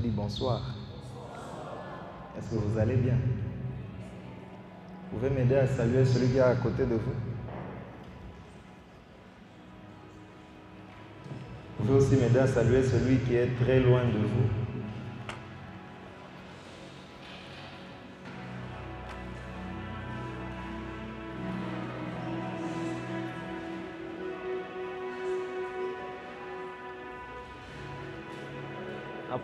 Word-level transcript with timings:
Dit 0.00 0.08
bonsoir. 0.08 0.62
Est-ce 2.36 2.48
que 2.48 2.54
vous 2.54 2.78
allez 2.78 2.96
bien? 2.96 3.16
Vous 5.10 5.18
pouvez 5.18 5.28
m'aider 5.28 5.56
à 5.56 5.66
saluer 5.66 6.02
celui 6.06 6.28
qui 6.28 6.38
est 6.38 6.40
à 6.40 6.54
côté 6.54 6.86
de 6.86 6.94
vous? 6.94 7.12
Vous 11.78 11.84
pouvez 11.84 11.98
aussi 11.98 12.16
m'aider 12.16 12.38
à 12.38 12.46
saluer 12.46 12.82
celui 12.82 13.18
qui 13.18 13.34
est 13.34 13.50
très 13.62 13.80
loin 13.80 14.04
de 14.06 14.18
vous. 14.18 14.61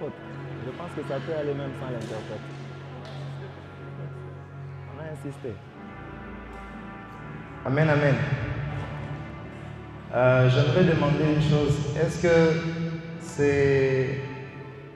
Je 0.00 0.70
pense 0.70 0.90
que 0.96 1.02
ça 1.08 1.18
peut 1.26 1.34
aller 1.34 1.54
même 1.54 1.72
sans 1.80 1.90
l'interprète. 1.90 2.40
On 4.94 5.00
a 5.00 5.12
insisté. 5.12 5.52
Amen, 7.66 7.88
amen. 7.88 8.14
Euh, 10.14 10.48
J'aimerais 10.50 10.84
demander 10.84 11.34
une 11.34 11.42
chose. 11.42 11.96
Est-ce 11.96 12.22
que 12.22 12.60
c'est 13.20 14.20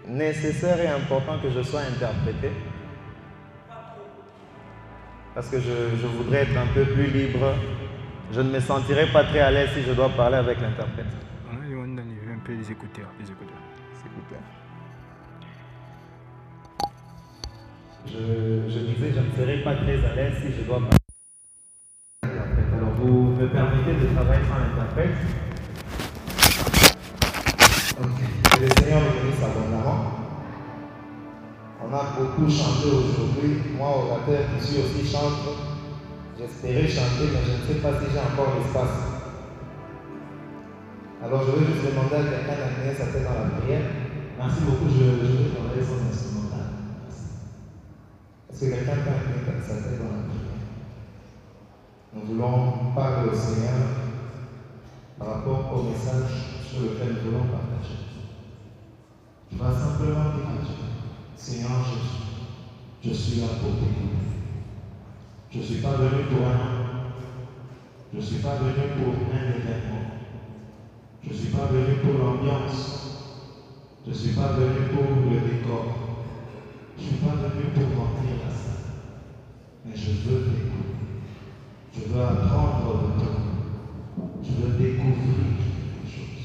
nécessaire 0.08 0.80
et 0.80 0.88
important 0.88 1.38
que 1.42 1.50
je 1.50 1.62
sois 1.62 1.80
interprété? 1.80 2.50
Parce 5.34 5.48
que 5.48 5.58
je, 5.58 5.96
je 6.00 6.06
voudrais 6.06 6.42
être 6.42 6.56
un 6.56 6.66
peu 6.72 6.84
plus 6.84 7.06
libre. 7.06 7.54
Je 8.32 8.40
ne 8.40 8.50
me 8.50 8.60
sentirais 8.60 9.06
pas 9.12 9.24
très 9.24 9.40
à 9.40 9.50
l'aise 9.50 9.70
si 9.74 9.82
je 9.82 9.92
dois 9.92 10.08
parler 10.10 10.36
avec 10.36 10.60
l'interprète. 10.60 11.06
On 11.50 11.56
a 11.60 11.66
demandé 11.68 12.02
d'enlever 12.02 12.32
un 12.34 12.38
peu 12.44 12.52
les 12.54 12.70
écouteurs. 12.70 13.08
Les 13.18 13.30
écouteurs. 13.30 13.58
Écoutez. 14.04 14.36
Je, 18.06 18.68
je 18.68 18.78
disais, 18.80 19.12
je 19.14 19.20
ne 19.20 19.30
serais 19.36 19.62
pas 19.62 19.76
très 19.76 20.04
à 20.04 20.14
l'aise 20.14 20.34
si 20.42 20.52
je 20.58 20.62
dois 20.66 20.80
parler. 20.80 20.98
Alors, 22.76 22.94
vous 22.98 23.34
me 23.36 23.48
permettez 23.48 23.94
de 23.94 24.14
travailler 24.14 24.42
sans 24.44 24.58
l'interprète 24.58 25.16
Ok. 28.00 28.20
Que 28.50 28.60
le 28.60 28.68
Seigneur 28.68 29.00
me 29.00 29.10
bénisse 29.20 29.42
abondamment. 29.42 30.04
On 31.84 31.94
a 31.94 32.02
beaucoup 32.18 32.50
chanté 32.50 32.88
aujourd'hui. 32.88 33.62
Moi, 33.76 33.88
orateur 33.88 34.40
qui 34.58 34.66
suis 34.66 34.78
aussi 34.82 35.06
chante. 35.10 35.46
J'espérais 36.38 36.88
chanter, 36.88 37.30
mais 37.32 37.40
je 37.46 37.52
ne 37.52 37.66
sais 37.66 37.80
pas 37.80 37.92
si 38.00 38.06
j'ai 38.12 38.18
encore 38.18 38.54
l'espace. 38.58 38.98
Alors, 41.24 41.42
je 41.46 41.50
veux 41.52 41.66
juste 41.66 41.86
demander 41.86 42.16
à 42.16 42.22
quelqu'un 42.24 42.58
d'amener 42.58 42.94
sa 42.98 43.06
tête 43.06 43.22
dans 43.24 43.44
la 43.44 43.60
prière. 43.60 43.82
Merci 44.38 44.60
beaucoup, 44.62 44.88
je, 44.90 45.04
je 45.24 45.32
vais 45.38 45.50
travailler 45.54 45.82
son 45.82 46.02
instrumental. 46.10 46.31
Est-ce 48.52 48.66
que 48.66 48.70
quelqu'un 48.70 48.96
peut 48.96 49.62
sa 49.66 49.74
tête 49.76 49.98
dans 49.98 50.12
la 50.12 50.22
prière 50.28 50.60
Nous 52.14 52.34
voulons 52.34 52.94
parler 52.94 53.30
au 53.30 53.34
Seigneur 53.34 53.88
par 55.18 55.28
rapport 55.28 55.78
au 55.78 55.82
message 55.84 56.60
sur 56.60 56.82
lequel 56.82 57.14
nous 57.14 57.30
voulons 57.30 57.46
partager. 57.46 57.96
Tu 59.50 59.56
vas 59.56 59.72
simplement 59.72 60.24
dire 60.36 60.44
Seigneur 61.36 61.82
Jésus, 61.82 62.20
je 63.02 63.12
suis 63.12 63.40
là 63.40 63.48
pour 63.60 63.70
t'écouter. 63.78 64.22
Je 65.50 65.58
ne 65.58 65.64
suis 65.64 65.80
pas 65.80 65.96
venu 65.96 66.24
pour 66.26 66.46
un 66.46 66.60
homme. 66.60 66.82
Je 68.12 68.18
ne 68.18 68.22
suis 68.22 68.38
pas 68.38 68.56
venu 68.56 68.82
pour 68.98 69.14
un 69.32 69.48
événement. 69.48 70.02
Je 71.24 71.30
ne 71.30 71.34
suis 71.34 71.48
pas 71.48 71.66
venu 71.66 71.94
pour 72.02 72.14
l'ambiance. 72.18 73.08
Je 74.04 74.10
ne 74.10 74.14
suis 74.14 74.30
pas 74.30 74.50
venu 74.50 74.82
pour 74.82 75.16
le 75.24 75.38
décor. 75.38 76.01
Je 77.02 77.08
ne 77.08 77.16
suis 77.16 77.26
pas 77.26 77.34
venu 77.34 77.64
pour 77.74 77.98
remplir 77.98 78.36
la 78.46 78.54
salle. 78.54 78.92
Mais 79.84 79.96
je 79.96 80.10
veux 80.12 80.38
t'écouter. 80.38 81.02
Je 81.92 82.00
veux 82.02 82.22
apprendre 82.22 82.94
de 82.94 83.20
toi. 83.24 83.34
Je 84.44 84.52
veux 84.52 84.70
découvrir 84.70 85.34
quelque 85.58 86.06
chose. 86.06 86.44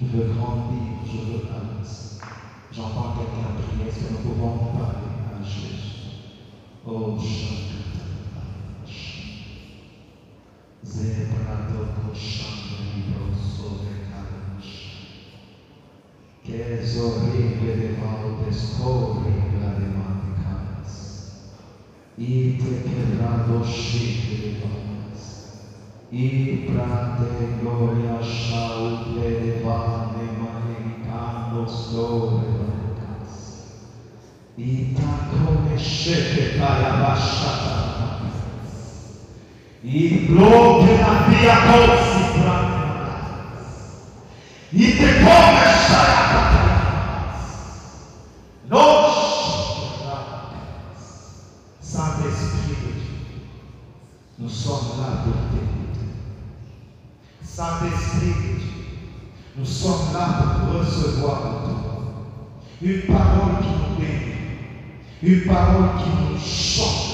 Je 0.00 0.06
veux 0.06 0.22
grandir. 0.22 0.94
Je 1.04 1.18
veux 1.18 1.42
avancer. 1.50 2.20
J'entends 2.70 3.08
quelqu'un 3.16 3.50
prier. 3.58 3.88
Est-ce 3.88 3.98
que 3.98 4.12
nous 4.12 4.18
pouvons 4.20 4.54
parler 4.78 5.10
à 5.26 5.42
Jésus? 5.42 6.06
Oh, 6.86 7.16
chacun. 7.18 7.80
Zebradoko 10.82 12.14
Shandri 12.14 13.02
Sove 13.34 13.84
Que 13.84 13.99
es 16.54 16.98
horrible 16.98 17.76
de 17.76 17.96
valores, 18.00 18.76
horrible 18.82 19.66
de 19.78 19.86
mandicadas, 19.96 20.92
y 22.18 22.52
te 22.54 22.82
quebrado 22.82 23.62
chicle 23.64 24.36
de 24.36 24.60
vanas, 24.60 25.20
y 26.10 26.68
prate 26.68 27.30
gloria 27.62 28.20
shauple 28.20 29.30
de 29.30 29.62
vane 29.62 30.26
manicados 30.40 31.70
sobre 31.92 32.48
manicas, 32.48 33.32
y 34.56 34.94
tacone 34.94 35.76
cheque 35.76 36.58
para 36.58 37.00
bachata, 37.00 37.76
y 39.82 40.26
bloque 40.26 40.98
la 40.98 41.26
vía 41.28 41.58
cosa, 41.72 42.19
parole 65.50 65.88
qui 65.98 66.10
nous 66.10 66.38
change, 66.38 67.10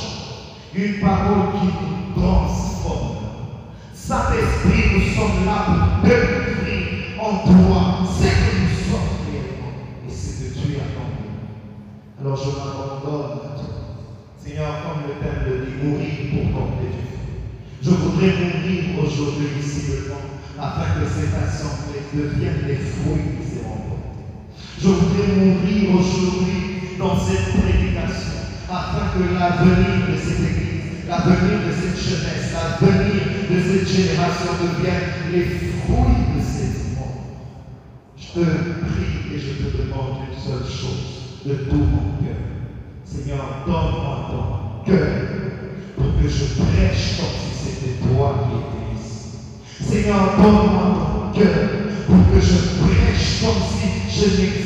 une 0.74 1.00
parole 1.00 1.52
qui 1.52 1.66
nous 1.66 2.20
transforme. 2.20 3.16
Saint-Esprit, 3.94 4.82
nous 4.94 5.14
sommes 5.14 5.46
là 5.46 5.64
pour 5.66 6.08
découvrir 6.08 7.18
en 7.18 7.38
toi 7.38 8.06
ce 8.06 8.22
que 8.22 8.50
nous 8.60 8.74
sommes 8.86 9.12
réellement. 9.26 9.72
Et 10.06 10.12
c'est 10.12 10.44
de 10.44 10.54
Dieu 10.54 10.78
à 10.78 10.86
nous. 10.94 12.26
Alors 12.26 12.36
je 12.36 12.50
m'abandonne 12.50 13.38
à 13.38 13.58
toi. 13.58 13.74
Seigneur, 14.38 14.72
comme 14.84 15.08
le 15.08 15.14
thème 15.20 15.42
le 15.46 15.66
dit, 15.66 15.76
mourir 15.82 16.52
pour 16.52 16.68
fruit. 16.68 16.96
Je 17.82 17.90
voudrais 17.90 18.32
mourir 18.32 18.84
aujourd'hui 19.02 19.48
ici 19.60 19.90
devant, 19.90 20.26
afin 20.60 21.00
que 21.00 21.06
cette 21.08 21.34
assemblée 21.34 22.04
devienne 22.14 22.64
les 22.66 22.76
fruits 22.76 23.25
l'avenir 29.24 30.08
de 30.10 30.16
cette 30.16 30.40
église, 30.40 31.08
l'avenir 31.08 31.58
de 31.66 31.72
cette 31.72 31.96
jeunesse, 31.96 32.52
l'avenir 32.52 33.22
de 33.50 33.60
cette 33.60 33.88
génération 33.88 34.52
devienne 34.60 35.32
les 35.32 35.44
fruits 35.44 36.36
de 36.36 36.42
cette 36.42 36.98
mort. 36.98 37.24
Je 38.16 38.26
te 38.26 38.44
prie 38.44 39.34
et 39.34 39.38
je 39.38 39.64
te 39.64 39.76
demande 39.76 40.28
une 40.28 40.38
seule 40.38 40.68
chose 40.68 41.42
de 41.46 41.54
tout 41.64 41.76
mon 41.76 42.18
cœur. 42.20 42.42
Seigneur, 43.04 43.64
donne-moi 43.66 44.30
ton 44.30 44.90
cœur 44.90 45.08
pour 45.96 46.20
que 46.20 46.28
je 46.28 46.44
prêche 46.60 47.16
comme 47.16 47.36
si 47.40 47.64
c'était 47.64 48.08
toi 48.08 48.44
qui 48.44 48.56
étais 48.58 49.00
ici. 49.00 49.28
Seigneur, 49.80 50.36
donne-moi 50.36 51.32
ton 51.32 51.40
cœur 51.40 51.68
pour 52.06 52.34
que 52.34 52.40
je 52.40 52.56
prêche 52.82 53.40
comme 53.40 53.62
si 53.72 54.20
je 54.20 54.42
n'existais 54.42 54.65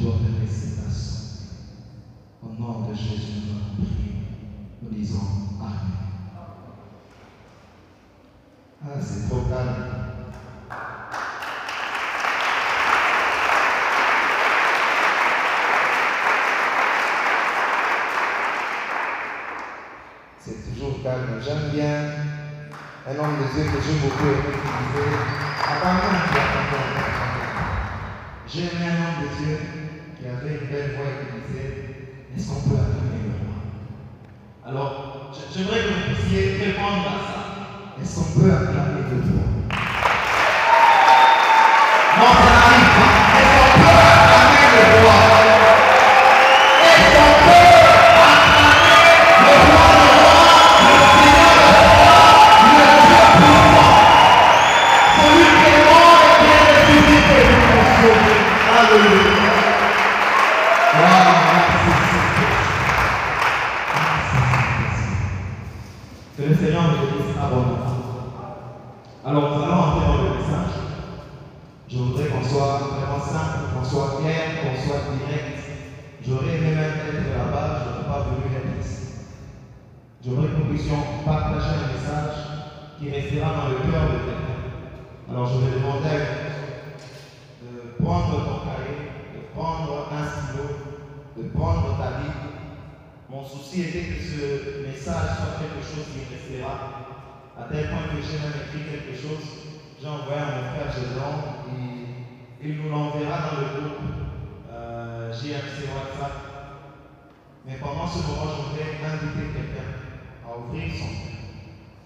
tu 0.00 0.06
dois 0.06 0.14
ta. 0.14 0.20
Au 2.42 2.48
nom 2.58 2.88
de 2.88 2.94
Jésus, 2.94 3.42
nous. 3.46 3.84
Nous 4.82 4.98
disons 4.98 5.18
Amen. 5.60 5.76
Ah, 8.82 8.98
c'est 8.98 9.28
trop 9.28 9.42
calme. 9.42 9.74
C'est 20.38 20.72
toujours 20.72 21.02
calme. 21.02 21.42
J'aime 21.44 21.70
bien 21.74 21.96
un 23.06 23.18
homme 23.18 23.36
de 23.36 23.44
Dieu 23.52 23.64
que 23.70 23.78
j'ai 23.84 23.98
beaucoup 24.00 24.24
aimé 24.24 24.54
qui 24.54 24.68
disait 24.94 25.16
J'aime 28.48 28.82
un 28.82 28.94
homme 28.96 29.22
de 29.22 29.44
Dieu 29.44 29.79
qui 30.20 30.28
avait 30.28 30.56
une 30.56 30.68
belle 30.68 30.90
voix 30.90 31.12
qui 31.12 31.26
disait 31.26 31.72
Est-ce 32.36 32.46
qu'on 32.46 32.62
peut 32.62 32.78
acclamer 32.78 33.22
le 33.22 33.30
roi? 33.30 33.56
Alors, 34.66 34.92
j'aimerais 35.50 35.80
que 35.80 35.88
vous 35.88 36.02
puissiez 36.04 36.50
répondre 36.60 37.08
à 37.08 37.18
ça. 37.18 37.46
Est-ce 37.98 38.16
qu'on 38.16 38.30
peut 38.30 38.52
acclamer 38.52 39.04
le 39.04 39.16
roi? 39.16 39.59
Partager 81.24 81.68
un 81.68 81.92
message 81.92 82.36
qui 82.98 83.10
restera 83.10 83.52
dans 83.52 83.68
le 83.68 83.76
cœur 83.90 84.04
de 84.08 84.18
quelqu'un. 84.24 84.60
Alors 85.28 85.46
je 85.46 85.58
vais 85.58 85.78
demander 85.78 86.08
à 86.08 86.40
de 87.62 88.02
prendre 88.02 88.36
ton 88.44 88.58
cahier, 88.64 88.96
de 89.36 89.40
prendre 89.54 90.08
un 90.10 90.24
stylo, 90.24 90.64
de 91.36 91.48
prendre 91.50 91.98
ta 91.98 92.20
Bible. 92.20 92.48
Mon 93.28 93.44
souci 93.44 93.82
était 93.82 94.04
que 94.04 94.20
ce 94.20 94.86
message 94.88 95.36
soit 95.36 95.60
quelque 95.60 95.84
chose 95.84 96.06
qui 96.12 96.32
restera 96.32 96.72
à 97.58 97.64
tel 97.70 97.90
point 97.90 98.08
que 98.08 98.22
j'ai 98.22 98.40
même 98.40 98.56
écrit 98.56 98.90
quelque 98.90 99.14
chose, 99.14 99.44
j'ai 100.00 100.08
envoyé 100.08 100.40
à 100.40 100.46
mon 100.46 100.64
frère 100.72 100.90
et 102.62 102.68
il 102.68 102.76
nous 102.76 102.90
l'enverra 102.90 103.38
dans 103.50 103.60
le 103.60 103.80
groupe 103.80 104.00
euh, 104.70 105.32
JMC 105.32 105.88
WhatsApp. 105.92 106.32
Mais 107.66 107.76
pendant 107.76 108.06
ce 108.06 108.18
moment, 108.18 108.52
je 108.52 108.62
voudrais 108.68 109.00
inviter 109.00 109.52
quelqu'un 109.52 109.99
à 110.50 110.58
ouvrir 110.58 110.90
son 110.90 111.06
cœur 111.06 111.38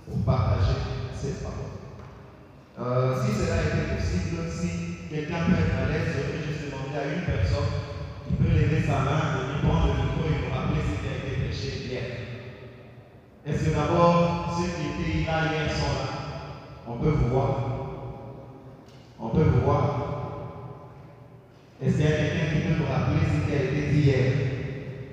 pour 0.04 0.18
partager 0.24 0.76
cette 1.14 1.42
parole. 1.42 1.80
Euh, 2.78 3.16
si 3.24 3.32
cela 3.32 3.56
était 3.64 3.96
possible, 3.96 4.44
si 4.50 5.08
quelqu'un 5.08 5.48
peut 5.48 5.56
être 5.56 5.80
à 5.80 5.88
l'aise, 5.88 6.12
je 6.12 6.20
voudrais 6.20 6.44
juste 6.44 6.68
demander 6.68 6.98
à 7.00 7.14
une 7.14 7.24
personne 7.24 7.72
qui 8.28 8.34
peut 8.34 8.52
lever 8.52 8.82
sa 8.82 9.00
main, 9.00 9.48
lui 9.48 9.66
prendre 9.66 9.86
le 9.88 9.94
micro 9.96 10.28
et 10.28 10.44
nous 10.44 10.52
rappeler 10.52 10.82
ce 10.84 11.00
qui 11.00 11.08
a 11.08 11.16
été 11.24 11.40
prêché 11.40 11.88
hier. 11.88 12.04
Est-ce 13.46 13.64
que 13.64 13.74
d'abord, 13.74 14.52
ceux 14.58 14.76
qui 14.76 14.92
étaient 14.92 15.26
là 15.26 15.48
hier 15.48 15.70
sont 15.72 15.96
là? 15.96 16.08
On 16.86 16.98
peut 16.98 17.16
vous 17.16 17.28
voir. 17.28 17.50
On 19.20 19.28
peut 19.30 19.42
vous 19.42 19.64
voir. 19.64 19.84
Est-ce 21.80 21.96
qu'il 21.96 22.04
y 22.04 22.12
a 22.12 22.16
quelqu'un 22.16 22.46
qui 22.52 22.60
peut 22.60 22.76
nous 22.78 22.92
rappeler 22.92 23.24
ce 23.24 23.48
qui 23.48 23.54
a 23.56 23.62
été 23.64 23.92
dit 23.92 24.00
hier? 24.00 24.32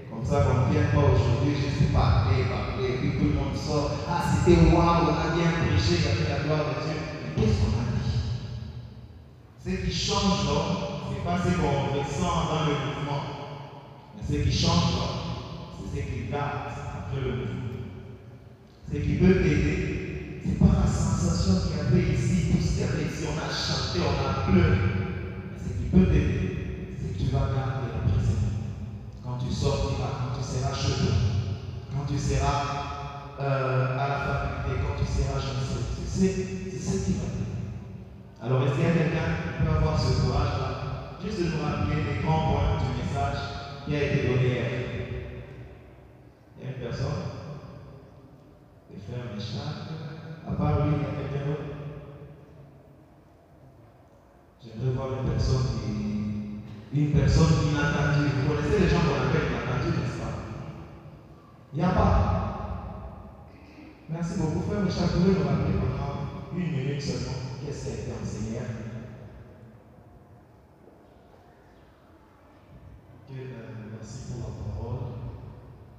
Comme 0.09 0.25
ça, 0.25 0.43
qu'on 0.43 0.67
ne 0.67 0.71
vienne 0.71 0.91
pas 0.93 1.15
aujourd'hui 1.15 1.55
juste 1.55 1.93
parler, 1.93 2.43
parler, 2.43 2.70
tout 3.09 3.25
le 3.25 3.33
monde 3.33 3.55
sort. 3.55 3.91
Ah, 4.09 4.21
c'était 4.29 4.61
waouh, 4.71 5.09
on 5.09 5.17
a 5.17 5.35
bien 5.35 5.51
prêché, 5.51 5.97
il 5.97 6.05
y 6.05 6.11
avait 6.11 6.29
la 6.29 6.43
gloire 6.43 6.65
de 6.69 6.85
Dieu. 6.85 6.97
Mais 7.23 7.41
qu'est-ce 7.41 7.57
qu'on 7.59 7.79
a 7.79 7.89
dit? 7.95 8.19
Ce 9.63 9.85
qui 9.85 9.93
change 9.93 10.45
l'homme, 10.45 11.07
ce 11.07 11.13
n'est 11.13 11.25
pas 11.25 11.37
ce 11.41 11.51
qu'on 11.57 11.97
ressent 11.97 12.45
dans 12.49 12.65
le 12.67 12.75
mouvement. 12.85 13.23
Mais 14.15 14.23
ce 14.23 14.43
qui 14.43 14.51
change 14.51 14.93
l'homme, 14.93 15.19
c'est 15.77 16.01
ce 16.01 16.05
qui 16.05 16.31
garde 16.31 16.69
après 16.69 17.21
le 17.21 17.31
mouvement 17.31 17.61
ce 18.91 18.97
qui 18.97 19.13
peut 19.13 19.35
t'aider, 19.35 20.41
ce 20.43 20.49
n'est 20.49 20.55
pas 20.55 20.83
la 20.83 20.91
sensation 20.91 21.61
qu'il 21.63 21.77
y 21.77 21.79
avait 21.79 22.13
ici, 22.13 22.51
tout 22.51 22.61
ce 22.61 22.71
qu'il 22.71 22.81
y 22.81 22.83
avait 22.83 23.07
ici, 23.07 23.23
on 23.23 23.39
a 23.39 23.47
chanté, 23.47 23.99
on 24.03 24.19
a 24.19 24.51
pleuré. 24.51 24.77
Mais 25.47 25.57
ce 25.57 25.69
qui 25.79 25.89
peut 25.89 26.11
t'aider, 26.11 26.97
c'est 26.99 27.13
que 27.13 27.23
tu 27.23 27.31
vas 27.31 27.55
garder 27.55 27.87
la 27.87 28.11
présence. 28.11 28.51
Quand 29.23 29.37
tu 29.39 29.53
sortiras, 29.53 30.11
quand 30.19 30.37
tu 30.37 30.43
seras 30.43 30.75
chez 30.75 31.30
quand 32.01 32.07
tu 32.07 32.17
seras 32.17 33.37
euh, 33.39 33.99
à 33.99 34.07
la 34.07 34.17
faculté, 34.17 34.81
quand 34.81 34.95
tu 34.97 35.05
seras 35.05 35.39
sais, 35.39 36.33
c'est 36.71 36.79
ce 36.79 37.05
qui 37.05 37.13
va 37.13 37.25
t'aider. 37.29 37.61
Alors, 38.41 38.63
est-ce 38.63 38.73
qu'il 38.73 38.83
y 38.83 38.87
a 38.87 38.93
quelqu'un 38.93 39.37
qui 39.37 39.63
peut 39.63 39.69
avoir 39.69 39.99
ce 39.99 40.21
courage-là, 40.25 41.19
juste 41.23 41.39
de 41.39 41.43
nous 41.45 41.63
rappeler 41.63 42.01
les 42.01 42.23
grands 42.23 42.53
points 42.53 42.81
du 42.81 42.89
message 42.97 43.37
qui 43.85 43.95
a 43.95 44.03
été 44.03 44.27
donné 44.27 44.47
hier 44.49 44.65
Il 46.57 46.63
y 46.65 46.67
a 46.67 46.71
une 46.71 46.81
personne? 46.81 47.21
Faire 49.07 49.33
mes 49.33 49.39
chaques. 49.39 49.93
À 50.47 50.51
part 50.53 50.85
lui, 50.85 50.93
il 50.97 51.01
y 51.01 51.05
a 51.05 51.13
quelqu'un 51.21 51.45
d'autre? 51.45 51.69
J'aimerais 54.63 54.93
voir 54.95 55.07
une 55.21 55.29
personne 55.29 55.65
qui. 55.77 56.99
Une 56.99 57.11
personne 57.13 57.53
inattendue. 57.69 58.29
Vous 58.41 58.49
connaissez 58.49 58.79
les 58.79 58.89
gens 58.89 59.01
qu'on 59.01 59.15
appelle 59.15 59.47
pas 59.49 59.60
Il 61.73 61.79
n'y 61.79 61.85
a 61.85 61.89
pas. 61.89 63.47
Merci 64.09 64.39
beaucoup, 64.39 64.61
frère 64.69 64.81
Michel. 64.81 65.03
Vous 65.03 65.21
pouvez 65.21 65.39
nous 65.39 65.47
rappeler 65.47 65.73
pendant 65.79 66.57
une 66.57 66.71
minute 66.71 67.01
seulement 67.01 67.37
qu'est-ce 67.65 67.85
qui 67.85 67.89
a 67.91 67.93
été 67.93 68.11
enseigné 68.21 68.59
merci 73.93 74.33
pour 74.33 74.49
la 74.49 74.73
parole. 74.73 74.97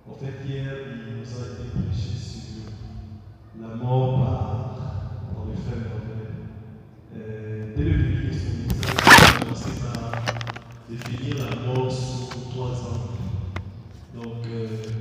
En 0.06 0.14
fait, 0.14 0.46
hier, 0.46 0.74
il 0.86 1.16
nous 1.16 1.24
a 1.24 1.54
été 1.54 1.70
prêché 1.70 2.16
sur 2.18 2.72
la 3.60 3.74
mort 3.76 4.20
par, 4.20 5.46
le 5.46 5.54
frère. 5.54 5.92
Euh, 7.16 7.74
dès 7.76 7.84
le 7.84 7.96
début 7.98 8.28
de 8.28 8.32
son 8.32 8.52
message, 8.62 8.94
il 9.06 9.36
a 9.36 9.44
commencé 9.44 9.70
par 9.80 10.22
définir 10.88 11.50
la 11.50 11.56
mort 11.66 11.90
sous 11.90 12.50
trois 12.50 12.72
ans. 12.72 13.08
Donc, 14.14 14.46
euh, 14.46 14.91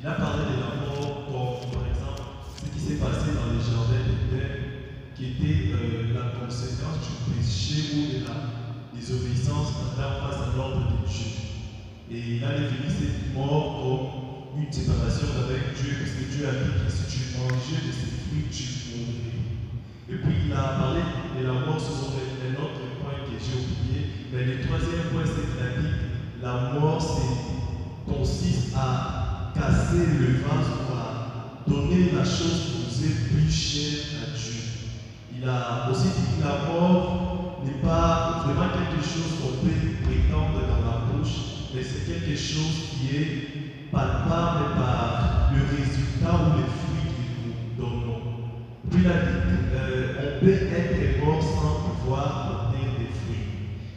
il 0.00 0.08
a 0.08 0.12
parlé 0.12 0.44
de 0.48 0.60
la 0.64 0.80
mort 0.80 1.28
comme, 1.28 1.70
par 1.76 1.84
exemple, 1.84 2.24
ce 2.56 2.72
qui 2.72 2.80
s'est 2.80 2.96
passé 2.96 3.36
dans 3.36 3.52
les 3.52 3.60
jardins 3.60 4.00
d'Éden, 4.00 4.48
qui 5.14 5.36
était 5.36 5.76
euh, 5.76 6.16
la 6.16 6.40
conséquence 6.40 7.04
du 7.04 7.36
péché 7.36 7.92
ou 7.92 8.00
de 8.16 8.24
la 8.24 8.96
désobéissance 8.96 9.76
en 9.76 9.92
face 9.92 10.40
à 10.40 10.56
l'ordre 10.56 10.88
de 10.88 11.04
Dieu. 11.04 11.52
Et 12.10 12.40
il 12.40 12.44
a 12.44 12.56
défini 12.56 12.88
cette 12.88 13.36
mort 13.36 13.76
comme 13.84 14.64
une 14.64 14.72
séparation 14.72 15.36
avec 15.36 15.76
Dieu, 15.76 15.92
parce 16.00 16.16
que 16.16 16.32
Dieu 16.32 16.48
a 16.48 16.52
dit 16.64 16.80
que 16.80 16.88
si 16.88 17.04
tu 17.04 17.36
mangeais 17.36 17.84
de 17.84 17.92
ces 17.92 18.08
fruits, 18.24 18.48
tu 18.48 18.96
mourrais. 18.96 19.36
Et 20.08 20.16
puis 20.16 20.48
il 20.48 20.52
a 20.56 20.80
parlé 20.80 21.04
de 21.36 21.44
la 21.44 21.52
mort, 21.52 21.78
ce 21.78 21.92
sont 21.92 22.16
un 22.16 22.56
autre 22.56 22.88
point 23.04 23.20
que 23.28 23.36
j'ai 23.36 23.52
oublié. 23.52 24.08
Mais 24.32 24.48
le 24.48 24.64
troisième 24.64 25.12
point, 25.12 25.28
c'est 25.28 25.44
qu'il 25.44 25.60
a 25.60 25.76
dit 25.76 25.92
la 26.40 26.80
mort 26.80 27.04
consiste 28.08 28.72
à 28.74 29.19
casser 29.54 30.06
le 30.18 30.42
vase 30.42 30.68
ou 30.76 30.92
à 30.94 31.70
donner 31.70 32.10
la 32.12 32.24
chose 32.24 32.60
qui 32.66 32.78
nous 32.84 33.06
est 33.06 33.28
plus 33.28 33.50
chère 33.50 34.04
à 34.22 34.36
Dieu. 34.36 34.62
Il 35.36 35.48
a 35.48 35.88
aussi 35.90 36.08
dit 36.08 36.38
que 36.38 36.44
la 36.44 36.70
mort 36.70 37.62
n'est 37.64 37.82
pas 37.82 38.42
vraiment 38.44 38.70
quelque 38.72 39.02
chose 39.02 39.38
qu'on 39.40 39.66
peut 39.66 40.04
prétendre 40.04 40.60
dans 40.66 40.84
la 40.84 41.12
bouche, 41.12 41.36
mais 41.74 41.82
c'est 41.82 42.06
quelque 42.06 42.36
chose 42.36 42.90
qui 42.90 43.16
est 43.16 43.90
palpable 43.92 44.74
par 44.76 45.50
le 45.52 45.60
résultat 45.76 46.34
ou 46.34 46.58
les 46.58 46.68
fruits 46.68 47.10
que 47.10 47.22
nous 47.46 47.76
donnons. 47.76 48.20
Puis 48.90 49.00
il 49.02 49.06
a 49.06 49.10
dit 49.10 49.50
euh, 49.74 50.36
on 50.40 50.44
peut 50.44 50.50
être 50.50 51.24
mort 51.24 51.42
sans 51.42 51.90
pouvoir 51.90 52.72
donner 52.72 52.86
des 52.98 53.10
fruits. 53.20 53.46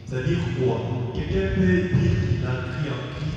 C'est-à-dire 0.06 0.38
quoi? 0.58 0.76
Quelqu'un 1.14 1.54
peut 1.54 1.98
dire 1.98 2.12
qu'il 2.20 2.44
a 2.46 2.54
crié 2.68 2.90
en 2.90 3.02
Christ, 3.16 3.33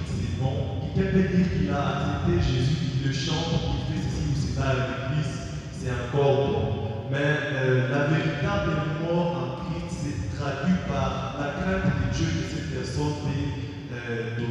Quelqu'un 0.98 1.12
peut 1.12 1.30
dire 1.30 1.46
qu'il 1.54 1.70
a 1.70 1.78
accepté 1.78 2.42
Jésus, 2.42 2.74
qu'il 2.90 3.08
le 3.08 3.14
chante, 3.14 3.54
qu'il 3.54 3.86
fait 3.86 4.02
ceci 4.02 4.34
ou 4.34 4.38
cela 4.50 4.66
à 4.66 4.74
l'église, 4.74 5.38
c'est 5.70 5.94
encore 5.94 6.34
bon. 6.42 6.64
Mais 7.12 7.38
euh, 7.54 7.92
la 7.94 8.10
véritable 8.10 8.98
mort 9.06 9.30
en 9.38 9.48
Christ 9.62 9.94
s'est 9.94 10.34
traduite 10.34 10.90
par 10.90 11.38
la 11.38 11.62
crainte 11.62 11.86
de 11.86 12.18
Dieu 12.18 12.26
que 12.26 12.50
cette 12.50 12.74
personne 12.74 13.14
peut 13.22 13.94
euh. 13.94 14.42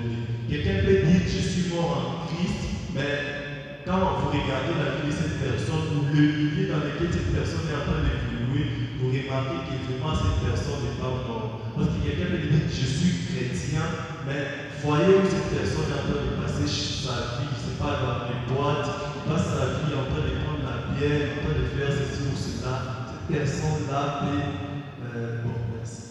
Quelqu'un 0.46 0.86
peut 0.86 1.02
dire 1.02 1.26
je 1.26 1.42
suis 1.42 1.74
mort 1.74 1.98
en 1.98 2.30
Christ, 2.30 2.62
mais 2.94 3.82
quand 3.82 3.98
vous 3.98 4.30
regardez 4.30 4.78
la 4.78 5.02
vie 5.02 5.10
de 5.10 5.18
cette 5.18 5.42
personne, 5.42 5.98
ou 5.98 6.14
le 6.14 6.30
milieu 6.30 6.70
dans 6.70 6.78
lequel 6.78 7.10
cette 7.10 7.34
personne 7.34 7.66
est 7.66 7.74
en 7.74 7.90
train 7.90 8.06
d'évoluer, 8.06 8.94
vous 9.02 9.10
remarquez 9.10 9.66
que 9.66 9.74
vraiment 9.90 10.14
cette 10.14 10.46
personne 10.46 10.78
n'est 10.78 11.00
pas 11.02 11.10
morte. 11.10 11.74
Parce 11.74 11.90
que 11.90 12.06
quelqu'un 12.06 12.30
peut 12.30 12.46
dire 12.46 12.70
je 12.70 12.86
suis 12.86 13.34
chrétien, 13.34 13.82
mais 14.22 14.66
voyez 14.86 15.18
où 15.18 15.26
cette 15.26 15.50
personne 15.50 15.90
est 15.90 15.98
en 15.98 16.04
train 16.06 16.22
de 16.22 16.35
sa 16.64 17.36
vie, 17.36 17.52
sais 17.52 17.76
pas, 17.78 18.00
dans 18.00 18.24
les 18.24 18.54
boîtes, 18.54 18.88
il 19.16 19.30
passe 19.30 19.44
sa 19.44 19.66
vie 19.66 19.92
en 19.92 20.08
train 20.08 20.24
de 20.24 20.32
prendre 20.40 20.64
la 20.64 20.94
bière, 20.94 21.28
en 21.36 21.44
train 21.44 21.58
de 21.60 21.66
faire 21.76 21.92
ceci 21.92 22.22
ou 22.32 22.36
cela. 22.36 22.74
Cette 23.06 23.36
personne-là 23.36 24.20
peut. 24.20 25.16
Euh, 25.16 25.42
bon, 25.44 25.52
merci. 25.76 26.02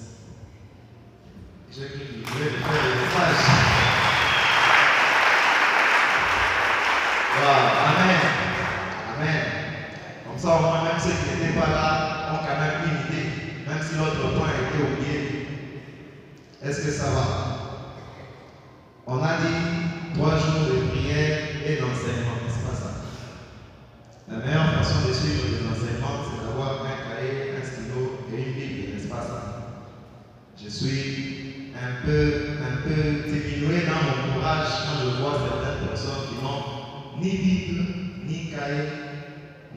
J'ai 1.71 1.87
cru 1.87 1.99
que 1.99 2.13
je 2.25 2.31
voulais 2.31 2.49
faire 2.49 2.83
le 2.83 3.01
message. 3.01 3.41
Voilà. 7.37 7.57
Amen. 7.89 8.21
Amen. 9.17 9.41
Comme 10.27 10.37
ça, 10.37 10.57
au 10.57 10.61
moins, 10.61 10.83
même 10.83 10.99
ceux 10.99 11.09
qui 11.09 11.41
n'étaient 11.41 11.59
pas 11.59 11.69
là 11.71 12.31
ont 12.33 12.37
quand 12.45 12.59
même 12.59 12.77
une 12.85 12.99
idée, 13.09 13.29
même 13.67 13.81
si 13.81 13.97
l'autre 13.97 14.37
point 14.37 14.47
a 14.47 14.61
été 14.61 14.83
oublié. 14.83 15.47
Est-ce 16.63 16.85
que 16.85 16.91
ça 16.91 17.09
va 17.11 17.25
On 19.07 19.17
a 19.23 19.37
dit 19.37 19.85
trois 20.15 20.37
jours 20.37 20.65
de 20.71 20.87
prière 20.89 21.39
et 21.67 21.75
d'enseignement, 21.75 22.39
n'est-ce 22.41 22.65
pas 22.65 22.75
ça 22.75 22.91
La 24.29 24.37
meilleure 24.37 24.73
façon 24.75 25.07
de 25.07 25.13
suivre 25.13 25.43
les 25.51 25.67
enseignements, 25.67 26.23
c'est 26.23 26.47
d'avoir 26.47 26.85
un 26.85 26.97
cahier, 27.03 27.51
un 27.59 27.65
stylo 27.65 28.23
et 28.31 28.41
une 28.41 28.53
Bible, 28.53 28.93
n'est-ce 28.95 29.07
pas 29.07 29.21
ça 29.21 29.39
Je 30.57 30.69
suis 30.69 31.73
un 31.75 32.05
peu, 32.05 32.57
un 32.63 32.75
peu 32.87 33.29
diminué 33.29 33.83
dans 33.85 34.01
mon 34.07 34.33
courage 34.33 34.67
quand 34.87 35.03
je 35.03 35.21
vois 35.21 35.35
certaines 35.43 35.87
personnes 35.87 36.23
qui 36.29 36.35
n'ont 36.43 37.21
ni 37.21 37.31
Bible, 37.37 37.83
ni 38.25 38.51
cahier, 38.51 38.87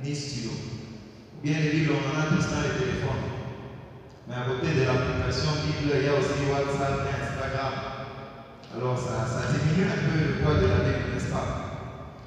ni 0.02 0.14
stylo. 0.14 0.52
Ou 0.52 1.27
bien 1.42 1.54
Bibles, 1.54 1.92
on 1.94 2.02
en 2.02 2.18
a 2.18 2.26
tous 2.34 2.50
dans 2.50 2.62
les 2.66 2.74
téléphones. 2.82 3.26
Mais 4.26 4.34
à 4.34 4.44
côté 4.50 4.74
de 4.74 4.82
l'application 4.82 5.54
Bible, 5.62 5.94
il 5.94 6.04
y 6.04 6.08
a 6.10 6.18
aussi 6.18 6.50
WhatsApp 6.50 7.06
et 7.06 7.14
Instagram. 7.14 7.74
Alors 8.74 8.98
ça, 8.98 9.22
ça 9.22 9.54
diminue 9.54 9.86
un 9.86 10.02
peu 10.02 10.18
le 10.18 10.42
poids 10.42 10.58
de 10.58 10.66
la 10.66 10.82
Bible, 10.82 11.14
n'est-ce 11.14 11.30
pas? 11.30 11.46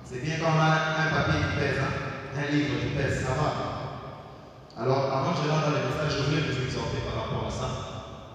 C'est 0.05 0.23
bien 0.23 0.39
quand 0.39 0.55
on 0.55 0.59
a 0.59 0.71
un 0.95 1.09
papier 1.11 1.43
qui 1.43 1.59
pèse, 1.59 1.79
hein, 1.83 1.93
un 2.39 2.51
livre 2.55 2.79
qui 2.79 2.95
pèse, 2.95 3.19
ça 3.21 3.35
va. 3.35 3.49
Alors 4.79 5.11
avant 5.11 5.35
que 5.35 5.43
je 5.43 5.51
rentre 5.51 5.67
dans 5.67 5.75
les 5.75 5.85
messages, 5.91 6.15
je 6.15 6.23
voulais 6.31 6.47
vous 6.47 6.57
exhorter 6.63 7.03
par 7.03 7.27
rapport 7.27 7.47
à 7.47 7.51
ça. 7.51 7.69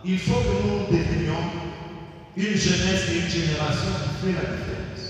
Il 0.05 0.19
faut 0.21 0.45
que 0.45 0.61
nous 0.61 0.93
devenions 0.93 1.45
une 2.37 2.55
jeunesse 2.55 3.09
et 3.11 3.25
une 3.25 3.33
génération 3.33 3.97
qui 3.97 4.29
fait 4.29 4.37
la 4.37 4.45
différence. 4.45 5.05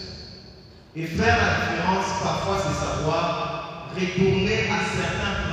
Et 0.95 1.07
faire 1.07 1.37
la 1.37 1.51
différence, 1.59 2.07
parfois, 2.23 2.57
c'est 2.63 2.79
savoir 2.79 3.57
retourner 3.97 4.69
à 4.69 4.79
certains 4.85 5.46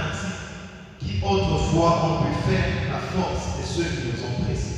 qui 1.04 1.20
autrefois 1.24 2.02
ont 2.06 2.24
pu 2.24 2.52
faire 2.52 2.92
la 2.92 3.00
force 3.00 3.58
de 3.60 3.66
ceux 3.66 3.90
qui 3.90 4.08
nous 4.08 4.24
ont 4.24 4.44
précédés. 4.44 4.74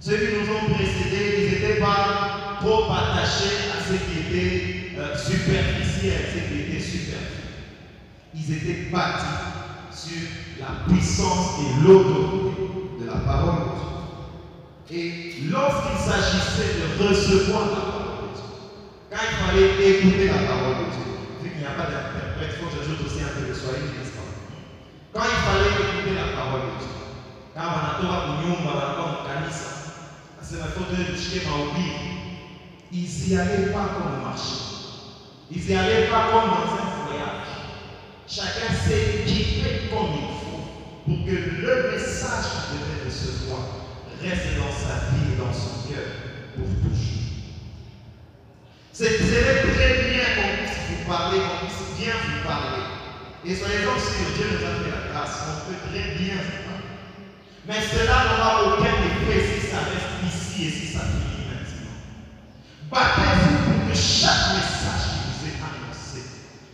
Ceux 0.00 0.16
qui 0.16 0.34
nous 0.34 0.50
ont 0.50 0.74
précédés, 0.74 1.34
ils 1.38 1.50
n'étaient 1.52 1.80
pas 1.80 2.58
trop 2.60 2.84
attachés 2.90 3.70
à 3.70 3.82
ce 3.82 3.92
qui 3.92 4.20
était 4.20 4.98
euh, 4.98 5.16
superficiel, 5.16 6.20
ce 6.32 6.38
qui 6.48 6.60
était 6.60 6.80
superficiel. 6.80 7.18
Ils 8.34 8.52
étaient 8.54 8.90
bâtis 8.90 9.52
sur 9.92 10.28
la 10.58 10.88
puissance 10.88 11.60
et 11.60 11.86
l'autorité 11.86 12.62
de 13.00 13.06
la 13.06 13.18
parole 13.18 13.60
de 13.60 14.94
Dieu. 14.94 14.98
Et 14.98 15.50
lorsqu'il 15.50 15.98
s'agissait 15.98 16.80
de 16.80 17.08
recevoir 17.08 17.66
la 17.70 17.76
parole 17.76 18.18
de 18.22 18.34
Dieu, 18.34 18.48
quand 19.10 19.18
il 19.20 19.36
fallait 19.44 19.90
écouter 19.90 20.26
la 20.28 20.48
parole 20.48 20.76
de 20.80 20.90
Dieu, 20.90 21.08
vu 21.42 21.50
qu'il 21.50 21.60
n'y 21.60 21.66
a 21.66 21.76
pas 21.76 21.90
d'interprète, 21.90 22.56
il 22.56 22.58
faut 22.58 22.70
que 22.70 22.76
j'ajoute 22.80 23.06
aussi 23.06 23.22
un 23.22 23.38
peu 23.38 23.48
de 23.48 23.54
Quand 25.12 25.24
il 25.24 25.44
fallait 25.44 25.76
écouter 25.76 26.14
la 26.16 26.32
parole 26.40 26.72
de 26.72 26.78
Dieu, 26.80 26.96
quand 27.52 27.68
wanatoka 27.68 28.20
kunyumba 28.26 28.70
wanakuwa 28.70 29.12
mkanisa, 29.12 29.70
nasema 30.40 30.64
yetu 30.64 31.12
tushike 31.12 31.48
mahubiri, 31.48 32.12
ils 32.92 33.28
n'y 33.28 33.36
allaient 33.36 33.72
pas 33.72 33.92
comme 33.92 34.16
au 34.16 34.24
marché, 34.24 34.56
ils 35.50 35.66
n'y 35.66 35.74
allaient 35.74 36.08
pas 36.08 36.32
comme 36.32 36.48
dans 36.48 36.72
un 36.80 37.04
voyage. 37.04 37.52
Chacun 38.26 38.72
s'équipait 38.72 39.90
comme 39.90 40.16
il 40.16 40.32
faut 40.40 40.64
pour 41.04 41.26
que 41.26 41.36
le 41.60 41.92
message 41.92 42.48
qu'il 42.48 42.80
devait 42.80 43.04
recevoir 43.04 43.60
reste 44.22 44.56
dans 44.56 44.72
sa 44.72 45.12
vie 45.12 45.34
et 45.34 45.36
dans 45.36 45.52
son 45.52 45.92
cœur 45.92 46.08
pour 46.56 46.68
toujours. 46.80 47.20
C'est 48.94 49.18
très 49.18 50.08
bien 50.08 50.24
qu'on 50.36 50.56
puisse 50.56 50.78
vous 50.88 51.04
parler, 51.10 51.38
qu'on 51.38 51.66
puisse 51.66 52.00
bien 52.00 52.14
vous 52.16 52.48
parler. 52.48 53.01
Et 53.44 53.56
soyez-en 53.56 53.98
sûrs, 53.98 54.30
Dieu 54.36 54.46
nous 54.54 54.62
a 54.62 54.70
fait 54.78 54.90
la 54.94 55.02
grâce, 55.10 55.42
on 55.50 55.66
peut 55.66 55.78
très 55.90 56.14
bien 56.14 56.38
parler. 56.62 56.94
Mais 57.66 57.82
cela 57.82 58.30
n'aura 58.30 58.70
aucun 58.70 58.94
effet 59.02 59.42
si 59.42 59.66
ça 59.66 59.78
reste 59.82 60.14
ici 60.22 60.66
et 60.66 60.70
si 60.70 60.86
ça 60.94 61.00
finit 61.10 61.50
maintenant. 61.50 61.98
Battez-vous 62.86 63.58
pour 63.66 63.90
que 63.90 63.94
chaque 63.98 64.54
message 64.54 65.04
qui 65.10 65.18
vous 65.26 65.42
est 65.50 65.58
annoncé, 65.58 66.22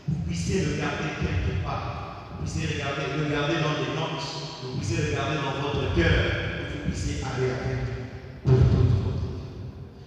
vous 0.08 0.20
puissiez 0.26 0.60
le 0.60 0.76
garder 0.76 1.08
quelque 1.24 1.64
part. 1.64 2.36
Vous 2.36 2.44
puissiez 2.44 2.68
regarder, 2.68 3.16
le 3.16 3.32
garder 3.32 3.56
dans 3.64 3.76
des 3.80 3.96
notes, 3.96 4.28
vous 4.62 4.76
puissiez 4.76 5.08
le 5.08 5.12
garder 5.16 5.36
dans 5.40 5.56
votre 5.64 5.94
cœur, 5.96 6.20
vous 6.68 6.84
puissiez 6.84 7.24
aller 7.24 7.48
avec 7.48 7.80
pour. 8.44 8.60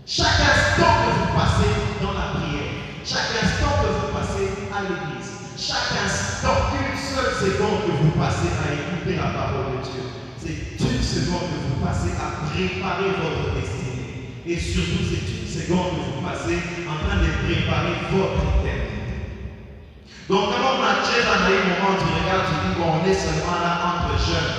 Chaque 0.06 0.42
instant 0.46 0.94
que 0.94 1.12
vous 1.26 1.34
passez 1.34 1.74
dans 2.02 2.14
la 2.14 2.38
prière, 2.38 2.86
chaque 3.04 3.34
instant 3.42 3.82
que 3.82 3.90
vous 3.98 4.14
passez 4.14 4.46
à 4.70 4.82
l'église, 4.86 5.21
chaque 5.62 5.94
instant, 5.94 6.74
une 6.74 6.98
seule 6.98 7.38
seconde 7.38 7.86
que 7.86 7.94
vous 8.02 8.18
passez 8.18 8.50
à 8.50 8.74
écouter 8.74 9.14
la 9.22 9.30
parole 9.30 9.78
de 9.78 9.86
Dieu, 9.86 10.02
c'est 10.42 10.58
une 10.82 11.06
seconde 11.06 11.54
que 11.54 11.60
vous 11.70 11.86
passez 11.86 12.18
à 12.18 12.50
préparer 12.50 13.14
votre 13.22 13.54
destinée. 13.54 14.42
Et 14.42 14.58
surtout, 14.58 15.06
c'est 15.06 15.22
une 15.22 15.46
seconde 15.46 16.02
que 16.02 16.18
vous 16.18 16.26
passez 16.26 16.58
en 16.90 16.98
train 17.06 17.22
de 17.22 17.30
préparer 17.46 17.94
votre 18.10 18.42
éternité. 18.58 19.22
Donc, 20.28 20.50
quand 20.50 20.66
on 20.66 20.82
dans 20.82 21.46
les 21.46 21.62
moments, 21.62 21.94
tu 21.94 22.10
regardes, 22.10 22.50
tu 22.50 22.58
dis, 22.66 22.74
bon, 22.82 22.98
on 22.98 23.06
est 23.06 23.14
seulement 23.14 23.62
là 23.62 23.74
entre 23.86 24.18
jeunes. 24.18 24.58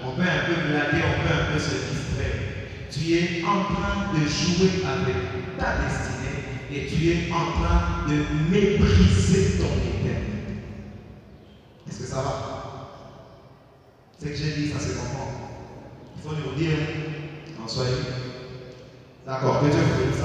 On 0.00 0.16
peut 0.16 0.24
un 0.24 0.48
peu 0.48 0.56
blaguer, 0.64 1.04
on 1.04 1.16
peut 1.20 1.28
un 1.28 1.52
peu 1.52 1.58
se 1.60 1.76
distraire. 1.92 2.40
Tu 2.88 3.12
es 3.12 3.44
en 3.44 3.68
train 3.68 4.16
de 4.16 4.24
jouer 4.24 4.80
avec 4.88 5.16
ta 5.60 5.76
destinée 5.84 6.40
et 6.72 6.86
tu 6.86 7.08
es 7.08 7.32
en 7.32 7.52
train 7.52 8.08
de 8.08 8.16
mépriser 8.50 9.58
ton 9.58 9.66
éternité. 9.76 9.97
Est-ce 11.88 12.00
que 12.00 12.06
ça 12.06 12.16
va? 12.16 12.58
Ce 14.20 14.26
que 14.26 14.34
j'ai 14.34 14.50
dit, 14.52 14.72
ça 14.72 14.80
se 14.80 14.98
comprend. 14.98 15.30
Il 16.16 16.22
faut 16.22 16.34
nous 16.34 16.54
dire, 16.56 16.76
en 17.62 17.68
soyez. 17.68 17.92
D'accord, 19.26 19.60
que 19.60 19.66
Dieu 19.66 19.80
vous 19.80 20.00
bénisse 20.00 20.22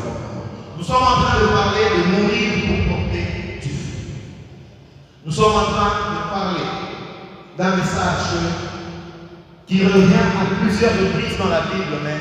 Nous 0.78 0.84
sommes 0.84 0.96
en 0.96 1.22
train 1.22 1.40
de 1.40 1.48
parler 1.48 1.84
de 1.98 2.04
mourir 2.12 2.52
pour 2.68 2.98
porter 2.98 3.60
du. 3.62 3.70
Nous 5.26 5.32
sommes 5.32 5.56
en 5.56 5.66
train 5.66 5.92
de 6.12 6.30
parler 6.30 6.64
d'un 7.58 7.76
message 7.78 8.40
qui 9.68 9.86
revient 9.86 10.16
à 10.16 10.62
plusieurs 10.62 10.92
reprises 10.92 11.38
dans 11.38 11.50
la 11.50 11.62
Bible, 11.62 11.98
mais 12.04 12.18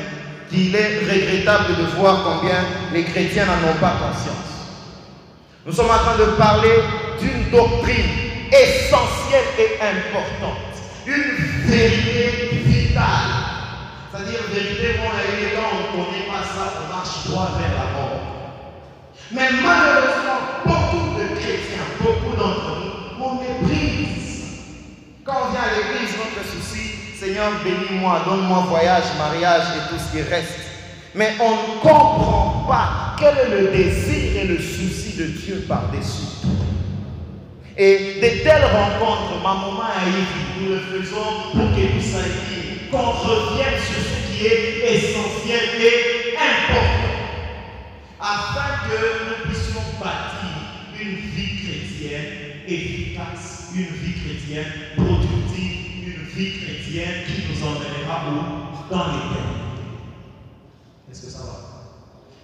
qu'il 0.49 0.75
est 0.75 0.99
regrettable 0.99 1.75
de 1.75 1.97
voir 1.97 2.23
combien 2.23 2.63
les 2.93 3.03
chrétiens 3.03 3.45
n'en 3.45 3.71
ont 3.71 3.79
pas 3.81 3.95
conscience. 3.99 4.53
Nous 5.65 5.73
sommes 5.73 5.89
en 5.89 5.99
train 5.99 6.17
de 6.17 6.31
parler 6.37 6.75
d'une 7.19 7.49
doctrine 7.49 8.32
essentielle 8.51 9.49
et 9.57 9.81
importante, 9.81 10.73
une 11.05 11.69
vérité 11.69 12.63
vitale. 12.65 13.43
C'est-à-dire, 14.11 14.39
vérité, 14.53 14.99
on 14.99 15.09
a 15.09 15.23
les 15.39 15.55
temps, 15.55 15.69
on 15.73 15.97
ne 15.97 16.05
connaît 16.05 16.27
pas 16.27 16.43
ça, 16.43 16.73
on 16.83 16.95
marche 16.95 17.27
droit 17.27 17.51
vers 17.57 17.71
la 17.71 17.91
mort. 17.99 18.33
Mais 19.31 19.49
malheureusement, 19.63 20.39
beaucoup 20.65 21.17
de 21.17 21.39
chrétiens, 21.39 21.87
beaucoup 21.99 22.35
d'entre 22.35 22.77
nous, 22.79 23.23
on 23.23 23.35
méprise. 23.35 24.43
Quand 25.23 25.47
on 25.47 25.51
vient 25.51 25.61
à 25.61 25.73
l'église, 25.75 26.15
notre 26.17 26.47
souci, 26.47 27.17
Seigneur, 27.19 27.51
bénis-moi, 27.63 28.21
donne-moi 28.25 28.65
voyage, 28.67 29.05
mariage 29.17 29.63
et 29.77 29.89
tout 29.89 29.99
ce 29.99 30.15
qui 30.15 30.21
reste. 30.21 30.59
Mais 31.15 31.33
on 31.39 31.51
ne 31.51 31.79
comprend 31.79 32.65
pas 32.67 33.15
quel 33.17 33.37
est 33.37 33.61
le 33.61 33.67
désir 33.69 34.41
et 34.41 34.47
le 34.47 34.57
souci 34.57 35.15
de 35.17 35.25
Dieu 35.25 35.65
par-dessus. 35.67 36.47
Et 37.75 38.21
de 38.21 38.43
telles 38.43 38.65
rencontres, 38.65 39.41
ma 39.41 39.53
maman 39.55 39.81
a 39.81 40.05
eu, 40.07 40.61
nous 40.61 40.69
le 40.73 40.79
faisons 40.79 41.49
pour 41.53 41.75
que 41.75 41.93
nous 41.93 42.01
sachions, 42.01 42.91
qu'on 42.91 43.11
revienne 43.11 43.79
sur 43.79 43.97
ce 43.97 44.15
qui 44.29 44.45
est 44.45 44.93
essentiel 44.93 45.81
et 45.81 46.35
important, 46.37 47.13
afin 48.19 48.87
que 48.87 48.97
nous 49.25 49.49
puissions 49.49 49.81
bâtir 49.99 50.53
une 51.01 51.15
vie 51.15 51.53
chrétienne 51.63 52.61
efficace, 52.67 53.71
une 53.75 53.85
vie 53.85 54.21
chrétienne 54.21 54.73
productive, 54.95 56.05
une 56.05 56.25
vie 56.35 56.59
chrétienne 56.59 57.25
qui 57.25 57.41
nous 57.49 57.59
emmènera 57.65 58.15
où? 58.29 58.93
Dans 58.93 59.07
l'éternité. 59.07 59.81
Est-ce 61.09 61.21
que 61.23 61.31
ça 61.31 61.39
va? 61.39 61.57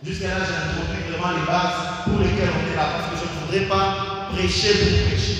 Jusqu'à 0.03 0.29
là, 0.29 0.35
j'ai 0.39 0.55
introduit 0.55 1.03
vraiment 1.11 1.37
les 1.37 1.45
bases 1.45 2.05
pour 2.05 2.17
lesquelles 2.17 2.49
on 2.49 2.73
est 2.73 2.75
là, 2.75 2.85
parce 2.93 3.11
que 3.11 3.17
je 3.19 3.25
ne 3.29 3.45
voudrais 3.45 3.69
pas 3.69 4.18
prêcher 4.39 4.73
pour 4.73 5.07
prêcher. 5.07 5.35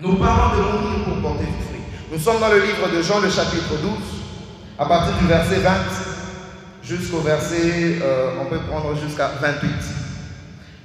Nous 0.00 0.16
parlons 0.16 0.56
de 0.56 0.62
mourir 0.62 1.04
pour 1.04 1.30
porter 1.30 1.44
du 1.44 1.64
fruit. 1.68 1.82
Nous 2.10 2.18
sommes 2.18 2.40
dans 2.40 2.48
le 2.48 2.60
livre 2.60 2.88
de 2.94 3.02
Jean, 3.02 3.20
le 3.20 3.30
chapitre 3.30 3.76
12, 3.82 3.90
à 4.78 4.86
partir 4.86 5.16
du 5.18 5.26
verset 5.26 5.56
20 5.56 5.70
jusqu'au 6.82 7.20
verset, 7.20 7.98
euh, 8.02 8.32
on 8.42 8.46
peut 8.46 8.58
prendre 8.68 8.94
jusqu'à 9.00 9.30
28. 9.40 9.70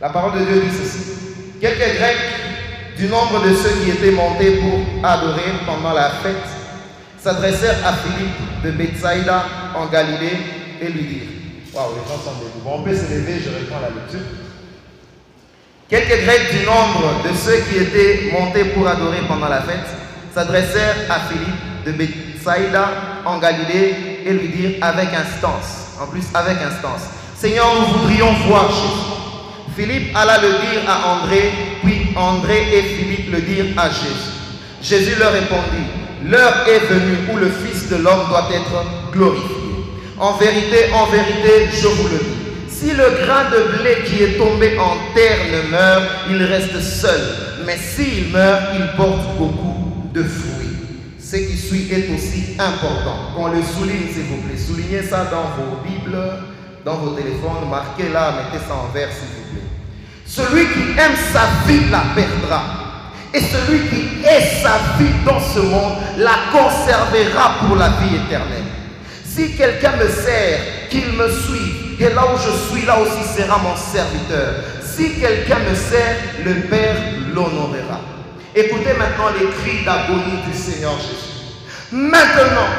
La 0.01 0.09
parole 0.09 0.39
de 0.39 0.45
Dieu 0.45 0.61
dit 0.61 0.77
ceci. 0.77 0.99
Quelques 1.59 1.97
Grecs 1.97 2.17
du 2.97 3.07
nombre 3.07 3.43
de 3.43 3.53
ceux 3.53 3.83
qui 3.83 3.91
étaient 3.91 4.11
montés 4.11 4.57
pour 4.57 4.79
adorer 5.03 5.51
pendant 5.65 5.93
la 5.93 6.09
fête 6.09 6.35
s'adressèrent 7.17 7.85
à 7.85 7.93
Philippe 7.93 8.63
de 8.63 8.71
Bethsaïda 8.71 9.43
en 9.75 9.87
Galilée 9.87 10.37
et 10.81 10.87
lui 10.87 11.03
dirent 11.03 11.29
Waouh, 11.73 11.95
les 11.95 12.09
gens 12.09 12.21
sont 12.21 12.39
debout. 12.39 12.61
Bon, 12.63 12.79
on 12.79 12.83
peut 12.83 12.95
se 12.95 13.13
lever, 13.13 13.39
je 13.43 13.49
reprends 13.49 13.81
la 13.81 13.89
lecture. 13.89 14.48
Quelques 15.89 16.23
Grecs 16.23 16.51
du 16.51 16.67
nombre 16.67 17.23
de 17.27 17.35
ceux 17.35 17.61
qui 17.67 17.79
étaient 17.79 18.31
montés 18.31 18.63
pour 18.65 18.87
adorer 18.87 19.21
pendant 19.27 19.49
la 19.49 19.61
fête 19.61 19.87
s'adressèrent 20.35 21.09
à 21.09 21.21
Philippe 21.21 21.83
de 21.83 21.91
Bethsaïda 21.93 22.91
en 23.25 23.39
Galilée 23.39 23.95
et 24.23 24.33
lui 24.33 24.49
dirent 24.49 24.83
avec 24.83 25.07
instance, 25.07 25.97
en 25.99 26.05
plus 26.05 26.25
avec 26.35 26.57
instance, 26.61 27.09
Seigneur, 27.35 27.65
nous 27.73 27.97
voudrions 27.97 28.31
voir 28.47 28.69
Jésus. 28.69 29.75
Philippe 29.75 30.15
alla 30.15 30.37
le 30.37 30.49
dire 30.49 30.87
à 30.87 31.07
André, 31.15 31.51
puis 31.83 32.09
André 32.15 32.67
et 32.71 32.83
Philippe 32.83 33.31
le 33.31 33.41
dirent 33.41 33.73
à 33.75 33.89
Jésus. 33.89 34.37
Jésus 34.83 35.15
leur 35.17 35.33
répondit, 35.33 35.87
l'heure 36.23 36.67
est 36.67 36.85
venue 36.85 37.17
où 37.33 37.37
le 37.37 37.49
Fils 37.49 37.89
de 37.89 37.95
l'homme 37.95 38.27
doit 38.29 38.47
être 38.53 39.11
glorifié. 39.11 39.55
En 40.19 40.33
vérité, 40.33 40.91
en 40.93 41.07
vérité, 41.07 41.67
je 41.73 41.87
vous 41.87 42.09
le 42.09 42.17
dis. 42.19 42.38
Si 42.79 42.91
le 42.91 43.25
grain 43.25 43.49
de 43.51 43.77
blé 43.77 44.03
qui 44.05 44.23
est 44.23 44.37
tombé 44.37 44.77
en 44.79 44.95
terre 45.13 45.37
ne 45.51 45.69
meurt, 45.69 46.03
il 46.29 46.41
reste 46.43 46.79
seul. 46.79 47.19
Mais 47.65 47.75
s'il 47.75 48.31
meurt, 48.31 48.61
il 48.73 48.95
porte 48.95 49.35
beaucoup 49.37 50.09
de 50.13 50.23
fruits. 50.23 50.77
Ce 51.19 51.35
qui 51.35 51.57
suit 51.57 51.89
est 51.91 52.07
aussi 52.15 52.55
important. 52.57 53.33
Qu'on 53.35 53.47
le 53.47 53.61
souligne, 53.63 54.07
s'il 54.13 54.23
vous 54.23 54.37
plaît. 54.47 54.57
Soulignez 54.57 55.03
ça 55.03 55.25
dans 55.29 55.51
vos 55.57 55.83
Bibles, 55.83 56.23
dans 56.85 56.95
vos 56.95 57.17
téléphones. 57.17 57.67
Marquez-la, 57.69 58.43
mettez 58.43 58.63
ça 58.65 58.75
en 58.75 58.93
vert, 58.93 59.09
s'il 59.09 59.27
vous 59.27 59.49
plaît. 59.51 59.67
Celui 60.25 60.65
qui 60.67 60.97
aime 60.97 61.17
sa 61.33 61.67
vie 61.67 61.89
la 61.91 62.05
perdra. 62.15 62.63
Et 63.33 63.41
celui 63.41 63.89
qui 63.89 64.25
est 64.25 64.63
sa 64.63 64.77
vie 64.97 65.11
dans 65.25 65.41
ce 65.41 65.59
monde 65.59 65.97
la 66.17 66.31
conservera 66.53 67.55
pour 67.59 67.75
la 67.75 67.89
vie 67.89 68.15
éternelle. 68.25 68.63
Si 69.25 69.57
quelqu'un 69.57 69.97
me 69.97 70.07
sert, 70.07 70.61
qu'il 70.89 71.11
me 71.11 71.27
suive. 71.29 71.88
Et 71.99 72.13
là 72.13 72.23
où 72.33 72.37
je 72.37 72.73
suis, 72.73 72.85
là 72.85 72.97
aussi 72.99 73.23
sera 73.37 73.57
mon 73.57 73.75
serviteur. 73.75 74.55
Si 74.81 75.19
quelqu'un 75.19 75.59
me 75.69 75.75
sert, 75.75 76.15
le 76.45 76.67
Père 76.67 76.95
l'honorera. 77.33 77.99
Écoutez 78.55 78.93
maintenant 78.97 79.29
les 79.37 79.47
cris 79.47 79.83
d'agonie 79.83 80.41
du 80.47 80.57
Seigneur 80.57 80.97
Jésus. 80.97 81.57
Maintenant, 81.91 82.69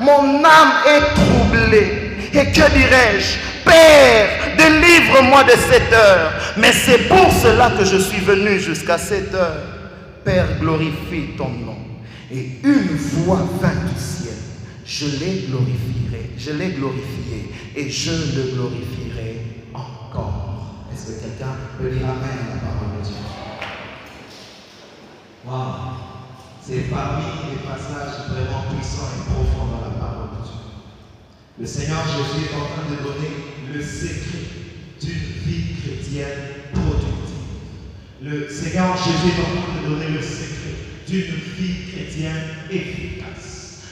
mon 0.00 0.44
âme 0.44 0.72
est 0.86 1.14
troublée. 1.14 1.92
Et 2.32 2.52
que 2.52 2.70
dirais-je? 2.70 3.38
Père, 3.64 4.56
délivre-moi 4.56 5.44
de 5.44 5.50
cette 5.70 5.92
heure. 5.92 6.32
Mais 6.56 6.72
c'est 6.72 7.08
pour 7.08 7.32
cela 7.32 7.72
que 7.76 7.84
je 7.84 7.96
suis 7.96 8.20
venu 8.20 8.60
jusqu'à 8.60 8.96
cette 8.96 9.34
heure. 9.34 9.62
Père, 10.24 10.58
glorifie 10.60 11.30
ton 11.36 11.48
nom. 11.48 11.78
Et 12.32 12.58
une 12.62 12.96
voix 12.96 13.46
vint 13.60 13.68
du 13.70 14.00
ciel. 14.00 14.34
Je 14.84 15.04
les 15.04 15.46
glorifierai. 15.48 16.07
Je 16.38 16.52
l'ai 16.52 16.70
glorifié. 16.70 17.52
Et 17.74 17.90
je 17.90 18.10
le 18.10 18.54
glorifierai 18.54 19.66
encore. 19.74 20.86
Est-ce 20.92 21.06
que 21.06 21.20
quelqu'un 21.20 21.54
peut 21.76 21.90
dire 21.90 22.08
Amen 22.08 22.38
à 22.42 22.54
la 22.54 22.60
parole 22.60 22.98
de 22.98 23.04
Dieu? 23.06 23.16
Waouh 25.44 25.94
C'est 26.62 26.90
parmi 26.90 27.24
les 27.50 27.58
passages 27.66 28.30
vraiment 28.30 28.62
puissants 28.70 29.10
et 29.16 29.30
profonds 29.30 29.66
dans 29.66 29.80
la 29.80 29.98
parole 29.98 30.28
de 30.38 30.44
Dieu. 30.44 30.58
Le 31.60 31.66
Seigneur 31.66 32.04
Jésus 32.06 32.46
est 32.46 32.54
en 32.54 32.66
train 32.66 32.88
de 32.88 33.02
donner 33.02 33.30
le 33.74 33.82
secret 33.82 34.46
d'une 35.00 35.42
vie 35.44 35.74
chrétienne 35.82 36.38
productive. 36.72 37.34
Le 38.22 38.48
Seigneur 38.48 38.96
Jésus 38.96 39.34
est 39.34 39.42
en 39.42 39.62
train 39.62 39.82
de 39.82 39.88
donner 39.88 40.08
le 40.10 40.22
secret 40.22 40.74
d'une 41.08 41.34
vie 41.58 41.92
chrétienne 41.92 42.42
efficace. 42.70 43.27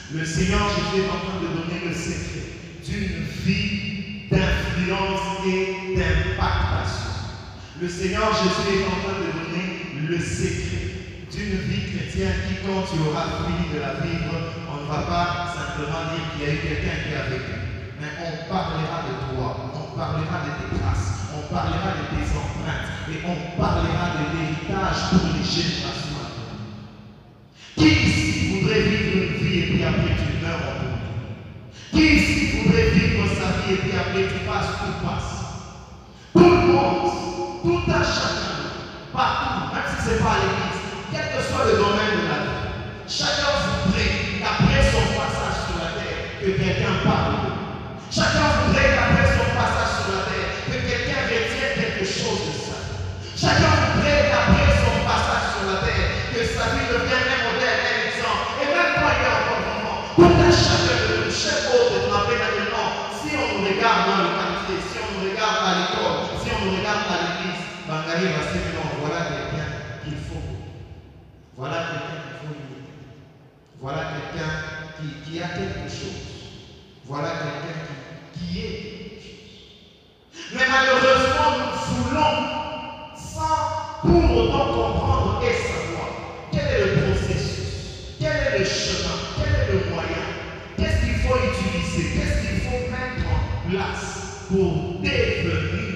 Le 0.09 0.23
Seigneur 0.23 0.69
Jésus 0.69 1.03
est 1.03 1.09
en 1.11 1.19
train 1.19 1.39
de 1.43 1.51
donner 1.51 1.83
le 1.83 1.93
secret 1.93 2.47
d'une 2.79 3.27
vie 3.43 4.23
d'influence 4.31 5.43
et 5.45 5.99
d'impactation. 5.99 7.11
Le 7.81 7.89
Seigneur 7.89 8.31
Jésus 8.31 8.71
est 8.71 8.87
en 8.87 9.03
train 9.03 9.19
de 9.19 9.35
donner 9.35 10.07
le 10.07 10.15
secret 10.15 11.27
d'une 11.27 11.59
vie 11.59 11.91
chrétienne 11.91 12.39
qui, 12.47 12.55
quand 12.63 12.87
tu 12.87 13.03
auras 13.03 13.27
fini 13.43 13.67
de 13.67 13.83
la 13.83 13.99
vivre, 13.99 14.31
on 14.71 14.79
ne 14.79 14.87
va 14.87 15.03
pas 15.11 15.51
simplement 15.51 16.15
dire 16.15 16.23
qu'il 16.31 16.39
y 16.39 16.49
a 16.51 16.53
eu 16.55 16.59
quelqu'un 16.63 17.03
qui 17.03 17.11
a 17.11 17.27
vécu. 17.27 17.59
Mais 17.99 18.07
on 18.23 18.47
parlera 18.47 19.11
de 19.11 19.35
toi, 19.35 19.75
on 19.75 19.91
parlera 19.91 20.39
de 20.47 20.51
tes 20.55 20.79
traces, 20.79 21.35
on 21.35 21.53
parlera 21.53 21.99
de 21.99 22.15
tes 22.15 22.31
empreintes 22.31 22.95
et 23.11 23.27
on 23.27 23.59
parlera 23.59 24.15
de 24.15 24.23
l'héritage 24.31 25.11
pour 25.11 25.35
les 25.35 25.43
générations. 25.43 26.06
Qui 27.77 27.85
ici 27.85 28.59
voudrait 28.59 28.81
vivre 28.81 29.17
une 29.17 29.37
vie 29.37 29.59
et 29.59 29.67
puis 29.67 29.83
après 29.83 30.15
tu 30.17 30.43
meurs 30.43 30.65
en 30.65 31.95
Qui 31.95 32.03
ici 32.15 32.57
voudrait 32.57 32.89
vivre 32.89 33.23
sa 33.37 33.61
vie 33.61 33.73
et 33.73 33.77
puis 33.77 33.91
après 33.93 34.23
tu 34.23 34.39
passes, 34.49 34.73
tout 34.81 35.05
passe 35.05 35.45
Tout 36.33 36.49
le 36.49 36.73
monde, 36.73 37.11
tout 37.61 37.91
à 37.91 38.01
chacun, 38.01 38.57
partout, 39.13 39.75
même 39.75 39.83
si 39.93 40.05
ce 40.05 40.09
n'est 40.09 40.19
pas 40.25 40.41
l'église, 40.41 40.81
quel 41.11 41.37
que 41.37 41.43
soit 41.45 41.65
le 41.69 41.77
domaine 41.77 42.17
de 42.17 42.25
la 42.25 42.39
vie, 42.49 42.65
chacun 43.07 43.53
voudrait 43.61 44.41
qu'après 44.41 44.81
son 44.89 45.05
passage 45.13 45.57
sur 45.69 45.77
la 45.77 46.01
terre, 46.01 46.21
que 46.41 46.49
quelqu'un 46.57 46.97
parle. 47.05 47.37
Chacun 48.09 48.65
voudrait 48.65 48.89
qu'après 48.97 49.16
Voilà 71.57 71.77
quelqu'un 71.89 72.53
imiter. 72.53 72.83
Voilà 73.81 74.01
quelqu'un 74.13 74.51
qui, 74.97 75.31
qui 75.31 75.41
a 75.41 75.47
quelque 75.47 75.89
chose. 75.89 76.21
Voilà 77.05 77.29
quelqu'un 77.29 77.79
qui, 78.33 78.39
qui 78.39 78.59
est 78.59 78.71
quelque 78.71 79.23
chose. 79.23 80.53
Mais 80.53 80.67
malheureusement, 80.69 81.57
nous 81.57 82.03
voulons, 82.03 82.37
sans 83.17 83.57
pour 84.03 84.37
autant 84.37 84.65
comprendre 84.67 85.41
et 85.43 85.53
savoir, 85.67 86.09
quel 86.51 86.67
est 86.67 86.85
le 86.85 87.01
processus, 87.01 88.17
quel 88.19 88.31
est 88.31 88.59
le 88.59 88.65
chemin, 88.65 89.17
quel 89.37 89.53
est 89.55 89.73
le 89.73 89.89
moyen, 89.89 90.25
qu'est-ce 90.77 91.05
qu'il 91.05 91.15
faut 91.15 91.37
utiliser, 91.37 92.19
qu'est-ce 92.19 92.47
qu'il 92.47 92.61
faut 92.69 92.91
mettre 92.91 93.25
en 93.33 93.69
place 93.71 94.45
pour 94.47 95.01
devenir 95.01 95.87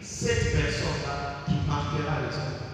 cette 0.00 0.52
personne-là 0.52 1.44
qui 1.46 1.54
marquera 1.68 2.16
les 2.22 2.34
autres. 2.34 2.66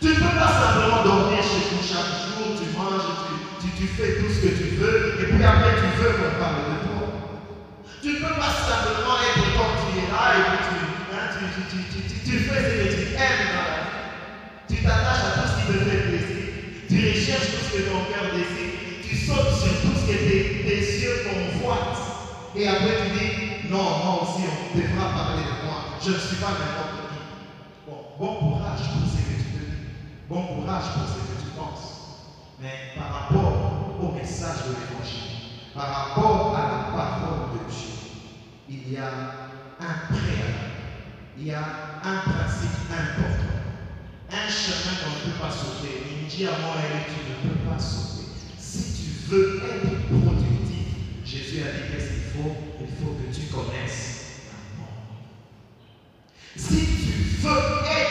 Tu 0.00 0.06
ne 0.08 0.14
peux 0.14 0.37
pas 0.48 0.64
simplement 0.64 1.04
dormir 1.04 1.42
chez 1.44 1.68
toi 1.68 1.80
chaque 1.84 2.12
jour, 2.24 2.56
tu 2.56 2.66
manges, 2.72 3.04
tu, 3.60 3.68
tu, 3.76 3.86
fais 3.86 4.16
tout 4.16 4.30
ce 4.32 4.40
que 4.40 4.52
tu 4.56 4.68
veux, 4.80 5.20
et 5.20 5.26
puis 5.28 5.44
après 5.44 5.76
tu 5.76 5.88
veux 6.00 6.12
qu'on 6.16 6.40
parle 6.40 6.64
de 6.72 6.76
toi. 6.88 7.04
Tu 8.00 8.08
ne 8.14 8.18
peux 8.24 8.36
pas 8.40 8.54
simplement 8.64 9.16
être 9.28 9.44
comme 9.52 9.76
tu 9.84 9.88
es 10.00 10.08
là 10.08 10.24
et 10.38 10.44
puis 10.48 10.60
tu, 10.64 10.76
hein, 11.12 11.26
tu, 11.68 12.30
tu 12.30 12.38
fais 12.38 12.60
ce 12.64 12.72
que 12.80 12.86
tu 12.96 13.02
aimes 13.12 13.44
dans 13.52 13.66
la 13.68 13.80
vie. 13.84 13.98
Tu 14.68 14.76
t'attaches 14.82 15.24
à 15.26 15.30
tout 15.36 15.48
ce 15.48 15.54
qui 15.58 15.64
te 15.68 15.84
fait 15.84 16.02
plaisir. 16.08 16.44
Tu 16.88 16.96
recherches 16.96 17.50
tout 17.52 17.64
ce 17.66 17.70
que 17.76 17.82
ton 17.90 18.00
cœur 18.08 18.32
désire. 18.32 18.72
Tu 19.02 19.16
sautes 19.16 19.52
sur 19.52 19.74
tout 19.82 19.96
ce 20.00 20.04
que 20.06 20.16
tes, 20.16 20.64
tes 20.64 20.80
yeux 21.02 21.18
convoitent. 21.28 22.00
Et 22.54 22.68
après 22.68 22.96
tu 23.04 23.18
dis, 23.18 23.70
non, 23.70 23.84
moi 24.00 24.22
aussi 24.22 24.48
on 24.48 24.78
devra 24.78 25.12
parler 25.12 25.42
de 25.42 25.66
moi. 25.66 25.98
Je 26.00 26.10
ne 26.12 26.18
suis 26.18 26.36
pas 26.36 26.52
n'importe 26.56 27.04
qui. 27.10 27.18
Bon, 27.86 27.98
bon 28.18 28.34
courage 28.38 28.86
pour 28.92 29.04
ce 29.10 29.16
que 29.16 29.34
tu 29.36 29.48
te 29.52 29.58
dis. 29.58 29.78
Bon 30.68 30.74
courage 30.74 30.92
pour 30.92 31.08
ce 31.08 31.14
que 31.14 31.40
tu 31.40 31.50
penses. 31.56 31.88
Mais 32.60 32.92
par 32.94 33.10
rapport 33.10 33.96
au 34.02 34.12
message 34.12 34.66
de 34.66 34.72
l'évangile, 34.74 35.72
par 35.74 35.88
rapport 35.88 36.54
à 36.56 36.60
la 36.60 36.78
parole 36.94 37.40
de 37.54 37.72
Dieu, 37.72 37.94
il 38.68 38.92
y 38.92 38.96
a 38.98 39.08
un 39.80 39.94
préalable, 40.12 40.76
il 41.38 41.46
y 41.46 41.52
a 41.52 41.64
un 42.04 42.18
principe 42.30 42.84
important, 42.90 43.64
un 44.30 44.50
chemin 44.50 44.94
qu'on 45.00 45.10
ne 45.10 45.32
peut 45.32 45.38
pas 45.40 45.50
sauter. 45.50 46.02
Il 46.20 46.28
dit 46.28 46.46
à 46.46 46.58
moi 46.58 46.74
et 46.76 46.88
tu 47.14 47.48
ne 47.48 47.50
peux 47.50 47.60
pas 47.70 47.78
sauter. 47.78 48.26
Si 48.58 48.82
tu 48.92 49.30
veux 49.30 49.62
être 49.64 49.88
productif, 50.08 50.86
Jésus 51.24 51.62
a 51.62 51.72
dit 51.72 51.84
qu'est-ce 51.90 52.10
qu'il 52.12 52.42
faut? 52.42 52.54
Il 52.80 52.88
faut 52.88 53.12
que 53.14 53.34
tu 53.34 53.46
connaisses 53.46 54.42
la 54.52 54.58
mort. 54.78 55.00
Si 56.56 56.80
tu 57.06 57.12
veux 57.40 57.62
être 57.90 58.07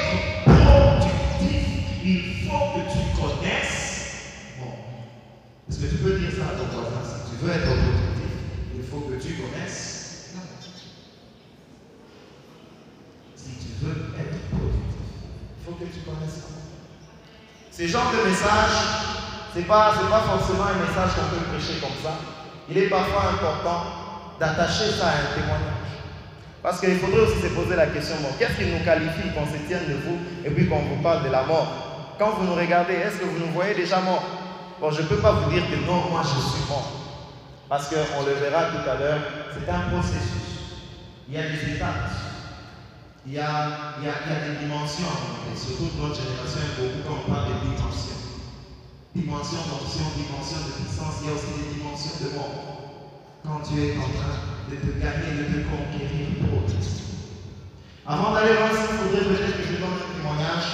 ton. 6.55 6.67
Si 7.03 7.29
tu 7.29 7.45
veux 7.45 7.51
être 7.51 7.65
productif, 7.65 8.31
il 8.75 8.83
faut 8.83 9.01
que 9.01 9.15
tu 9.15 9.33
connaisses 9.35 10.33
la 10.35 10.41
Si 13.35 13.49
tu 13.59 13.69
veux 13.81 14.13
être 14.19 14.39
productif, 14.49 15.07
il 15.59 15.65
faut 15.65 15.73
que 15.73 15.85
tu 15.85 15.99
connaisses 16.01 16.39
ça. 16.41 16.57
Ce 17.71 17.85
genre 17.85 18.11
de 18.11 18.29
message, 18.29 18.75
ce 19.53 19.59
n'est 19.59 19.65
pas, 19.65 19.93
pas 20.09 20.21
forcément 20.21 20.65
un 20.65 20.79
message 20.85 21.15
qu'on 21.15 21.29
peut 21.35 21.45
prêcher 21.51 21.79
comme 21.79 21.97
ça. 22.01 22.17
Il 22.69 22.77
est 22.77 22.89
parfois 22.89 23.31
important 23.33 23.83
d'attacher 24.39 24.91
ça 24.97 25.07
à 25.07 25.11
un 25.11 25.35
témoignage. 25.35 25.87
Parce 26.63 26.79
qu'il 26.79 26.97
faudrait 26.97 27.21
aussi 27.21 27.39
se 27.39 27.47
poser 27.53 27.75
la 27.75 27.87
question, 27.87 28.15
bon, 28.21 28.29
qu'est-ce 28.39 28.57
qui 28.57 28.65
nous 28.71 28.83
qualifie 28.83 29.29
qu'on 29.33 29.45
se 29.45 29.57
tienne 29.67 29.87
de 29.87 29.93
vous 29.93 30.17
et 30.43 30.49
puis 30.49 30.67
qu'on 30.67 30.79
vous 30.79 31.01
parle 31.01 31.23
de 31.23 31.29
la 31.29 31.43
mort? 31.43 32.15
Quand 32.19 32.31
vous 32.31 32.45
nous 32.45 32.55
regardez, 32.55 32.93
est-ce 32.93 33.19
que 33.19 33.25
vous 33.25 33.39
nous 33.39 33.51
voyez 33.53 33.75
déjà 33.75 33.99
morts? 34.01 34.46
Bon, 34.79 34.91
je 34.91 35.01
ne 35.01 35.07
peux 35.07 35.17
pas 35.17 35.31
vous 35.31 35.51
dire 35.51 35.63
que 35.71 35.75
non, 35.87 36.09
moi 36.11 36.21
je 36.21 36.37
suis 36.37 36.69
mort. 36.69 36.91
Parce 37.67 37.89
qu'on 37.89 38.25
le 38.25 38.33
verra 38.33 38.65
tout 38.65 38.87
à 38.87 38.95
l'heure, 38.95 39.21
c'est 39.51 39.67
un 39.69 39.89
processus. 39.89 40.85
Il 41.27 41.33
y 41.33 41.37
a 41.37 41.49
des 41.49 41.73
étapes. 41.73 42.13
Il 43.25 43.33
y 43.33 43.39
a, 43.39 43.97
il 43.97 44.05
y 44.05 44.09
a, 44.09 44.13
il 44.21 44.31
y 44.31 44.35
a 44.37 44.39
des 44.47 44.65
dimensions. 44.65 45.09
Et 45.51 45.57
surtout 45.57 45.89
notre 45.97 46.21
génération 46.21 46.61
aime 46.61 46.77
beaucoup 46.77 47.01
quand 47.09 47.17
on 47.25 47.31
parle 47.33 47.49
de 47.49 47.73
dimensions. 47.73 48.21
Dimension 49.15 49.57
d'option, 49.65 50.05
dimension 50.13 50.61
de 50.61 50.71
puissance, 50.77 51.25
il 51.25 51.27
y 51.27 51.31
a 51.31 51.33
aussi 51.33 51.51
des 51.57 51.73
dimensions 51.73 52.15
de 52.21 52.37
mort. 52.37 53.01
Quand 53.41 53.65
tu 53.65 53.81
es 53.81 53.97
en 53.97 54.13
train 54.13 54.61
de 54.69 54.75
te 54.77 54.93
gagner, 55.01 55.41
de 55.41 55.57
te 55.57 55.59
conquérir 55.65 56.37
pour 56.37 56.61
autre. 56.61 56.77
Avant 58.05 58.31
d'aller 58.31 58.53
voir 58.53 58.71
ça, 58.71 58.93
il 58.93 58.97
faudrait 59.09 59.25
peut-être 59.25 59.57
que 59.57 59.67
je 59.67 59.81
donne 59.81 59.97
un 59.97 60.13
témoignage. 60.13 60.69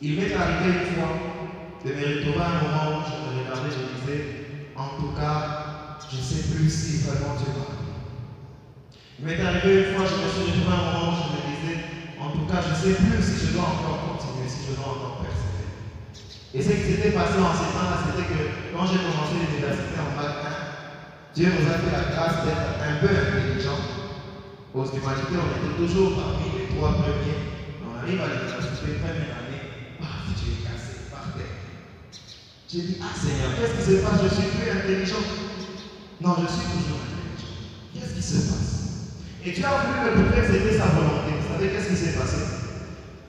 Il 0.00 0.16
m'est 0.16 0.32
arrivé 0.32 0.70
une 0.70 0.94
fois 0.94 1.39
de 1.84 1.92
me 1.96 2.04
retrouver 2.04 2.44
à 2.44 2.52
un 2.52 2.60
moment 2.60 3.00
où 3.00 3.02
je 3.08 3.16
me 3.16 3.28
regardais, 3.40 3.72
je 3.72 3.84
disais, 3.96 4.20
en 4.76 5.00
tout 5.00 5.12
cas, 5.16 5.96
je 6.10 6.16
ne 6.16 6.22
sais 6.22 6.42
plus 6.52 6.68
si 6.68 7.08
vraiment 7.08 7.36
Dieu 7.40 7.48
va. 7.56 7.72
Il 9.18 9.24
m'est 9.24 9.40
arrivé 9.40 9.84
une 9.84 9.96
fois, 9.96 10.04
je 10.04 10.16
me 10.16 10.28
suis 10.28 10.44
retrouvé 10.48 10.72
à 10.72 10.80
un 10.80 10.84
moment 10.92 11.12
où 11.12 11.16
je 11.16 11.28
me 11.32 11.40
disais, 11.40 11.76
en 12.20 12.28
tout 12.36 12.44
cas, 12.44 12.60
je 12.60 12.70
ne 12.72 12.80
sais 12.80 12.94
plus 13.00 13.20
si 13.20 13.34
je 13.40 13.52
dois 13.56 13.64
encore 13.64 14.12
continuer, 14.12 14.48
si 14.48 14.60
je 14.68 14.76
dois 14.76 14.92
encore 14.92 15.24
persévérer. 15.24 15.72
Et 16.52 16.60
ce 16.60 16.68
qui 16.68 16.84
s'était 16.84 17.16
passé 17.16 17.40
en 17.40 17.52
ces 17.56 17.72
temps-là, 17.72 17.96
c'était 18.04 18.28
que 18.28 18.40
quand 18.76 18.84
j'ai 18.84 19.00
commencé 19.00 19.40
l'université 19.40 19.96
en 20.00 20.12
bac 20.20 20.36
1, 20.44 21.32
Dieu 21.32 21.48
nous 21.48 21.64
a 21.64 21.76
fait 21.80 21.92
la 21.96 22.04
grâce 22.12 22.44
d'être 22.44 22.76
un 22.76 22.96
peu 23.00 23.08
intelligents. 23.08 23.84
Aux 24.76 24.84
humanités, 24.84 25.36
on 25.40 25.48
était 25.48 25.76
toujours 25.80 26.12
parmi 26.12 26.44
les 26.60 26.76
trois 26.76 26.92
premiers. 27.00 27.40
On 27.82 27.96
arrive 27.96 28.20
à 28.20 28.28
l'université, 28.28 29.00
première 29.00 29.32
année, 29.40 29.64
terre. 30.62 30.69
J'ai 32.72 32.82
dit, 32.82 33.02
ah 33.02 33.10
Seigneur, 33.18 33.50
qu'est-ce 33.58 33.74
qui 33.74 33.82
se 33.82 33.98
passe? 33.98 34.22
Je 34.22 34.28
suis 34.30 34.46
plus 34.54 34.70
intelligent. 34.70 35.26
Non, 36.22 36.36
je 36.38 36.46
suis 36.46 36.70
toujours 36.70 37.02
intelligent. 37.02 37.50
Qu'est-ce 37.90 38.14
qui 38.14 38.22
se 38.22 38.46
passe? 38.46 38.70
Et 39.42 39.50
Dieu 39.50 39.66
a 39.66 39.82
voulu 39.82 39.98
que 39.98 40.30
peut-être 40.30 40.54
c'était 40.54 40.78
sa 40.78 40.94
volonté. 40.94 41.34
Vous 41.34 41.50
savez 41.50 41.66
qu'est-ce 41.66 41.90
qui 41.90 41.98
s'est 41.98 42.14
passé? 42.14 42.38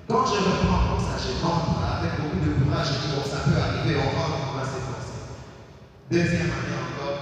Quand 0.06 0.30
je 0.30 0.38
reprends 0.46 0.94
comme 0.94 1.02
ça, 1.02 1.18
je 1.18 1.34
rentre 1.42 1.74
avec 1.74 2.22
beaucoup 2.22 2.38
de 2.38 2.54
courage, 2.54 2.86
je 2.86 3.02
dis, 3.02 3.18
bon, 3.18 3.26
ça 3.26 3.42
peut 3.42 3.58
arriver, 3.58 3.98
on 3.98 4.14
rentre, 4.14 4.46
on 4.46 4.58
va 4.62 4.62
s'efforcer. 4.62 5.18
Deuxième 6.12 6.54
année 6.54 6.78
encore, 6.78 7.18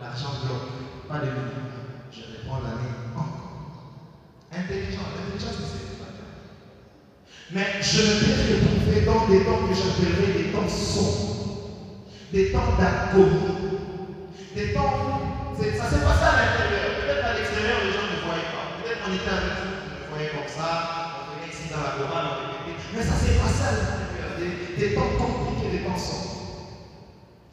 l'argent 0.00 0.40
bloque, 0.40 0.64
pas 1.12 1.20
de 1.20 1.28
minimum. 1.28 1.76
Je 2.08 2.24
reprends 2.40 2.64
l'année 2.64 2.96
encore. 3.12 4.00
Intelligent, 4.48 5.04
l'intelligence, 5.12 5.60
c'est 5.60 6.00
pas 6.00 6.08
Mais 7.52 7.84
je 7.84 8.00
me 8.00 8.16
suis 8.16 8.48
retrouvé 8.48 9.04
dans 9.04 9.28
des 9.28 9.44
temps 9.44 9.60
que 9.68 9.76
j'appellerais 9.76 10.40
des 10.40 10.48
temps 10.56 10.64
sombres, 10.64 11.39
des 12.32 12.52
temps 12.52 12.74
d'agonie, 12.78 13.58
des 14.54 14.72
temps 14.72 15.20
ça 15.60 15.84
s'est 15.92 16.00
passé 16.00 16.24
à 16.24 16.34
l'intérieur. 16.40 16.88
Peut-être 16.96 17.24
à 17.24 17.34
l'extérieur, 17.36 17.84
les 17.84 17.92
gens 17.92 18.06
ne 18.08 18.16
voyaient 18.24 18.48
pas. 18.48 18.64
Peut-être 18.80 19.02
on 19.04 19.12
était 19.12 19.28
avec 19.28 19.52
vous, 19.60 19.76
me 19.76 20.08
voyait 20.08 20.32
comme 20.32 20.48
ça, 20.48 20.68
on 21.20 21.36
venait 21.36 21.52
ici 21.52 21.68
dans 21.68 21.84
la 21.84 21.92
chorale, 22.00 22.26
on 22.32 22.36
répétait. 22.40 22.80
Mais 22.96 23.04
ça 23.04 23.16
s'est 23.20 23.36
passé 23.36 23.60
à 23.60 23.72
l'intérieur, 23.76 24.30
des, 24.40 24.94
temps 24.96 25.12
compliqués, 25.20 25.68
des 25.68 25.84
temps 25.84 26.00
sombres. 26.00 26.80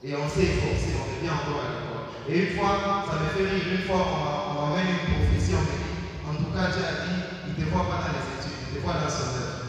Et 0.07 0.15
on 0.15 0.23
s'est 0.31 0.55
efforcé, 0.55 0.95
on 0.95 1.03
revient 1.03 1.33
encore 1.35 1.59
à 1.59 1.67
l'école. 1.67 2.05
Et 2.31 2.35
une 2.47 2.51
fois, 2.55 3.03
ça 3.11 3.15
me 3.19 3.27
fait 3.35 3.43
rire, 3.49 3.65
une 3.75 3.83
fois, 3.83 3.99
on 4.07 4.17
m'a- 4.23 4.43
on 4.47 4.53
m'avait 4.71 4.87
une 4.87 5.03
prophétie, 5.11 5.51
on 5.57 5.63
m'a 5.67 5.75
dit, 5.83 5.95
en 6.23 6.33
tout 6.39 6.51
cas, 6.55 6.71
Dieu 6.71 6.83
a 6.87 6.95
dit, 7.03 7.17
il 7.43 7.51
ne 7.51 7.57
te 7.59 7.65
voit 7.67 7.87
pas 7.91 8.07
dans 8.07 8.13
les 8.15 8.23
études, 8.39 8.55
il 8.55 8.69
te 8.71 8.79
voit 8.79 8.95
dans 9.03 9.11
son 9.11 9.35
œuvre. 9.35 9.67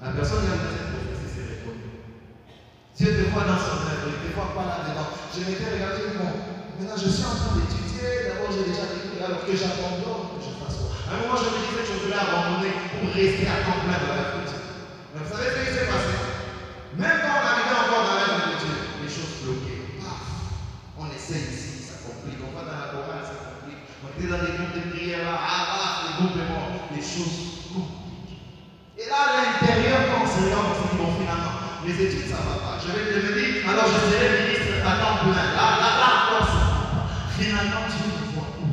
La 0.00 0.10
personne 0.16 0.40
qui 0.40 0.48
Dieu 2.94 3.10
te 3.10 3.26
voit 3.34 3.42
dans 3.42 3.58
son 3.58 3.82
œuvre, 3.90 4.06
il 4.06 4.22
te 4.22 4.30
voit 4.38 4.54
pas 4.54 4.70
là-dedans. 4.70 5.10
Je 5.34 5.42
m'étais 5.42 5.66
regardé, 5.66 6.14
bon, 6.14 6.30
maintenant 6.78 6.94
je 6.94 7.10
suis 7.10 7.26
en 7.26 7.34
train 7.34 7.58
d'étudier, 7.58 8.30
d'abord 8.30 8.54
j'ai 8.54 8.70
déjà 8.70 8.86
écrit, 8.86 9.18
alors 9.18 9.42
que 9.42 9.50
j'abandonne, 9.50 10.38
que 10.38 10.38
je 10.38 10.54
fasse 10.62 10.78
quoi? 10.78 10.94
À 11.10 11.18
un 11.18 11.26
moment, 11.26 11.34
je 11.34 11.50
me 11.50 11.58
disais 11.58 11.90
je 11.90 11.94
voulais 12.06 12.14
abandonner 12.14 12.70
pour 12.94 13.10
rester 13.10 13.50
à 13.50 13.66
temps 13.66 13.82
plein 13.82 13.98
dans 13.98 14.14
la 14.14 14.26
culture. 14.38 14.62
Vous 15.10 15.26
savez 15.26 15.50
ce 15.50 15.58
qui 15.58 15.70
s'est 15.74 15.90
passé? 15.90 16.14
Même 16.94 17.18
quand 17.18 17.34
on 17.34 17.46
arrivait 17.50 17.78
encore 17.82 18.04
dans 18.06 18.14
l'œuvre 18.14 18.46
de 18.46 18.54
Dieu, 18.62 18.74
les 19.02 19.10
choses 19.10 19.42
bloquaient. 19.42 19.98
Paf 19.98 20.54
On 20.94 21.10
essaie 21.10 21.50
ici, 21.50 21.82
ça 21.82 21.98
complique. 22.06 22.38
On 22.46 22.54
va 22.54 22.62
dans 22.62 22.78
la 22.78 22.94
chorale, 22.94 23.26
ça 23.26 23.42
complique. 23.42 23.82
On 24.06 24.10
était 24.14 24.30
dans 24.30 24.38
des 24.38 24.54
groupes 24.54 24.70
de 24.78 24.86
prière 24.94 25.26
là, 25.26 25.34
ah, 25.34 25.66
ah, 25.66 25.90
les 26.06 26.12
groupes 26.14 26.38
de 26.38 26.46
mort, 26.46 26.70
les 26.94 27.02
choses 27.02 27.66
compliquent. 27.74 28.38
Et 28.94 29.10
là, 29.10 29.18
à 29.18 29.30
l'intérieur, 29.34 29.98
quand 30.14 30.22
on 30.22 30.30
se 30.30 30.38
regarde, 30.46 30.78
on 30.78 30.86
dit, 30.86 30.94
bon, 30.94 31.10
finalement, 31.18 31.53
les 31.86 32.06
études, 32.06 32.26
ça 32.28 32.40
ne 32.40 32.48
va 32.48 32.56
pas. 32.64 32.78
Je 32.80 32.88
vais 32.92 33.34
dire, 33.40 33.68
alors 33.68 33.84
je 33.86 33.98
serai 34.08 34.48
ministre 34.48 34.72
à 34.84 34.92
temps 35.00 35.18
plein. 35.24 35.46
Là, 35.52 35.66
là, 35.80 35.90
là, 36.00 36.08
encore, 36.24 36.48
ça. 36.48 36.62
Finalement, 37.38 37.84
tu 37.92 38.00
me 38.08 38.16
vois 38.32 38.50
où? 38.60 38.68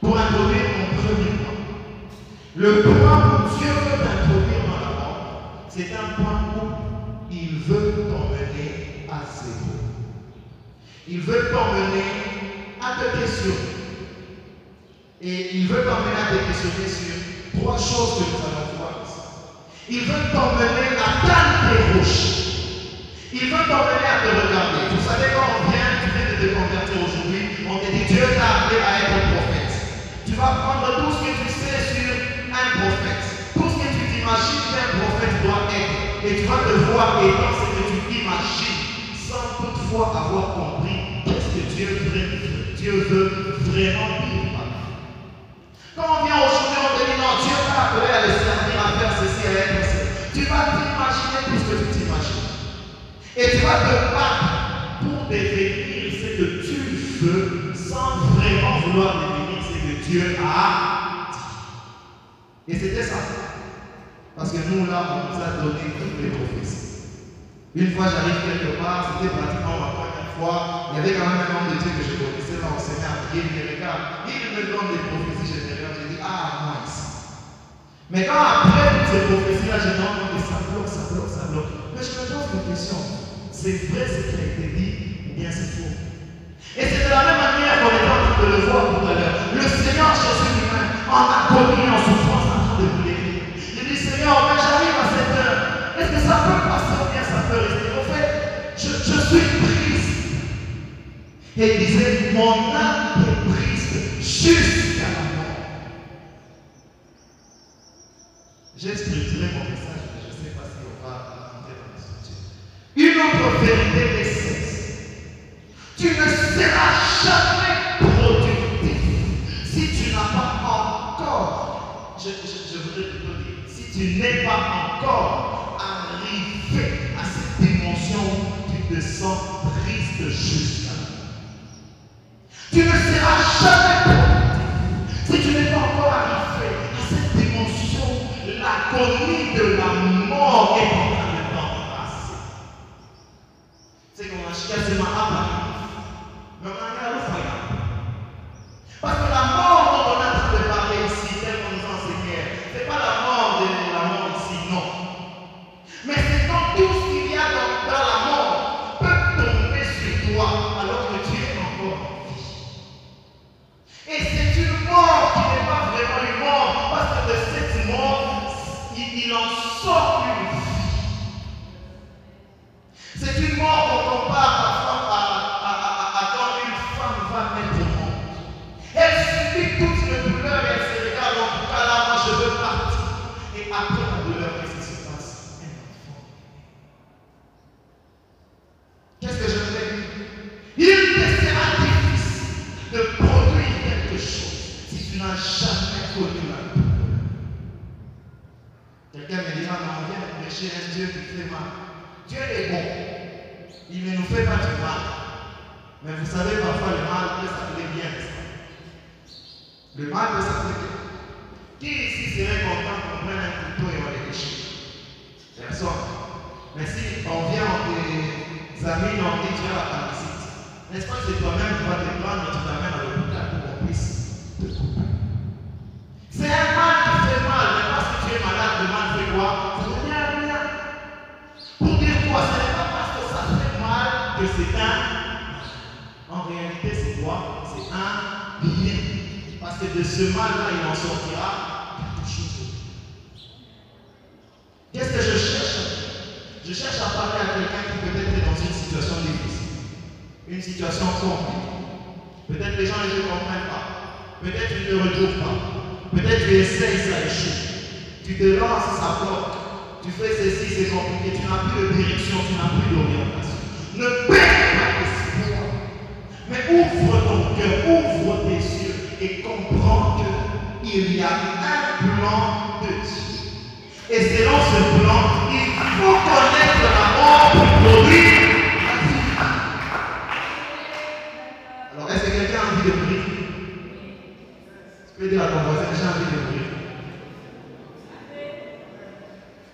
Pour 0.00 0.16
introduire 0.16 0.66
mon 0.78 0.88
premier 1.02 1.32
point. 1.42 1.58
Le 2.54 2.82
point 2.82 3.18
où 3.26 3.58
Dieu 3.58 3.68
veut 3.68 3.98
t'introduire 3.98 4.62
dans 4.68 4.80
la 4.80 4.92
mort, 5.00 5.66
c'est 5.68 5.90
un 5.92 6.22
point 6.22 6.38
où 6.54 7.32
il 7.32 7.58
veut 7.66 8.06
t'emmener 8.08 9.06
à 9.10 9.18
zéro. 9.26 9.74
Il 11.08 11.20
veut 11.20 11.50
t'emmener 11.50 12.06
à 12.80 13.00
te 13.00 13.18
questionner. 13.18 13.72
Et 15.20 15.56
il 15.56 15.66
veut 15.66 15.84
t'emmener 15.84 16.14
à 16.14 16.30
te 16.30 16.46
questionner 16.46 16.86
sur 16.86 17.60
trois 17.60 17.78
choses 17.78 18.18
que 18.18 18.30
nous 18.30 18.42
allons. 18.46 18.71
Il 19.90 20.00
veut 20.06 20.30
t'emmener 20.30 20.94
à 20.94 21.26
t'interroger. 21.26 22.42
Il 23.32 23.50
veut 23.50 23.66
t'emmener 23.66 24.06
à 24.06 24.22
te 24.22 24.30
regarder. 24.30 24.94
Vous 24.94 25.02
savez, 25.02 25.34
quand 25.34 25.58
on 25.58 25.70
vient, 25.70 25.98
tu 25.98 26.08
viens 26.14 26.28
de 26.30 26.36
te 26.38 26.48
convertir 26.54 27.02
aujourd'hui, 27.02 27.66
on 27.66 27.82
te 27.82 27.90
dit 27.90 28.06
Dieu 28.06 28.22
t'a 28.38 28.62
appelé 28.62 28.78
à 28.78 29.02
être 29.02 29.10
un 29.10 29.26
prophète. 29.34 29.74
Tu 30.22 30.38
vas 30.38 30.54
prendre 30.62 30.86
tout 31.02 31.12
ce 31.18 31.20
que 31.26 31.34
tu 31.34 31.48
sais 31.50 31.98
sur 31.98 32.14
un 32.54 32.68
prophète. 32.78 33.26
Tout 33.58 33.66
ce 33.66 33.76
que 33.82 33.88
tu 33.90 34.02
t'imagines 34.06 34.66
qu'un 34.70 34.90
prophète 35.02 35.34
doit 35.42 35.66
être. 35.74 35.98
Et 36.30 36.32
tu 36.38 36.44
vas 36.46 36.62
te 36.62 36.74
voir 36.86 37.18
étant 37.18 37.50
ce 37.58 37.66
que 37.74 37.82
tu 37.90 38.22
imagines 38.22 38.82
sans 39.18 39.58
toutefois 39.58 40.14
avoir 40.14 40.54
compris 40.54 41.26
qu'est-ce 41.26 41.50
que 41.58 41.62
Dieu 42.78 43.06
veut, 43.10 43.58
vraiment 43.66 44.22
dire. 44.22 44.42
Quand 45.94 46.08
on 46.08 46.24
vient 46.24 46.36
aujourd'hui, 46.36 46.78
on 46.80 46.98
te 46.98 47.04
dit 47.04 47.18
non, 47.20 47.36
Dieu 47.44 47.52
t'a 47.68 47.92
appelé 47.92 48.08
à 48.08 48.26
le 48.26 48.32
servir, 48.32 48.80
à 48.80 48.96
faire 48.96 49.12
ceci, 49.20 49.46
à 49.46 49.52
être 49.52 49.84
ceci. 49.84 50.02
Tout 50.52 51.58
ce 51.58 51.64
que 51.64 51.76
tu 51.84 51.98
t'imagines. 51.98 52.48
Et 53.36 53.50
tu 53.50 53.56
vas 53.64 53.80
te 53.80 53.94
battre 54.12 54.44
pour 55.00 55.28
devenir 55.28 56.12
ce 56.12 56.28
que 56.36 56.46
tu 56.60 56.76
veux 57.24 57.72
sans 57.74 58.10
vraiment 58.36 58.80
vouloir 58.80 59.12
devenir 59.16 59.62
ce 59.64 59.74
que 59.80 59.92
Dieu 60.10 60.36
a 60.44 61.30
dit. 61.32 62.74
Et 62.74 62.78
c'était 62.78 63.02
ça. 63.02 63.16
Parce 64.36 64.52
que 64.52 64.58
nous, 64.68 64.86
là, 64.86 64.98
on 65.08 65.34
nous 65.34 65.42
a 65.42 65.62
donné 65.62 65.84
toutes 65.98 66.20
les 66.22 66.30
prophéties. 66.30 66.82
Une 67.74 67.90
fois, 67.92 68.06
j'arrive 68.12 68.40
quelque 68.44 68.76
part, 68.82 69.16
c'était 69.20 69.34
pratiquement 69.34 69.80
ma 69.80 69.90
première 69.96 70.30
fois. 70.38 70.56
Il 70.92 70.96
y 70.96 71.00
avait 71.00 71.18
quand 71.18 71.28
même 71.32 71.40
un 71.40 71.50
homme 71.56 71.68
de 71.72 71.78
Dieu 71.82 71.92
que 71.96 72.04
je 72.04 72.14
connaissais, 72.20 72.60
là, 72.60 72.68
on 72.68 72.78
s'est 72.78 73.00
mis 73.00 73.06
à 73.08 73.08
prier, 73.28 73.44
il. 73.48 73.62
Il 74.28 74.42
me 74.56 74.62
donne 74.68 74.88
des 74.92 75.02
prophéties, 75.08 75.64
regarde, 75.64 75.96
je 75.96 76.14
dis, 76.14 76.20
ah, 76.22 76.84
nice. 76.84 76.91
Mais 78.12 78.26
quand 78.26 78.36
après 78.36 79.08
ces 79.08 79.24
prophéties-là, 79.24 79.80
compte 79.80 80.36
que 80.36 80.40
ça 80.44 80.60
bloque, 80.68 80.84
ça 80.84 81.08
bloque, 81.08 81.32
ça 81.32 81.48
bloque. 81.48 81.72
Mais 81.96 82.04
je 82.04 82.12
me 82.12 82.28
pose 82.28 82.44
une 82.52 82.68
question. 82.68 83.00
C'est 83.48 83.88
vrai 83.88 84.04
ce 84.04 84.28
qui 84.28 84.36
a 84.36 84.44
été 84.52 84.68
dit 84.76 84.92
ou 85.32 85.40
bien 85.40 85.48
c'est 85.48 85.80
faux? 85.80 85.96
Et 86.76 86.84
c'est 86.84 87.04
de 87.04 87.08
la 87.08 87.24
même 87.24 87.40
manière 87.40 87.80
qu'on 87.80 87.88
est 87.88 88.04
en 88.04 88.20
train 88.20 88.36
de 88.36 88.52
le 88.52 88.68
voir 88.68 88.84
tout 88.92 89.08
à 89.08 89.16
l'heure. 89.16 89.56
Le 89.56 89.64
Seigneur 89.64 90.12
Jésus 90.12 90.60
lui-même, 90.60 90.92
en 91.08 91.24
agonie, 91.24 91.88
en 91.88 92.04
souffrance, 92.04 92.52
en 92.52 92.60
train 92.60 92.84
de 92.84 92.92
pleurer. 93.00 93.48
Il 93.56 93.80
dit, 93.88 93.96
Seigneur, 93.96 94.36
mais 94.44 94.60
j'arrive 94.60 94.92
à 94.92 95.08
cette 95.08 95.32
heure. 95.32 95.56
Est-ce 95.96 96.12
que 96.12 96.20
ça 96.20 96.36
peut 96.44 96.60
passer 96.68 96.92
ou 97.00 97.08
bien 97.16 97.24
ça 97.24 97.48
peut 97.48 97.64
rester? 97.64 97.96
Au 97.96 98.04
fait, 98.12 98.28
je, 98.76 98.92
je 99.08 99.16
suis 99.24 99.48
triste. 99.56 100.36
Et 101.56 101.64
il 101.64 101.80
disait, 101.80 102.36
mon 102.36 102.76
âme 102.76 103.24
est 103.24 103.40
triste 103.48 104.20
jusqu'à 104.20 105.01
J'ai 108.82 108.96
structuré 108.96 109.46
mon 109.54 109.81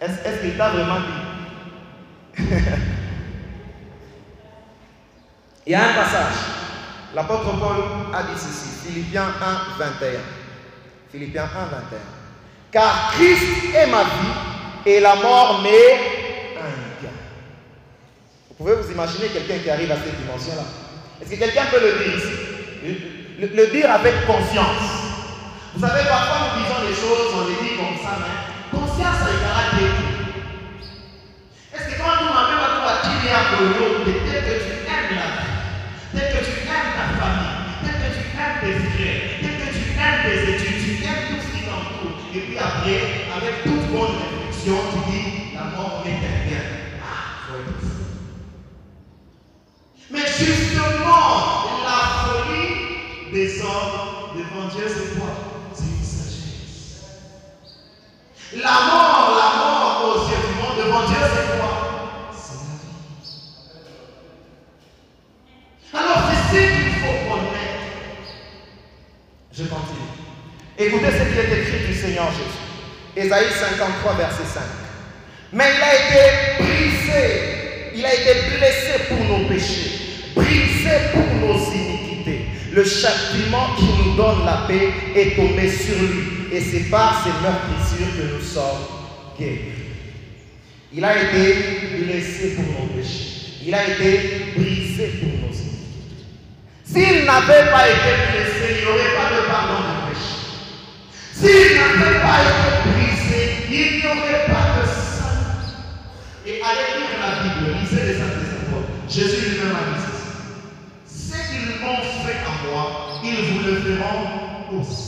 Est-ce 0.01 0.29
est 0.29 0.41
qu'il 0.41 0.57
t'a 0.57 0.69
vraiment 0.71 1.01
dit? 1.01 2.43
Il 5.67 5.73
y 5.73 5.75
a 5.75 5.83
un 5.91 5.93
passage. 5.95 6.35
L'apôtre 7.15 7.59
Paul 7.59 7.77
a 8.15 8.23
dit 8.23 8.39
ceci, 8.39 8.87
Philippiens 8.87 9.27
1, 9.79 9.79
21. 9.79 10.21
Philippiens 11.11 11.45
1, 11.45 11.47
21. 11.47 11.99
Car 12.71 13.11
Christ 13.13 13.75
est 13.75 13.87
ma 13.87 14.05
vie 14.05 14.35
et 14.87 15.01
la 15.01 15.15
mort 15.17 15.61
m'est 15.63 15.95
un 16.59 17.03
gain. 17.03 17.13
Vous 18.51 18.55
pouvez 18.57 18.75
vous 18.77 18.91
imaginer 18.93 19.29
quelqu'un 19.29 19.59
qui 19.59 19.71
arrive 19.71 19.91
à 19.91 19.97
cette 19.97 20.19
dimension-là. 20.21 20.63
Est-ce 21.21 21.31
que 21.31 21.37
quelqu'un 21.37 21.65
peut 21.71 21.81
le 21.81 21.93
dire 22.05 22.17
ici? 22.17 22.33
Le, 23.41 23.47
le- 23.47 23.55
le 23.57 23.67
dire 23.69 23.91
avec 23.91 24.27
conscience. 24.27 24.83
Vous 25.75 25.81
savez, 25.87 26.05
parfois 26.09 26.39
nous 26.57 26.63
disons 26.63 26.81
les 26.89 26.95
choses, 26.95 27.35
on 27.35 27.47
les 27.47 27.69
dit 27.69 27.77
comme 27.77 27.97
ça, 28.03 28.17
mais 28.21 28.48
conscience 28.71 29.23
égal 29.29 29.69
Est-ce 31.75 31.87
que 31.89 31.97
quand 32.01 32.17
nous 32.21 32.33
m'avons 32.33 32.63
à 32.63 32.71
toi 32.81 32.93
tirer 33.03 33.33
à 33.35 33.43
Koyo, 33.57 34.05
peut-être 34.05 34.45
que 34.45 34.57
tu 34.65 34.73
aimes 34.89 35.13
la 35.17 35.29
vie, 35.37 35.57
peut-être 36.13 36.33
que 36.39 36.45
tu 36.45 36.55
aimes 36.69 36.93
ta 36.97 37.07
famille, 37.19 37.57
peut-être 37.81 38.01
que 38.03 38.11
tu 38.17 38.25
aimes 38.37 38.59
tes 38.61 38.77
frères, 38.91 39.29
peut-être 39.41 39.59
que 39.59 39.71
tu 39.77 39.85
aimes 39.97 40.21
tes 40.25 40.41
études, 40.53 40.81
tu 40.85 41.05
aimes 41.05 41.25
tout 41.29 41.41
ce 41.45 41.49
qui 41.57 41.63
t'entoure. 41.65 42.19
Et 42.35 42.41
puis 42.41 42.59
après, 42.59 43.01
avec 43.37 43.55
toute 43.65 43.87
bonne 43.93 44.17
réflexion, 44.21 44.77
tu 44.93 45.01
dis 45.11 45.55
la 45.55 45.65
mort 45.77 46.03
bien. 46.05 46.15
Ah, 47.03 47.49
faut 47.49 47.57
être 47.57 47.81
fou. 47.81 47.99
Mais 50.11 50.27
justement, 50.27 51.81
la 51.85 52.01
folie 52.25 53.33
des 53.33 53.61
hommes 53.61 54.37
devant 54.37 54.69
Dieu, 54.69 54.87
c'est 54.89 55.19
quoi? 55.19 55.48
La 58.57 58.73
mort, 58.73 59.37
la 59.37 59.49
mort 59.59 60.01
aux 60.09 60.21
yeux 60.31 60.41
du 60.49 60.55
monde 60.57 60.79
devant 60.83 61.07
Dieu, 61.07 61.17
c'est 61.21 61.59
quoi? 61.59 61.73
C'est 62.33 62.57
la 62.57 62.77
vie. 62.81 62.97
Alors, 65.93 66.31
c'est 66.31 66.57
ce 66.57 66.61
qu'il 66.73 66.95
faut 66.95 67.19
connaître. 67.29 67.85
Je 69.53 69.65
continue. 69.65 70.13
Écoutez 70.79 71.11
ce 71.11 71.25
qui 71.31 71.39
est 71.39 71.61
écrit 71.61 71.87
du 71.89 71.95
Seigneur 71.95 72.31
Jésus. 72.31 72.65
Ésaïe 73.17 73.51
53, 73.51 74.15
verset 74.15 74.45
5. 74.55 74.63
Mais 75.53 75.65
il 75.77 75.83
a 75.83 75.95
été 75.95 76.23
brisé, 76.63 77.93
il 77.97 78.07
a 78.07 78.15
été 78.15 78.33
blessé 78.57 78.93
pour 79.09 79.19
nos 79.25 79.47
péchés, 79.47 79.91
brisé 80.35 80.95
pour 81.13 81.27
nos 81.47 81.59
iniquités. 81.73 82.47
Le 82.73 82.85
châtiment 82.85 83.75
qui 83.77 83.85
nous 83.85 84.15
donne 84.17 84.47
la 84.47 84.65
paix 84.67 84.91
est 85.15 85.37
tombé 85.37 85.71
sur 85.71 85.99
lui, 85.99 86.38
et 86.51 86.61
c'est 86.61 86.91
par 86.91 87.23
ses 87.23 87.31
meurtrissures 87.43 88.17
que 88.17 88.35
nous 88.35 88.43
sommes 88.43 88.87
guéris. 89.39 89.73
Il 90.93 91.05
a 91.05 91.23
été 91.23 91.55
blessé 91.99 92.57
pour 92.57 92.65
nos 92.65 92.87
péchés, 92.95 93.65
il 93.67 93.75
a 93.75 93.89
été 93.89 94.55
brisé 94.57 95.07
pour 95.21 95.29
nos 95.29 95.55
iniquités. 95.55 96.25
S'il 96.85 97.25
n'avait 97.27 97.71
pas 97.71 97.89
été 97.89 98.13
blessé, 98.31 98.77
il 98.77 98.81
n'y 98.81 98.91
aurait 98.91 99.15
pas 99.15 99.29
de 99.37 99.47
pardon 99.47 99.81
de 99.85 100.13
péché. 100.13 100.35
S'il 101.35 101.77
n'avait 101.77 102.21
pas 102.21 102.41
été 102.41 102.69
brisé, 102.89 103.43
il 103.71 104.01
n'y 104.01 104.07
aurait 104.07 104.47
pas 104.47 104.81
de 104.81 104.87
salut. 104.89 105.77
Et 106.47 106.63
allez 106.63 106.89
lire 106.97 107.21
la 107.21 107.31
Bible, 107.43 107.79
lisez 107.79 108.05
les 108.07 108.17
Écritures. 108.17 108.49
Jésus 109.09 109.51
lui-même 109.51 109.77
a 109.77 109.99
dit. 109.99 110.05
Ce 111.07 111.35
qu'ils 111.35 111.81
m'ont 111.81 111.97
fait 112.25 112.41
à 112.41 112.71
moi, 112.71 113.21
ils 113.23 113.53
vous 113.53 113.67
le 113.67 113.75
feront 113.77 114.81
aussi. 114.81 115.08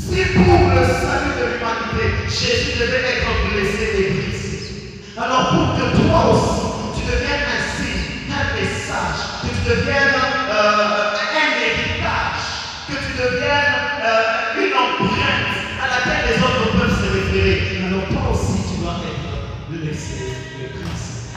Si 0.00 0.24
pour 0.32 0.70
le 0.70 0.82
salut 0.86 1.36
de 1.36 1.46
l'humanité, 1.52 2.24
Jésus 2.26 2.78
devait 2.80 3.04
être 3.04 3.30
blessé 3.52 3.84
et 3.98 4.10
brisé, 4.10 5.02
alors 5.16 5.50
pour 5.50 5.76
que 5.76 5.84
toi 5.96 6.32
aussi, 6.32 6.96
tu 6.96 7.02
deviennes 7.06 7.44
un 7.44 7.62
signe, 7.76 8.32
un 8.32 8.46
message, 8.56 9.20
que 9.42 9.48
tu 9.48 9.62
deviennes 9.68 10.16
euh, 10.50 11.12
un 11.12 11.50
héritage, 11.60 12.42
que 12.88 12.94
tu 12.94 13.12
deviennes 13.12 13.76
euh, 14.02 14.64
une 14.64 14.72
empreinte 14.72 15.52
à 15.78 15.86
laquelle 15.92 16.24
les 16.32 16.42
autres 16.42 16.72
peuvent 16.78 16.96
se 16.96 17.08
référer, 17.12 17.84
alors 17.86 18.08
toi 18.08 18.32
aussi 18.32 18.58
tu 18.72 18.80
dois 18.80 18.96
être 19.04 19.70
de 19.70 19.86
laisser 19.86 20.32
le 20.60 20.66
Christ. 20.80 21.36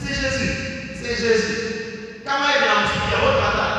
C'est 0.00 0.14
Jésus. 0.14 0.54
C'est 1.02 1.16
Jésus. 1.16 1.62
Qui 2.24 3.71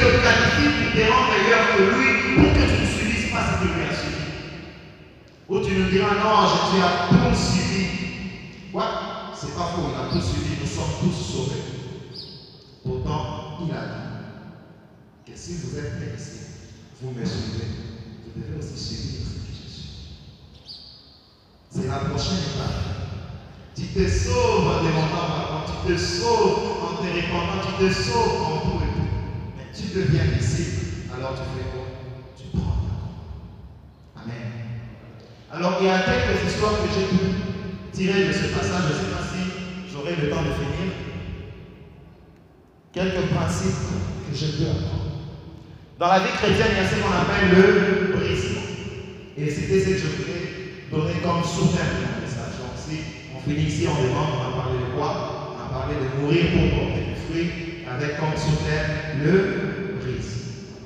te 0.00 0.22
qualifie 0.22 0.70
pour 0.76 0.92
te 0.92 1.02
meilleur 1.30 1.76
que 1.76 1.82
lui 1.92 2.34
pour 2.34 2.52
que 2.54 2.58
tu 2.58 2.80
ne 2.80 2.86
subisses 2.86 3.30
pas 3.32 3.44
ce 3.44 3.52
que 3.60 3.74
lui 3.74 3.84
a 3.84 3.92
subi 3.92 4.24
Ou 5.48 5.60
tu 5.60 5.72
nous 5.74 5.90
diras 5.90 6.14
non, 6.14 6.48
Jésus 6.48 6.82
a 6.82 7.08
tout 7.10 7.36
suivi. 7.36 7.86
Quoi? 8.72 8.86
C'est 9.34 9.54
pas 9.54 9.72
faux, 9.74 9.92
il 9.92 9.96
a 9.96 10.10
tout 10.12 10.24
suivi, 10.24 10.56
nous 10.60 10.66
sommes 10.66 10.94
tous 11.00 11.12
sauvés. 11.12 11.62
Pourtant, 12.84 13.58
il 13.64 13.72
a 13.72 13.82
dit 15.26 15.32
que 15.32 15.38
si 15.38 15.54
vous 15.54 15.78
êtes 15.78 16.18
ici, 16.18 16.40
vous 17.00 17.10
me 17.10 17.24
suivez, 17.24 17.68
vous 18.24 18.40
devez 18.40 18.58
aussi 18.58 18.78
suivre 18.78 19.24
que 19.24 19.52
je 19.52 19.70
suis. 19.70 20.16
C'est 21.70 21.88
la 21.88 21.98
prochaine 21.98 22.38
étape. 22.54 22.90
Tu 23.76 23.86
te 23.86 24.08
sauves 24.08 24.66
en 24.66 24.84
demandant 24.84 25.28
pardon, 25.28 25.72
tu 25.84 25.92
te 25.92 25.98
sauves 25.98 26.58
en 26.82 26.96
te 26.96 27.06
tu 27.06 27.84
te 27.84 27.92
sauves 27.92 28.42
en 28.42 28.58
tout 28.60 28.84
et 28.84 28.92
tout. 28.94 29.10
Mais 29.56 29.59
tu 29.74 29.98
deviens 29.98 30.24
disciple, 30.38 31.08
alors 31.14 31.34
tu 31.34 31.42
fais 31.54 31.70
quoi? 31.70 31.86
Tu 32.36 32.44
prends 32.56 32.76
croix. 32.80 34.22
Amen. 34.22 34.50
Alors 35.52 35.78
il 35.80 35.86
y 35.86 35.90
a 35.90 35.98
quelques 36.00 36.46
histoires 36.46 36.76
que 36.82 36.88
j'ai 36.94 37.06
pu 37.16 37.24
tirer 37.92 38.28
de 38.28 38.32
ce 38.32 38.54
passage, 38.54 38.84
je 38.88 38.92
ne 38.92 38.98
sais 38.98 39.10
pas 39.14 39.24
si 39.26 39.92
j'aurai 39.92 40.16
le 40.16 40.30
temps 40.30 40.42
de 40.42 40.52
finir. 40.52 40.92
Quelques 42.92 43.26
principes 43.34 43.86
que 44.28 44.36
je 44.36 44.46
peux 44.46 44.70
apprendre. 44.70 45.10
Dans 45.98 46.08
la 46.08 46.20
vie 46.20 46.32
chrétienne, 46.32 46.72
il 46.72 46.82
y 46.82 46.86
a 46.86 46.88
ce 46.88 46.96
qu'on 46.96 47.12
appelle 47.12 47.50
le 47.54 48.16
brisement. 48.16 48.66
Et 49.36 49.50
c'était 49.50 49.80
ce 49.80 49.88
que 49.90 49.96
je 49.96 50.06
voulais 50.16 50.44
donner 50.90 51.20
comme 51.22 51.44
sous-thème 51.44 51.94
de 52.02 52.20
message. 52.20 52.58
Donc 52.58 52.74
si 52.74 52.98
on 53.36 53.40
finit 53.40 53.66
ici, 53.66 53.86
on 53.86 54.02
demande, 54.02 54.34
on 54.34 54.50
va 54.50 54.62
parler 54.62 54.78
de 54.80 54.96
quoi? 54.96 55.10
On 55.54 55.58
va 55.62 55.78
parler 55.78 55.96
de 55.96 56.20
mourir 56.20 56.44
pour 56.50 56.78
porter 56.78 57.04
du 57.04 57.14
fruit, 57.14 57.69
avec 57.94 58.18
comme 58.18 58.36
sous-thème 58.36 59.24
le 59.24 59.98
brisement. 60.00 60.80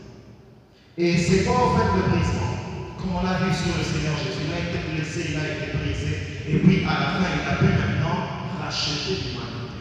Et 0.96 1.18
c'est 1.18 1.44
quoi 1.44 1.54
en 1.54 1.76
fait 1.76 1.90
le 1.96 2.02
brisement 2.10 2.54
Comme 2.98 3.16
on 3.16 3.22
l'a 3.22 3.44
vu 3.44 3.52
sur 3.52 3.76
le 3.76 3.84
Seigneur 3.84 4.16
Jésus, 4.16 4.46
il 4.46 4.52
a 4.54 4.60
été 4.64 4.78
blessé, 4.90 5.20
il 5.30 5.36
a 5.36 5.46
été 5.52 5.76
brisé, 5.76 6.12
et 6.48 6.58
puis 6.58 6.84
à 6.84 6.94
la 6.94 7.08
fin, 7.18 7.28
il 7.34 7.44
a 7.48 7.54
pu 7.56 7.66
maintenant 7.66 8.18
racheter 8.60 9.20
l'humanité. 9.20 9.80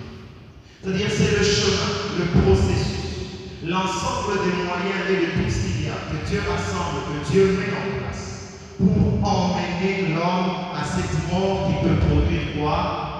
C'est-à-dire, 0.81 1.07
c'est 1.09 1.37
le 1.37 1.43
chemin, 1.43 1.89
le 2.19 2.25
processus, 2.41 3.63
l'ensemble 3.63 4.43
des 4.43 4.63
moyens 4.67 5.07
et 5.07 5.17
de 5.23 5.43
tout 5.43 5.49
ce 5.49 5.59
qu'il 5.63 5.85
y 5.85 5.89
a, 5.89 5.95
que 6.11 6.27
Dieu 6.27 6.41
rassemble, 6.49 7.07
que 7.07 7.31
Dieu 7.31 7.57
met 7.57 7.71
en 7.71 8.03
place 8.03 8.59
pour 8.77 9.23
emmener 9.23 10.13
l'homme 10.13 10.75
à 10.75 10.83
cette 10.83 11.31
mort 11.31 11.67
qui 11.67 11.87
peut 11.87 11.95
produire 12.07 12.59
quoi? 12.59 13.12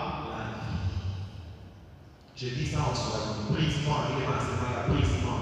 Je 2.44 2.50
dis 2.60 2.66
ça 2.68 2.80
en 2.80 2.94
soi, 2.94 3.40
brisement, 3.52 4.04
il 4.12 4.20
est 4.20 4.28
dans 4.28 4.76
la 4.76 4.84
brisement. 4.92 5.40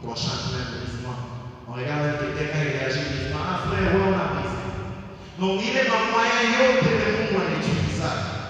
Qu'on 0.00 0.16
chante 0.16 0.56
même 0.56 0.72
brisement. 0.72 1.12
On 1.68 1.72
regarde 1.76 2.16
quelqu'un 2.16 2.64
qui 2.64 2.78
réagit 2.80 3.12
brisement. 3.12 3.44
Ah 3.44 3.68
frère, 3.68 3.92
ouais, 3.92 4.08
on 4.08 4.16
a 4.16 4.40
brisé. 4.40 4.56
Donc 5.36 5.60
il 5.60 5.76
est 5.76 5.84
dans 5.84 6.08
moyen, 6.08 6.40
est 6.40 6.80
dans 6.80 7.12
le 7.12 7.32
moyen 7.36 7.60
d'utilisation. 7.60 8.40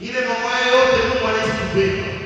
Il 0.00 0.08
est 0.08 0.24
dans 0.24 0.40
moyen, 0.40 0.72
il 0.72 0.72
est 0.72 1.04
dans 1.04 1.14
le 1.14 1.20
moyen 1.20 1.44
de 1.44 2.18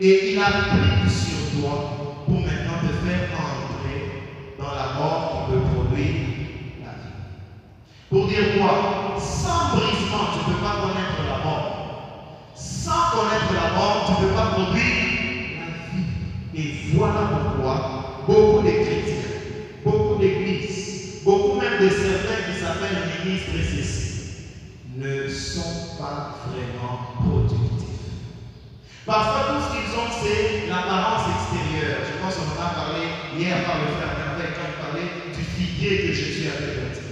et 0.00 0.32
il 0.32 0.38
a 0.40 0.50
pris 0.50 1.08
sur 1.08 1.60
toi 1.60 2.24
pour 2.26 2.40
maintenant 2.40 2.82
te 2.82 2.90
faire 3.06 3.30
entrer 3.30 4.00
dans 4.58 4.74
la 4.74 4.98
mort 4.98 5.46
qui 5.46 5.52
peut 5.52 5.62
produire 5.70 6.14
la 6.82 6.92
vie. 6.98 7.14
Pour 8.10 8.26
dire 8.26 8.58
quoi? 8.58 9.14
Sans 9.20 9.76
brisement, 9.76 10.26
tu 10.32 10.50
ne 10.50 10.54
peux 10.56 10.60
pas 10.60 10.82
connaître 10.82 11.22
la 11.30 11.44
mort. 11.44 11.65
Sans 12.86 13.18
connaître 13.18 13.52
la 13.52 13.74
mort, 13.74 14.04
tu 14.06 14.12
ne 14.12 14.28
peux 14.28 14.32
pas 14.32 14.44
produire 14.54 14.94
la 15.58 15.66
vie. 15.90 16.06
Et 16.54 16.70
voilà 16.94 17.26
pourquoi 17.34 17.82
beaucoup 18.28 18.62
de 18.62 18.70
chrétiens, 18.70 19.26
beaucoup 19.84 20.14
d'églises, 20.14 21.24
beaucoup 21.24 21.58
même 21.58 21.80
de 21.80 21.90
certains 21.90 22.36
qui 22.46 22.54
s'appellent 22.54 23.04
ministres 23.24 23.56
et 23.56 23.64
ceci, 23.64 24.20
ne 24.94 25.26
sont 25.26 25.74
pas 25.98 26.30
vraiment 26.46 27.00
productifs. 27.18 28.20
Parfois, 29.04 29.42
tout 29.50 29.60
ce 29.60 29.68
qu'ils 29.68 29.96
ont, 29.96 30.12
c'est 30.12 30.68
l'apparence 30.68 31.26
extérieure. 31.26 32.04
Je 32.04 32.14
pense 32.14 32.36
qu'on 32.36 32.48
en 32.56 32.60
a 32.60 32.68
parlé 32.68 33.10
hier 33.32 33.64
par 33.64 33.80
le 33.80 33.88
frère 33.88 34.16
Hervé 34.16 34.52
quand 34.54 34.64
il 34.64 34.76
parlait 34.76 35.10
du 35.34 35.42
figuier 35.42 35.98
que 35.98 36.12
Jésus 36.12 36.46
avait 36.46 36.68
planté. 36.68 37.02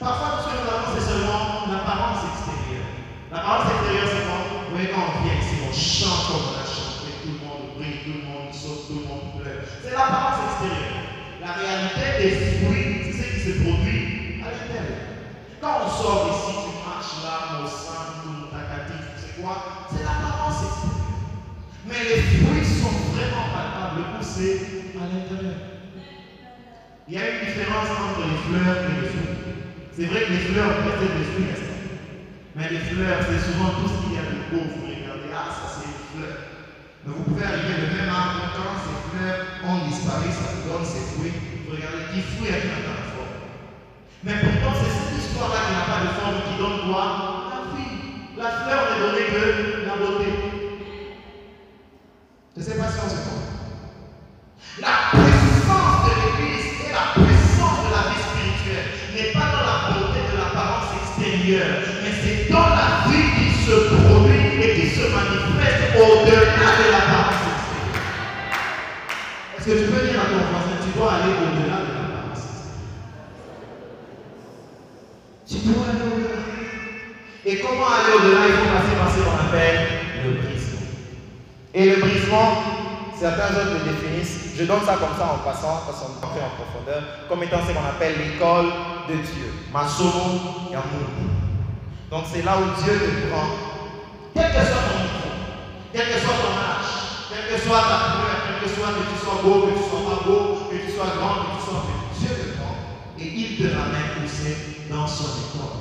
Parfois, 0.00 0.28
tout 0.30 0.40
ce 0.40 0.48
que 0.48 0.54
nous 0.54 0.68
avons, 0.68 0.86
c'est 0.86 1.00
seulement 1.00 1.48
l'apparence 1.64 2.24
extérieure. 2.24 2.90
L'apparence 3.32 3.66
extérieure, 3.66 4.06
c'est 4.06 4.20
quoi? 4.22 4.44
Voyez, 4.70 4.88
quand 4.92 5.06
on 5.08 5.24
vient 5.24 5.38
ici, 5.40 5.56
on 5.64 5.72
chante 5.72 6.28
comme 6.28 6.52
on 6.52 6.56
a 6.60 6.66
chanté, 6.66 7.08
tout 7.22 7.32
le 7.36 7.40
monde 7.40 7.76
brille, 7.76 8.04
tout 8.04 8.16
le 8.20 8.24
monde 8.28 8.52
saute, 8.52 8.88
tout 8.88 9.00
le 9.00 9.06
monde 9.08 9.40
pleure. 9.40 9.64
C'est 9.82 9.92
l'apparence 9.92 10.44
extérieure. 10.44 11.08
La 11.40 11.52
réalité 11.56 12.04
des 12.20 12.34
fruits, 12.60 13.08
c'est 13.08 13.16
ce 13.16 13.24
qui 13.32 13.40
se 13.40 13.52
produit 13.64 14.42
à 14.44 14.52
l'intérieur. 14.52 15.08
Quand 15.60 15.86
on 15.86 15.90
sort 15.90 16.28
ici, 16.34 16.52
tu 16.58 16.72
marches 16.84 17.22
là, 17.24 17.62
au 17.62 17.66
sein, 17.66 18.22
tout 18.22 18.50
takatif, 18.52 19.04
c'est 19.16 19.40
quoi? 19.40 19.86
C'est 19.88 20.04
l'apparence 20.04 20.60
extérieure. 20.60 20.98
Mais 21.86 22.02
les 22.04 22.22
fruits 22.42 22.66
sont 22.66 22.94
vraiment 23.14 23.48
palpables. 23.54 24.04
Le 24.04 24.22
c'est 24.22 24.98
à 24.98 25.08
l'intérieur. 25.08 25.58
Il 27.08 27.14
y 27.14 27.18
a 27.18 27.24
une 27.24 27.46
différence 27.46 27.88
entre 27.88 28.20
les 28.20 28.38
fleurs 28.44 28.76
et 28.84 29.00
les 29.00 29.08
fruits. 29.08 29.38
C'est 29.96 30.04
vrai 30.04 30.26
que 30.26 30.32
les 30.32 30.44
fleurs 30.52 30.76
peuvent 30.84 31.02
être 31.02 31.16
des 31.16 31.24
fruits 31.24 31.67
Mais 32.58 32.70
les 32.70 32.80
fleurs, 32.90 33.22
c'est 33.22 33.38
souvent 33.38 33.70
tout 33.78 33.86
ce 33.86 34.02
qu'il 34.02 34.14
y 34.14 34.18
a 34.18 34.26
de 34.26 34.50
beau. 34.50 34.58
Vous 34.58 34.90
regardez, 34.90 35.30
ah, 35.30 35.46
ça 35.46 35.78
c'est 35.78 35.86
une 35.86 36.02
fleur. 36.10 36.58
Mais 37.06 37.14
vous 37.14 37.22
pouvez 37.22 37.46
arriver 37.46 37.86
le 37.86 37.94
même 37.94 38.10
arbre, 38.10 38.50
quand 38.50 38.82
ces 38.82 38.98
fleurs 39.14 39.46
ont 39.62 39.86
disparu, 39.86 40.26
ça 40.26 40.58
vous 40.58 40.66
donne 40.66 40.82
ses 40.82 41.06
fruits. 41.14 41.38
Vous 41.62 41.78
regardez, 41.78 42.10
qui 42.10 42.18
fruit 42.18 42.50
a 42.50 42.58
dans 42.58 42.98
la 42.98 43.06
forme 43.14 43.38
Mais 44.26 44.42
pourtant, 44.42 44.74
c'est 44.74 44.90
cette 44.90 45.14
histoire-là 45.22 45.70
qui 45.70 45.72
n'a 45.78 45.86
pas 45.86 46.02
de 46.02 46.10
forme 46.18 46.42
qui 46.50 46.58
donne 46.58 46.90
quoi? 46.90 47.06
La 47.46 47.60
vie. 47.78 47.94
La 48.34 48.50
fleur 48.50 48.80
n'est 48.90 49.06
donnée 49.06 49.30
que 49.30 49.86
la 49.86 49.94
beauté. 49.94 50.30
Je 52.56 52.58
ne 52.58 52.64
sais 52.66 52.74
pas 52.74 52.90
si 52.90 52.98
on 52.98 53.08
se 53.08 53.22
comprend. 53.22 53.54
La 54.82 55.14
puissance 55.14 56.10
de 56.10 56.12
l'Église 56.26 56.74
et 56.82 56.90
la 56.90 57.14
puissance 57.14 57.37
l'apparence 66.90 67.42
extérieure. 67.48 68.04
Est-ce 69.56 69.66
que 69.66 69.76
tu 69.78 69.86
peux 69.90 70.02
dire 70.06 70.20
à 70.20 70.26
ton 70.26 70.40
voisin, 70.50 70.76
tu 70.82 70.90
dois 70.98 71.12
aller 71.12 71.32
au-delà 71.32 71.78
de 71.86 71.92
l'apparence 71.96 72.44
extérieure 72.44 72.88
Tu 75.48 75.56
dois 75.66 75.84
aller 75.88 76.04
au-delà. 76.04 76.40
Et 77.44 77.54
comment 77.60 77.88
aller 77.88 78.12
au-delà? 78.16 78.40
Il 78.48 78.54
faut 78.54 78.70
passer 78.72 78.94
par 79.00 79.08
ce 79.12 79.18
qu'on 79.24 79.38
appelle 79.48 79.80
le 80.24 80.30
brisement. 80.42 80.86
Et 81.74 81.84
le 81.90 81.96
brisement, 81.96 82.50
certains 83.18 83.50
autres 83.56 83.74
le 83.78 83.82
définissent, 83.92 84.54
je 84.58 84.64
donne 84.64 84.84
ça 84.84 84.96
comme 85.00 85.16
ça 85.16 85.34
en 85.34 85.38
passant, 85.46 85.82
parce 85.86 85.98
qu'on 86.02 86.34
fait 86.34 86.44
en 86.44 86.54
profondeur, 86.58 87.02
comme 87.28 87.42
étant 87.42 87.60
ce 87.66 87.72
qu'on 87.72 87.86
appelle 87.86 88.18
l'école 88.18 88.66
de 89.08 89.14
Dieu. 89.14 89.48
Masomo 89.72 90.68
Yamundu. 90.70 91.30
Donc 92.10 92.24
c'est 92.32 92.42
là 92.42 92.56
où 92.58 92.82
Dieu 92.82 92.92
te 92.92 93.28
prend, 93.30 93.48
quel 94.34 94.48
que 94.48 94.64
soit 94.66 94.84
ton 94.88 94.98
niveau, 94.98 95.32
quel 95.92 96.06
que 96.06 96.18
soit 96.18 96.40
ton 96.40 96.56
âge, 96.56 96.88
soit 97.68 97.84
ta 97.84 97.98
couleur, 98.16 98.36
quel 98.48 98.56
que 98.64 98.68
soit 98.72 98.96
que 98.96 99.04
tu 99.12 99.16
sois 99.20 99.44
beau, 99.44 99.68
que 99.68 99.76
tu 99.76 99.84
sois 99.84 100.04
pas 100.08 100.24
beau, 100.24 100.72
que 100.72 100.76
tu 100.80 100.88
sois 100.88 101.12
grand, 101.20 101.36
que 101.44 101.48
tu 101.52 101.60
sois 101.68 101.84
petit, 101.84 102.16
Dieu 102.16 102.32
te 102.32 102.46
prend 102.56 102.72
et 103.20 103.28
il 103.28 103.60
te 103.60 103.68
ramène 103.76 104.08
pousser 104.16 104.88
dans 104.88 105.04
son 105.04 105.36
école. 105.36 105.76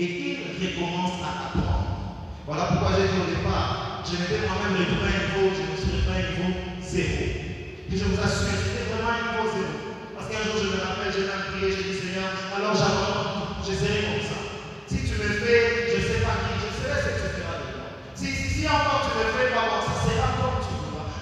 Et 0.00 0.08
il 0.08 0.64
recommence 0.64 1.20
à 1.20 1.52
apprendre. 1.52 2.24
Voilà 2.48 2.72
pourquoi 2.72 2.96
j'ai 2.96 3.12
dit 3.12 3.20
au 3.20 3.28
départ, 3.36 4.00
je 4.00 4.16
m'étais 4.16 4.48
moi-même 4.48 4.80
retrouvé 4.80 5.12
à 5.12 5.20
un 5.20 5.24
niveau, 5.28 5.52
je 5.52 5.60
me 5.68 5.76
suis 5.76 5.92
retrouvé 5.92 6.08
à 6.08 6.24
un 6.24 6.28
niveau 6.32 6.48
zéro. 6.80 7.20
Et 7.20 7.94
je 8.00 8.04
vous 8.08 8.16
assure, 8.16 8.56
c'était 8.56 8.88
vraiment 8.88 9.12
un 9.12 9.20
niveau 9.20 9.44
zéro. 9.44 9.76
Parce 10.16 10.24
qu'un 10.32 10.40
jour, 10.40 10.56
je 10.56 10.72
me 10.72 10.80
rappelle, 10.80 11.12
j'ai 11.12 11.28
même 11.28 11.44
prié, 11.52 11.68
j'ai 11.68 11.84
dit 11.84 11.96
Seigneur, 12.00 12.32
alors 12.32 12.72
j'abandonne, 12.72 13.60
je 13.60 13.76
serai 13.76 14.08
comme 14.08 14.24
ça. 14.24 14.40
Si 14.88 15.04
tu 15.04 15.20
me 15.20 15.28
fais, 15.36 15.84
je 15.84 15.96
ne 16.00 16.04
sais 16.08 16.24
pas 16.24 16.48
qui, 16.48 16.64
je 16.64 16.68
serai 16.80 16.96
ce 16.96 17.08
que 17.12 17.28
tu 17.28 17.44
feras 17.44 17.60
de. 17.60 17.68
Si, 18.16 18.32
si, 18.32 18.46
si 18.48 18.60
encore 18.64 19.04
tu 19.04 19.12
me 19.20 19.28
fais 19.36 19.52
pas 19.52 19.68
bon, 19.68 19.84
ça 19.84 19.99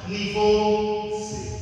Niveau 0.08 1.12
zéro. 1.12 1.60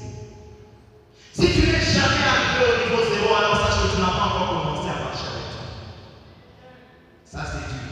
Si 1.35 1.47
tu 1.51 1.67
n'es 1.67 1.83
jamais 1.83 2.23
arrivé 2.23 2.63
au 2.63 2.79
niveau 2.79 3.03
zéro, 3.11 3.35
alors 3.35 3.59
sache 3.59 3.91
que 3.91 3.97
tu 3.97 4.01
n'as 4.01 4.15
pas 4.15 4.39
encore 4.39 4.63
commencé 4.63 4.87
à 4.87 5.03
marcher 5.03 5.27
avec 5.35 5.51
toi. 5.51 5.67
Ça, 7.27 7.43
c'est 7.43 7.67
dur. 7.75 7.91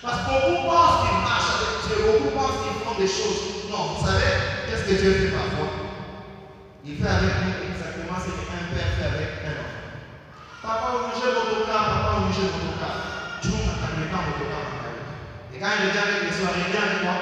Parce 0.00 0.24
que 0.24 0.32
beaucoup 0.32 0.64
pensent 0.64 1.04
qu'ils 1.04 1.20
marchent 1.20 1.52
avec 1.52 1.72
Dieu, 1.84 1.96
beaucoup 2.00 2.32
pensent 2.32 2.64
qu'ils 2.64 2.80
font 2.80 2.96
des 2.96 3.12
choses. 3.12 3.68
Non, 3.68 3.92
vous 3.92 4.00
savez, 4.00 4.32
qu'est-ce 4.64 4.88
que 4.88 4.96
Dieu 5.04 5.12
fait 5.20 5.36
parfois? 5.36 5.68
Il 6.88 6.96
fait 6.96 7.12
avec 7.12 7.32
nous 7.44 7.52
exactement 7.68 8.16
ce 8.24 8.32
qu'un 8.32 8.72
père 8.72 8.88
fait 8.96 9.04
avec 9.04 9.28
un 9.52 9.56
enfant. 9.68 9.84
Papa 10.64 10.86
obligé 10.96 11.28
motocar, 11.28 11.82
papa 11.92 12.24
obligé 12.24 12.48
motocar. 12.48 12.96
Tu 13.44 13.52
m'as 13.68 13.76
calmé 13.84 14.08
quand 14.08 14.24
motocar 14.32 14.64
Et 15.52 15.60
quand 15.60 15.76
il 15.76 15.92
vient 15.92 16.08
avec 16.08 16.24
les 16.24 16.32
soirées, 16.32 16.64
il 16.64 16.72
vient 16.72 16.88
avec 16.88 17.04
quoi 17.04 17.20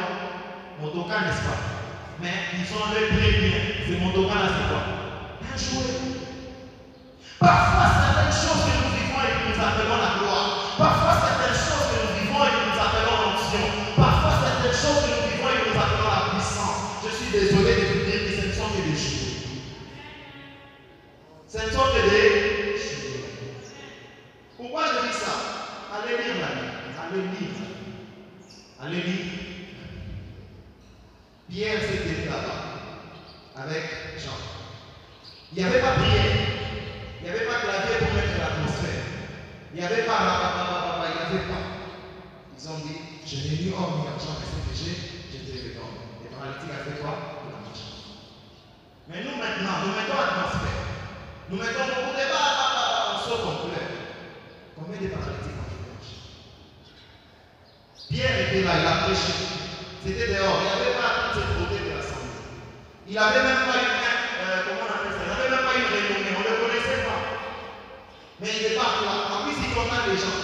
Motocar, 0.79 1.27
n'est-ce 1.27 1.43
pas? 1.43 1.80
Mais 2.21 2.53
ils 2.53 2.69
ont 2.77 2.93
le 2.93 3.09
très 3.17 3.33
bien. 3.41 3.59
C'est 3.87 3.99
motocar 3.99 4.43
là, 4.45 4.49
c'est 4.53 4.69
quoi? 4.69 4.83
Un 5.41 5.57
jouet. 5.57 6.21
Parfois, 7.39 7.89
certaines 7.97 8.37
choses 8.37 8.61
que 8.69 8.73
nous 8.77 8.93
vivons 8.93 9.21
et 9.25 9.33
que 9.33 9.43
nous 9.49 9.57
appelons 9.65 9.97
la 9.97 10.21
gloire. 10.21 10.77
Parfois, 10.77 11.17
certaines 11.17 11.57
choses 11.57 11.87
que 11.89 11.97
nous 12.05 12.13
vivons 12.21 12.45
et 12.45 12.53
que 12.53 12.63
nous 12.69 12.77
appelons 12.77 13.17
l'onction. 13.25 13.65
Parfois, 13.97 14.35
certaines 14.45 14.77
choses 14.77 15.01
que 15.01 15.11
nous 15.17 15.25
vivons 15.33 15.49
et 15.49 15.57
que 15.65 15.69
nous 15.73 15.81
appelons 15.81 16.13
la 16.13 16.23
puissance. 16.37 17.01
Je 17.01 17.11
suis 17.17 17.33
désolé 17.33 17.73
de 17.81 17.85
vous 17.89 18.05
dire 18.05 18.21
que 18.21 18.33
ce 18.37 18.43
ne 18.49 18.53
sont 18.53 18.69
que 18.69 18.85
des 18.85 18.97
jouets. 19.01 19.41
Ce 21.49 21.57
ne 21.57 21.71
sont 21.73 21.89
que 21.89 22.03
des 22.05 22.77
jouets. 22.77 23.33
Pourquoi 24.59 24.85
je 24.93 25.09
dis 25.09 25.17
ça? 25.17 25.33
Allez 25.89 26.21
lire 26.21 26.37
la 26.37 26.53
Bible. 26.53 26.85
Allez 27.01 27.25
lire. 27.33 27.57
Allez 28.77 29.03
lire. 29.09 29.40
Pierre 31.51 31.81
s'était 31.83 32.31
là-bas 32.31 32.63
avec 33.57 33.83
Jean. 34.23 34.39
Il 35.53 35.59
n'y 35.59 35.65
avait 35.65 35.81
pas 35.81 35.95
prière. 35.99 36.47
Il 37.19 37.25
n'y 37.25 37.31
avait 37.31 37.45
pas 37.45 37.59
clavier 37.59 37.99
pour 37.99 38.15
mettre 38.15 38.39
l'atmosphère. 38.39 39.03
Il 39.75 39.81
n'y 39.81 39.85
avait 39.85 40.07
pas 40.07 40.21
il 41.11 41.11
n'y 41.11 41.27
avait 41.27 41.51
pas. 41.51 41.63
Ils 42.57 42.69
ont 42.71 42.79
dit, 42.87 43.03
je 43.27 43.35
n'ai 43.35 43.67
ni 43.67 43.73
homme 43.75 43.99
ni 43.99 44.07
argent, 44.07 44.39
que 44.39 44.47
j'ai, 44.79 44.95
j'étais 45.27 45.59
le 45.67 45.75
don. 45.75 45.91
Les 46.23 46.31
paralytiques 46.31 46.71
a 46.71 46.87
fait 46.87 47.03
quoi? 47.03 47.19
Marche. 47.51 48.15
Mais 49.09 49.25
nous 49.25 49.35
maintenant, 49.35 49.91
nous 49.91 49.95
mettons 49.99 50.23
l'atmosphère. 50.23 50.87
Nous 51.51 51.59
mettons 51.59 51.83
beaucoup 51.83 52.15
de 52.15 52.27
bas, 52.31 53.11
on 53.11 53.19
saute 53.27 53.43
en 53.43 53.67
couleur. 53.67 53.91
Combien 54.79 55.03
de 55.03 55.09
paralytiques 55.11 55.59
ont 55.59 55.67
fait 55.67 55.83
Pierre 58.09 58.39
était 58.39 58.63
là, 58.63 58.73
il 58.79 58.87
a 58.87 58.95
prêché. 59.03 59.70
C'était 60.03 60.29
dehors. 60.33 60.59
Il 60.61 60.67
n'y 60.67 60.75
avait 60.77 60.97
pas 60.97 61.11
toute 61.31 61.43
cette 61.45 61.53
beauté 61.61 61.77
de 61.85 61.91
l'assemblée. 61.93 62.41
Il 63.09 63.15
n'avait 63.15 63.45
même 63.45 63.65
pas 63.69 63.77
une, 63.81 63.97
euh, 64.01 64.65
comment 64.65 64.85
on 64.85 64.93
appelle 64.93 65.15
ça? 65.15 65.23
Il 65.25 65.31
n'avait 65.31 65.53
même 65.53 65.67
pas 65.69 65.77
une 65.77 65.89
renommée. 65.93 66.33
On 66.37 66.43
ne 66.43 66.51
le 66.51 66.57
connaissait 66.65 67.03
pas. 67.05 67.21
Mais 68.41 68.49
il 68.49 68.63
est 68.73 68.77
pas 68.81 68.91
là. 69.05 69.13
En 69.31 69.39
plus, 69.45 69.57
il 69.61 69.71
condamne 69.77 70.09
les 70.09 70.19
gens. 70.19 70.41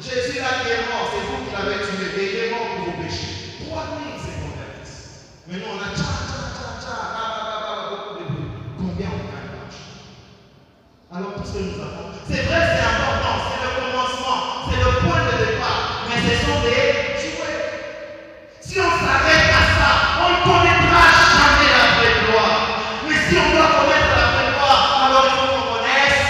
Jésus 0.00 0.40
là 0.40 0.64
qui 0.64 0.68
est 0.72 0.88
mort, 0.88 1.08
c'est 1.12 1.24
vous 1.28 1.44
qui 1.44 1.52
l'avez 1.52 1.78
tué. 1.84 2.08
Il 2.16 2.38
est 2.38 2.50
mort 2.50 2.68
pour 2.76 2.92
vos 2.92 2.96
péchés. 3.02 3.60
3000 3.68 4.16
se 4.20 4.30
convertissent. 4.40 5.36
Mais 5.48 5.56
nous, 5.60 5.68
on 5.68 5.80
a 5.80 5.88
tcha, 5.92 6.08
tcha, 6.24 6.40
tcha, 6.56 6.68
tcha, 6.80 6.96
beaucoup 7.90 8.18
de 8.20 8.24
bruit. 8.24 8.50
Combien 8.78 9.08
on 9.12 9.24
gagne 9.28 9.50
l'argent 9.52 9.92
Alors, 11.12 11.32
tout 11.36 11.44
ce 11.44 11.52
que 11.52 11.62
nous 11.64 11.80
avons, 11.82 12.08
c'est 12.28 12.42
vrai, 12.48 12.60
c'est 12.72 12.86
important. 12.88 13.36
C'est 13.52 13.60
le 13.60 13.70
commencement. 13.76 14.40
C'est 14.68 14.80
le 14.80 14.90
point 15.04 15.22
de 15.28 15.34
départ. 15.44 16.08
Mais 16.08 16.18
ce 16.24 16.32
sont 16.46 16.60
des 16.64 17.20
jouets. 17.20 17.64
Si 18.60 18.80
on 18.80 18.90
s'arrête 18.90 19.50
à 19.52 19.62
ça, 19.76 19.90
on 20.24 20.28
ne 20.32 20.38
connaîtra 20.42 21.02
jamais 21.34 21.70
la 21.70 21.86
vraie 21.98 22.16
gloire. 22.24 22.58
Mais 23.08 23.18
si 23.28 23.36
on 23.36 23.48
doit 23.54 23.70
connaître 23.78 24.12
la 24.16 24.26
vraie 24.32 24.50
gloire, 24.56 24.82
alors 25.06 25.24
il 25.28 25.34
faut 25.38 25.48
qu'on 25.52 25.66
connaisse 25.76 26.22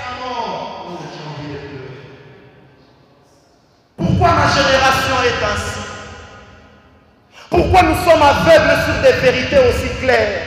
la 0.00 0.10
mort. 0.24 0.88
Oh, 0.88 0.98
j'ai 0.98 1.22
envie 1.28 1.50
de 1.52 1.60
pleurer. 1.68 2.02
Pourquoi 3.96 4.30
ma 4.32 4.46
génération 4.48 5.16
est 5.22 5.44
ainsi 5.44 5.82
Pourquoi 7.62 7.82
nous 7.84 7.94
sommes 7.94 8.20
aveugles 8.20 8.74
sur 8.84 8.96
des 9.02 9.12
vérités 9.20 9.58
aussi 9.58 9.88
claires? 10.00 10.42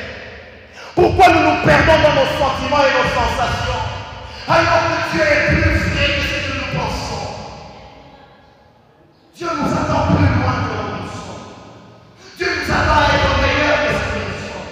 Pourquoi 0.94 1.30
nous 1.30 1.44
nous 1.50 1.64
perdons 1.64 1.94
dans 2.04 2.14
nos 2.14 2.28
sentiments 2.36 2.84
et 2.84 2.92
nos 2.92 3.08
sensations? 3.08 3.80
Alors 4.46 4.84
que 4.84 5.16
Dieu 5.16 5.24
est 5.24 5.48
plus 5.48 5.80
vrai 5.96 6.08
que 6.12 6.28
ce 6.28 6.38
que 6.44 6.54
nous 6.60 6.72
pensons. 6.76 7.26
Dieu 9.34 9.48
nous 9.48 9.72
attend 9.72 10.12
plus 10.12 10.28
loin 10.28 10.56
que 10.68 10.76
nous 10.76 11.08
sommes. 11.08 11.56
Dieu 12.36 12.48
nous 12.52 12.68
attend 12.68 13.00
à 13.00 13.08
être 13.08 13.34
meilleur 13.40 13.78
que 13.80 13.92
ce 13.96 14.04
que 14.12 14.20
nous 14.20 14.36
sommes. 14.44 14.68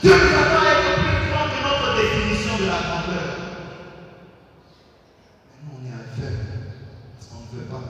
Dieu 0.00 0.14
nous 0.14 0.34
attend 0.38 0.62
à 0.62 0.70
être 0.70 0.94
plus 0.94 1.18
grand 1.26 1.46
que 1.50 1.58
notre 1.58 1.88
définition 1.98 2.54
de 2.54 2.66
la 2.70 2.78
grandeur. 2.86 3.26
Mais 5.50 5.58
nous, 5.66 5.74
on 5.74 5.82
est 5.90 5.96
aveugle 5.98 6.38
parce 7.18 7.26
qu'on 7.26 7.42
ne 7.50 7.50
veut 7.50 7.66
pas. 7.66 7.82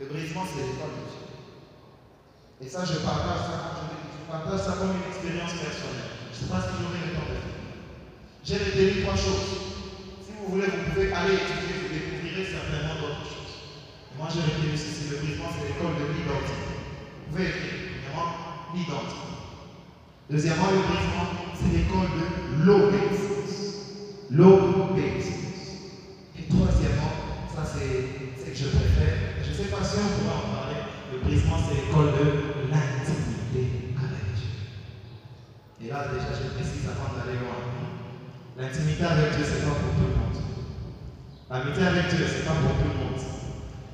Le 0.00 0.06
brisement, 0.06 0.42
c'est 0.50 0.66
l'école 0.66 0.98
de 0.98 1.06
Dieu. 1.06 1.22
Et 2.58 2.68
ça, 2.70 2.80
je 2.86 2.94
partage 3.04 3.52
ça, 3.52 3.84
je, 3.84 3.92
je 3.92 4.32
partage 4.32 4.60
ça 4.64 4.80
comme 4.80 4.96
une 4.96 5.12
expérience 5.12 5.52
personnelle. 5.60 6.16
Je 6.32 6.40
ne 6.40 6.40
sais 6.40 6.48
pas 6.48 6.64
si 6.64 6.72
j'aurai 6.80 7.04
le 7.04 7.12
temps 7.12 7.28
de 7.28 7.36
faire. 7.36 7.52
J'ai 8.46 8.62
retenu 8.62 9.02
trois 9.02 9.16
choses. 9.16 9.58
Si 10.22 10.30
vous 10.38 10.54
voulez, 10.54 10.70
vous 10.70 10.94
pouvez 10.94 11.10
aller 11.10 11.34
étudier, 11.34 11.82
vous 11.82 11.90
découvrirez 11.90 12.46
certainement 12.46 12.94
d'autres 12.94 13.26
choses. 13.26 13.58
Moi, 14.14 14.28
j'ai 14.30 14.38
retenu 14.38 14.70
ceci. 14.78 15.10
Le 15.10 15.18
brisement, 15.18 15.50
c'est 15.50 15.66
l'école 15.66 15.98
de 15.98 16.06
l'identité. 16.14 16.78
Vous 17.26 17.34
pouvez 17.34 17.50
écrire, 17.50 17.98
premièrement, 18.06 18.30
l'identité. 18.70 19.34
Deuxièmement, 20.30 20.70
le 20.70 20.78
brisement, 20.78 21.26
c'est 21.58 21.74
l'école 21.74 22.10
de 22.14 22.26
l'obéissance. 22.62 23.58
L'obéissance. 24.30 25.90
Et 26.38 26.46
troisièmement, 26.46 27.50
ça 27.50 27.66
c'est 27.66 27.98
ce 28.38 28.46
que 28.46 28.54
je 28.54 28.70
préfère. 28.70 29.42
Je 29.42 29.50
ne 29.50 29.56
sais 29.58 29.74
pas 29.74 29.82
si 29.82 29.98
on 29.98 30.06
pourra 30.22 30.38
en 30.38 30.46
parler. 30.54 30.86
Le 31.10 31.18
brisement, 31.18 31.58
c'est 31.66 31.82
l'école 31.82 32.14
de 32.14 32.70
l'intimité 32.70 33.90
avec 33.98 34.38
Dieu. 34.38 34.54
Et 35.82 35.90
là, 35.90 36.14
déjà, 36.14 36.30
je 36.30 36.54
précise 36.54 36.86
avant 36.86 37.10
d'aller 37.10 37.42
loin. 37.42 37.66
L'intimité 38.56 39.04
avec 39.04 39.36
Dieu, 39.36 39.44
ce 39.44 39.60
n'est 39.60 39.68
pas 39.68 39.76
pour 39.76 39.92
tout 40.00 40.08
le 40.08 40.16
monde. 40.16 40.40
L'amitié 41.52 41.84
avec 41.92 42.08
Dieu, 42.08 42.24
ce 42.24 42.40
n'est 42.40 42.48
pas 42.48 42.56
pour 42.56 42.72
tout 42.72 42.88
le 42.88 42.96
monde. 43.04 43.20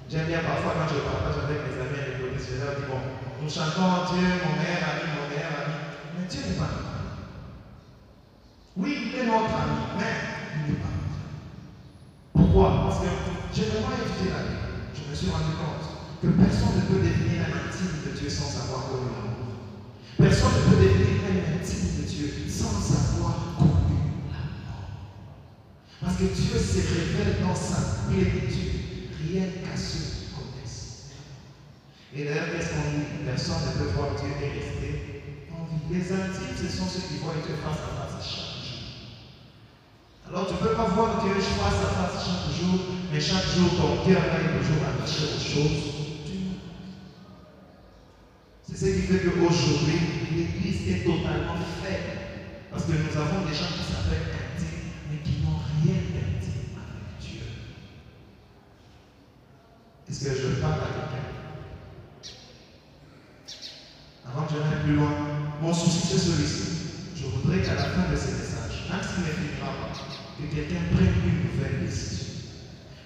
J'aime 0.07 0.30
bien 0.30 0.38
parfois 0.38 0.78
quand 0.78 0.86
je 0.86 1.03
partage 1.03 1.42
avec 1.42 1.66
mes 1.66 1.82
amis 1.82 1.98
et 1.98 2.07
les 2.14 2.18
polices, 2.22 2.46
je 2.46 2.62
leur 2.62 2.78
dis 2.78 2.86
bon, 2.86 3.03
nous 3.43 3.51
chantons 3.51 4.07
Dieu, 4.14 4.22
mon 4.47 4.55
meilleur 4.55 4.86
ami, 4.86 5.18
mon 5.18 5.26
meilleur 5.26 5.51
ami. 5.66 5.74
Mais 6.14 6.26
Dieu 6.30 6.40
n'est 6.47 6.59
pas 6.62 6.70
notre 6.70 6.95
ami. 6.95 7.11
Oui, 8.76 9.11
il 9.11 9.18
est 9.18 9.26
notre 9.26 9.51
ami, 9.51 9.82
mais 9.99 10.14
il 10.55 10.62
n'est 10.70 10.78
pas 10.78 10.95
notre 10.95 11.18
ami. 11.18 11.43
Pourquoi? 12.38 12.86
Parce 12.86 13.03
que 13.03 13.11
j'ai 13.51 13.66
vraiment 13.66 13.99
étudié 13.99 14.30
la 14.30 14.47
Bible. 14.47 14.95
Je 14.95 15.11
me 15.11 15.14
suis 15.14 15.30
rendu 15.30 15.59
compte 15.59 15.90
que 16.22 16.28
personne 16.38 16.78
ne 16.78 16.86
peut 16.86 17.03
devenir 17.03 17.43
un 17.43 17.66
intime 17.66 17.99
de 18.07 18.11
Dieu 18.14 18.30
sans 18.30 18.47
savoir 18.47 18.86
comment 18.86 19.11
l'amour. 19.11 19.59
Personne 20.22 20.55
ne 20.55 20.70
peut 20.70 20.78
devenir 20.78 21.26
un 21.26 21.59
intime 21.59 21.99
de 21.99 22.05
Dieu 22.07 22.47
sans 22.47 22.78
savoir 22.78 23.59
mort. 23.59 23.82
Parce 26.01 26.14
que 26.14 26.30
Dieu 26.30 26.59
se 26.59 26.78
révèle 26.78 27.43
dans 27.43 27.55
sa 27.55 28.07
plénitude, 28.07 29.11
rien 29.18 29.47
qu'à 29.66 29.76
ceux. 29.76 30.22
Et 32.15 32.25
d'ailleurs, 32.25 32.53
qu'est-ce 32.53 32.71
qu'on 32.77 32.87
dit 32.93 33.25
Personne 33.25 33.63
ne 33.67 33.73
peut 33.79 33.91
voir 33.97 34.15
Dieu 34.21 34.29
et 34.29 34.49
rester 34.61 34.93
en 35.53 35.65
vie. 35.65 35.83
Les 35.91 36.13
intimes, 36.13 36.57
ce 36.57 36.69
sont 36.69 36.89
ceux 36.89 37.09
qui 37.09 37.21
voient 37.25 37.41
Dieu 37.45 37.57
face 37.65 37.81
à 37.81 37.91
face 37.97 38.21
chaque 38.21 38.61
jour. 38.65 38.83
Alors 40.29 40.47
tu 40.47 40.55
ne 40.55 40.59
peux 40.59 40.77
pas 40.77 40.89
voir 40.93 41.25
Dieu 41.25 41.33
face 41.35 41.81
à 41.81 41.91
face 41.97 42.25
chaque 42.25 42.53
jour, 42.57 42.79
mais 43.11 43.21
chaque 43.21 43.49
jour 43.57 43.69
ton 43.77 44.05
cœur 44.05 44.21
est 44.21 44.53
toujours 44.61 44.85
attaché 44.85 45.25
aux 45.25 45.41
choses 45.41 45.93
c'est 48.75 48.87
ce 48.87 48.95
qui 48.97 49.03
fait 49.03 49.29
qu'aujourd'hui, 49.29 49.99
l'Église 50.35 50.89
est 50.89 51.05
totalement 51.05 51.57
faible. 51.83 52.19
Parce 52.71 52.85
que 52.85 52.93
nous 52.93 53.17
avons 53.17 53.47
des 53.47 53.53
gens 53.53 53.69
qui 53.77 53.93
s'appellent 53.93 54.33
intimes, 54.33 54.91
mais 55.11 55.19
qui 55.19 55.43
n'ont 55.43 55.61
rien 55.85 56.01
d'intime 56.15 56.73
avec 56.75 57.21
Dieu. 57.21 57.43
Est-ce 60.09 60.25
que 60.25 60.35
je 60.35 60.61
parle 60.61 60.81
à 60.81 61.11
quelqu'un? 61.11 61.41
Avant 64.25 64.47
que 64.47 64.55
je 64.55 64.85
plus 64.85 64.95
loin, 64.95 65.11
mon 65.61 65.75
souci 65.75 65.99
c'est 66.07 66.18
celui-ci. 66.18 66.62
Je 67.16 67.27
voudrais 67.27 67.61
qu'à 67.62 67.75
la 67.75 67.85
fin 67.91 68.07
de 68.11 68.16
ce 68.16 68.31
message, 68.39 68.87
même 68.91 69.03
s'il 69.03 69.27
finira 69.35 69.75
pas, 69.83 69.91
que 70.39 70.47
quelqu'un 70.55 70.83
prenne 70.95 71.14
une 71.27 71.51
nouvelle 71.51 71.83
décision. 71.83 72.47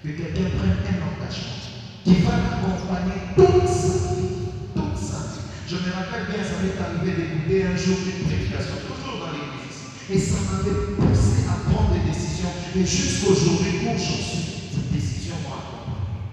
Que 0.03 0.09
quelqu'un 0.09 0.49
prenne 0.57 0.77
un 0.85 0.99
engagement 1.09 1.57
qui 2.03 2.21
va 2.21 2.37
l'accompagner 2.37 3.33
toute 3.35 3.67
sa 3.67 4.13
vie. 4.13 4.45
Toute 4.77 4.97
sa 4.97 5.19
vie. 5.25 5.45
Je 5.67 5.75
me 5.75 5.89
rappelle 5.89 6.29
bien, 6.29 6.43
ça 6.45 6.61
m'est 6.61 6.77
arrivé 6.77 7.17
d'écouter 7.17 7.65
un 7.65 7.75
jour 7.75 7.97
une 7.97 8.23
prédication, 8.29 8.77
toujours 8.85 9.17
dans 9.19 9.33
l'église. 9.33 9.97
Et 10.09 10.19
ça 10.21 10.37
m'avait 10.47 10.95
poussé 10.95 11.49
à 11.49 11.65
prendre 11.65 11.97
des 11.97 12.05
décisions. 12.07 12.53
Et 12.77 12.85
jusqu'aujourd'hui, 12.85 13.89
où 13.89 13.97
j'en 13.97 14.21
suis, 14.21 14.69
ces 14.69 14.85
décisions 14.93 15.35
m'ont 15.43 15.57
accompagné. 15.57 16.29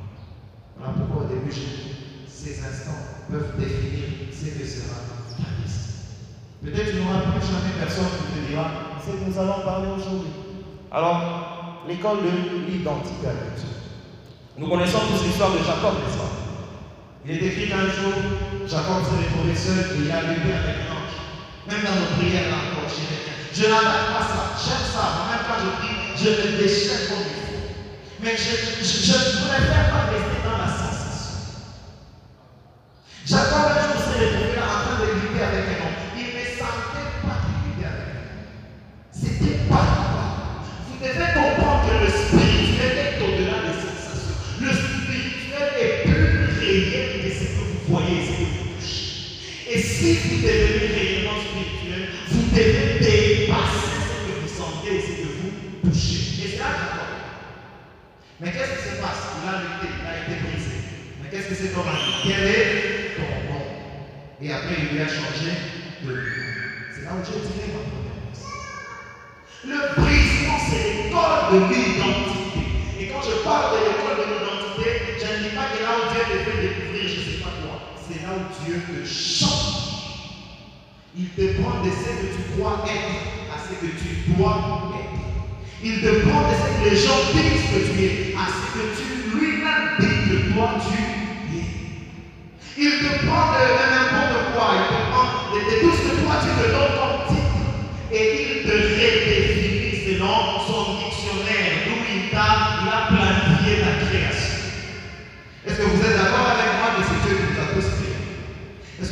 Voilà 0.77 0.93
pourquoi 0.93 1.25
au 1.25 1.29
début, 1.29 1.51
j'ai 1.51 1.73
dit, 1.73 1.97
ces 2.29 2.61
instants 2.61 3.27
peuvent 3.31 3.59
définir 3.59 4.24
ce 4.35 4.59
que 4.59 4.67
sera 4.67 4.99
ta 5.39 5.49
liste. 5.63 6.19
Peut-être 6.63 6.91
qu'il 6.91 7.01
n'y 7.01 7.07
aura 7.07 7.23
plus 7.23 7.47
jamais 7.47 7.79
personne 7.79 8.11
qui 8.19 8.25
te 8.35 8.51
dira 8.51 8.67
ce 8.99 9.11
que 9.15 9.31
nous 9.31 9.39
allons 9.39 9.63
parler 9.65 9.89
aujourd'hui. 9.95 10.35
Alors, 10.91 11.83
l'école 11.87 12.19
de 12.27 12.67
l'identité 12.67 13.27
avec 13.27 13.55
Dieu. 13.57 13.73
Nous 14.59 14.69
connaissons 14.69 15.07
tous 15.11 15.25
l'histoire 15.27 15.53
de 15.53 15.59
Jacob, 15.59 15.99
n'est-ce 16.03 16.19
pas? 16.19 16.35
Il 17.27 17.31
est 17.33 17.47
écrit 17.47 17.69
qu'un 17.69 17.89
jour, 17.89 18.13
Jacob 18.69 19.01
s'est 19.07 19.23
retrouvé 19.23 19.55
seul 19.55 19.97
et 19.97 20.05
il 20.05 20.11
a 20.11 20.23
lutté 20.23 20.53
avec 20.53 20.77
un 20.85 20.93
ange. 20.93 21.17
Même 21.67 21.83
dans 21.83 21.97
nos 21.97 22.11
prières, 22.21 22.51
là 22.51 22.57
encore, 22.69 22.85
je 23.55 23.63
n'attaque 23.63 24.11
pas 24.11 24.27
ça. 24.27 24.43
J'aime 24.59 24.87
ça. 24.91 25.31
Même 25.31 25.47
quand 25.47 25.63
je 25.63 25.71
prie, 25.79 25.95
je 26.19 26.29
me 26.29 26.59
déchaîne 26.59 27.07
comme 27.09 27.23
il 27.23 27.39
faut. 27.39 27.63
Mais 28.21 28.35
je, 28.37 28.51
ne 28.51 29.47
préfère 29.47 29.91
pas 29.95 30.11
rester 30.11 30.43
dans 30.43 30.59
la 30.59 30.67
sensation. 30.67 30.94
Jacob, 33.27 33.73
un 33.73 33.89
jour, 33.89 34.05
s'est 34.05 34.21
retrouvé 34.21 34.53
là 34.55 34.69
en 34.69 34.81
train 34.85 35.01
de 35.01 35.09
lutter 35.17 35.41
avec 35.41 35.65
un 35.65 35.81
homme. 35.81 35.97
Il 36.13 36.29
ne 36.29 36.45
sentait 36.61 37.09
pas 37.25 37.41
de 37.41 37.49
lutter 37.57 37.89
avec 37.89 38.13
un 38.13 38.21
homme. 38.21 38.53
C'était 39.17 39.65
pas. 39.65 40.61
Vous 40.85 41.01
devez 41.01 41.33
comprendre 41.33 41.89
que 41.89 42.05
le 42.05 42.11
spirituel 42.13 42.93
est 43.01 43.17
au-delà 43.25 43.65
des 43.65 43.81
sensations. 43.81 44.37
Le 44.61 44.69
spirituel 44.77 45.73
est 45.81 46.05
plus 46.05 46.53
réel 46.61 47.25
que 47.25 47.31
ce 47.33 47.49
que 47.49 47.65
vous 47.65 47.81
voyez, 47.89 48.29
ce 48.29 48.33
que 48.37 48.45
vous 48.45 48.77
touchez. 48.77 49.73
Et 49.73 49.81
si 49.81 50.21
vous 50.21 50.45
devenez 50.45 50.93
réellement 50.93 51.41
spirituel, 51.41 52.13
vous 52.29 52.45
devez 52.53 53.01
dépasser 53.01 54.05
ce 54.05 54.21
que 54.21 54.33
vous 54.37 54.53
sentez 54.53 54.97
et 54.97 55.01
ce 55.01 55.13
que 55.17 55.29
vous 55.33 55.81
touchez. 55.81 56.45
Et 56.45 56.49
c'est 56.53 56.59
là 56.61 56.77
que. 56.77 56.93
Mais 58.45 58.53
qu'est-ce 58.53 58.85
qui 58.85 58.85
se 58.85 59.01
passe? 59.01 59.33
Il 59.41 59.49
a 59.49 59.65
lutté, 59.65 59.89
il 59.97 60.05
a 60.05 60.13
été 60.13 60.45
brisé. 60.45 60.77
Mais 61.23 61.33
qu'est-ce 61.33 61.49
que 61.49 61.73
a 61.73 61.89
dit? 61.89 62.29
Quel 62.29 62.45
est 62.53 62.94
Et 64.43 64.53
après, 64.53 64.75
il 64.79 64.97
lui 64.97 65.01
a 65.03 65.07
changé 65.07 65.53
de 66.03 66.11
nom. 66.11 66.19
C'est 66.95 67.05
là 67.05 67.11
où 67.15 67.25
j'ai 67.25 67.41
tiré 67.41 67.71
ma 67.71 67.83
leçon. 67.87 68.51
Le 69.65 70.03
brisement, 70.03 70.59
c'est 70.69 70.85
l'école 70.91 71.53
de 71.53 71.59
l'identité. 71.71 72.65
Et 72.99 73.09
quand 73.09 73.23
je 73.23 73.45
parle 73.45 73.79
de 73.79 73.85
l'école 73.87 74.19
de 74.19 74.27
l'identité, 74.35 74.89
je 75.19 75.25
ne 75.25 75.49
dis 75.49 75.55
pas 75.55 75.71
que 75.71 75.83
là 75.83 75.91
où 75.97 76.13
Dieu 76.13 76.23
te 76.27 76.51
fait 76.51 76.63
découvrir 76.63 77.09
je 77.09 77.21
ne 77.21 77.25
sais 77.25 77.43
pas 77.43 77.55
quoi. 77.63 77.95
C'est 78.07 78.23
là 78.23 78.35
où 78.35 78.65
Dieu 78.65 78.83
te 78.83 79.07
change. 79.07 79.75
Il 81.17 81.29
te 81.29 81.63
prend 81.63 81.85
de 81.85 81.91
ce 81.91 82.11
que 82.11 82.27
tu 82.35 82.59
crois 82.59 82.85
être 82.91 83.55
à 83.55 83.59
ce 83.63 83.75
que 83.79 83.87
tu 83.87 84.35
dois 84.35 84.91
être. 84.99 85.15
Il 85.83 86.01
te 86.03 86.27
prend 86.27 86.43
de 86.51 86.55
ce 86.59 86.67
que 86.75 86.91
les 86.91 86.97
gens 86.97 87.23
disent 87.33 87.71
que 87.71 87.81
tu 87.93 88.05
es 88.05 88.35
à 88.35 88.51
ce 88.51 88.67
que 88.75 88.85
tu 88.99 89.39
lui-même 89.39 89.95
dis 90.01 90.29
que 90.29 90.53
toi 90.53 90.75
tu 90.83 90.95
es. 90.95 91.25
Il 92.77 92.91
te 92.91 93.27
prend 93.27 93.53
de, 93.53 93.84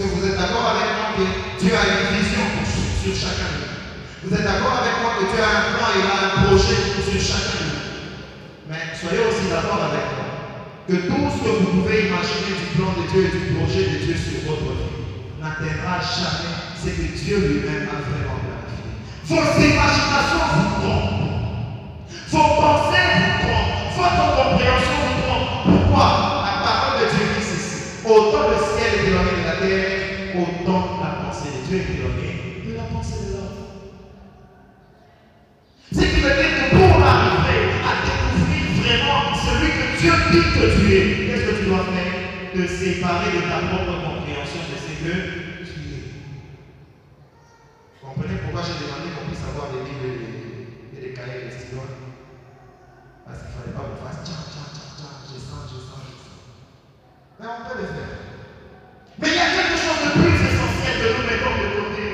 Vous 0.02 0.26
êtes 0.26 0.34
d'accord 0.34 0.66
avec 0.74 0.88
moi 0.98 1.08
que 1.14 1.24
Dieu 1.62 1.70
a 1.70 1.84
une 1.86 2.18
vision 2.18 2.42
sur 2.98 3.14
chacun 3.14 3.54
de 3.54 3.58
nous 3.62 3.78
Vous 4.26 4.34
êtes 4.34 4.42
d'accord 4.42 4.82
avec 4.82 4.98
moi 4.98 5.14
que 5.14 5.30
Dieu 5.30 5.38
a 5.38 5.52
un 5.54 5.64
plan 5.78 5.88
et 5.94 6.02
a 6.02 6.16
un 6.26 6.32
projet 6.46 6.78
sur 7.06 7.20
chacun 7.22 7.62
de 7.62 7.66
nous 7.70 7.86
Mais 8.66 8.90
soyez 8.98 9.22
aussi 9.22 9.46
d'accord 9.46 9.78
avec 9.78 10.06
moi 10.18 10.32
que 10.90 11.06
tout 11.06 11.26
ce 11.30 11.38
que 11.38 11.52
vous 11.62 11.70
pouvez 11.78 12.10
imaginer 12.10 12.58
du 12.58 12.66
plan 12.74 12.90
de 12.98 13.06
Dieu 13.14 13.30
et 13.30 13.34
du 13.34 13.54
projet 13.54 13.86
de 13.86 13.96
Dieu 14.02 14.16
sur 14.18 14.42
votre 14.50 14.74
vie 14.74 14.98
n'atteindra 15.38 16.02
jamais 16.02 16.58
ce 16.74 16.90
que 16.90 17.06
Dieu 17.22 17.38
lui-même 17.38 17.86
a 17.86 18.02
vraiment 18.02 18.42
planifié. 18.42 18.98
Vos 19.30 19.46
imaginations 19.62 20.46
vous 20.50 20.70
trompent. 20.82 21.30
Vos 22.34 22.50
pensées 22.58 23.10
vous 23.22 23.38
trompent. 23.46 23.78
Votre 23.94 24.26
compréhension 24.34 24.98
vous 25.06 25.18
trompe. 25.22 25.48
Pourquoi? 25.70 26.06
La 26.42 26.54
parole 26.66 26.98
de 26.98 27.06
Dieu 27.14 27.24
dit 27.38 27.46
ceci. 27.46 28.02
Autant 28.04 28.50
le 28.50 28.58
ciel 28.58 28.81
de 29.10 29.44
la 29.44 29.56
terre, 29.56 30.36
autant 30.36 31.00
la 31.02 31.24
pensée 31.24 31.50
de 31.50 31.66
Dieu 31.66 31.78
est 31.78 31.98
éloignée 31.98 32.62
de 32.66 32.76
la 32.76 32.84
pensée 32.84 33.26
de 33.26 33.32
l'homme. 33.34 33.58
Ce 35.90 35.98
qui 35.98 36.20
veut 36.20 36.36
dire 36.38 36.54
que 36.54 36.76
pour 36.76 37.02
arriver 37.02 37.82
à 37.82 37.92
découvrir 38.06 38.64
vraiment 38.78 39.34
celui 39.34 39.70
que 39.74 39.86
Dieu 39.98 40.12
dit 40.30 40.46
que 40.54 40.66
tu 40.78 40.94
es, 40.94 41.26
qu'est-ce 41.26 41.50
que 41.50 41.56
tu 41.58 41.66
dois 41.66 41.84
faire? 41.90 42.14
Te 42.54 42.66
séparer 42.66 43.32
de 43.32 43.42
ta 43.48 43.58
propre 43.66 43.96
compréhension 44.04 44.62
de 44.70 44.76
ce 44.76 44.92
que 45.02 45.14
tu 45.66 45.80
es. 45.90 46.02
Vous 47.98 48.06
comprenez 48.06 48.38
pourquoi 48.44 48.62
j'ai 48.62 48.86
demandé 48.86 49.10
qu'on 49.16 49.26
puisse 49.26 49.42
avoir 49.42 49.72
des 49.72 49.82
livres 49.82 50.06
et 50.94 51.00
des, 51.00 51.12
cahiers 51.12 51.48
des 51.48 51.50
stylos? 51.50 51.90
Parce 53.26 53.38
qu'il 53.40 53.50
ne 53.50 53.54
fallait 53.56 53.74
pas 53.74 53.82
qu'on 53.82 53.98
fasse 54.04 54.22
tcha 54.22 54.36
tcha 54.46 54.62
tcha 54.70 54.84
tcha, 54.94 55.10
je 55.26 55.38
sens, 55.40 55.66
je 55.66 55.78
sens, 55.80 56.00
je 56.06 56.14
sens. 56.22 56.38
Mais 57.40 57.46
on 57.50 57.66
peut 57.66 57.80
le 57.82 57.88
faire. 57.88 58.41
Mais 59.22 59.28
il 59.28 59.34
y 59.36 59.38
a 59.38 59.54
quelque 59.54 59.78
chose 59.78 60.02
de 60.02 60.10
plus 60.18 60.34
essentiel 60.34 60.94
que 60.98 61.08
nous 61.14 61.22
mettons 61.30 61.54
de 61.62 61.68
côté. 61.78 62.06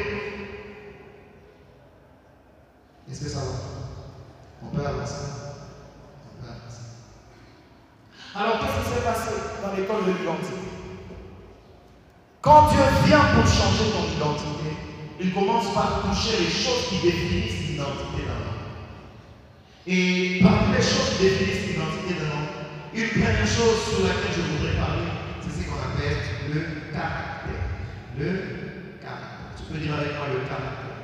Est-ce 3.11 3.25
que 3.25 3.31
ça 3.31 3.39
va? 3.39 3.55
On 4.63 4.77
peut 4.77 4.87
avancer 4.87 5.25
On 6.29 6.45
peut 6.45 6.51
avancer. 6.53 6.85
Alors, 8.37 8.61
qu'est-ce 8.61 8.85
qui 8.85 8.95
s'est 8.95 9.07
passé 9.07 9.31
dans 9.63 9.75
l'école 9.75 10.05
de 10.05 10.19
l'identité? 10.19 10.69
Quand 12.43 12.69
Dieu 12.69 12.85
vient 13.07 13.25
pour 13.35 13.47
changer 13.47 13.91
ton 13.91 14.05
identité, 14.15 14.77
il 15.19 15.33
commence 15.33 15.73
par 15.73 16.03
toucher 16.03 16.45
les 16.45 16.51
choses 16.51 16.89
qui 16.91 16.99
définissent 17.01 17.71
l'identité 17.71 18.29
d'un 18.29 18.37
homme. 18.37 18.69
Et 19.87 20.41
parmi 20.43 20.77
les 20.77 20.83
choses 20.83 21.17
qui 21.17 21.23
définissent 21.25 21.69
l'identité 21.69 22.21
d'un 22.21 22.37
homme, 22.37 22.53
une 22.93 23.09
première 23.09 23.47
chose 23.47 23.81
sur 23.89 24.05
laquelle 24.05 24.37
je 24.37 24.43
voudrais 24.43 24.77
parler, 24.77 25.09
c'est 25.41 25.63
ce 25.63 25.67
qu'on 25.67 25.81
appelle 25.81 26.19
le 26.53 26.78
caractère. 26.93 27.65
Le 28.19 28.29
caractère. 29.01 29.53
Tu 29.57 29.63
peux 29.73 29.79
dire 29.79 29.95
avec 29.95 30.17
moi 30.17 30.27
le 30.33 30.41
caractère. 30.49 30.99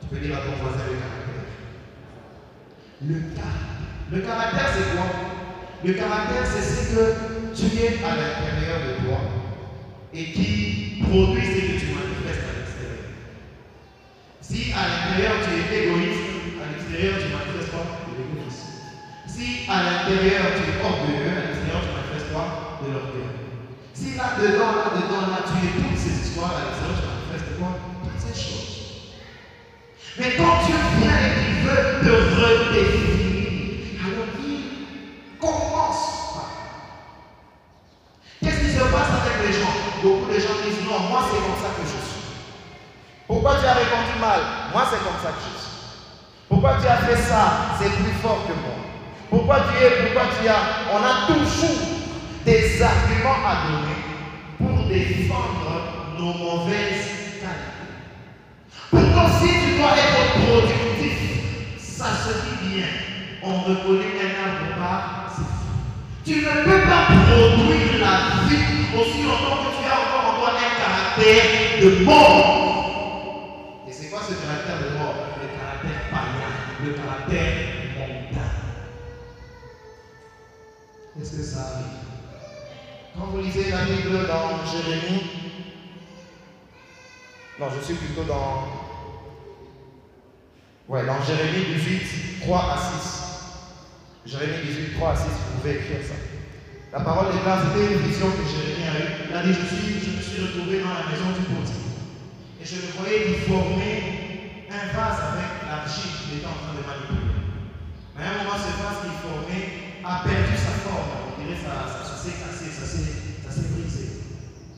Tu 0.00 0.06
peux 0.08 0.20
dire 0.20 0.36
à 0.36 0.40
ton 0.40 0.56
voisin 0.62 0.84
le 0.86 0.96
caractère. 0.98 1.46
Le 3.02 3.16
caractère. 3.34 3.90
Le 4.12 4.20
caractère, 4.20 4.68
c'est 4.74 4.96
quoi? 4.96 5.06
Le 5.84 5.92
caractère, 5.94 6.44
c'est 6.44 6.60
ce 6.60 6.94
que 6.94 7.04
tu 7.54 7.66
es 7.78 8.04
à 8.04 8.16
l'intérieur 8.16 8.78
de 8.84 9.06
toi 9.06 9.20
et 10.12 10.32
qui 10.32 11.02
produit 11.02 11.46
ce 11.46 11.60
que 11.60 11.78
tu 11.78 11.86
manifestes 11.94 12.44
à 12.44 12.52
l'extérieur. 12.58 13.06
Si 14.40 14.72
à 14.72 14.82
l'intérieur 14.88 15.34
tu 15.44 15.50
es 15.54 15.84
égoïste, 15.84 16.26
à 16.60 16.64
l'extérieur 16.74 17.14
tu 17.22 17.28
manifestes 17.32 17.70
quoi? 17.70 17.84
De 18.10 18.18
l'égoïsme. 18.18 18.66
Si 19.26 19.70
à 19.70 19.82
l'intérieur 19.82 20.58
tu 20.58 20.62
es 20.66 20.76
orgueilleux, 20.82 21.30
à 21.30 21.46
l'extérieur 21.46 21.80
tu 21.86 21.90
manifestes 21.94 22.32
quoi? 22.34 22.44
De 22.82 22.92
l'orgueil. 22.92 23.30
Si 24.00 24.16
là-dedans, 24.16 24.72
là-dedans, 24.80 25.28
là, 25.28 25.44
tu 25.44 25.60
es 25.60 25.72
toutes 25.76 25.98
ces 25.98 26.24
histoires, 26.24 26.54
l'extérieur 26.56 26.96
tu 26.96 27.04
manifestes 27.04 27.52
quoi? 27.58 27.76
Toutes 28.02 28.20
ces 28.24 28.32
choses. 28.32 28.72
Mais 30.18 30.36
quand 30.38 30.64
Dieu 30.64 30.80
vient 30.96 31.20
et 31.20 31.32
qu'il 31.36 31.60
veut 31.68 31.84
te 32.00 32.12
redéfinir, 32.40 33.09
aussi 68.98 69.22
longtemps 69.22 69.62
que 69.64 69.70
tu 69.76 69.84
as 69.88 69.98
encore 70.00 70.24
en 70.30 70.38
toi 70.38 70.50
un 70.50 70.72
caractère 70.80 71.44
de 71.82 72.04
mort. 72.04 73.84
Et 73.88 73.92
c'est 73.92 74.08
quoi 74.08 74.20
ce 74.22 74.34
caractère 74.34 74.78
de 74.78 74.98
mort? 74.98 75.14
Le 75.40 75.48
caractère 75.58 76.00
païen, 76.10 76.52
le 76.84 76.90
caractère 76.94 77.54
mondain. 77.98 78.50
Est-ce 81.20 81.32
que 81.36 81.42
ça 81.42 81.60
arrive? 81.60 81.98
Quand 83.16 83.26
vous 83.26 83.40
lisez 83.42 83.70
la 83.70 83.84
Bible 83.84 84.26
dans 84.26 84.64
Jérémie, 84.70 85.24
non, 87.58 87.66
je 87.76 87.84
suis 87.84 87.94
plutôt 87.94 88.24
dans. 88.24 88.68
Ouais, 90.88 91.04
dans 91.04 91.22
Jérémie 91.22 91.74
18, 91.74 92.40
3 92.40 92.58
à 92.58 92.76
6. 92.76 93.20
Jérémie 94.26 94.64
18, 94.64 94.94
3 94.96 95.10
à 95.10 95.16
6, 95.16 95.22
vous 95.24 95.60
pouvez 95.60 95.74
écrire 95.74 95.98
ça. 96.02 96.14
La 96.90 97.06
parole 97.06 97.30
déclare, 97.30 97.62
c'était 97.70 97.94
une 97.94 98.02
vision 98.02 98.26
que 98.34 98.42
Jérémie 98.50 98.82
a 98.82 98.98
eue. 98.98 99.30
Il 99.30 99.36
a 99.38 99.46
dit, 99.46 99.54
je, 99.54 100.10
me 100.10 100.18
suis 100.18 100.42
retrouvé 100.42 100.82
dans 100.82 100.90
la 100.90 101.06
maison 101.06 101.30
du 101.38 101.46
potier. 101.46 101.86
Et 102.58 102.66
je 102.66 102.82
le 102.82 102.90
voyais 102.98 103.30
lui 103.30 103.38
former 103.46 104.66
un 104.66 104.90
vase 104.90 105.22
avec 105.22 105.70
l'argile 105.70 106.10
qu'il 106.18 106.42
était 106.42 106.50
en 106.50 106.58
train 106.58 106.74
de 106.74 106.82
manipuler. 106.82 107.30
Mais 108.18 108.26
à 108.26 108.34
un 108.34 108.38
moment, 108.42 108.58
ce 108.58 108.74
vase 108.74 109.06
qu'il 109.06 109.14
formait 109.22 110.02
a 110.02 110.26
perdu 110.26 110.54
sa 110.58 110.82
forme. 110.82 111.30
On 111.30 111.38
dirait 111.38 111.62
ça, 111.62 111.86
ça, 111.94 112.02
ça 112.02 112.16
s'est 112.18 112.42
cassé, 112.42 112.66
ça 112.74 112.82
s'est 112.82 113.70
brisé. 113.70 114.26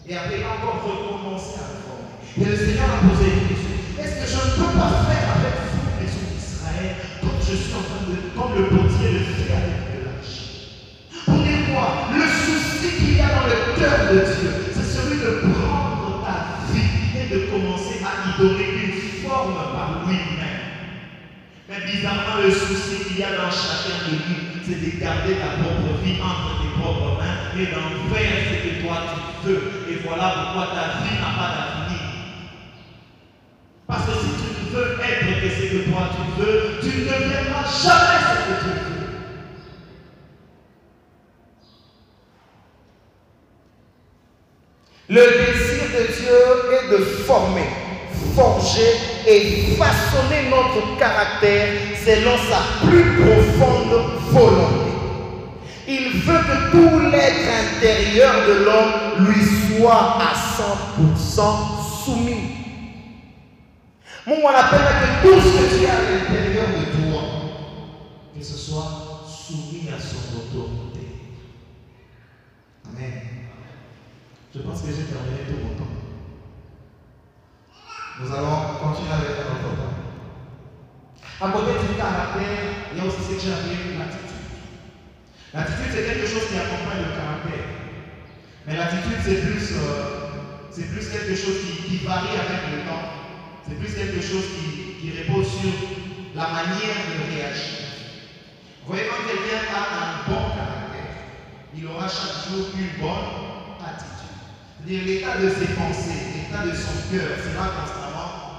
Et 0.04 0.12
après, 0.12 0.36
il 0.36 0.44
a 0.44 0.60
encore 0.60 0.84
recommencé 0.84 1.64
à 1.64 1.72
le 1.72 1.80
former. 1.80 2.12
Et 2.12 2.44
le 2.44 2.56
Seigneur 2.60 2.92
a 2.92 3.08
posé 3.08 3.24
une 3.24 3.48
question. 3.48 3.72
Est-ce 3.96 4.16
que 4.20 4.28
je 4.28 4.36
ne 4.36 4.52
peux 4.60 4.72
pas 4.76 5.08
faire 5.08 5.32
avec 5.32 5.56
vous, 5.64 5.96
les 5.96 6.12
d'Israël, 6.12 6.92
comme 7.24 7.40
je 7.40 7.56
suis 7.56 7.72
forme 19.26 19.54
par 19.54 20.06
lui-même. 20.06 20.62
Mais 21.68 21.80
bizarrement, 21.90 22.42
le 22.42 22.50
souci 22.50 23.04
qu'il 23.04 23.18
y 23.18 23.24
a 23.24 23.30
dans 23.30 23.50
chacun 23.50 24.08
de 24.08 24.14
nous, 24.14 24.42
c'est 24.64 24.80
de 24.80 25.00
garder 25.00 25.34
ta 25.34 25.62
propre 25.62 26.02
vie 26.02 26.20
entre 26.20 26.62
tes 26.62 26.80
propres 26.80 27.18
mains 27.18 27.38
et 27.56 27.66
d'en 27.66 28.14
faire 28.14 28.36
ce 28.50 28.56
que 28.62 28.82
toi 28.82 28.96
tu 29.42 29.48
veux. 29.48 29.62
Et 29.88 29.96
voilà 30.04 30.26
pourquoi 30.34 30.66
ta 30.74 31.02
vie 31.02 31.16
n'a 31.18 31.32
pas 31.38 31.50
d'avenir. 31.54 32.02
Parce 33.86 34.06
que 34.06 34.12
si 34.12 34.30
tu 34.40 34.48
ne 34.64 34.70
veux 34.70 34.92
être 35.00 35.40
que 35.40 35.48
ce 35.48 35.64
que 35.72 35.90
toi 35.90 36.02
tu 36.12 36.40
veux, 36.40 36.58
tu 36.80 36.88
ne 36.88 37.04
deviendras 37.04 37.64
jamais 37.64 38.20
ce 38.28 38.34
que 38.48 38.54
tu 38.60 38.68
veux. 38.68 38.92
Le 45.08 45.20
désir 45.20 45.82
de 45.92 46.02
Dieu 46.06 46.40
est 46.72 46.88
de 46.90 46.98
former, 47.04 47.68
forger 48.34 48.96
et 49.26 49.76
façonner 49.76 50.48
notre 50.50 50.98
caractère 50.98 51.68
selon 52.04 52.36
sa 52.48 52.86
plus 52.86 53.22
profonde 53.22 54.02
volonté. 54.30 54.92
Il 55.88 56.20
veut 56.20 56.38
que 56.38 56.70
tout 56.70 57.10
l'être 57.10 57.48
intérieur 57.76 58.46
de 58.46 58.64
l'homme 58.64 59.26
lui 59.26 59.44
soit 59.76 60.18
à 60.20 60.32
100% 60.34 62.04
soumis. 62.04 62.62
Mungu 64.26 64.46
anapenda 64.46 64.92
que 65.00 65.26
tout 65.26 65.40
ce 65.40 65.58
que 65.58 65.78
tu 65.78 65.86
as 65.86 65.94
à 65.94 66.02
l'intérieur 66.02 66.66
de 66.68 67.10
toi, 67.10 67.22
Que 68.36 68.44
ce 68.44 68.56
soit 68.56 69.24
soumis 69.26 69.88
à 69.88 70.00
son 70.00 70.38
autorité. 70.38 71.08
Amen. 72.88 73.12
Je 74.54 74.60
pense 74.60 74.82
que 74.82 74.88
j'ai 74.88 75.04
terminé 75.04 75.38
tout 75.48 75.66
mon 75.66 75.74
temps. 75.76 76.01
Nous 78.20 78.28
allons 78.28 78.76
continuer 78.82 79.12
avec 79.12 79.40
notre 79.40 79.72
temps. 79.72 79.96
À 81.40 81.48
côté 81.48 81.72
du 81.88 81.96
caractère, 81.96 82.92
il 82.92 82.98
y 82.98 83.00
a 83.00 83.04
aussi 83.06 83.22
ce 83.24 83.34
que 83.34 83.40
j'ai 83.40 83.52
appelé 83.52 83.96
l'attitude. 83.98 84.36
L'attitude, 85.54 85.90
c'est 85.90 86.04
quelque 86.04 86.26
chose 86.28 86.46
qui 86.48 86.56
accompagne 86.60 87.08
le 87.08 87.16
caractère. 87.16 87.66
Mais 88.66 88.76
l'attitude, 88.76 89.18
c'est 89.24 89.40
plus, 89.40 89.72
euh, 89.80 90.70
plus 90.70 91.08
quelque 91.08 91.34
chose 91.34 91.56
qui, 91.88 91.96
varie 92.04 92.36
avec 92.36 92.62
le 92.70 92.84
temps. 92.86 93.04
C'est 93.66 93.78
plus 93.78 93.94
quelque 93.94 94.20
chose 94.20 94.44
qui, 94.54 95.10
repose 95.18 95.48
sur 95.48 95.72
la 96.36 96.48
manière 96.48 97.00
de 97.10 97.34
réagir. 97.34 97.90
Vous 98.84 98.92
voyez, 98.92 99.08
quand 99.08 99.26
quelqu'un 99.26 99.66
a 99.74 99.82
un 99.98 100.30
bon 100.30 100.54
caractère, 100.54 101.26
il 101.76 101.86
aura 101.86 102.06
chaque 102.08 102.48
jour 102.48 102.68
une 102.76 103.02
bonne 103.02 103.82
attitude. 103.82 104.22
L'état 104.86 105.38
de 105.38 105.48
ses 105.48 105.74
pensées, 105.74 106.38
l'état 106.38 106.66
de 106.66 106.74
son 106.74 107.10
cœur 107.10 107.36
sera 107.38 107.66
constamment 107.68 108.01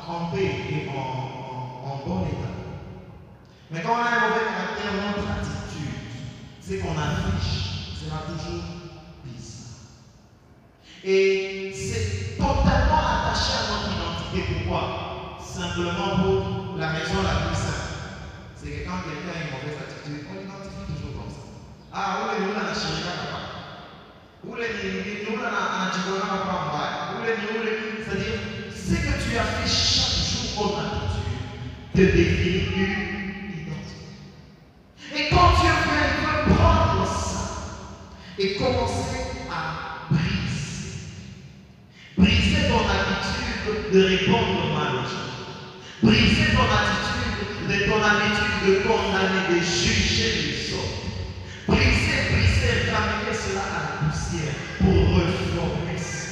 en 0.08 0.20
paix 0.26 0.52
et 0.70 0.90
en, 0.90 1.98
bon 2.06 2.26
état. 2.26 2.52
Mais 3.72 3.82
quand 3.82 3.94
on 3.94 3.98
a 3.98 4.10
un 4.10 4.30
mauvais 4.30 4.44
caractère, 4.44 4.92
notre 4.94 5.28
attitude, 5.30 5.90
c'est 6.60 6.78
qu'on 6.78 6.98
affiche, 6.98 7.96
sera 7.96 8.20
toujours 8.20 8.64
bizarre. 9.24 9.80
Et 11.04 11.72
c'est 11.72 12.38
totalement 12.38 13.02
attaché 13.04 13.54
à 13.54 13.64
notre 13.64 13.90
identité. 13.92 14.42
Pourquoi? 14.44 14.84
Simplement 15.38 16.10
pour 16.12 16.78
la 16.78 16.88
raison 16.88 17.22
la 17.24 17.36
plus 17.36 17.56
simple. 17.56 17.94
C'est 18.56 18.70
que 18.70 18.90
quand 18.90 19.00
quelqu'un 19.04 19.32
a 19.32 19.42
une 19.44 19.52
mauvaise 19.52 19.78
attitude, 19.78 20.26
on 20.30 20.34
l'identifie 20.34 20.86
toujours 20.88 21.14
comme 21.14 21.30
ça. 21.30 21.42
Ah, 21.92 22.18
est 22.36 22.40
nous, 22.40 22.52
on 22.54 22.58
a 22.58 22.74
changé 22.74 23.04
papa 23.04 23.40
ule 24.44 24.68
ni 24.74 25.34
ule 25.34 25.46
ana- 25.46 25.72
anajiona 25.72 26.26
kama 26.28 26.60
mbaya 26.68 26.92
ule 27.18 27.32
ni 27.38 27.46
ule 27.46 27.72
c'est-à-dire 28.06 28.34
ce 28.86 28.96
que 28.96 29.30
tu 29.30 29.38
affiches 29.38 29.96
chaque 29.96 30.56
jour 30.56 30.74
comme 30.74 30.80
attitude 30.80 31.44
te 31.96 32.02
définit 32.02 32.66
une 32.76 33.62
identité. 33.62 34.04
Et 35.16 35.30
quand 35.30 35.52
Dieu 35.62 35.72
veut 35.88 36.54
prendre 36.54 37.08
ça 37.08 37.44
et 38.38 38.56
commencer 38.56 39.22
à 39.50 40.08
briser. 40.10 41.00
Briser 42.18 42.68
ton 42.68 42.84
habitude 42.90 43.94
de 43.94 44.04
répondre 44.04 44.74
mal 44.74 44.96
aux 44.96 45.08
gens. 45.08 45.32
Briser 46.02 46.52
ton 46.52 46.68
attitude 46.68 47.70
de 47.70 47.86
ton 47.90 48.04
habitude 48.04 48.68
de 48.68 48.74
condamner 48.84 49.44
de 49.50 49.60
juger 49.60 50.32
les 50.42 50.74
autres. 50.74 51.04
Briser, 51.68 52.20
briser, 52.32 52.92
ramener 52.92 53.34
cela 53.34 53.62
à 53.62 53.80
la 53.80 54.12
poussière 54.12 54.56
pour 54.80 55.16
reformer 55.16 55.98
ça. 55.98 56.24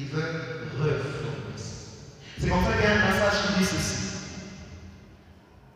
Il 0.00 0.08
veut 0.08 0.24
reformer 0.80 1.52
ça. 1.56 1.64
C'est 2.40 2.48
comme 2.48 2.64
ça 2.64 2.72
qu'il 2.72 2.88
y 2.88 2.88
a 2.88 2.96
un 2.96 3.12
passage 3.12 3.36
qui 3.44 3.60
dit 3.60 3.68
ceci. 3.68 4.00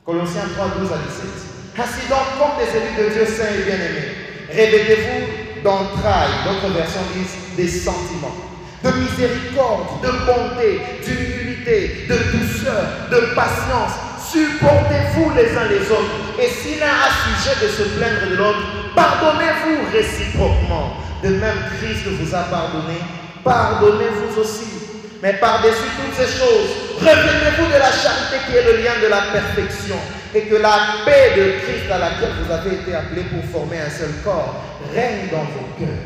Colossiens 0.07 0.49
3, 0.57 0.81
12 0.81 0.93
à 0.93 0.97
17. 0.97 1.45
Ainsi 1.77 2.09
donc, 2.09 2.25
comme 2.41 2.57
des 2.57 2.72
élus 2.72 2.97
de 2.97 3.12
Dieu 3.12 3.27
saints 3.27 3.53
et 3.53 3.64
bien-aimés, 3.68 4.16
revêtez-vous 4.49 5.62
d'entrailles, 5.62 6.41
d'autres 6.47 6.72
versions 6.72 7.05
disent 7.12 7.37
des 7.57 7.68
sentiments, 7.68 8.37
de 8.83 8.91
miséricorde, 8.93 10.01
de 10.01 10.11
bonté, 10.25 10.81
d'humilité, 11.05 12.07
de 12.09 12.16
douceur, 12.33 13.11
de 13.11 13.35
patience. 13.35 13.93
Supportez-vous 14.33 15.33
les 15.37 15.53
uns 15.55 15.68
les 15.68 15.85
autres. 15.91 16.41
Et 16.41 16.49
si 16.49 16.81
l'un 16.81 16.87
a 16.89 17.12
sujet 17.12 17.61
de 17.61 17.68
se 17.68 17.83
plaindre 17.99 18.31
de 18.31 18.37
l'autre, 18.37 18.95
pardonnez-vous 18.95 19.93
réciproquement. 19.93 20.97
De 21.22 21.29
même, 21.29 21.59
Christ 21.79 22.07
vous 22.07 22.35
a 22.35 22.43
pardonné, 22.45 22.99
pardonnez-vous 23.45 24.41
aussi. 24.41 24.75
Mais 25.23 25.35
par-dessus 25.35 25.89
toutes 25.97 26.17
ces 26.17 26.37
choses, 26.37 26.69
revêtez-vous 27.01 27.67
de 27.67 27.79
la 27.79 27.93
charité 27.93 28.37
qui 28.47 28.57
est 28.57 28.65
le 28.65 28.83
lien 28.83 28.93
de 29.01 29.09
la 29.09 29.23
perfection. 29.33 29.97
Et 30.35 30.43
que 30.43 30.57
la 30.57 31.05
paix 31.07 31.33
de 31.37 31.65
Christ 31.65 31.91
à 31.91 31.99
laquelle 31.99 32.33
vous 32.43 32.53
avez 32.53 32.75
été 32.75 32.95
appelés 32.95 33.25
pour 33.31 33.45
former 33.49 33.79
un 33.79 33.89
seul 33.89 34.11
corps 34.25 34.61
règne 34.93 35.31
dans 35.31 35.47
vos 35.55 35.69
cœurs. 35.79 36.05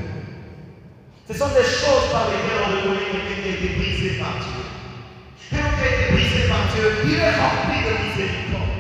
Ce 1.27 1.35
sont 1.35 1.49
des 1.49 1.65
choses 1.65 2.13
par 2.13 2.29
lesquelles 2.29 2.63
on 2.63 2.71
reconnaît 2.77 3.11
quelqu'un 3.11 3.43
a 3.43 3.53
été 3.57 3.69
brisé 3.75 4.21
par 4.23 4.39
Dieu. 4.39 4.63
Un 5.51 5.65
homme 5.65 5.75
qui 5.75 5.83
a 5.83 5.91
été 5.97 6.13
brisé 6.13 6.41
par 6.47 6.63
Dieu, 6.71 6.87
il 7.05 7.19
est 7.19 7.37
rempli 7.41 7.79
de 7.85 7.93
miséricorde. 8.05 8.79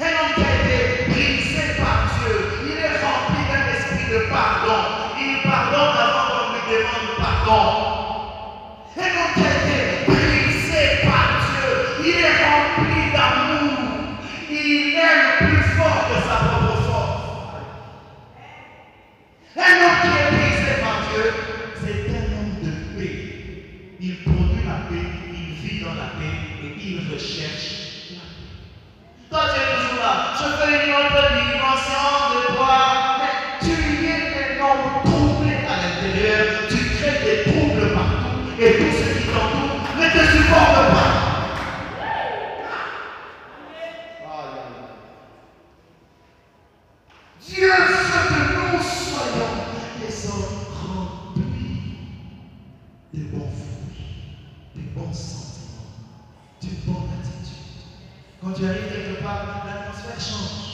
Un 0.00 0.12
homme 0.16 0.32
qui 0.32 0.44
a 0.46 0.52
été 0.62 0.78
brisé 1.10 1.64
par 1.76 2.08
Dieu, 2.16 2.34
il 2.72 2.78
est 2.78 2.96
rempli 3.04 3.40
d'un 3.50 3.66
esprit 3.68 4.08
de 4.08 4.20
pardon. 4.32 4.80
Il 5.20 5.42
pardonne 5.42 5.92
avant 5.92 6.24
qu'on 6.30 6.46
lui 6.54 6.62
demande 6.70 7.18
pardon. 7.48 7.84
Qui 9.34 9.40
a 9.40 9.46
été 9.46 9.78
brisé 10.06 10.82
par 11.04 11.28
Dieu, 11.44 11.68
il 12.04 12.18
est 12.24 12.38
rempli 12.44 13.12
d'amour. 13.12 13.78
Il 14.50 14.94
aime 14.96 15.28
plus 15.38 15.62
fort 15.76 16.08
que 16.08 16.16
sa 16.26 16.36
propre 16.46 16.76
force. 16.88 17.18
Un 19.56 19.74
homme 19.84 19.98
qui 20.02 20.08
est 20.08 20.28
brisé 20.32 20.72
par 20.80 20.96
Dieu, 21.08 21.24
c'est 21.80 22.00
un 22.10 22.24
homme 22.34 22.54
de 22.62 22.72
paix. 22.98 23.16
Il 24.00 24.14
produit 24.24 24.64
la 24.66 24.78
paix, 24.88 25.06
il 25.32 25.50
vit 25.54 25.84
dans 25.84 25.94
la 25.94 26.08
paix 26.18 26.36
et 26.64 26.70
il 26.80 27.12
recherche 27.12 27.68
la 28.12 28.24
paix. 28.34 28.48
Toi, 29.30 29.42
tu 29.52 29.60
es 29.60 29.66
toujours 29.76 30.00
là. 30.02 30.14
Je 30.38 30.46
veux 30.56 30.72
une 30.84 30.94
autre 30.94 31.22
dimension 31.36 32.08
de 32.34 32.40
toi. 32.56 32.74
Mais 33.20 33.34
tu 33.60 33.74
es 34.06 34.20
un 34.42 34.64
homme 34.64 34.88
troublé 35.04 35.54
à 35.68 35.74
l'intérieur. 35.76 36.40
Tu 36.68 36.78
crées 36.96 37.20
des 37.24 37.50
troubles 37.50 37.94
partout. 37.94 38.28
Et 38.60 38.72
tous 38.72 38.90
ceux 38.90 39.20
qui 39.20 39.26
t'entourent 39.28 39.68
Dieu 47.48 47.66
veut 47.66 47.74
que 47.74 48.76
nous 48.76 48.82
soyons 48.82 49.52
des 49.98 50.26
hommes 50.28 50.58
remplis 50.78 51.98
de 53.14 53.22
bons 53.24 53.50
fruits, 53.50 54.36
de 54.76 54.82
bons 54.94 55.12
sentiments, 55.12 55.96
d'une 56.60 56.78
bonne 56.86 57.08
attitude. 57.18 57.88
Quand 58.40 58.52
tu 58.52 58.64
arrives 58.64 58.92
quelque 58.92 59.22
part, 59.22 59.64
l'atmosphère 59.66 60.20
change. 60.20 60.68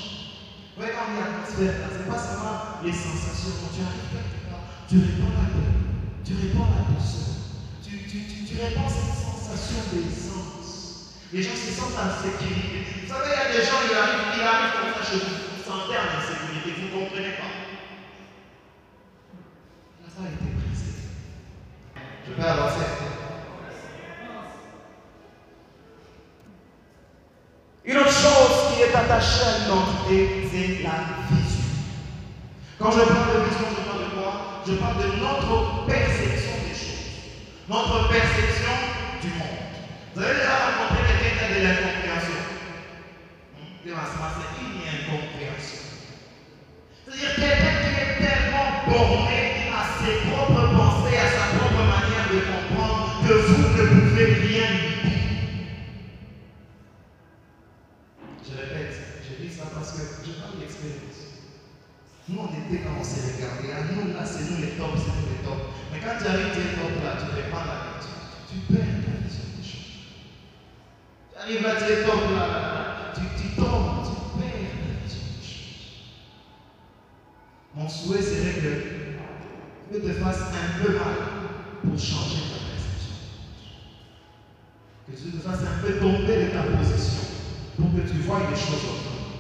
Voyez, 0.77 0.93
quand 0.93 1.09
on 1.09 1.14
dit 1.14 1.22
atmosphère, 1.22 1.81
là, 1.81 1.87
c'est 1.91 2.11
pas 2.11 2.18
seulement 2.18 2.59
les 2.85 2.93
sensations. 2.93 3.55
Quand 3.62 3.72
tu 3.72 3.81
arrives 3.81 4.11
quelque 4.12 4.51
part, 4.51 4.64
tu 4.89 4.97
réponds 4.99 5.33
la 5.41 5.49
paix, 5.57 5.72
tu 6.25 6.33
réponds 6.35 6.68
la 6.68 6.93
douceur, 6.93 7.39
tu, 7.81 8.61
réponds 8.61 8.89
cette 8.89 9.24
sensation 9.57 9.82
d'aisance. 9.92 11.14
Les 11.32 11.42
gens 11.42 11.55
se 11.55 11.70
sentent 11.72 11.98
en 11.98 12.22
sécurité. 12.22 12.84
Vous 13.02 13.12
savez, 13.12 13.30
il 13.30 13.38
y 13.38 13.42
a 13.42 13.52
des 13.52 13.64
gens, 13.64 13.80
ils 13.88 13.96
arrivent, 13.96 14.46
arrivent 14.46 14.72
comme 14.80 15.02
ça 15.02 15.11
chez 15.11 15.18
vous, 15.18 15.34
vous 15.57 15.62
sentez 15.62 15.96
en 15.98 16.18
insécurité, 16.18 16.80
vous 16.80 16.86
ne 16.86 17.05
comprenez 17.05 17.34
pas. 17.38 17.52
N'a 20.02 20.11
pas 20.14 20.26
été 20.30 20.46
brisé. 20.55 20.90
Je 22.26 22.32
peux 22.32 22.42
avancer. 22.42 22.84
Une 27.86 27.98
autre 27.98 28.11
chose 28.11 28.74
qui 28.74 28.82
est 28.82 28.94
attachée 28.94 29.44
à 29.44 29.59
l'identité, 29.59 30.48
c'est 30.50 30.82
la 30.82 30.96
vision. 31.28 31.64
Quand 32.78 32.90
je 32.90 33.00
parle 33.00 33.28
de 33.34 33.44
vision, 33.44 33.66
je 33.76 33.82
parle 33.84 34.05
de 34.05 34.11
quoi? 34.16 34.62
Je 34.66 34.72
parle 34.74 34.96
de 35.02 35.20
notre 35.20 35.84
perception 35.84 36.52
des 36.66 36.74
choses. 36.74 37.12
Notre 37.68 38.09
perception 38.09 38.93
monde. 39.29 39.64
Vous 40.14 40.22
avez 40.22 40.35
déjà 40.35 40.55
rencontré 40.55 41.01
quelqu'un 41.18 41.51
de 41.55 41.61
l'incompréhension. 41.64 42.43
Il 43.85 43.93
va 43.93 44.05
une 44.61 44.81
incompréhension. 44.85 45.85
Hmm? 47.05 47.12
C'est-à-dire 47.12 47.35
quelqu'un 47.37 47.77
qui 47.83 47.93
est 48.01 48.14
tellement 48.20 48.68
borné 48.89 49.68
à 49.72 49.83
ses 50.01 50.29
propres 50.29 50.64
pensées, 50.72 51.18
à 51.18 51.29
sa 51.29 51.45
propre 51.59 51.83
manière 51.85 52.27
de 52.33 52.41
comprendre, 52.49 53.20
que 53.27 53.33
vous 53.33 53.62
ne 53.62 54.01
pouvez 54.09 54.25
rien 54.25 54.66
lui 54.72 54.95
dire. 55.05 55.25
Je 58.45 58.53
répète, 58.57 58.95
je 59.25 59.45
dis 59.45 59.53
ça 59.53 59.64
parce 59.75 59.93
que 59.93 60.03
je 60.25 60.33
parle 60.41 60.59
d'expérience. 60.61 61.45
Nous, 62.29 62.41
on 62.41 62.49
était 62.49 62.83
quand 62.83 62.97
on 62.99 63.05
s'est 63.05 63.37
regardé. 63.37 63.72
À 63.72 63.85
nous, 63.93 64.14
là, 64.14 64.25
c'est 64.25 64.49
nous 64.49 64.62
les 64.62 64.79
tops, 64.81 64.97
c'est 64.97 65.12
nous 65.12 65.29
les 65.29 65.45
tops. 65.45 65.64
Mais 65.93 66.01
quand 66.01 66.16
tu 66.16 66.27
arrives, 66.27 66.55
tu 66.55 66.61
es 66.61 66.72
top 66.72 67.05
là, 67.05 67.20
tu 67.20 67.27
ne 67.27 67.43
fais 67.43 67.51
pas 67.51 67.64
la 67.68 67.95
tu 68.49 68.72
perds 68.72 68.93
arrives 71.45 71.62
là, 71.62 71.74
tu 71.76 71.92
es 71.92 72.05
top 72.05 72.30
là, 72.30 72.47
là, 72.47 72.59
là, 72.59 73.12
tu, 73.14 73.20
tu 73.42 73.49
tombes, 73.55 74.03
tu 74.05 74.40
perds. 74.40 74.70
Mon 77.74 77.88
souhait 77.88 78.22
serait 78.22 78.55
que 78.55 79.90
Dieu 79.90 80.01
te 80.01 80.12
fasse 80.20 80.40
un 80.40 80.82
peu 80.82 80.92
mal 80.92 81.14
pour 81.82 81.99
changer 81.99 82.42
ta 82.49 82.61
perception. 82.70 83.14
Que 85.07 85.16
Dieu 85.16 85.32
te 85.32 85.47
fasse 85.47 85.61
un 85.61 85.82
peu 85.82 85.95
tomber 85.99 86.45
de 86.45 86.51
ta 86.51 86.62
position 86.62 87.24
pour 87.76 87.90
que 87.92 88.09
tu 88.09 88.18
vois 88.20 88.40
les 88.49 88.57
choses 88.57 88.84
autrement. 88.84 89.34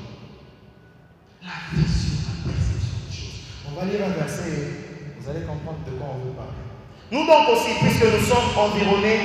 La 1.42 1.78
vision, 1.78 2.18
la 2.26 2.52
perception 2.52 2.96
des 3.08 3.16
choses. 3.16 3.40
On 3.70 3.80
va 3.80 3.86
lire 3.86 4.04
un 4.04 4.18
verset 4.18 4.50
et 4.50 5.20
vous 5.20 5.30
allez 5.30 5.46
comprendre 5.46 5.78
de 5.86 5.92
quoi 5.92 6.08
on 6.12 6.26
veut 6.26 6.34
parler. 6.34 6.64
Nous 7.12 7.24
donc 7.26 7.48
aussi, 7.50 7.78
puisque 7.80 8.04
nous 8.04 8.26
sommes 8.26 8.58
environnés 8.58 9.20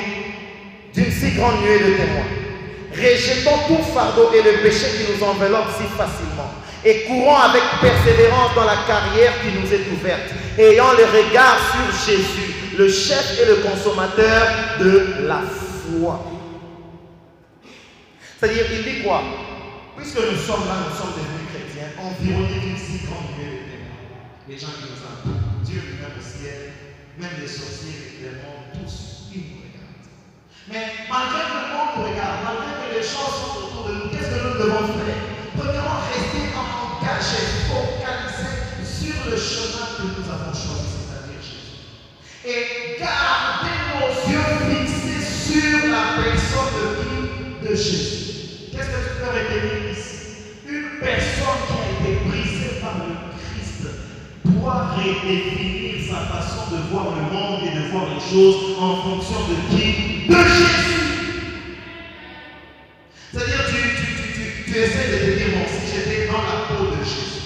d'une 0.94 1.12
si 1.12 1.32
grande 1.32 1.62
nuée 1.62 1.80
de 1.80 1.98
témoins, 1.98 2.49
rejetons 2.92 3.58
tout 3.68 3.84
fardeau 3.94 4.32
et 4.34 4.42
le 4.42 4.62
péché 4.62 4.86
qui 4.98 5.12
nous 5.12 5.24
enveloppe 5.24 5.70
si 5.78 5.84
facilement 5.98 6.52
et 6.84 7.04
courons 7.04 7.36
avec 7.36 7.62
persévérance 7.82 8.56
dans 8.56 8.64
la 8.64 8.78
carrière 8.88 9.34
qui 9.42 9.60
nous 9.60 9.74
est 9.74 9.92
ouverte, 9.92 10.32
ayant 10.58 10.94
le 10.94 11.06
regard 11.06 11.58
sur 11.72 12.14
Jésus, 12.14 12.54
le 12.78 12.88
chef 12.90 13.40
et 13.42 13.46
le 13.46 13.56
consommateur 13.58 14.48
de 14.80 15.28
la 15.28 15.42
foi. 15.42 16.26
C'est-à-dire, 18.40 18.66
il 18.72 18.84
dit 18.84 19.04
quoi? 19.04 19.22
Puisque 19.98 20.16
nous 20.16 20.38
sommes 20.38 20.66
là, 20.68 20.88
nous 20.88 20.96
sommes 20.96 21.12
devenus 21.12 21.52
chrétiens, 21.52 21.92
environnés 22.00 22.60
d'une 22.62 22.78
si 22.78 23.06
grande 23.06 23.36
nuée 23.36 23.60
de 23.60 23.68
témoins. 23.68 24.00
Les 24.48 24.58
gens 24.58 24.72
qui 24.80 24.88
nous 24.88 25.04
entourent, 25.04 25.60
Dieu 25.66 25.82
lui-même 25.84 26.16
au 26.18 26.24
ciel, 26.24 26.72
même 27.20 27.36
les 27.42 27.48
sorciers, 27.48 28.16
les 28.16 28.30
démons, 28.30 28.59
Mais 30.72 30.86
malgré 31.10 31.50
que 31.50 31.58
le 31.66 31.74
monde 31.74 31.92
nous 31.98 32.04
regarde, 32.14 32.46
malgré 32.46 32.78
que 32.78 32.94
les 32.94 33.02
choses 33.02 33.42
sont 33.42 33.58
autour 33.58 33.90
de 33.90 33.94
nous, 33.98 34.10
qu'est-ce 34.14 34.30
que 34.30 34.38
nous 34.38 34.54
devons 34.54 34.86
faire? 35.02 35.18
Premièrement, 35.58 35.98
rester 36.06 36.46
engagés, 36.54 37.66
focalisés 37.66 38.54
sur 38.86 39.18
le 39.26 39.34
chemin 39.34 39.98
que 39.98 40.04
nous 40.14 40.30
avons 40.30 40.54
choisi, 40.54 40.94
c'est-à-dire 40.94 41.42
Jésus. 41.42 41.90
Et 42.46 43.02
garder 43.02 43.82
nos 43.98 44.14
yeux 44.30 44.46
fixés 44.70 45.26
sur 45.26 45.90
la 45.90 46.22
personne 46.22 46.70
de 46.78 46.86
qui? 47.02 47.18
De 47.66 47.74
Jésus. 47.76 48.70
Qu'est-ce 48.70 48.94
que 48.94 49.02
tu 49.10 49.14
peux 49.18 49.26
retenir 49.26 49.90
ici? 49.90 50.70
Une 50.70 51.02
personne 51.02 51.66
qui 51.66 51.82
a 51.82 51.86
été 51.98 52.30
brisée 52.30 52.78
par 52.80 52.94
le 53.10 53.18
Christ 53.42 53.90
doit 54.46 54.94
redéfinir 54.94 55.98
sa 56.14 56.30
façon 56.30 56.70
de 56.70 56.94
voir 56.94 57.18
le 57.18 57.26
monde 57.34 57.62
et 57.66 57.74
de 57.74 57.90
voir 57.90 58.06
les 58.14 58.22
choses 58.22 58.78
en 58.80 59.02
fonction 59.02 59.40
de 59.50 59.76
qui 59.76 59.89
tu, 64.70 64.78
essaies 64.78 65.10
de 65.10 65.18
te 65.18 65.32
dire, 65.38 65.50
bon, 65.58 65.66
si 65.66 65.82
j'étais 65.90 66.28
dans 66.28 66.46
la 66.46 66.70
peau 66.70 66.94
de 66.94 67.02
Jésus, 67.02 67.42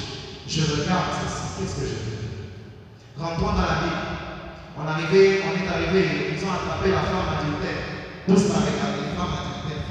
je 0.47 0.61
regarde 0.75 1.23
ceci, 1.23 1.55
qu'est-ce 1.55 1.75
que 1.79 1.87
je 1.87 1.97
fais 2.03 2.19
Rentrons 3.15 3.55
dans 3.55 3.63
la 3.63 3.79
Bible. 3.79 4.03
On, 4.75 4.83
arrivait, 4.83 5.39
on 5.47 5.55
est 5.55 5.69
arrivé, 5.69 6.35
ils 6.35 6.43
ont 6.43 6.51
attrapé 6.51 6.91
la 6.91 7.07
femme 7.07 7.31
adultère. 7.39 7.79
Tous 8.27 8.43
la 8.51 8.59
femme 8.59 8.91
adultère, 8.91 9.15
femme 9.15 9.35
adultère. 9.39 9.83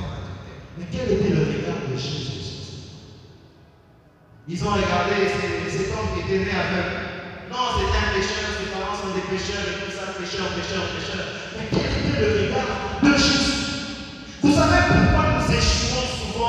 Mais 0.76 0.87
quel 0.93 1.09
était 1.09 1.33
le 1.33 1.41
regard 1.41 1.80
de 1.89 1.97
Jésus? 1.97 2.93
Ils 4.49 4.61
ont 4.64 4.74
regardé 4.76 5.24
cet 5.70 5.89
homme 5.97 6.12
qui 6.12 6.20
était 6.28 6.45
né 6.45 6.53
aveugle. 6.53 7.01
Non, 7.49 7.80
c'était 7.80 7.97
un 7.97 8.11
pécheur, 8.12 8.49
ses 8.61 8.68
parents 8.76 8.97
sont 8.99 9.14
des 9.16 9.24
pécheurs 9.33 9.64
et 9.72 9.87
tout 9.87 9.93
ça, 9.95 10.12
pécheur, 10.18 10.53
pécheur, 10.53 10.85
pécheur. 10.93 11.24
Mais 11.57 11.66
quel 11.70 11.89
était 11.97 12.20
le 12.20 12.28
regard 12.51 13.01
de 13.01 13.12
Jésus? 13.16 13.57
Vous 14.43 14.53
savez 14.53 14.83
pourquoi 14.91 15.39
nous 15.39 15.49
échouons? 15.49 15.91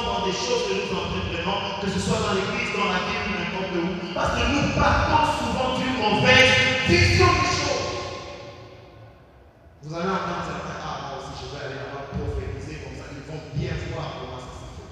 Dans 0.04 0.26
des 0.28 0.36
choses 0.36 0.68
que 0.68 0.76
nous 0.76 0.92
entreprenons, 0.92 1.80
que 1.82 1.90
ce 1.90 2.00
soit 2.00 2.20
dans 2.20 2.36
l'église, 2.36 2.76
dans 2.76 2.92
la 2.92 3.08
vie 3.08 3.20
ou 3.24 3.32
n'importe 3.40 3.74
où 3.80 4.14
Parce 4.14 4.36
que 4.36 4.44
nous 4.52 4.76
partons 4.76 5.26
souvent 5.40 5.80
d'une 5.80 5.98
mauvaise 5.98 6.52
vision 6.88 7.32
des 7.40 7.56
choses. 7.56 7.90
Vous 9.84 9.94
allez 9.96 10.12
entendre 10.12 10.44
certains, 10.44 10.80
ah, 10.84 10.96
moi 11.08 11.16
aussi 11.24 11.34
je 11.40 11.48
vais 11.56 11.64
aller 11.64 11.80
là-bas 11.80 12.12
prophétiser 12.12 12.84
comme 12.84 12.96
ça, 13.00 13.08
ils 13.12 13.24
vont 13.28 13.44
bien 13.56 13.76
voir 13.92 14.20
comment 14.20 14.40
ça 14.40 14.52
se 14.52 14.68
fait. 14.76 14.92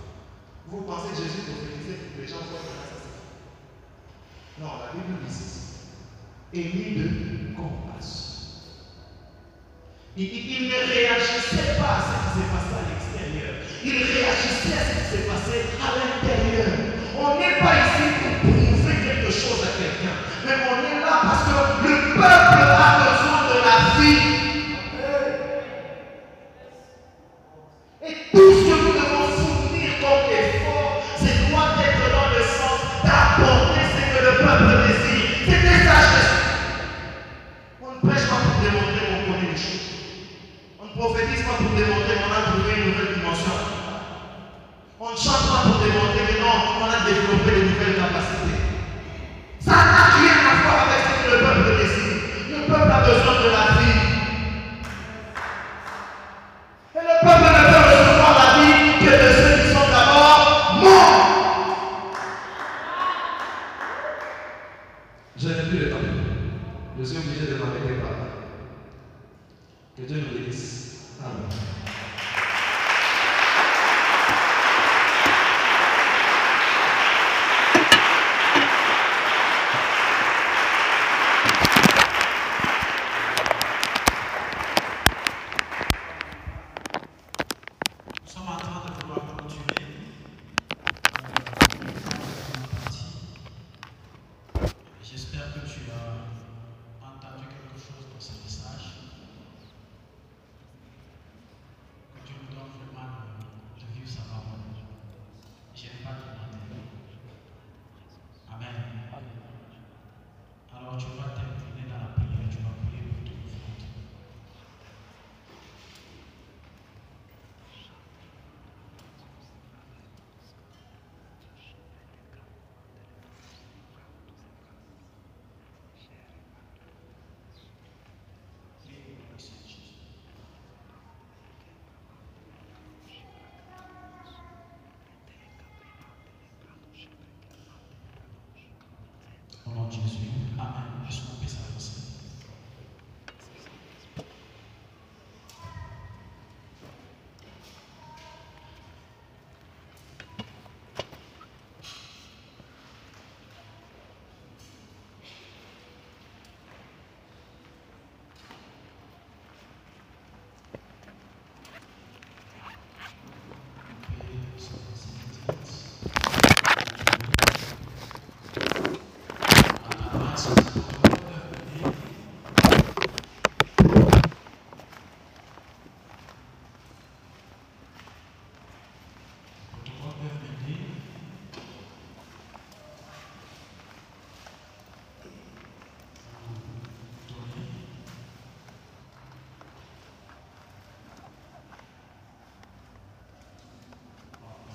Vous 0.71 0.83
pensez 0.87 1.11
que 1.11 1.19
Jésus 1.19 1.43
prophétisait 1.47 1.99
pour 1.99 2.11
que 2.15 2.21
les 2.23 2.27
gens 2.27 2.43
voient 2.47 2.63
comment 2.63 2.87
ça 2.87 2.99
se 2.99 3.11
fait? 3.11 3.27
Non, 4.59 4.71
la 4.79 4.95
Bible 4.95 5.19
dit 5.23 5.31
ceci. 5.31 5.59
Ayez 6.53 6.95
de 6.99 7.55
compassion. 7.55 8.31
Il, 10.17 10.67
ne 10.67 10.91
réagissait 10.91 11.79
pas 11.79 11.95
à 11.95 12.03
ce 12.03 12.35
qui 12.35 12.43
s'est 12.43 12.51
passé. 12.51 12.90
Il 13.83 13.91
réagissait 13.93 14.77
à 14.77 14.85
ce 14.85 14.93
qui 14.93 15.17
s'est 15.17 15.27
passé 15.27 15.65
à 15.81 15.97
l'intérieur. 15.97 16.50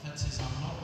Francis, 0.02 0.40
I'm 0.40 0.75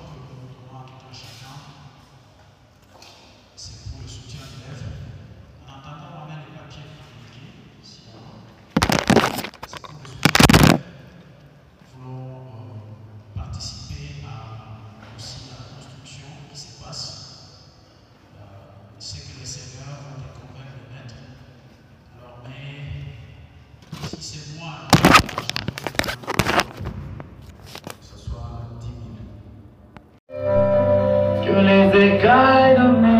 Que 32.02 32.08
les 32.08 32.14
écailles 32.16 33.11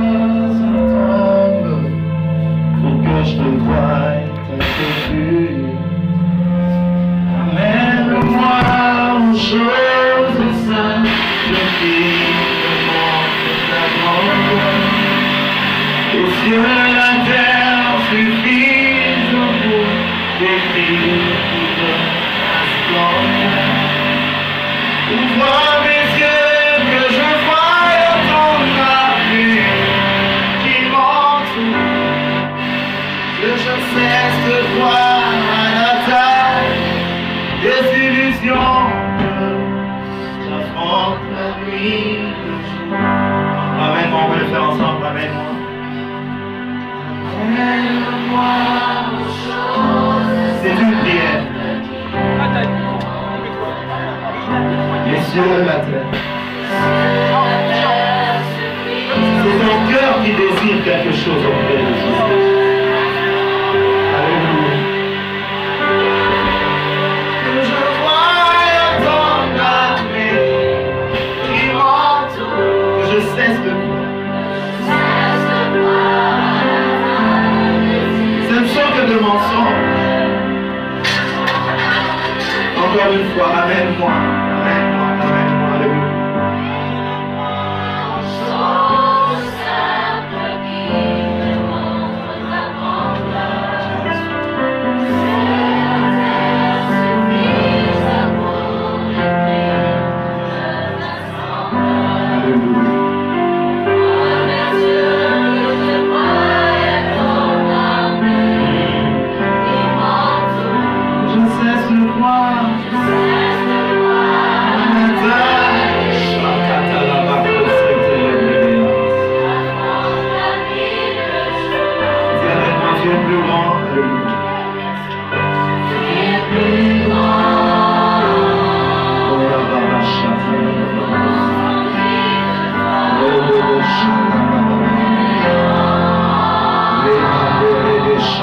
désire 60.82 61.02
quelque 61.02 61.12
chose 61.12 61.44
auprès 61.44 61.71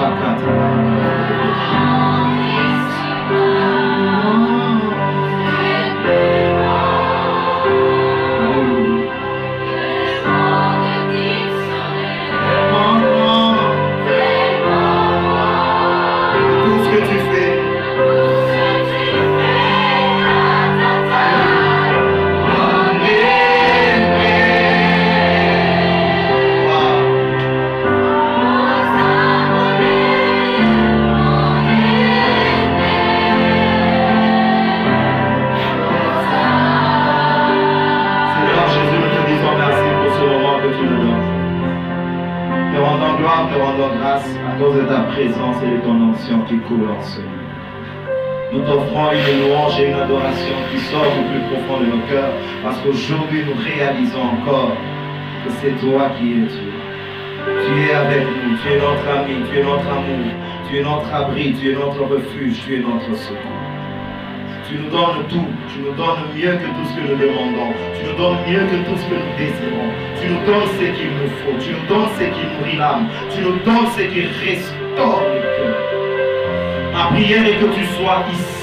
de 0.09 0.15
shakata, 0.15 0.51
la 0.57 0.68
qui 50.71 50.79
sort 50.91 51.05
du 51.05 51.23
plus 51.29 51.41
profond 51.49 51.81
de 51.81 51.87
nos 51.87 52.03
cœurs 52.07 52.33
parce 52.63 52.77
qu'aujourd'hui 52.81 53.43
nous 53.45 53.57
réalisons 53.61 54.21
encore 54.21 54.73
que 55.45 55.51
c'est 55.61 55.75
toi 55.79 56.09
qui 56.17 56.31
es 56.31 56.45
Dieu. 56.45 56.71
Tu 57.45 57.89
es 57.89 57.93
avec 57.93 58.23
nous, 58.27 58.57
tu 58.61 58.73
es 58.73 58.77
notre 58.77 59.07
ami, 59.09 59.35
tu 59.49 59.59
es 59.59 59.63
notre 59.63 59.87
amour, 59.87 60.31
tu 60.69 60.77
es 60.77 60.83
notre 60.83 61.13
abri, 61.13 61.55
tu 61.59 61.71
es 61.71 61.73
notre 61.73 62.03
refuge, 62.03 62.61
tu 62.65 62.75
es 62.75 62.79
notre 62.79 63.15
secours. 63.17 63.59
Tu 64.67 64.75
nous 64.75 64.89
donnes 64.91 65.25
tout, 65.29 65.47
tu 65.73 65.79
nous 65.79 65.95
donnes 65.95 66.29
mieux 66.35 66.53
que 66.53 66.67
tout 66.67 66.85
ce 66.85 66.93
que 66.95 67.07
nous 67.09 67.17
demandons, 67.17 67.73
tu 67.97 68.05
nous 68.05 68.17
donnes 68.17 68.37
mieux 68.47 68.65
que 68.69 68.77
tout 68.85 68.97
ce 68.97 69.05
que 69.09 69.15
nous 69.15 69.33
désirons, 69.37 69.89
tu 70.21 70.27
nous 70.29 70.45
donnes 70.45 70.69
ce 70.77 70.85
qu'il 70.93 71.09
nous 71.09 71.31
faut, 71.41 71.57
tu 71.57 71.71
nous 71.73 71.87
donnes 71.87 72.09
ce 72.19 72.23
qui 72.25 72.45
nourrit 72.53 72.77
l'âme, 72.77 73.07
tu 73.33 73.41
nous 73.41 73.57
donnes 73.65 73.87
ce 73.97 74.01
qui 74.01 74.21
restaure 74.21 75.23
le 75.33 75.41
cœur. 75.41 75.77
Ma 76.93 77.15
prière 77.15 77.47
est 77.47 77.57
que 77.57 77.73
tu 77.73 77.85
sois 77.95 78.25
ici 78.31 78.58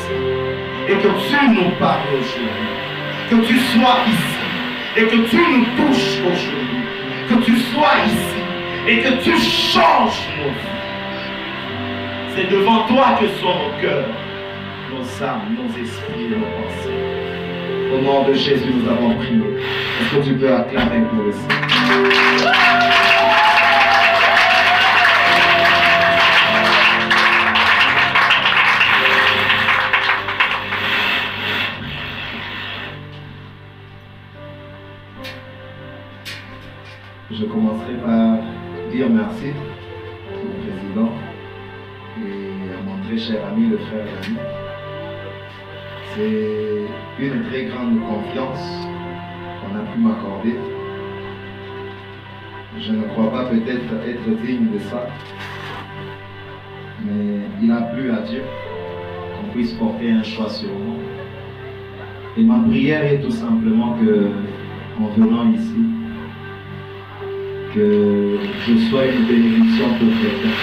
et 0.89 0.95
que 0.95 1.09
tu 1.09 1.49
nous 1.49 1.71
parles 1.79 2.09
aujourd'hui, 2.13 3.31
que 3.31 3.37
tu 3.47 3.59
sois 3.59 3.99
ici 4.07 4.37
et 4.97 5.03
que 5.05 5.29
tu 5.29 5.37
nous 5.37 5.65
touches 5.77 6.19
aujourd'hui, 6.21 6.83
que 7.29 7.35
tu 7.45 7.57
sois 7.57 7.95
ici 8.07 8.43
et 8.89 8.99
que 9.01 9.23
tu 9.23 9.37
changes 9.37 10.29
nos 10.39 10.51
vies. 10.51 10.75
C'est 12.35 12.51
devant 12.51 12.87
toi 12.87 13.19
que 13.21 13.27
sont 13.41 13.55
nos 13.55 13.81
cœurs 13.81 14.27
nos 14.93 15.25
âmes, 15.25 15.57
nos 15.57 15.83
esprits 15.83 16.25
et 16.25 16.29
nos 16.29 16.47
pensées. 16.47 17.07
Au 17.93 18.01
nom 18.01 18.29
de 18.29 18.35
Jésus, 18.35 18.73
nous 18.75 18.89
avons 18.89 19.15
prié. 19.17 19.43
Est-ce 20.01 20.17
que 20.17 20.25
tu 20.25 20.35
peux 20.35 20.53
acclamer 20.53 21.05
pour 21.11 21.25
le 21.25 21.33
mais 57.05 57.41
il 57.63 57.71
a 57.71 57.83
plu 57.83 58.11
à 58.11 58.21
Dieu 58.23 58.43
qu'on 59.37 59.49
puisse 59.53 59.73
porter 59.75 60.11
un 60.11 60.23
choix 60.23 60.49
sur 60.49 60.69
moi. 60.69 60.97
Et 62.37 62.43
ma 62.43 62.59
prière 62.69 63.05
est 63.05 63.21
tout 63.21 63.31
simplement 63.31 63.97
que, 63.99 64.29
en 65.01 65.09
venant 65.09 65.51
ici, 65.53 65.85
que 67.75 68.39
je 68.67 68.79
sois 68.89 69.07
une 69.07 69.25
bénédiction 69.27 69.87
pour 69.99 70.09
quelqu'un. 70.21 70.57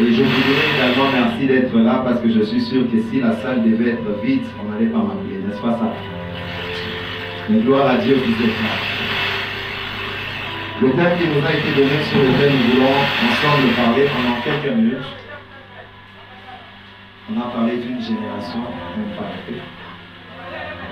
Et 0.00 0.12
je 0.12 0.22
vous 0.22 0.42
dirais 0.42 0.68
également 0.74 1.10
merci 1.12 1.46
d'être 1.46 1.78
là 1.78 2.02
parce 2.04 2.20
que 2.20 2.30
je 2.30 2.42
suis 2.42 2.60
sûr 2.60 2.90
que 2.90 3.00
si 3.10 3.20
la 3.20 3.32
salle 3.36 3.62
devait 3.62 3.90
être 3.90 4.24
vide, 4.24 4.42
on 4.60 4.70
n'allait 4.70 4.86
pas 4.86 4.98
m'appeler, 4.98 5.38
n'est-ce 5.46 5.60
pas 5.60 5.72
ça 5.72 5.92
Mais 7.48 7.60
gloire 7.60 7.90
à 7.90 7.96
Dieu 7.98 8.16
vous 8.16 8.44
êtes 8.44 8.48
là. 8.48 8.91
Le 10.82 10.90
thème 10.90 11.16
qui 11.16 11.28
nous 11.28 11.46
a 11.46 11.52
été 11.52 11.70
donné 11.76 12.02
sur 12.02 12.18
lequel 12.18 12.50
nous 12.50 12.74
voulons 12.74 12.90
ensemble 12.90 13.72
parler 13.76 14.04
pendant 14.06 14.40
quelques 14.42 14.76
minutes, 14.76 14.98
on 17.30 17.40
a 17.40 17.44
parlé 17.52 17.76
d'une 17.76 18.02
génération 18.02 18.64
impactée 18.98 19.62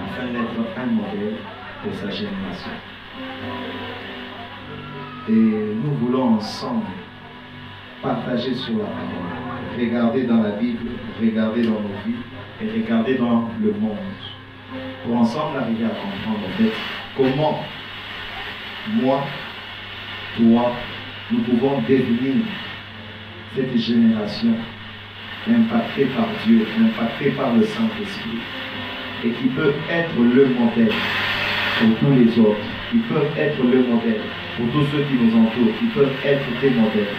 afin 0.05 0.27
d'être 0.29 0.79
un 0.79 0.87
modèle 0.87 1.35
pour 1.83 1.93
sa 1.93 2.09
génération. 2.09 2.71
Et 5.29 5.33
nous 5.33 5.95
voulons 6.01 6.35
ensemble 6.35 6.87
partager 8.01 8.55
sur 8.55 8.79
la 8.79 8.85
parole, 8.85 9.77
regarder 9.77 10.23
dans 10.23 10.41
la 10.41 10.51
Bible, 10.51 10.87
regarder 11.21 11.63
dans 11.65 11.81
nos 11.81 11.99
vies 12.07 12.23
et 12.63 12.81
regarder 12.81 13.17
dans 13.17 13.51
le 13.61 13.73
monde. 13.73 13.99
Pour 15.05 15.17
ensemble 15.17 15.59
arriver 15.59 15.87
à 15.87 15.89
comprendre 15.89 16.47
en 16.47 16.57
fait 16.57 16.73
comment 17.17 17.59
moi, 18.89 19.23
toi, 20.37 20.73
nous 21.31 21.41
pouvons 21.41 21.81
devenir 21.83 22.45
cette 23.55 23.77
génération 23.77 24.55
impactée 25.49 26.07
par 26.17 26.29
Dieu, 26.45 26.67
impactée 26.81 27.31
par 27.31 27.55
le 27.55 27.65
Saint-Esprit 27.65 28.39
et 29.25 29.31
qui 29.31 29.49
peut 29.49 29.75
être 29.91 30.17
le 30.17 30.47
modèle 30.47 30.93
pour 31.79 31.99
tous 31.99 32.15
les 32.15 32.39
autres, 32.39 32.61
qui 32.91 32.99
peuvent 32.99 33.31
être 33.37 33.63
le 33.63 33.83
modèle 33.83 34.21
pour 34.57 34.67
tous 34.73 34.87
ceux 34.93 35.03
qui 35.05 35.15
nous 35.15 35.37
entourent, 35.37 35.79
qui 35.79 35.87
peuvent 35.87 36.17
être 36.25 36.61
des 36.61 36.71
modèles 36.71 37.15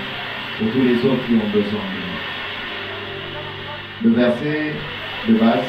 pour 0.58 0.72
tous 0.72 0.82
les 0.82 0.98
autres 0.98 1.26
qui 1.28 1.34
ont 1.34 1.50
besoin 1.52 1.82
de 1.82 2.00
nous. 4.04 4.10
Le 4.10 4.16
verset 4.16 4.74
de 5.28 5.34
base, 5.36 5.66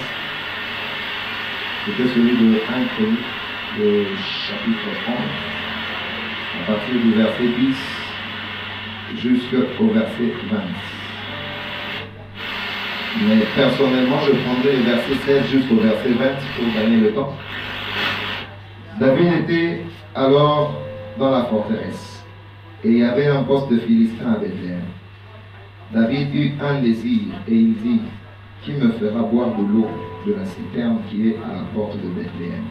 c'était 1.84 2.08
celui 2.14 2.36
de 2.36 2.56
1 2.56 2.84
Chronique, 2.94 3.18
le 3.78 4.06
chapitre 4.16 4.88
30, 5.04 5.16
à 6.62 6.72
partir 6.72 6.94
du 6.94 7.12
verset 7.14 7.48
10 9.16 9.20
jusqu'au 9.20 9.86
verset 9.88 10.32
20. 10.50 10.58
Mais 13.26 13.44
personnellement, 13.56 14.18
je 14.26 14.32
prendrai 14.32 14.76
le 14.76 14.82
verset 14.82 15.14
16 15.26 15.46
jusqu'au 15.50 15.76
verset 15.76 16.10
20 16.10 16.24
pour 16.56 16.74
gagner 16.74 16.98
le 16.98 17.12
temps. 17.12 17.34
David 19.00 19.32
était 19.42 19.80
alors 20.14 20.74
dans 21.18 21.30
la 21.30 21.44
forteresse 21.44 22.24
et 22.84 22.88
il 22.88 22.98
y 22.98 23.04
avait 23.04 23.26
un 23.26 23.42
poste 23.42 23.70
de 23.70 23.78
Philistin 23.78 24.34
à 24.34 24.38
Bethléem. 24.38 24.82
David 25.92 26.34
eut 26.34 26.52
un 26.62 26.80
désir 26.80 27.22
et 27.48 27.54
il 27.54 27.74
dit 27.74 28.00
Qui 28.62 28.72
me 28.72 28.92
fera 28.92 29.22
boire 29.22 29.50
de 29.56 29.62
l'eau 29.62 29.88
de 30.26 30.34
la 30.34 30.44
citerne 30.44 30.98
qui 31.10 31.30
est 31.30 31.36
à 31.44 31.54
la 31.54 31.62
porte 31.74 31.96
de 31.96 32.08
Bethléem? 32.08 32.64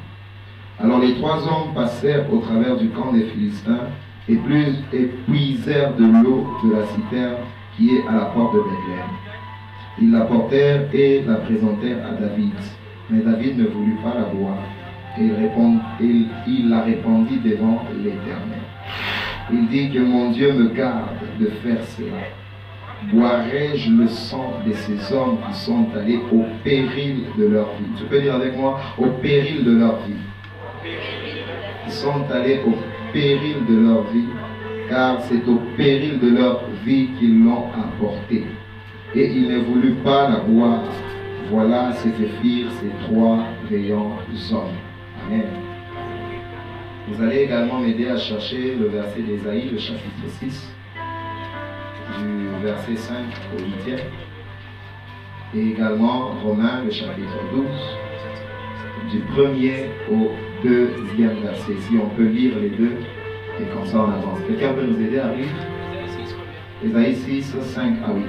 Alors 0.83 0.99
les 0.99 1.13
trois 1.15 1.37
hommes 1.37 1.73
passèrent 1.75 2.31
au 2.33 2.37
travers 2.39 2.75
du 2.77 2.89
camp 2.89 3.13
des 3.13 3.25
Philistins 3.25 3.87
et, 4.27 4.35
plus, 4.35 4.83
et 4.91 5.11
puisèrent 5.27 5.93
de 5.95 6.05
l'eau 6.05 6.47
de 6.63 6.73
la 6.73 6.85
citerne 6.87 7.35
qui 7.77 7.95
est 7.95 8.07
à 8.09 8.13
la 8.13 8.25
porte 8.25 8.55
de 8.55 8.59
Bethléem. 8.59 9.11
Ils 10.01 10.11
la 10.11 10.21
portèrent 10.21 10.87
et 10.93 11.21
la 11.27 11.35
présentèrent 11.35 12.05
à 12.07 12.13
David. 12.19 12.53
Mais 13.09 13.21
David 13.21 13.59
ne 13.59 13.65
voulut 13.65 13.97
pas 14.03 14.15
la 14.15 14.25
boire. 14.25 14.57
Et 15.19 15.29
il, 15.99 16.27
il 16.47 16.69
la 16.69 16.81
répandit 16.81 17.39
devant 17.43 17.83
l'Éternel. 17.95 18.61
Il 19.51 19.67
dit 19.67 19.91
que 19.91 19.99
mon 19.99 20.31
Dieu 20.31 20.53
me 20.53 20.69
garde 20.69 21.09
de 21.39 21.47
faire 21.47 21.83
cela. 21.83 22.17
Boirai-je 23.11 23.91
le 23.91 24.07
sang 24.07 24.53
de 24.65 24.71
ces 24.73 25.13
hommes 25.13 25.37
qui 25.47 25.59
sont 25.59 25.87
allés 25.95 26.19
au 26.31 26.45
péril 26.63 27.25
de 27.37 27.47
leur 27.47 27.65
vie? 27.77 27.91
Tu 27.97 28.03
peux 28.05 28.21
dire 28.21 28.35
avec 28.35 28.57
moi, 28.57 28.79
au 28.97 29.07
péril 29.21 29.63
de 29.65 29.77
leur 29.77 29.97
vie. 30.07 30.13
Ils 30.83 31.91
sont 31.91 32.23
allés 32.31 32.61
au 32.65 32.73
péril 33.13 33.65
de 33.67 33.87
leur 33.87 34.03
vie, 34.11 34.29
car 34.89 35.21
c'est 35.21 35.47
au 35.47 35.61
péril 35.77 36.19
de 36.19 36.29
leur 36.37 36.63
vie 36.83 37.09
qu'ils 37.19 37.43
l'ont 37.43 37.67
apporté. 37.73 38.45
Et 39.13 39.31
il 39.31 39.49
ne 39.49 39.59
voulut 39.59 39.95
pas 40.03 40.29
la 40.29 40.39
boire. 40.39 40.83
Voilà 41.49 41.91
ce 41.93 42.07
que 42.07 42.27
firent 42.41 42.71
ces 42.79 42.91
trois 43.05 43.39
veillants 43.69 44.17
hommes. 44.51 44.77
Amen. 45.27 45.45
Vous 47.09 47.21
allez 47.21 47.39
également 47.39 47.79
m'aider 47.79 48.07
à 48.07 48.17
chercher 48.17 48.75
le 48.75 48.87
verset 48.87 49.21
d'Ésaïe, 49.21 49.69
le 49.71 49.77
chapitre 49.77 50.27
6, 50.39 50.73
du 52.19 52.63
verset 52.63 52.95
5 52.95 53.15
au 53.53 53.89
8e, 53.89 53.99
et 55.55 55.71
également 55.71 56.31
Romains, 56.41 56.83
le 56.85 56.91
chapitre 56.91 57.37
12, 57.53 57.65
du 59.11 59.19
premier 59.33 59.89
au 60.09 60.31
deuxième 60.63 61.41
verset. 61.41 61.75
Si 61.81 61.97
on 61.97 62.09
peut 62.09 62.27
lire 62.27 62.53
les 62.59 62.69
deux, 62.69 62.97
et 63.59 63.65
comme 63.73 63.85
ça 63.85 63.97
on 63.97 64.11
avance. 64.11 64.39
Quelqu'un 64.47 64.73
peut 64.73 64.85
nous 64.85 65.01
aider 65.01 65.19
à 65.19 65.33
lire? 65.33 65.47
Ésaïe 66.83 67.15
6, 67.15 67.55
5 67.61 67.97
à 68.03 68.13
8. 68.13 68.25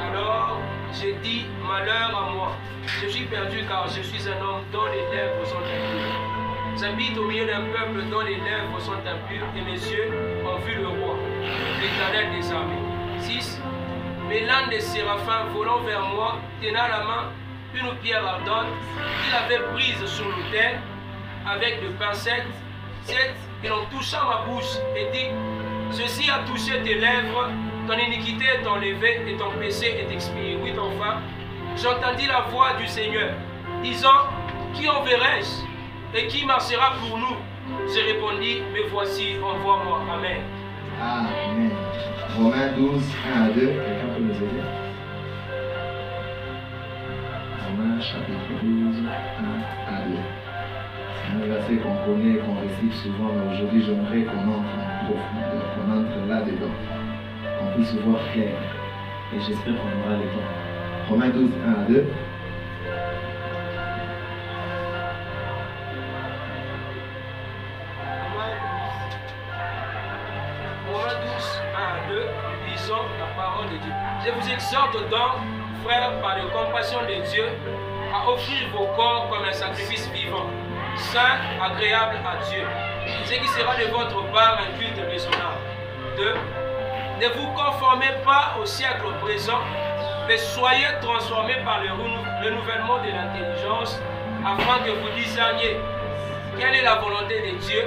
Alors 0.00 0.60
j'ai 0.92 1.14
dit, 1.22 1.46
malheur 1.66 2.10
à 2.16 2.32
moi, 2.32 2.52
je 2.86 3.08
suis 3.08 3.24
perdu 3.26 3.58
car 3.68 3.86
je 3.88 4.02
suis 4.02 4.28
un 4.28 4.42
homme 4.42 4.62
dont 4.72 4.86
les 4.86 5.16
lèvres 5.16 5.44
sont 5.44 5.58
impures. 5.58 6.34
J'habite 6.80 7.16
au 7.16 7.28
milieu 7.28 7.46
d'un 7.46 7.62
peuple 7.62 8.02
dont 8.10 8.22
les 8.22 8.36
lèvres 8.36 8.80
sont 8.80 8.92
impures 8.92 9.46
et 9.56 9.62
mes 9.62 9.78
yeux 9.78 10.10
ont 10.44 10.58
vu 10.66 10.74
le 10.80 10.88
roi, 10.88 11.16
l'éternel 11.80 12.26
des 12.36 12.50
armées. 12.50 12.82
6. 13.20 13.60
Mais 14.34 14.40
l'un 14.40 14.66
des 14.66 14.80
séraphins 14.80 15.44
volant 15.54 15.78
vers 15.82 16.02
moi, 16.06 16.40
tenant 16.60 16.88
la 16.88 17.04
main 17.04 17.30
une 17.72 17.94
pierre 18.02 18.26
ardente 18.26 18.66
qu'il 19.22 19.32
avait 19.32 19.62
prise 19.72 20.04
sur 20.06 20.24
l'autel 20.24 20.80
avec 21.48 21.80
de 21.80 21.90
pincettes. 21.90 22.42
7. 23.04 23.16
Il 23.62 23.70
en 23.70 23.84
toucha 23.84 24.18
ma 24.24 24.44
bouche 24.44 24.74
et 24.96 25.06
dit, 25.12 25.28
Ceci 25.92 26.28
a 26.28 26.40
touché 26.48 26.82
tes 26.82 26.94
lèvres, 26.94 27.48
ton 27.86 27.96
iniquité 27.96 28.46
est 28.60 28.66
enlevée 28.66 29.22
et 29.24 29.36
ton 29.36 29.52
péché 29.52 30.00
est 30.00 30.12
expié. 30.12 30.58
Oui, 30.60 30.72
enfin, 30.80 31.20
j'entendis 31.76 32.26
la 32.26 32.40
voix 32.50 32.72
du 32.72 32.88
Seigneur, 32.88 33.34
disant, 33.84 34.26
Qui 34.74 34.88
enverrai-je 34.88 36.18
et 36.18 36.26
qui 36.26 36.44
marchera 36.44 36.94
pour 36.94 37.18
nous? 37.18 37.36
J'ai 37.94 38.02
répondu, 38.02 38.62
Mais 38.72 38.82
voici, 38.90 39.36
envoie-moi. 39.40 40.02
Amen. 40.12 40.53
Amen. 41.00 41.70
Romains 42.36 42.72
12, 42.76 43.02
1 43.36 43.42
à 43.42 43.48
2. 43.48 43.54
Quelqu'un 43.54 44.08
peut 44.16 44.22
nous 44.22 44.36
aider? 44.36 44.62
Romains 47.66 48.00
chapitre 48.00 48.62
12, 48.62 48.96
1 48.98 49.94
à 49.94 50.08
2. 50.08 50.14
C'est 51.16 51.32
un 51.32 51.46
verset 51.46 51.76
qu'on 51.76 51.96
connaît, 52.06 52.38
qu'on 52.38 52.60
récite 52.60 52.92
souvent, 53.02 53.30
mais 53.34 53.54
aujourd'hui 53.54 53.82
j'aimerais 53.82 54.22
qu'on 54.22 54.48
entre 54.48 54.74
en 54.78 55.04
profondeur, 55.06 55.64
qu'on 55.74 55.86
entre 55.92 56.28
là-dedans, 56.28 56.74
qu'on 57.58 57.66
puisse 57.76 57.94
voir 57.96 58.20
clair. 58.32 58.54
Et 59.34 59.40
j'espère 59.40 59.74
qu'on 59.74 59.92
aura 60.04 60.16
le 60.16 60.26
temps. 60.30 60.50
Romains 61.08 61.30
12, 61.30 61.50
1 61.66 61.72
à 61.72 61.84
2. 61.88 62.04
Donc, 75.00 75.40
frères, 75.84 76.12
par 76.20 76.36
la 76.36 76.44
compassion 76.44 77.00
de 77.02 77.22
Dieu, 77.30 77.44
à 78.12 78.28
offrir 78.30 78.68
vos 78.72 78.86
corps 78.96 79.28
comme 79.30 79.44
un 79.44 79.52
sacrifice 79.52 80.08
vivant, 80.12 80.46
saint, 80.96 81.40
agréable 81.62 82.16
à 82.24 82.44
Dieu, 82.48 82.62
ce 83.24 83.34
qui 83.34 83.48
sera 83.48 83.74
de 83.76 83.90
votre 83.90 84.22
part 84.32 84.58
un 84.60 84.78
culte 84.78 85.00
raisonnable. 85.10 85.60
2. 86.16 86.34
Ne 87.20 87.28
vous 87.34 87.48
conformez 87.52 88.12
pas 88.24 88.56
au 88.60 88.66
siècle 88.66 89.06
présent, 89.20 89.60
mais 90.28 90.38
soyez 90.38 90.86
transformés 91.00 91.56
par 91.64 91.80
le 91.82 91.90
renouvellement 91.90 92.98
de 92.98 93.10
l'intelligence, 93.10 94.00
afin 94.44 94.84
que 94.84 94.90
vous 94.90 95.10
discerniez 95.16 95.76
quelle 96.58 96.74
est 96.74 96.82
la 96.82 96.96
volonté 96.96 97.40
de 97.40 97.58
Dieu, 97.58 97.82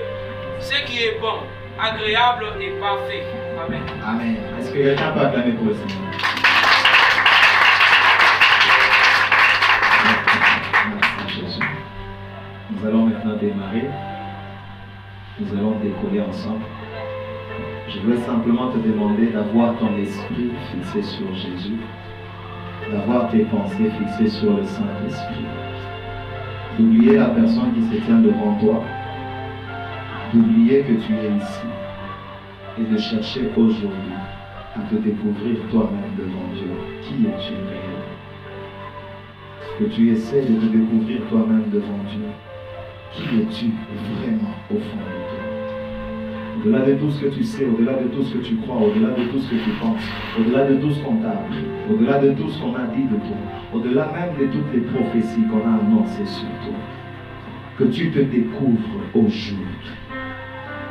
ce 0.60 0.82
qui 0.84 1.03
est 1.03 1.20
bon, 1.20 1.39
agréable 1.80 2.45
et 2.60 2.72
parfait. 2.80 3.24
Amen. 3.66 3.82
Amen. 4.05 4.38
Est-ce 4.60 4.72
que 4.72 4.78
quelqu'un 4.78 5.12
peut 5.12 5.22
acclamer 5.22 5.51
pour 5.53 5.68
le 5.68 5.76
démarrer. 13.38 13.89
Nous 15.39 15.57
allons 15.57 15.79
décoller 15.79 16.21
ensemble. 16.21 16.65
Je 17.88 17.99
voulais 17.99 18.17
simplement 18.17 18.69
te 18.71 18.79
demander 18.79 19.27
d'avoir 19.27 19.77
ton 19.77 19.95
esprit 19.97 20.51
fixé 20.71 21.01
sur 21.01 21.33
Jésus, 21.33 21.77
d'avoir 22.91 23.29
tes 23.29 23.45
pensées 23.45 23.89
fixées 23.97 24.29
sur 24.29 24.57
le 24.57 24.63
Saint-Esprit, 24.63 25.45
d'oublier 26.77 27.17
la 27.17 27.29
personne 27.29 27.73
qui 27.73 27.83
se 27.83 28.03
tient 28.03 28.19
devant 28.19 28.55
toi, 28.59 28.83
d'oublier 30.33 30.81
que 30.81 30.93
tu 30.93 31.13
es 31.13 31.38
ici 31.38 31.67
et 32.79 32.83
de 32.83 32.97
chercher 32.97 33.49
aujourd'hui 33.55 34.13
à 34.75 34.79
te 34.89 34.95
découvrir 34.95 35.57
toi-même 35.71 36.15
devant 36.17 36.47
Dieu. 36.53 36.71
Qui 37.01 37.25
es-tu 37.25 37.53
réellement? 37.53 38.17
Que 39.79 39.85
tu 39.85 40.11
essaies 40.11 40.41
de 40.41 40.59
te 40.59 40.65
découvrir 40.65 41.21
toi-même 41.29 41.69
devant 41.71 42.03
Dieu? 42.09 42.25
Qui 43.14 43.24
es-tu 43.39 43.72
vraiment 44.22 44.55
au 44.70 44.76
fond 44.76 44.97
de 44.97 45.20
toi 45.30 45.45
Au-delà 46.58 46.86
de 46.86 46.93
tout 46.95 47.10
ce 47.12 47.22
que 47.22 47.28
tu 47.28 47.43
sais, 47.43 47.66
au-delà 47.66 47.93
de 48.03 48.08
tout 48.10 48.24
ce 48.24 48.34
que 48.34 48.43
tu 48.43 48.55
crois, 48.58 48.78
au-delà 48.78 49.10
de 49.10 49.24
tout 49.32 49.39
ce 49.39 49.49
que 49.49 49.55
tu 49.55 49.70
penses, 49.80 50.01
au-delà 50.39 50.66
de 50.66 50.76
tout 50.76 50.91
ce 50.91 50.99
qu'on 51.03 51.18
t'a 51.18 51.43
au-delà 51.89 52.20
de 52.20 52.32
tout 52.34 52.49
ce 52.49 52.60
qu'on 52.60 52.76
a 52.76 52.86
dit 52.95 53.03
de 53.03 53.16
toi, 53.16 53.38
au-delà 53.74 54.12
même 54.14 54.47
de 54.47 54.51
toutes 54.51 54.74
les 54.74 54.82
prophéties 54.82 55.47
qu'on 55.49 55.68
a 55.68 55.80
annoncées 55.80 56.26
sur 56.26 56.49
toi, 56.66 56.78
que 57.78 57.86
tu 57.86 58.12
te 58.12 58.20
découvres 58.20 58.99
aujourd'hui. 59.14 59.95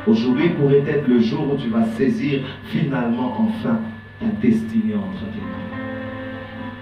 Aujourd'hui 0.07 0.49
pourrait 0.49 0.83
être 0.87 1.07
le 1.07 1.19
jour 1.19 1.53
où 1.53 1.57
tu 1.57 1.67
vas 1.69 1.83
saisir 1.83 2.39
finalement 2.65 3.35
enfin 3.39 3.79
ta 4.19 4.25
destinée 4.41 4.95
entre 4.95 5.25
tes 5.31 5.41
mains. 5.41 5.77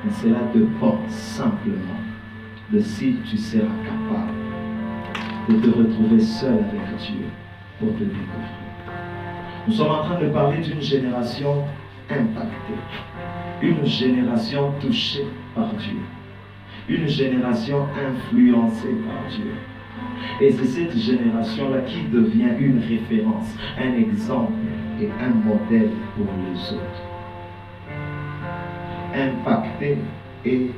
Mais 0.03 0.11
cela 0.11 0.39
dépend 0.53 0.99
simplement 1.07 1.99
de 2.71 2.79
si 2.79 3.15
tu 3.25 3.37
seras 3.37 3.63
capable 3.83 4.34
de 5.49 5.55
te 5.59 5.77
retrouver 5.77 6.19
seul 6.19 6.53
avec 6.53 6.97
Dieu 6.97 7.25
pour 7.79 7.89
te 7.89 8.03
découvrir. 8.03 8.55
Nous 9.67 9.73
sommes 9.73 9.91
en 9.91 10.03
train 10.03 10.19
de 10.19 10.29
parler 10.29 10.57
d'une 10.59 10.81
génération 10.81 11.63
impactée, 12.09 12.79
une 13.61 13.85
génération 13.85 14.71
touchée 14.79 15.25
par 15.53 15.69
Dieu, 15.73 15.99
une 16.87 17.07
génération 17.07 17.85
influencée 17.95 18.95
par 19.07 19.29
Dieu. 19.29 19.51
Et 20.41 20.51
c'est 20.51 20.65
cette 20.65 20.97
génération-là 20.97 21.81
qui 21.81 22.03
devient 22.11 22.51
une 22.59 22.79
référence, 22.79 23.55
un 23.77 23.93
exemple 23.93 24.53
et 24.99 25.09
un 25.21 25.29
modèle 25.29 25.91
pour 26.15 26.25
les 26.25 26.73
autres. 26.73 27.03
Impacté 29.13 29.97
et 30.45 30.71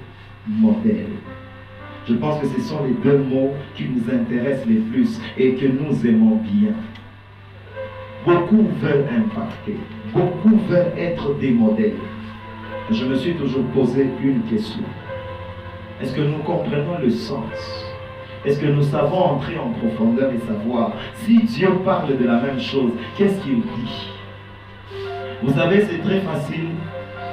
modèle. 0.47 1.13
Je 2.07 2.13
pense 2.15 2.39
que 2.39 2.47
ce 2.47 2.61
sont 2.61 2.85
les 2.85 2.93
deux 2.93 3.17
mots 3.17 3.53
qui 3.75 3.85
nous 3.89 4.09
intéressent 4.13 4.65
les 4.67 4.79
plus 4.79 5.19
et 5.37 5.55
que 5.55 5.65
nous 5.65 6.05
aimons 6.05 6.37
bien. 6.37 6.73
Beaucoup 8.25 8.65
veulent 8.81 9.05
impacter, 9.09 9.77
beaucoup 10.13 10.57
veulent 10.69 10.93
être 10.97 11.33
des 11.39 11.51
modèles. 11.51 11.97
Je 12.89 13.05
me 13.05 13.15
suis 13.15 13.33
toujours 13.35 13.65
posé 13.73 14.07
une 14.23 14.41
question. 14.43 14.83
Est-ce 16.01 16.15
que 16.15 16.21
nous 16.21 16.37
comprenons 16.39 16.99
le 17.01 17.09
sens? 17.09 17.87
Est-ce 18.45 18.61
que 18.61 18.67
nous 18.67 18.83
savons 18.83 19.17
entrer 19.17 19.57
en 19.57 19.71
profondeur 19.71 20.31
et 20.31 20.39
savoir 20.39 20.93
si 21.15 21.43
Dieu 21.43 21.69
parle 21.83 22.17
de 22.17 22.23
la 22.23 22.39
même 22.39 22.59
chose, 22.59 22.91
qu'est-ce 23.17 23.41
qu'il 23.41 23.61
dit? 23.61 24.09
Vous 25.43 25.53
savez, 25.53 25.81
c'est 25.81 26.01
très 26.01 26.21
facile 26.21 26.69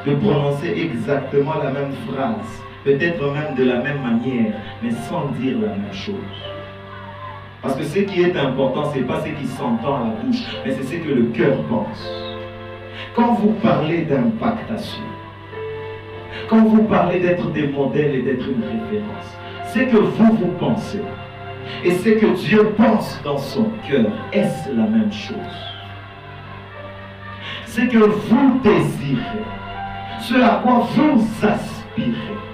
de 0.07 0.15
prononcer 0.17 0.69
exactement 0.77 1.55
la 1.63 1.71
même 1.71 1.93
phrase, 2.09 2.64
peut-être 2.85 3.33
même 3.33 3.55
de 3.57 3.65
la 3.65 3.81
même 3.81 4.03
manière, 4.03 4.53
mais 4.83 4.91
sans 4.91 5.27
dire 5.41 5.59
la 5.59 5.69
même 5.69 5.93
chose. 5.93 6.15
Parce 7.63 7.77
que 7.77 7.85
ce 7.85 8.01
qui 8.01 8.21
est 8.21 8.37
important, 8.37 8.93
ce 8.93 8.99
n'est 8.99 9.05
pas 9.05 9.23
ce 9.23 9.31
qui 9.31 9.47
s'entend 9.47 9.97
à 9.97 10.01
la 10.01 10.23
bouche, 10.23 10.43
mais 10.65 10.73
c'est 10.73 10.83
ce 10.83 10.97
que 11.03 11.09
le 11.09 11.25
cœur 11.33 11.57
pense. 11.69 12.07
Quand 13.17 13.33
vous 13.35 13.53
parlez 13.63 14.03
d'impactation, 14.03 15.03
quand 16.49 16.63
vous 16.65 16.83
parlez 16.85 17.21
d'être 17.21 17.51
des 17.53 17.69
modèles 17.69 18.17
et 18.17 18.23
d'être 18.23 18.47
une 18.47 18.63
référence, 18.63 19.39
c'est 19.65 19.87
que 19.87 19.97
vous, 19.97 20.33
vous 20.37 20.53
pensez. 20.59 21.01
Et 21.83 21.93
c'est 21.93 22.17
que 22.17 22.27
Dieu 22.27 22.75
pense 22.77 23.19
dans 23.25 23.39
son 23.39 23.71
cœur. 23.89 24.13
Est-ce 24.31 24.69
la 24.69 24.87
même 24.87 25.13
chose? 25.13 25.37
C'est 27.65 27.89
que 27.89 27.99
vous 27.99 28.61
désirez. 28.63 29.45
Ce 30.21 30.35
à 30.35 30.61
quoi 30.63 30.87
vous 30.95 31.27
aspirez. 31.43 32.54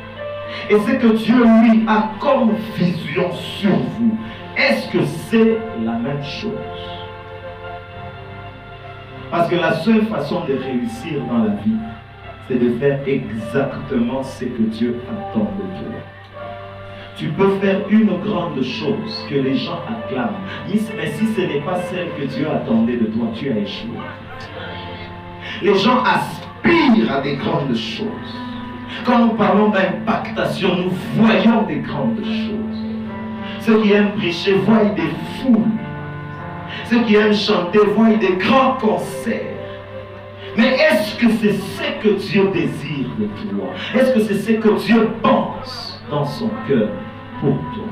Et 0.71 0.79
c'est 0.87 0.99
que 0.99 1.09
Dieu, 1.09 1.35
lui, 1.35 1.85
a 1.89 2.13
comme 2.21 2.53
vision 2.77 3.33
sur 3.33 3.77
vous. 3.77 4.17
Est-ce 4.57 4.89
que 4.93 5.05
c'est 5.05 5.59
la 5.85 5.95
même 5.95 6.23
chose? 6.23 6.53
Parce 9.33 9.49
que 9.49 9.57
la 9.57 9.73
seule 9.73 10.07
façon 10.07 10.45
de 10.45 10.55
réussir 10.55 11.25
dans 11.29 11.39
la 11.39 11.55
vie, 11.57 11.77
c'est 12.47 12.55
de 12.55 12.71
faire 12.79 13.01
exactement 13.05 14.23
ce 14.23 14.45
que 14.45 14.63
Dieu 14.63 15.01
attend 15.11 15.51
de 15.59 15.81
toi. 15.81 15.95
Tu 17.17 17.31
peux 17.31 17.51
faire 17.59 17.81
une 17.91 18.17
grande 18.21 18.63
chose 18.63 19.27
que 19.29 19.35
les 19.35 19.57
gens 19.57 19.81
acclament, 19.89 20.37
mais 20.97 21.07
si 21.09 21.27
ce 21.27 21.41
n'est 21.41 21.63
pas 21.63 21.81
celle 21.83 22.11
que 22.17 22.27
Dieu 22.27 22.47
attendait 22.49 22.97
de 22.97 23.07
toi, 23.07 23.27
tu 23.35 23.51
as 23.51 23.57
échoué. 23.59 23.99
Les 25.63 25.75
gens 25.75 26.01
aspirent 26.05 27.13
à 27.13 27.21
des 27.23 27.35
grandes 27.35 27.75
choses. 27.75 28.50
Quand 29.05 29.19
nous 29.27 29.35
parlons 29.35 29.69
d'impactation, 29.71 30.77
nous 30.77 30.91
voyons 31.17 31.63
des 31.63 31.79
grandes 31.79 32.23
choses. 32.25 32.61
Ceux 33.61 33.83
qui 33.83 33.93
aiment 33.93 34.13
prêcher 34.13 34.55
voient 34.55 34.85
des 34.85 35.11
foules. 35.39 35.71
Ceux 36.87 37.01
qui 37.03 37.17
aiment 37.17 37.35
chanter 37.35 37.79
voient 37.95 38.17
des 38.17 38.37
grands 38.37 38.75
concerts. 38.75 39.57
Mais 40.57 40.75
est-ce 40.75 41.17
que 41.17 41.31
c'est 41.31 41.53
ce 41.53 41.83
que 42.03 42.09
Dieu 42.19 42.51
désire 42.53 43.09
de 43.19 43.27
toi? 43.27 43.69
Est-ce 43.95 44.13
que 44.13 44.21
c'est 44.21 44.35
ce 44.35 44.53
que 44.53 44.79
Dieu 44.85 45.11
pense 45.23 46.03
dans 46.11 46.25
son 46.25 46.51
cœur 46.67 46.89
pour 47.41 47.55
toi? 47.75 47.85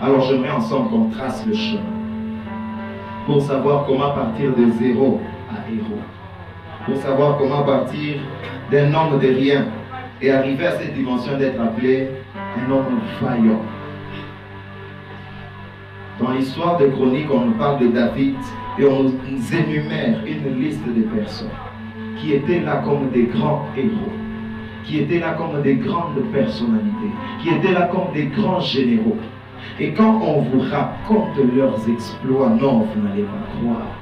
Alors 0.00 0.20
j'aimerais 0.22 0.50
ensemble 0.50 0.90
qu'on 0.90 1.10
trace 1.10 1.44
le 1.46 1.54
chemin 1.54 1.80
pour 3.26 3.42
savoir 3.42 3.84
comment 3.86 4.10
partir 4.10 4.54
de 4.54 4.70
zéro. 4.78 5.20
Pour 6.88 6.96
savoir 7.02 7.36
comment 7.36 7.64
partir 7.64 8.16
d'un 8.70 8.94
homme 8.94 9.18
de 9.20 9.28
rien 9.28 9.66
et 10.22 10.30
arriver 10.30 10.66
à 10.66 10.72
cette 10.72 10.94
dimension 10.94 11.36
d'être 11.36 11.60
appelé 11.60 12.08
un 12.34 12.70
homme 12.70 12.98
vaillant. 13.20 13.60
Dans 16.18 16.30
l'histoire 16.32 16.78
des 16.78 16.88
chroniques, 16.88 17.28
on 17.30 17.40
nous 17.40 17.58
parle 17.58 17.80
de 17.80 17.88
David 17.88 18.36
et 18.78 18.86
on 18.86 19.02
nous 19.02 19.54
énumère 19.54 20.20
une 20.26 20.60
liste 20.60 20.82
de 20.86 21.02
personnes 21.02 21.50
qui 22.16 22.32
étaient 22.32 22.60
là 22.60 22.82
comme 22.82 23.10
des 23.10 23.24
grands 23.24 23.66
héros, 23.76 24.12
qui 24.84 25.00
étaient 25.00 25.20
là 25.20 25.34
comme 25.34 25.60
des 25.60 25.74
grandes 25.74 26.22
personnalités, 26.32 27.12
qui 27.42 27.50
étaient 27.50 27.72
là 27.72 27.82
comme 27.92 28.14
des 28.14 28.28
grands 28.28 28.60
généraux. 28.60 29.18
Et 29.78 29.92
quand 29.92 30.22
on 30.22 30.40
vous 30.40 30.60
raconte 30.60 31.36
leurs 31.54 31.86
exploits, 31.86 32.48
non, 32.48 32.86
vous 32.94 33.02
n'allez 33.06 33.24
pas 33.24 33.60
croire. 33.60 33.97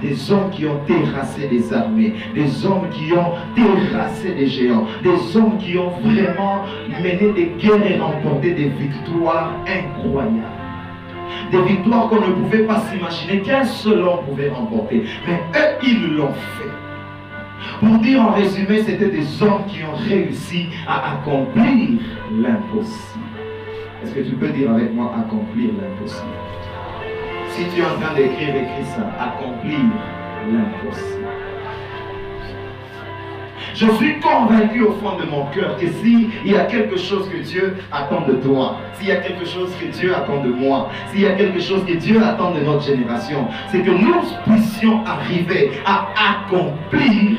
Des 0.00 0.30
hommes 0.30 0.50
qui 0.50 0.66
ont 0.66 0.80
terrassé 0.86 1.48
des 1.48 1.72
armées, 1.72 2.14
des 2.34 2.66
hommes 2.66 2.88
qui 2.90 3.12
ont 3.12 3.32
terrassé 3.54 4.34
des 4.34 4.46
géants, 4.46 4.86
des 5.02 5.36
hommes 5.36 5.58
qui 5.58 5.78
ont 5.78 5.90
vraiment 6.02 6.64
mené 7.02 7.32
des 7.32 7.52
guerres 7.58 7.86
et 7.86 7.98
remporté 7.98 8.52
des 8.52 8.68
victoires 8.68 9.52
incroyables 9.66 10.62
des 11.50 11.62
victoires 11.62 12.08
qu'on 12.08 12.20
ne 12.20 12.32
pouvait 12.32 12.64
pas 12.64 12.80
s'imaginer 12.80 13.42
qu'un 13.42 13.64
seul 13.64 14.00
homme 14.00 14.24
pouvait 14.28 14.48
remporter. 14.48 15.04
Mais 15.26 15.40
eux, 15.54 15.78
ils 15.82 16.14
l'ont 16.14 16.32
fait. 16.32 16.70
Pour 17.80 17.98
dire 17.98 18.22
en 18.22 18.32
résumé, 18.32 18.82
c'était 18.82 19.10
des 19.10 19.42
hommes 19.42 19.64
qui 19.68 19.82
ont 19.84 19.94
réussi 20.08 20.66
à 20.86 21.12
accomplir 21.12 21.98
l'impossible. 22.32 23.24
Est-ce 24.02 24.14
que 24.14 24.20
tu 24.20 24.34
peux 24.34 24.48
dire 24.48 24.72
avec 24.72 24.92
moi 24.94 25.12
accomplir 25.18 25.70
l'impossible? 25.80 26.41
Si 27.52 27.64
tu 27.74 27.82
es 27.82 27.84
en 27.84 28.00
train 28.00 28.14
d'écrire, 28.14 28.56
écris 28.56 28.86
ça. 28.96 29.04
Accomplir 29.20 29.78
l'impossible. 30.50 31.28
Je 33.74 33.90
suis 33.92 34.20
convaincu 34.20 34.82
au 34.82 34.92
fond 34.92 35.16
de 35.18 35.24
mon 35.24 35.46
cœur 35.46 35.76
que 35.76 35.86
s'il 35.86 36.30
y 36.44 36.54
a 36.54 36.64
quelque 36.64 36.96
chose 36.96 37.28
que 37.28 37.38
Dieu 37.38 37.76
attend 37.90 38.22
de 38.26 38.34
toi, 38.34 38.76
s'il 38.94 39.08
y 39.08 39.12
a 39.12 39.16
quelque 39.16 39.46
chose 39.46 39.70
que 39.80 39.86
Dieu 39.86 40.14
attend 40.14 40.42
de 40.42 40.50
moi, 40.50 40.88
s'il 41.10 41.22
y 41.22 41.26
a 41.26 41.32
quelque 41.32 41.60
chose 41.60 41.84
que 41.86 41.94
Dieu 41.94 42.22
attend 42.22 42.52
de 42.52 42.60
notre 42.60 42.82
génération, 42.82 43.48
c'est 43.70 43.80
que 43.80 43.90
nous 43.90 44.20
puissions 44.46 45.04
arriver 45.04 45.72
à 45.86 46.08
accomplir 46.16 47.38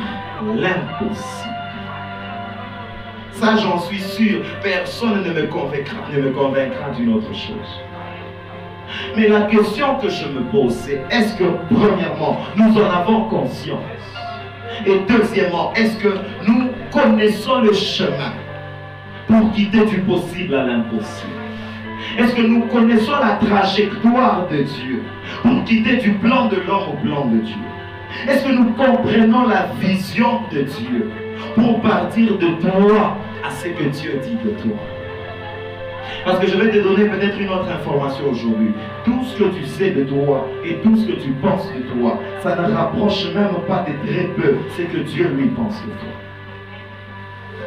l'impossible. 0.56 1.54
Ça, 3.32 3.56
j'en 3.58 3.80
suis 3.80 4.00
sûr, 4.00 4.42
personne 4.62 5.24
ne 5.24 5.34
me 5.34 5.48
convaincra, 5.48 5.98
ne 6.12 6.22
me 6.22 6.32
convaincra 6.32 6.90
d'une 6.98 7.14
autre 7.14 7.34
chose. 7.34 7.82
Mais 9.16 9.28
la 9.28 9.42
question 9.42 9.96
que 9.96 10.10
je 10.10 10.26
me 10.28 10.42
pose, 10.52 10.74
c'est 10.74 11.04
est-ce 11.10 11.36
que, 11.36 11.46
premièrement, 11.70 12.38
nous 12.56 12.78
en 12.78 12.90
avons 12.90 13.26
conscience? 13.26 13.80
Et 14.86 15.02
deuxièmement, 15.08 15.74
est-ce 15.76 15.98
que 15.98 16.10
nous 16.48 16.70
connaissons 16.92 17.62
le 17.62 17.74
chemin 17.74 18.34
pour 19.28 19.52
quitter 19.52 19.86
du 19.86 20.00
possible 20.00 20.56
à 20.56 20.66
l'impossible? 20.66 21.32
Est-ce 22.18 22.36
que 22.36 22.42
nous 22.42 22.62
connaissons 22.66 23.14
la 23.14 23.36
trajectoire 23.48 24.48
de 24.52 24.58
Dieu 24.58 25.04
pour 25.42 25.64
quitter 25.64 25.98
du 25.98 26.12
plan 26.14 26.48
de 26.48 26.58
l'homme 26.68 26.90
au 26.94 27.06
plan 27.06 27.26
de 27.26 27.38
Dieu? 27.38 27.56
Est-ce 28.28 28.46
que 28.46 28.52
nous 28.52 28.72
comprenons 28.74 29.48
la 29.48 29.68
vision 29.80 30.42
de 30.52 30.64
Dieu 30.64 31.12
pour 31.56 31.82
partir 31.82 32.38
de 32.38 32.48
toi 32.62 33.18
à 33.46 33.50
ce 33.50 33.68
que 33.68 33.84
Dieu 33.84 34.20
dit 34.24 34.38
de 34.44 34.52
toi? 34.62 34.78
Parce 36.26 36.40
que 36.40 36.48
je 36.48 36.58
vais 36.58 36.70
te 36.70 36.78
donner 36.78 37.06
peut-être 37.06 37.40
une 37.40 37.50
autre 37.50 37.70
information 37.70 38.30
aujourd'hui. 38.32 38.72
Tout 39.06 39.24
ce 39.26 39.38
que 39.38 39.50
tu 39.50 39.66
sais 39.66 39.92
de 39.92 40.04
toi 40.04 40.48
et 40.66 40.76
tout 40.76 40.96
ce 40.96 41.08
que 41.08 41.20
tu 41.20 41.32
penses 41.42 41.68
de 41.74 41.82
toi, 41.94 42.20
ça 42.42 42.56
ne 42.56 42.74
rapproche 42.74 43.26
même 43.34 43.56
pas 43.68 43.86
de 43.88 44.08
très 44.08 44.26
peu 44.36 44.58
ce 44.78 44.82
que 44.84 44.98
Dieu 45.00 45.30
lui 45.36 45.48
pense 45.48 45.82
de 45.82 45.92
toi. 45.92 46.14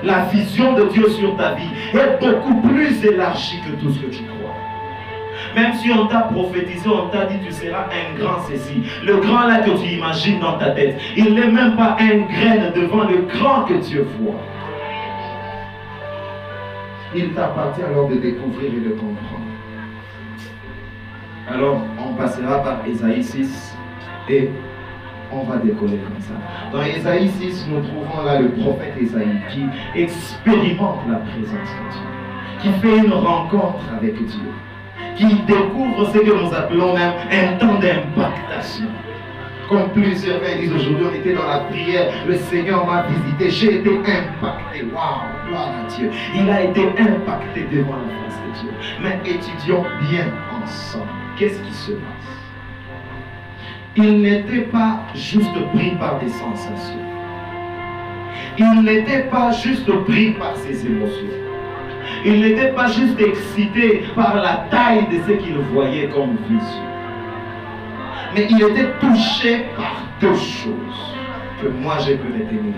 La 0.02 0.24
vision 0.24 0.74
de 0.74 0.84
Dieu 0.86 1.08
sur 1.08 1.36
ta 1.36 1.54
vie 1.54 1.70
est 1.94 2.20
beaucoup 2.20 2.60
plus 2.68 3.04
élargie 3.04 3.60
que 3.66 3.80
tout 3.80 3.90
ce 3.92 4.00
que 4.00 4.10
tu 4.10 4.22
crois. 4.24 4.54
Même 5.54 5.72
si 5.74 5.90
on 5.90 6.06
t'a 6.06 6.20
prophétisé, 6.20 6.88
on 6.88 7.08
t'a 7.08 7.26
dit 7.26 7.36
tu 7.44 7.52
seras 7.52 7.86
un 7.86 8.18
grand 8.18 8.40
ceci. 8.48 8.82
Le 9.04 9.16
grand 9.16 9.46
là 9.46 9.60
que 9.60 9.70
tu 9.70 9.94
imagines 9.94 10.38
dans 10.40 10.58
ta 10.58 10.70
tête, 10.70 11.00
il 11.16 11.34
n'est 11.34 11.50
même 11.50 11.76
pas 11.76 11.96
un 11.98 12.18
grain 12.18 12.70
devant 12.74 13.04
le 13.04 13.22
grand 13.22 13.62
que 13.64 13.74
Dieu 13.74 14.06
voit. 14.20 14.34
Il 17.18 17.32
t'appartient 17.32 17.82
alors 17.82 18.08
de 18.08 18.16
découvrir 18.16 18.74
et 18.74 18.80
de 18.80 18.90
comprendre. 18.90 19.46
Alors, 21.48 21.80
on 21.98 22.12
passera 22.14 22.62
par 22.62 22.86
Ésaïe 22.86 23.24
6 23.24 23.74
et 24.28 24.50
on 25.32 25.44
va 25.44 25.56
décoller 25.56 25.96
comme 25.98 26.20
ça. 26.20 26.34
Dans 26.70 26.82
Ésaïe 26.82 27.30
6, 27.30 27.68
nous 27.70 27.80
trouvons 27.80 28.22
là 28.22 28.38
le 28.38 28.50
prophète 28.50 28.94
Ésaïe 29.00 29.40
qui 29.50 29.64
expérimente 29.98 31.08
la 31.08 31.16
présence 31.20 31.52
de 31.52 31.90
Dieu, 31.90 32.02
qui 32.60 32.68
fait 32.80 32.98
une 33.06 33.12
rencontre 33.14 33.80
avec 33.96 34.14
Dieu, 34.14 34.50
qui 35.16 35.36
découvre 35.44 36.10
ce 36.12 36.18
que 36.18 36.44
nous 36.44 36.52
appelons 36.52 36.92
même 36.92 37.14
un 37.30 37.56
temps 37.56 37.78
d'impactation. 37.78 38.88
Comme 39.68 39.90
plusieurs 39.90 40.40
disent 40.60 40.72
aujourd'hui, 40.72 41.06
on 41.10 41.14
était 41.14 41.34
dans 41.34 41.48
la 41.48 41.58
prière, 41.58 42.12
le 42.28 42.36
Seigneur 42.36 42.86
m'a 42.86 43.02
visité, 43.02 43.50
j'ai 43.50 43.74
été 43.80 43.98
impacté. 43.98 44.84
Waouh, 44.94 45.48
gloire 45.48 45.72
à 45.84 45.88
Dieu. 45.92 46.08
Il 46.36 46.48
a 46.48 46.62
été 46.62 46.82
impacté 46.82 47.66
devant 47.72 47.96
la 47.96 48.28
face 48.28 48.40
de 48.46 48.60
Dieu. 48.60 48.70
Mais 49.02 49.18
étudions 49.28 49.84
bien 50.08 50.26
ensemble. 50.62 51.08
Qu'est-ce 51.36 51.60
qui 51.60 51.72
se 51.72 51.92
passe? 51.92 52.36
Il 53.96 54.22
n'était 54.22 54.62
pas 54.70 55.00
juste 55.16 55.58
pris 55.74 55.90
par 55.96 56.20
des 56.20 56.28
sensations. 56.28 57.00
Il 58.58 58.82
n'était 58.84 59.24
pas 59.24 59.50
juste 59.50 59.90
pris 60.04 60.30
par 60.32 60.56
ses 60.58 60.86
émotions. 60.86 61.26
Il 62.24 62.40
n'était 62.40 62.68
pas 62.68 62.86
juste 62.86 63.20
excité 63.20 64.04
par 64.14 64.36
la 64.36 64.66
taille 64.70 65.08
de 65.08 65.18
ce 65.26 65.32
qu'il 65.38 65.56
voyait 65.72 66.08
comme 66.08 66.36
vision 66.48 66.85
mais 68.36 68.46
il 68.50 68.62
était 68.62 68.92
touché 69.00 69.64
par 69.76 70.02
deux 70.20 70.34
choses 70.34 71.14
que 71.62 71.68
moi 71.68 71.96
j'ai 72.04 72.16
pu 72.16 72.26
retenir. 72.26 72.74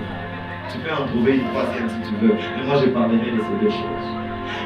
Tu 0.70 0.78
peux 0.78 0.92
en 0.92 1.06
trouver 1.08 1.34
une 1.36 1.44
troisième 1.48 1.88
si 1.88 2.08
tu 2.08 2.14
veux, 2.24 2.34
mais 2.56 2.64
moi 2.64 2.76
je 2.80 2.90
parlerai 2.90 3.32
de 3.32 3.40
ces 3.40 3.64
deux 3.64 3.70
choses. 3.70 4.08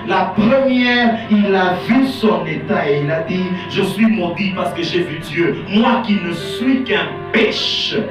La 0.07 0.35
première, 0.37 1.19
il 1.31 1.55
a 1.55 1.75
vu 1.89 2.07
son 2.07 2.45
état 2.45 2.91
et 2.91 3.03
il 3.05 3.11
a 3.11 3.23
dit, 3.23 3.45
je 3.71 3.83
suis 3.83 4.07
maudit 4.07 4.53
parce 4.55 4.75
que 4.75 4.83
j'ai 4.83 5.03
vu 5.03 5.19
Dieu, 5.21 5.57
moi 5.71 6.03
qui 6.05 6.19
ne 6.23 6.33
suis 6.33 6.85
qu'un 6.85 7.07
pécheur. 7.33 8.05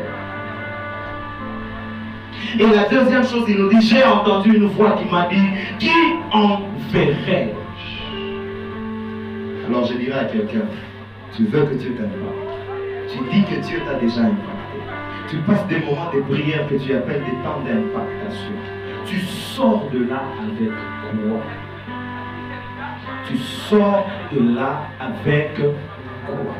Et 2.59 2.65
la 2.65 2.89
deuxième 2.89 3.23
chose, 3.23 3.45
il 3.47 3.57
nous 3.57 3.69
dit, 3.69 3.81
j'ai 3.81 4.03
entendu 4.03 4.55
une 4.55 4.67
voix 4.67 4.91
qui 4.93 5.05
m'a 5.09 5.27
dit, 5.27 5.47
qui 5.79 5.91
enverrai-je? 6.31 7.51
Alors 9.67 9.85
je 9.85 9.93
dirais 9.93 10.19
à 10.19 10.25
quelqu'un, 10.25 10.65
tu 11.35 11.45
veux 11.45 11.63
que 11.63 11.75
Dieu 11.75 11.91
t'aime 11.91 12.09
tu 13.11 13.19
dis 13.29 13.43
que 13.43 13.59
Dieu 13.59 13.81
t'a 13.85 13.95
déjà 13.95 14.21
impacté. 14.21 14.79
Tu 15.29 15.37
passes 15.37 15.67
des 15.67 15.79
moments 15.79 16.11
de 16.13 16.21
prière 16.21 16.67
que 16.67 16.75
tu 16.75 16.93
appelles 16.93 17.23
des 17.23 17.37
temps 17.43 17.61
d'impactation. 17.65 18.53
Tu 19.05 19.19
sors 19.19 19.89
de 19.91 20.05
là 20.09 20.23
avec 20.41 20.69
quoi? 20.69 21.41
Tu 23.27 23.37
sors 23.37 24.05
de 24.31 24.55
là 24.55 24.87
avec 24.99 25.55
quoi? 25.55 26.55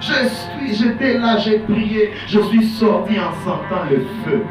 Je 0.00 0.26
suis, 0.28 0.74
j'étais 0.74 1.18
là, 1.18 1.36
j'ai 1.36 1.58
prié, 1.58 2.12
je 2.26 2.40
suis 2.40 2.64
sorti 2.64 3.18
en 3.18 3.32
sentant 3.44 3.84
le 3.90 3.98
feu. 4.24 4.42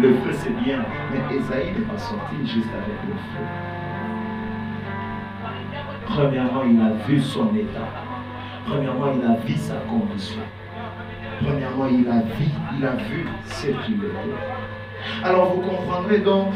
Le 0.00 0.12
feu 0.14 0.32
c'est 0.32 0.56
bien, 0.62 0.84
mais 1.10 1.36
Esaïe 1.36 1.72
n'est 1.72 1.86
pas 1.86 1.98
sorti 1.98 2.36
juste 2.44 2.68
avec 2.74 2.98
le 3.06 3.14
feu. 3.14 3.44
Premièrement, 6.06 6.62
il 6.68 6.80
a 6.80 7.06
vu 7.06 7.20
son 7.20 7.54
état. 7.54 7.88
Premièrement, 8.68 9.12
il 9.16 9.24
a 9.24 9.34
vu 9.46 9.54
sa 9.54 9.76
condition. 9.76 10.42
Premièrement, 11.40 11.86
il 11.86 12.06
a 12.08 12.20
vu, 12.20 12.44
il 12.76 12.84
a 12.84 12.96
vu 12.96 13.26
ce 13.46 13.66
qu'il 13.66 13.94
était. 13.94 15.24
Alors 15.24 15.54
vous 15.54 15.62
comprendrez 15.62 16.18
donc 16.18 16.52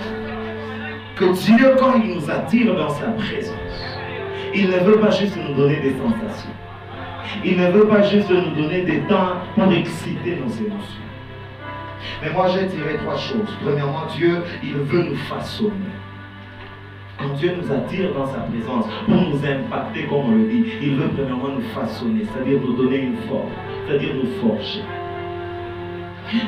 que 1.16 1.32
Dieu, 1.32 1.74
quand 1.78 1.94
il 1.94 2.14
nous 2.16 2.30
attire 2.30 2.74
dans 2.74 2.90
sa 2.90 3.06
présence, 3.12 3.54
il 4.54 4.68
ne 4.68 4.78
veut 4.78 4.98
pas 4.98 5.10
juste 5.10 5.36
nous 5.36 5.54
donner 5.54 5.80
des 5.80 5.92
sensations. 5.92 6.50
Il 7.44 7.58
ne 7.58 7.70
veut 7.70 7.86
pas 7.86 8.02
juste 8.02 8.28
nous 8.30 8.62
donner 8.62 8.82
des 8.82 9.00
temps 9.02 9.36
pour 9.54 9.72
exciter 9.72 10.36
nos 10.36 10.50
émotions. 10.50 11.00
Mais 12.22 12.30
moi, 12.30 12.48
j'ai 12.48 12.66
tiré 12.66 12.96
trois 12.98 13.16
choses. 13.16 13.56
Premièrement, 13.64 14.06
Dieu, 14.14 14.42
il 14.62 14.74
veut 14.74 15.02
nous 15.04 15.16
façonner. 15.16 15.72
Quand 17.22 17.34
Dieu 17.36 17.54
nous 17.56 17.72
attire 17.72 18.12
dans 18.14 18.26
sa 18.26 18.40
présence 18.40 18.86
pour 19.06 19.14
nous 19.14 19.46
impacter, 19.46 20.06
comme 20.06 20.24
on 20.26 20.30
le 20.32 20.48
dit, 20.48 20.64
il 20.82 20.96
veut 20.96 21.08
premièrement 21.08 21.50
nous 21.54 21.68
façonner, 21.74 22.22
c'est-à-dire 22.24 22.58
nous 22.60 22.76
donner 22.76 22.98
une 22.98 23.16
forme, 23.28 23.50
c'est-à-dire 23.86 24.14
nous 24.14 24.30
forger. 24.40 24.82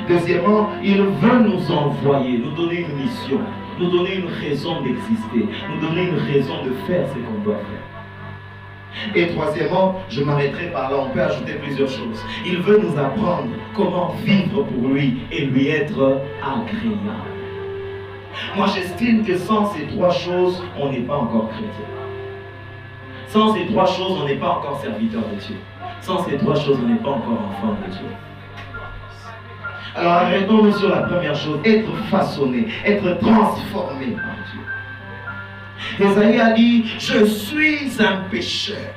Deuxièmement, 0.09 0.71
il 0.83 1.01
veut 1.01 1.39
nous 1.45 1.71
envoyer, 1.71 2.39
nous 2.39 2.51
donner 2.53 2.81
une 2.81 2.97
mission, 2.97 3.41
nous 3.79 3.91
donner 3.91 4.17
une 4.17 4.27
raison 4.27 4.81
d'exister, 4.83 5.47
nous 5.71 5.87
donner 5.87 6.09
une 6.09 6.19
raison 6.19 6.65
de 6.65 6.73
faire 6.87 7.07
ce 7.09 7.15
qu'on 7.15 7.45
doit 7.45 7.59
faire. 7.59 9.15
Et 9.15 9.29
troisièmement, 9.29 10.01
je 10.09 10.25
m'arrêterai 10.25 10.73
par 10.73 10.91
là, 10.91 10.97
on 10.99 11.11
peut 11.11 11.23
ajouter 11.23 11.55
plusieurs 11.55 11.89
choses. 11.89 12.25
Il 12.47 12.59
veut 12.59 12.79
nous 12.79 12.99
apprendre 12.99 13.49
comment 13.75 14.15
vivre 14.25 14.65
pour 14.65 14.89
lui 14.89 15.19
et 15.31 15.47
lui 15.47 15.69
être 15.69 16.21
agréable. 16.43 17.34
Moi, 18.57 18.67
j'estime 18.75 19.25
que 19.25 19.37
sans 19.37 19.73
ces 19.73 19.87
trois 19.87 20.11
choses, 20.11 20.63
on 20.79 20.91
n'est 20.91 21.01
pas 21.01 21.17
encore 21.17 21.49
chrétien. 21.51 21.87
Sans 23.29 23.55
ces 23.55 23.67
trois 23.67 23.87
choses, 23.87 24.21
on 24.23 24.27
n'est 24.27 24.37
pas 24.37 24.59
encore 24.59 24.81
serviteur 24.81 25.23
de 25.23 25.37
Dieu. 25.37 25.57
Sans 26.01 26.25
ces 26.25 26.37
trois 26.37 26.55
choses, 26.55 26.79
on 26.83 26.89
n'est 26.89 27.01
pas 27.01 27.11
encore 27.11 27.41
enfant 27.51 27.77
de 27.85 27.91
Dieu. 27.91 28.07
Alors 29.97 30.13
arrêtons-nous 30.13 30.73
sur 30.73 30.89
la 30.89 31.03
première 31.03 31.37
chose, 31.37 31.59
être 31.65 31.95
façonné, 32.11 32.67
être 32.85 33.19
transformé 33.21 34.07
par 34.07 34.35
Dieu. 34.51 36.07
Esaïe 36.07 36.41
a 36.41 36.53
dit, 36.53 36.85
je 36.99 37.25
suis 37.25 38.03
un 38.03 38.17
pécheur. 38.31 38.93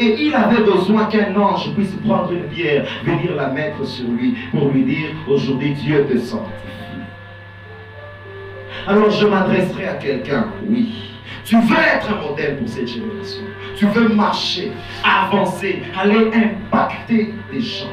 Et 0.00 0.14
il 0.22 0.34
avait 0.34 0.62
besoin 0.62 1.06
qu'un 1.06 1.34
ange 1.34 1.74
puisse 1.74 1.94
prendre 2.06 2.32
une 2.32 2.44
pierre, 2.44 2.84
venir 3.04 3.34
la 3.34 3.48
mettre 3.48 3.84
sur 3.84 4.08
lui 4.08 4.36
pour 4.52 4.68
lui 4.70 4.84
dire, 4.84 5.08
aujourd'hui 5.26 5.74
Dieu 5.74 6.06
te 6.08 6.18
sanctifie. 6.18 6.52
Alors 8.86 9.10
je 9.10 9.26
m'adresserai 9.26 9.88
à 9.88 9.94
quelqu'un, 9.94 10.48
oui. 10.68 10.94
Tu 11.44 11.56
veux 11.56 11.76
être 11.76 12.12
un 12.12 12.28
modèle 12.28 12.58
pour 12.58 12.68
cette 12.68 12.86
génération. 12.86 13.42
Tu 13.76 13.86
veux 13.86 14.08
marcher, 14.08 14.70
avancer, 15.02 15.82
aller 15.98 16.30
impacter 16.32 17.34
des 17.52 17.60
gens. 17.60 17.86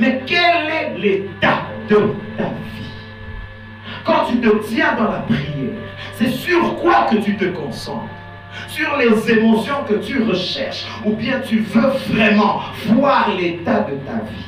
Mais 0.00 0.22
quel 0.24 0.38
est 0.70 0.98
l'état 0.98 1.66
de 1.88 1.96
ta 2.36 2.44
vie? 2.44 2.90
Quand 4.04 4.24
tu 4.30 4.40
te 4.40 4.48
tiens 4.66 4.94
dans 4.96 5.10
la 5.10 5.18
prière, 5.18 5.74
c'est 6.14 6.30
sur 6.30 6.76
quoi 6.76 7.06
que 7.10 7.16
tu 7.16 7.36
te 7.36 7.44
concentres? 7.46 8.08
Sur 8.68 8.96
les 8.96 9.30
émotions 9.30 9.84
que 9.88 9.94
tu 9.94 10.22
recherches 10.22 10.86
ou 11.04 11.14
bien 11.14 11.40
tu 11.40 11.60
veux 11.60 11.88
vraiment 12.08 12.60
voir 12.86 13.30
l'état 13.36 13.80
de 13.80 13.96
ta 14.06 14.24
vie. 14.24 14.46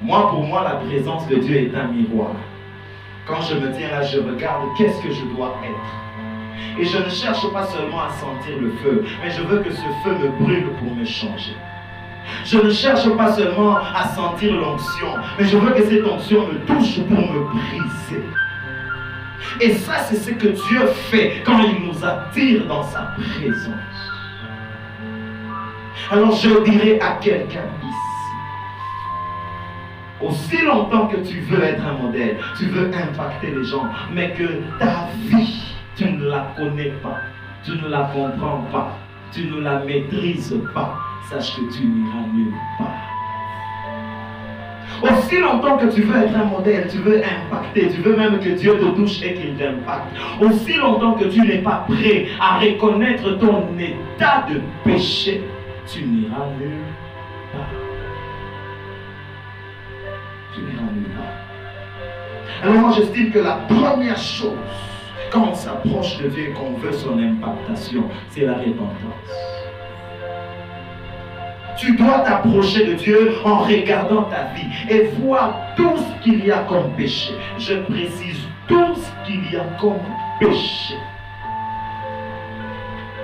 Moi, 0.00 0.30
pour 0.30 0.44
moi, 0.44 0.62
la 0.62 0.76
présence 0.76 1.26
de 1.26 1.36
Dieu 1.36 1.56
est 1.56 1.74
un 1.74 1.88
miroir. 1.88 2.32
Quand 3.26 3.40
je 3.42 3.54
me 3.56 3.72
tiens 3.72 3.90
là, 3.90 4.02
je 4.02 4.20
regarde 4.20 4.64
qu'est-ce 4.76 5.02
que 5.02 5.12
je 5.12 5.24
dois 5.36 5.56
être. 5.64 6.78
Et 6.80 6.84
je 6.84 6.98
ne 6.98 7.08
cherche 7.08 7.50
pas 7.52 7.66
seulement 7.66 8.02
à 8.02 8.10
sentir 8.10 8.56
le 8.60 8.70
feu, 8.82 9.04
mais 9.22 9.30
je 9.30 9.42
veux 9.42 9.58
que 9.58 9.70
ce 9.70 9.82
feu 10.04 10.14
me 10.14 10.28
brûle 10.44 10.68
pour 10.78 10.94
me 10.94 11.04
changer. 11.04 11.56
Je 12.44 12.58
ne 12.58 12.70
cherche 12.70 13.08
pas 13.16 13.32
seulement 13.32 13.76
à 13.76 14.08
sentir 14.08 14.54
l'onction, 14.54 15.08
mais 15.38 15.44
je 15.44 15.56
veux 15.56 15.72
que 15.72 15.82
cette 15.82 16.04
onction 16.06 16.46
me 16.46 16.58
touche 16.66 17.00
pour 17.00 17.18
me 17.18 17.44
briser. 17.52 18.22
Et 19.60 19.72
ça, 19.72 19.98
c'est 19.98 20.16
ce 20.16 20.30
que 20.30 20.48
Dieu 20.48 20.86
fait 21.10 21.42
quand 21.44 21.60
il 21.60 21.86
nous 21.86 22.04
attire 22.04 22.66
dans 22.66 22.82
sa 22.82 23.14
présence. 23.16 23.74
Alors 26.10 26.32
je 26.32 26.64
dirais 26.64 26.98
à 27.00 27.18
quelqu'un 27.20 27.64
ici, 27.82 27.98
aussi 30.22 30.64
longtemps 30.64 31.06
que 31.06 31.16
tu 31.16 31.40
veux 31.40 31.62
être 31.62 31.84
un 31.84 32.02
modèle, 32.02 32.38
tu 32.56 32.66
veux 32.66 32.90
impacter 32.94 33.50
les 33.50 33.64
gens, 33.64 33.86
mais 34.12 34.32
que 34.32 34.62
ta 34.78 35.08
vie, 35.16 35.74
tu 35.96 36.10
ne 36.10 36.28
la 36.28 36.54
connais 36.56 36.92
pas, 37.02 37.18
tu 37.64 37.72
ne 37.72 37.88
la 37.88 38.10
comprends 38.14 38.62
pas, 38.72 38.96
tu 39.32 39.50
ne 39.50 39.60
la 39.60 39.80
maîtrises 39.80 40.56
pas, 40.72 40.98
sache 41.28 41.56
que 41.56 41.76
tu 41.76 41.84
n'iras 41.84 42.26
nulle 42.32 42.54
part. 42.78 43.07
Aussi 45.02 45.38
longtemps 45.38 45.76
que 45.76 45.86
tu 45.86 46.02
veux 46.02 46.24
être 46.24 46.34
un 46.34 46.44
modèle, 46.44 46.88
tu 46.90 46.98
veux 46.98 47.22
impacter, 47.22 47.88
tu 47.88 48.00
veux 48.00 48.16
même 48.16 48.40
que 48.40 48.48
Dieu 48.50 48.76
te 48.78 48.84
touche 48.96 49.22
et 49.22 49.34
qu'il 49.34 49.54
t'impacte. 49.54 50.08
Aussi 50.40 50.74
longtemps 50.74 51.12
que 51.12 51.26
tu 51.26 51.40
n'es 51.40 51.58
pas 51.58 51.86
prêt 51.88 52.26
à 52.40 52.58
reconnaître 52.58 53.38
ton 53.38 53.68
état 53.78 54.46
de 54.48 54.60
péché, 54.84 55.42
tu 55.86 56.02
n'iras 56.02 56.46
nulle 56.58 56.82
part. 57.52 57.68
Tu 60.54 60.60
n'iras 60.62 60.92
nulle 60.92 61.10
part. 61.14 62.62
Alors 62.62 62.74
moi 62.80 62.92
j'estime 62.96 63.30
que 63.30 63.38
la 63.38 63.60
première 63.68 64.18
chose, 64.18 64.52
quand 65.30 65.50
on 65.50 65.54
s'approche 65.54 66.18
de 66.18 66.28
Dieu 66.28 66.48
et 66.48 66.52
qu'on 66.52 66.72
veut 66.72 66.92
son 66.92 67.18
impactation, 67.18 68.04
c'est 68.30 68.46
la 68.46 68.54
repentance. 68.54 69.67
Tu 71.78 71.94
dois 71.94 72.18
t'approcher 72.20 72.86
de 72.86 72.94
Dieu 72.94 73.34
en 73.44 73.58
regardant 73.58 74.24
ta 74.24 74.52
vie 74.54 74.66
et 74.90 75.10
voir 75.20 75.54
tout 75.76 75.96
ce 75.96 76.24
qu'il 76.24 76.44
y 76.44 76.50
a 76.50 76.64
comme 76.68 76.92
péché. 76.96 77.32
Je 77.56 77.74
précise 77.74 78.48
tout 78.66 78.96
ce 78.96 79.26
qu'il 79.26 79.52
y 79.52 79.56
a 79.56 79.64
comme 79.80 80.00
péché. 80.40 80.96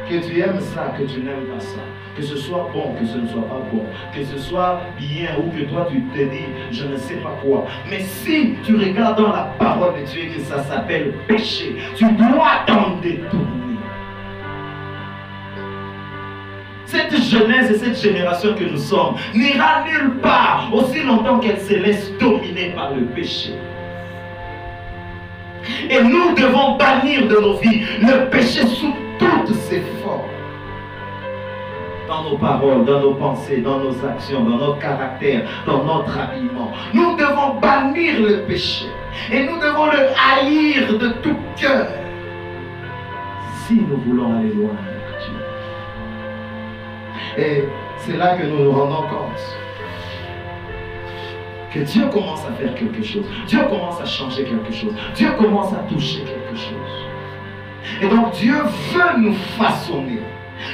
Que 0.09 0.25
tu 0.25 0.39
aimes 0.39 0.61
ça, 0.61 0.95
que 0.97 1.03
tu 1.03 1.21
n'aimes 1.21 1.47
pas 1.53 1.61
ça. 1.61 1.81
Que 2.17 2.23
ce 2.23 2.37
soit 2.37 2.71
bon, 2.73 2.95
que 3.01 3.05
ce 3.05 3.19
ne 3.19 3.27
soit 3.27 3.43
pas 3.43 3.61
bon. 3.73 3.83
Que 4.15 4.23
ce 4.25 4.39
soit 4.39 4.83
bien 4.99 5.31
ou 5.39 5.51
que 5.51 5.65
toi 5.65 5.89
tu 5.91 6.01
te 6.01 6.31
dis, 6.31 6.47
je 6.71 6.87
ne 6.87 6.97
sais 6.97 7.17
pas 7.17 7.37
quoi. 7.43 7.67
Mais 7.91 8.01
si 8.01 8.55
tu 8.65 8.77
regardes 8.77 9.19
dans 9.19 9.33
la 9.33 9.51
parole 9.59 10.01
de 10.01 10.07
Dieu 10.07 10.31
que 10.33 10.41
ça 10.43 10.63
s'appelle 10.63 11.13
péché, 11.27 11.75
tu 11.97 12.05
dois 12.13 12.63
t'en 12.67 12.99
détourner. 13.03 13.65
Cette 16.95 17.21
jeunesse 17.21 17.73
et 17.73 17.79
cette 17.79 18.01
génération 18.01 18.55
que 18.55 18.63
nous 18.63 18.79
sommes 18.79 19.17
n'ira 19.35 19.83
nulle 19.85 20.21
part 20.21 20.71
aussi 20.73 21.03
longtemps 21.03 21.41
qu'elle 21.41 21.59
se 21.59 21.75
laisse 21.75 22.13
dominer 22.21 22.71
par 22.71 22.95
le 22.95 23.03
péché. 23.07 23.55
Et 25.91 26.01
nous 26.01 26.37
devons 26.37 26.77
bannir 26.77 27.27
de 27.27 27.35
nos 27.35 27.55
vies 27.55 27.83
le 28.01 28.31
péché 28.31 28.65
sous 28.65 28.95
toutes 29.19 29.57
ses 29.57 29.83
formes. 30.05 30.21
Dans 32.07 32.31
nos 32.31 32.37
paroles, 32.39 32.85
dans 32.85 33.01
nos 33.01 33.15
pensées, 33.15 33.57
dans 33.57 33.81
nos 33.81 34.07
actions, 34.07 34.45
dans 34.45 34.57
notre 34.57 34.79
caractère, 34.79 35.49
dans 35.67 35.83
notre 35.83 36.17
habillement. 36.17 36.71
Nous 36.93 37.17
devons 37.17 37.59
bannir 37.61 38.21
le 38.21 38.43
péché. 38.43 38.87
Et 39.33 39.43
nous 39.43 39.59
devons 39.59 39.87
le 39.87 39.99
haïr 40.15 40.97
de 40.97 41.09
tout 41.23 41.37
cœur. 41.57 41.89
Si 43.67 43.75
nous 43.75 43.97
voulons 43.97 44.39
aller 44.39 44.53
loin. 44.53 44.94
Et 47.37 47.65
c'est 47.99 48.17
là 48.17 48.37
que 48.37 48.47
nous 48.47 48.65
nous 48.65 48.73
rendons 48.73 49.09
compte 49.09 49.41
que 51.75 51.81
Dieu 51.81 52.07
commence 52.07 52.45
à 52.47 52.53
faire 52.53 52.75
quelque 52.75 53.03
chose. 53.03 53.25
Dieu 53.49 53.61
commence 53.69 54.01
à 54.01 54.05
changer 54.05 54.45
quelque 54.45 54.73
chose. 54.73 54.95
Dieu 55.15 55.31
commence 55.37 55.73
à 55.73 55.79
toucher 55.93 56.21
quelque 56.21 56.57
chose. 56.57 57.05
Et 58.01 58.09
donc 58.09 58.33
Dieu 58.33 58.55
veut 58.93 59.21
nous 59.21 59.35
façonner. 59.59 60.21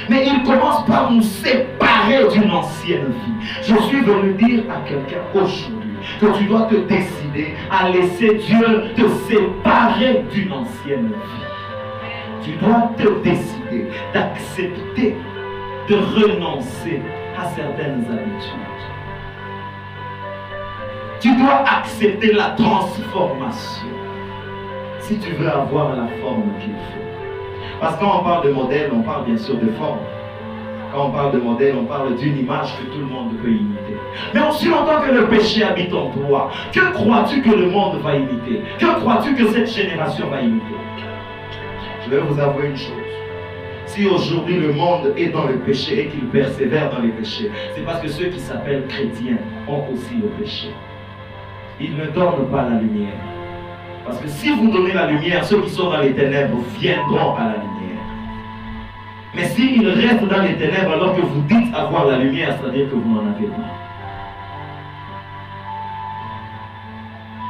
Mais 0.09 0.27
il 0.27 0.43
commence 0.43 0.85
par 0.85 1.11
nous 1.11 1.23
séparer 1.23 2.27
d'une 2.31 2.51
ancienne 2.51 3.07
vie. 3.07 3.47
Je 3.63 3.75
suis 3.75 4.01
venu 4.01 4.33
dire 4.33 4.63
à 4.69 4.87
quelqu'un 4.87 5.21
aujourd'hui 5.33 5.89
que 6.19 6.37
tu 6.37 6.43
dois 6.45 6.61
te 6.61 6.75
décider 6.75 7.55
à 7.71 7.89
laisser 7.89 8.35
Dieu 8.35 8.83
te 8.95 9.07
séparer 9.27 10.23
d'une 10.31 10.53
ancienne 10.53 11.07
vie. 11.07 12.43
Tu 12.43 12.51
dois 12.63 12.91
te 12.97 13.23
décider 13.23 13.87
d'accepter 14.13 15.15
de 15.87 15.95
renoncer 15.95 17.01
à 17.37 17.45
certaines 17.45 18.05
habitudes. 18.09 18.71
Tu 21.19 21.35
dois 21.35 21.63
accepter 21.67 22.33
la 22.33 22.49
transformation 22.51 23.87
si 24.99 25.19
tu 25.19 25.33
veux 25.33 25.49
avoir 25.49 25.95
la 25.95 26.07
forme 26.21 26.51
qu'il 26.59 26.71
faut. 26.71 27.79
Parce 27.79 27.95
que 27.95 28.01
quand 28.01 28.21
on 28.21 28.23
parle 28.23 28.45
de 28.47 28.51
modèle, 28.51 28.91
on 28.93 29.01
parle 29.01 29.25
bien 29.25 29.37
sûr 29.37 29.55
de 29.55 29.69
forme. 29.71 29.99
Quand 30.93 31.07
on 31.07 31.11
parle 31.11 31.31
de 31.31 31.39
modèle, 31.39 31.75
on 31.79 31.85
parle 31.85 32.15
d'une 32.15 32.37
image 32.37 32.75
que 32.77 32.83
tout 32.91 32.99
le 32.99 33.05
monde 33.05 33.37
peut 33.41 33.49
imiter. 33.49 33.97
Mais 34.33 34.41
aussi 34.47 34.67
longtemps 34.67 35.01
que 35.01 35.11
le 35.11 35.27
péché 35.27 35.63
habite 35.63 35.93
en 35.93 36.09
toi, 36.09 36.51
que 36.73 36.91
crois-tu 36.93 37.41
que 37.41 37.49
le 37.49 37.69
monde 37.69 38.01
va 38.01 38.15
imiter? 38.15 38.61
Que 38.77 38.99
crois-tu 38.99 39.35
que 39.35 39.47
cette 39.47 39.71
génération 39.71 40.27
va 40.29 40.41
imiter? 40.41 40.75
Je 42.03 42.09
vais 42.09 42.19
vous 42.19 42.39
avouer 42.39 42.67
une 42.67 42.77
chose. 42.77 43.00
Si 43.91 44.07
aujourd'hui 44.07 44.57
le 44.57 44.71
monde 44.71 45.11
est 45.17 45.27
dans 45.27 45.47
le 45.47 45.57
péché 45.57 46.03
et 46.03 46.07
qu'il 46.07 46.25
persévère 46.29 46.91
dans 46.91 47.01
les 47.01 47.09
péchés, 47.09 47.51
c'est 47.75 47.83
parce 47.83 47.99
que 47.99 48.07
ceux 48.07 48.27
qui 48.27 48.39
s'appellent 48.39 48.87
chrétiens 48.87 49.37
ont 49.67 49.83
aussi 49.91 50.15
le 50.15 50.29
péché. 50.41 50.69
Ils 51.77 51.97
ne 51.97 52.05
donnent 52.05 52.49
pas 52.49 52.69
la 52.69 52.79
lumière. 52.79 53.19
Parce 54.05 54.17
que 54.19 54.29
si 54.29 54.49
vous 54.49 54.71
donnez 54.71 54.93
la 54.93 55.07
lumière, 55.07 55.43
ceux 55.43 55.61
qui 55.63 55.71
sont 55.71 55.89
dans 55.89 55.99
les 55.99 56.13
ténèbres 56.13 56.59
viendront 56.79 57.35
à 57.35 57.47
la 57.47 57.55
lumière. 57.57 58.01
Mais 59.35 59.43
s'ils 59.43 59.85
restent 59.85 60.23
dans 60.23 60.41
les 60.41 60.55
ténèbres 60.55 60.93
alors 60.93 61.13
que 61.13 61.21
vous 61.23 61.41
dites 61.41 61.75
avoir 61.75 62.05
la 62.05 62.19
lumière, 62.19 62.57
c'est-à-dire 62.61 62.89
que 62.89 62.95
vous 62.95 63.13
n'en 63.13 63.29
avez 63.29 63.47
pas. 63.47 63.71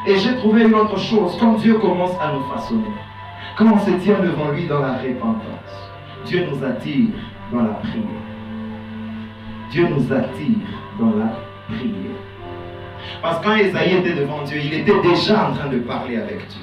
Et 0.08 0.18
j'ai 0.18 0.36
trouvé 0.38 0.64
une 0.64 0.74
autre 0.74 0.98
chose, 0.98 1.38
quand 1.40 1.60
Dieu 1.60 1.76
commence 1.76 2.20
à 2.20 2.34
nous 2.34 2.44
façonner, 2.52 2.90
quand 3.56 3.72
on 3.72 3.78
se 3.78 3.92
tient 4.04 4.18
devant 4.22 4.50
lui 4.50 4.66
dans 4.66 4.80
la 4.80 4.94
repentance, 4.94 5.91
Dieu 6.26 6.46
nous 6.50 6.64
attire 6.64 7.10
dans 7.52 7.64
la 7.64 7.74
prière. 7.76 8.06
Dieu 9.72 9.88
nous 9.88 10.14
attire 10.14 10.68
dans 11.00 11.18
la 11.18 11.34
prière. 11.68 12.18
Parce 13.22 13.40
que 13.40 13.44
quand 13.46 13.56
Esaïe 13.56 13.96
était 13.96 14.14
devant 14.14 14.44
Dieu, 14.44 14.60
il 14.64 14.74
était 14.74 15.02
déjà 15.02 15.50
en 15.50 15.54
train 15.54 15.70
de 15.70 15.80
parler 15.80 16.18
avec 16.18 16.48
Dieu. 16.48 16.62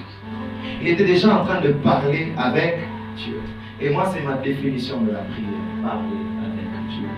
Il 0.81 0.89
était 0.89 1.05
déjà 1.05 1.41
en 1.41 1.45
train 1.45 1.61
de 1.61 1.73
parler 1.73 2.33
avec 2.37 2.79
Dieu. 3.17 3.41
Et 3.81 3.91
moi, 3.91 4.11
c'est 4.13 4.23
ma 4.23 4.35
définition 4.35 5.01
de 5.01 5.13
la 5.13 5.21
prière. 5.21 5.49
Parler 5.83 6.23
avec 6.45 6.89
Dieu. 6.89 7.09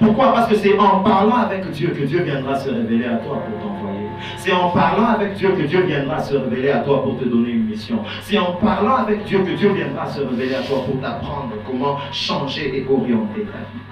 Pourquoi? 0.00 0.32
Parce 0.32 0.48
que 0.48 0.56
c'est 0.56 0.78
en 0.78 1.00
parlant 1.00 1.36
avec 1.36 1.70
Dieu 1.70 1.88
que 1.88 2.04
Dieu 2.04 2.22
viendra 2.22 2.56
se 2.56 2.70
révéler 2.70 3.06
à 3.06 3.16
toi 3.16 3.42
pour 3.44 3.60
t'envoyer. 3.62 3.87
C'est 4.36 4.52
en 4.52 4.70
parlant 4.70 5.06
avec 5.06 5.34
Dieu 5.34 5.50
que 5.50 5.62
Dieu 5.62 5.82
viendra 5.82 6.20
se 6.20 6.36
révéler 6.36 6.70
à 6.70 6.80
toi 6.80 7.02
pour 7.02 7.18
te 7.18 7.24
donner 7.24 7.50
une 7.50 7.66
mission. 7.66 8.02
C'est 8.22 8.38
en 8.38 8.52
parlant 8.52 8.96
avec 8.96 9.24
Dieu 9.24 9.40
que 9.40 9.52
Dieu 9.52 9.72
viendra 9.72 10.06
se 10.06 10.20
révéler 10.20 10.54
à 10.54 10.62
toi 10.62 10.84
pour 10.84 11.00
t'apprendre 11.00 11.52
comment 11.66 11.98
changer 12.12 12.78
et 12.78 12.86
orienter 12.88 13.42
ta 13.42 13.58
vie. 13.58 13.88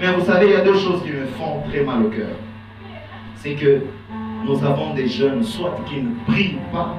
Mais 0.00 0.12
vous 0.12 0.24
savez, 0.24 0.46
il 0.46 0.52
y 0.52 0.56
a 0.56 0.60
deux 0.60 0.78
choses 0.78 1.02
qui 1.02 1.10
me 1.10 1.26
font 1.26 1.62
très 1.68 1.82
mal 1.82 2.04
au 2.04 2.08
cœur. 2.08 2.36
C'est 3.36 3.54
que 3.54 3.82
nous 4.44 4.64
avons 4.64 4.94
des 4.94 5.08
jeunes, 5.08 5.42
soit 5.42 5.78
qui 5.86 6.02
ne 6.02 6.14
prient 6.26 6.58
pas, 6.72 6.96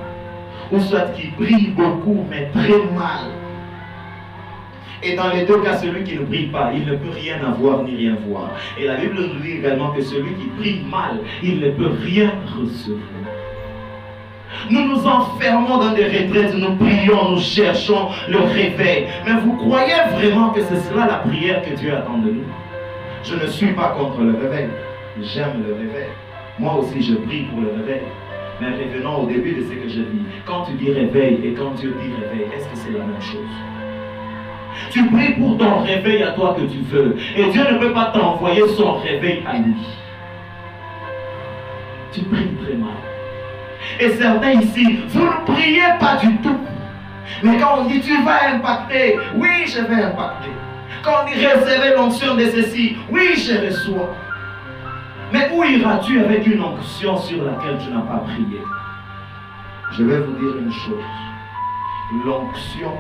ou 0.71 0.79
soit 0.79 1.11
qui 1.13 1.27
prient 1.27 1.73
beaucoup, 1.75 2.25
mais 2.29 2.49
très 2.53 2.77
mal. 2.95 3.38
Et 5.01 5.15
dans 5.15 5.29
les 5.29 5.45
deux 5.45 5.61
cas, 5.61 5.77
celui 5.77 6.03
qui 6.03 6.15
ne 6.17 6.25
prie 6.25 6.47
pas, 6.47 6.71
il 6.73 6.85
ne 6.85 6.95
peut 6.95 7.11
rien 7.13 7.37
avoir 7.45 7.83
ni 7.83 7.95
rien 7.95 8.17
voir. 8.27 8.51
Et 8.77 8.85
la 8.85 8.95
Bible 8.95 9.15
nous 9.15 9.39
dit 9.39 9.51
également 9.51 9.91
que 9.91 10.01
celui 10.01 10.33
qui 10.33 10.47
prie 10.59 10.81
mal, 10.89 11.19
il 11.41 11.61
ne 11.61 11.71
peut 11.71 11.91
rien 12.03 12.33
recevoir. 12.57 12.99
Nous 14.69 14.83
nous 14.87 15.07
enfermons 15.07 15.77
dans 15.77 15.93
des 15.93 16.05
retraites, 16.05 16.53
nous 16.55 16.75
prions, 16.75 17.31
nous 17.31 17.39
cherchons 17.39 18.09
le 18.29 18.39
réveil. 18.39 19.05
Mais 19.25 19.39
vous 19.41 19.53
croyez 19.53 19.93
vraiment 20.15 20.49
que 20.49 20.61
c'est 20.61 20.79
cela 20.89 21.05
la 21.05 21.17
prière 21.17 21.61
que 21.61 21.75
Dieu 21.75 21.95
attend 21.95 22.17
de 22.17 22.31
nous? 22.31 22.43
Je 23.23 23.35
ne 23.35 23.47
suis 23.47 23.73
pas 23.73 23.95
contre 23.97 24.21
le 24.21 24.37
réveil. 24.37 24.69
J'aime 25.21 25.63
le 25.65 25.73
réveil. 25.75 26.09
Moi 26.57 26.75
aussi, 26.75 27.01
je 27.01 27.15
prie 27.15 27.43
pour 27.43 27.61
le 27.61 27.69
réveil. 27.69 28.01
Mais 28.59 28.71
revenons 28.71 29.23
au 29.23 29.27
début 29.27 29.53
de 29.53 29.61
ce 29.61 29.69
que 29.69 29.87
je 29.87 30.01
dis. 30.01 30.25
Quand 30.45 30.63
tu 30.63 30.73
dis 30.73 30.91
réveil 30.91 31.39
et 31.43 31.53
quand 31.53 31.71
Dieu 31.75 31.95
dit 32.01 32.11
réveil, 32.21 32.47
est-ce 32.53 32.67
que 32.67 32.75
c'est 32.75 32.91
la 32.91 33.05
même 33.05 33.21
chose? 33.21 33.78
Tu 34.91 35.05
pries 35.07 35.33
pour 35.33 35.57
ton 35.57 35.79
réveil 35.79 36.23
à 36.23 36.31
toi 36.31 36.55
que 36.57 36.61
tu 36.61 36.79
veux. 36.79 37.15
Et 37.35 37.49
Dieu 37.51 37.63
ne 37.71 37.77
peut 37.77 37.93
pas 37.93 38.05
t'envoyer 38.05 38.67
son 38.69 38.93
réveil 38.93 39.43
à 39.47 39.57
lui. 39.57 39.75
Tu 42.11 42.21
pries 42.21 42.49
très 42.63 42.73
mal. 42.75 42.89
Et 43.99 44.09
certains 44.09 44.51
ici, 44.51 44.99
vous 45.09 45.25
ne 45.25 45.53
priez 45.53 45.81
pas 45.99 46.17
du 46.17 46.35
tout. 46.37 46.57
Mais 47.43 47.57
quand 47.57 47.79
on 47.79 47.85
dit 47.85 48.01
tu 48.01 48.21
vas 48.23 48.53
impacter, 48.53 49.17
oui, 49.35 49.65
je 49.67 49.81
vais 49.81 50.03
impacter. 50.03 50.49
Quand 51.03 51.11
on 51.23 51.25
dit 51.29 51.45
réserver 51.45 51.95
l'onction 51.95 52.35
de 52.35 52.45
ceci, 52.45 52.97
oui, 53.09 53.35
je 53.35 53.65
reçois. 53.65 54.09
Mais 55.31 55.49
où 55.53 55.63
iras-tu 55.63 56.19
avec 56.19 56.47
une 56.47 56.61
onction 56.61 57.15
sur 57.17 57.43
laquelle 57.43 57.77
tu 57.77 57.91
n'as 57.91 58.01
pas 58.01 58.23
prié? 58.25 58.61
Je 59.91 60.03
vais 60.03 60.19
vous 60.19 60.33
dire 60.33 60.57
une 60.57 60.71
chose. 60.71 61.03
L'onction 62.25 62.91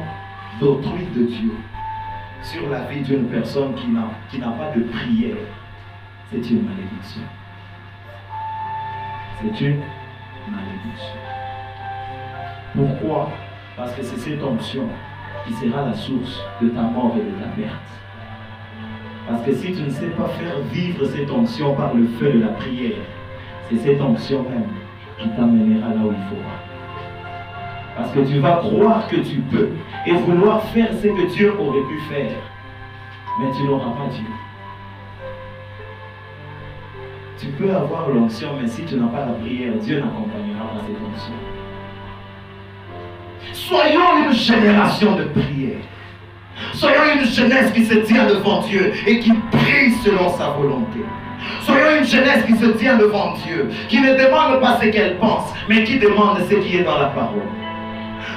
d'autrui 0.59 1.05
de 1.15 1.23
Dieu 1.23 1.51
sur 2.41 2.69
la 2.69 2.81
vie 2.85 3.01
d'une 3.01 3.25
personne 3.25 3.73
qui 3.75 3.87
n'a, 4.39 4.49
pas 4.51 4.71
de 4.75 4.83
prière, 4.83 5.35
c'est 6.31 6.49
une 6.49 6.63
malédiction. 6.63 7.21
C'est 9.41 9.61
une 9.61 9.81
malédiction. 10.49 11.19
Pourquoi? 12.75 13.29
Parce 13.75 13.93
que 13.93 14.03
c'est 14.03 14.17
cette 14.17 14.43
onction 14.43 14.87
qui 15.45 15.53
sera 15.53 15.85
la 15.85 15.93
source 15.93 16.41
de 16.61 16.69
ta 16.69 16.81
mort 16.81 17.15
et 17.17 17.23
de 17.23 17.43
ta 17.43 17.49
perte. 17.49 17.99
Parce 19.27 19.43
que 19.43 19.53
si 19.53 19.73
tu 19.73 19.81
ne 19.83 19.89
sais 19.89 20.09
pas 20.09 20.27
faire 20.29 20.59
vivre 20.71 21.05
cette 21.05 21.29
onction 21.29 21.75
par 21.75 21.93
le 21.93 22.07
feu 22.19 22.33
de 22.33 22.39
la 22.39 22.49
prière, 22.49 22.97
c'est 23.69 23.77
cette 23.77 24.01
onction 24.01 24.43
même 24.43 24.69
qui 25.19 25.29
t'amènera 25.29 25.89
là 25.89 26.01
où 26.01 26.11
il 26.11 26.29
faut. 26.29 26.58
Parce 27.99 28.11
que 28.13 28.21
tu 28.21 28.39
vas 28.39 28.61
croire 28.63 29.07
que 29.09 29.17
tu 29.17 29.39
peux 29.51 29.71
et 30.05 30.13
vouloir 30.13 30.63
faire 30.69 30.87
ce 30.93 31.07
que 31.07 31.33
Dieu 31.33 31.53
aurait 31.59 31.81
pu 31.81 31.99
faire. 32.09 32.31
Mais 33.41 33.51
tu 33.57 33.63
n'auras 33.63 33.91
pas 33.91 34.07
Dieu. 34.09 34.25
Tu 37.37 37.47
peux 37.47 37.75
avoir 37.75 38.07
l'onction, 38.07 38.51
mais 38.59 38.69
si 38.69 38.83
tu 38.83 38.95
n'as 38.95 39.07
pas 39.07 39.25
la 39.25 39.33
prière, 39.33 39.73
Dieu 39.81 39.99
n'accompagnera 39.99 40.63
pas 40.63 40.79
cette 40.87 40.95
onction. 40.95 41.33
Soyons 43.51 44.25
une 44.25 44.33
génération 44.33 45.15
de 45.17 45.23
prière. 45.25 45.79
Soyons 46.73 47.19
une 47.19 47.25
jeunesse 47.25 47.73
qui 47.73 47.83
se 47.83 47.95
tient 47.95 48.27
devant 48.27 48.61
Dieu 48.61 48.93
et 49.07 49.19
qui 49.19 49.33
prie 49.51 49.91
selon 50.05 50.29
sa 50.37 50.51
volonté. 50.51 50.99
Soyons 51.63 51.99
une 51.99 52.05
jeunesse 52.05 52.45
qui 52.45 52.55
se 52.55 52.65
tient 52.77 52.97
devant 52.97 53.33
Dieu, 53.45 53.69
qui 53.89 53.99
ne 53.99 54.13
demande 54.13 54.61
pas 54.61 54.79
ce 54.81 54.87
qu'elle 54.87 55.17
pense, 55.17 55.53
mais 55.67 55.83
qui 55.83 55.99
demande 55.99 56.37
ce 56.49 56.55
qui 56.55 56.77
est 56.77 56.83
dans 56.83 56.97
la 56.97 57.07
parole. 57.07 57.43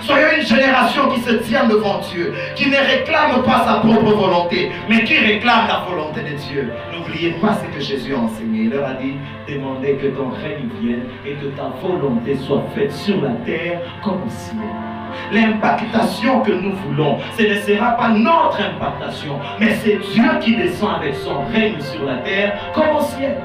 Soyons 0.00 0.28
une 0.38 0.46
génération 0.46 1.08
qui 1.08 1.20
se 1.20 1.34
tient 1.34 1.66
devant 1.66 2.00
Dieu, 2.12 2.34
qui 2.54 2.68
ne 2.68 2.76
réclame 2.76 3.42
pas 3.42 3.64
sa 3.64 3.74
propre 3.80 4.12
volonté, 4.12 4.70
mais 4.88 5.04
qui 5.04 5.18
réclame 5.18 5.66
la 5.68 5.84
volonté 5.88 6.20
de 6.20 6.36
Dieu. 6.36 6.72
N'oubliez 6.92 7.32
pas 7.32 7.54
ce 7.54 7.74
que 7.74 7.80
Jésus 7.80 8.14
a 8.14 8.18
enseigné. 8.18 8.64
Il 8.64 8.70
leur 8.70 8.86
a 8.88 8.94
dit, 8.94 9.14
demandez 9.48 9.94
que 9.94 10.08
ton 10.08 10.30
règne 10.30 10.68
vienne 10.80 11.04
et 11.26 11.32
que 11.32 11.46
ta 11.56 11.72
volonté 11.82 12.36
soit 12.36 12.64
faite 12.74 12.92
sur 12.92 13.20
la 13.20 13.32
terre 13.44 13.80
comme 14.02 14.22
au 14.26 14.30
ciel. 14.30 14.58
L'impactation 15.30 16.40
que 16.40 16.52
nous 16.52 16.74
voulons, 16.86 17.18
ce 17.36 17.42
ne 17.42 17.54
sera 17.54 17.92
pas 17.92 18.08
notre 18.08 18.58
impactation, 18.60 19.38
mais 19.60 19.74
c'est 19.74 19.98
Dieu 20.12 20.24
qui 20.40 20.56
descend 20.56 20.96
avec 20.96 21.14
son 21.14 21.44
règne 21.52 21.80
sur 21.80 22.04
la 22.04 22.16
terre 22.16 22.58
comme 22.74 22.96
au 22.96 23.00
ciel. 23.00 23.36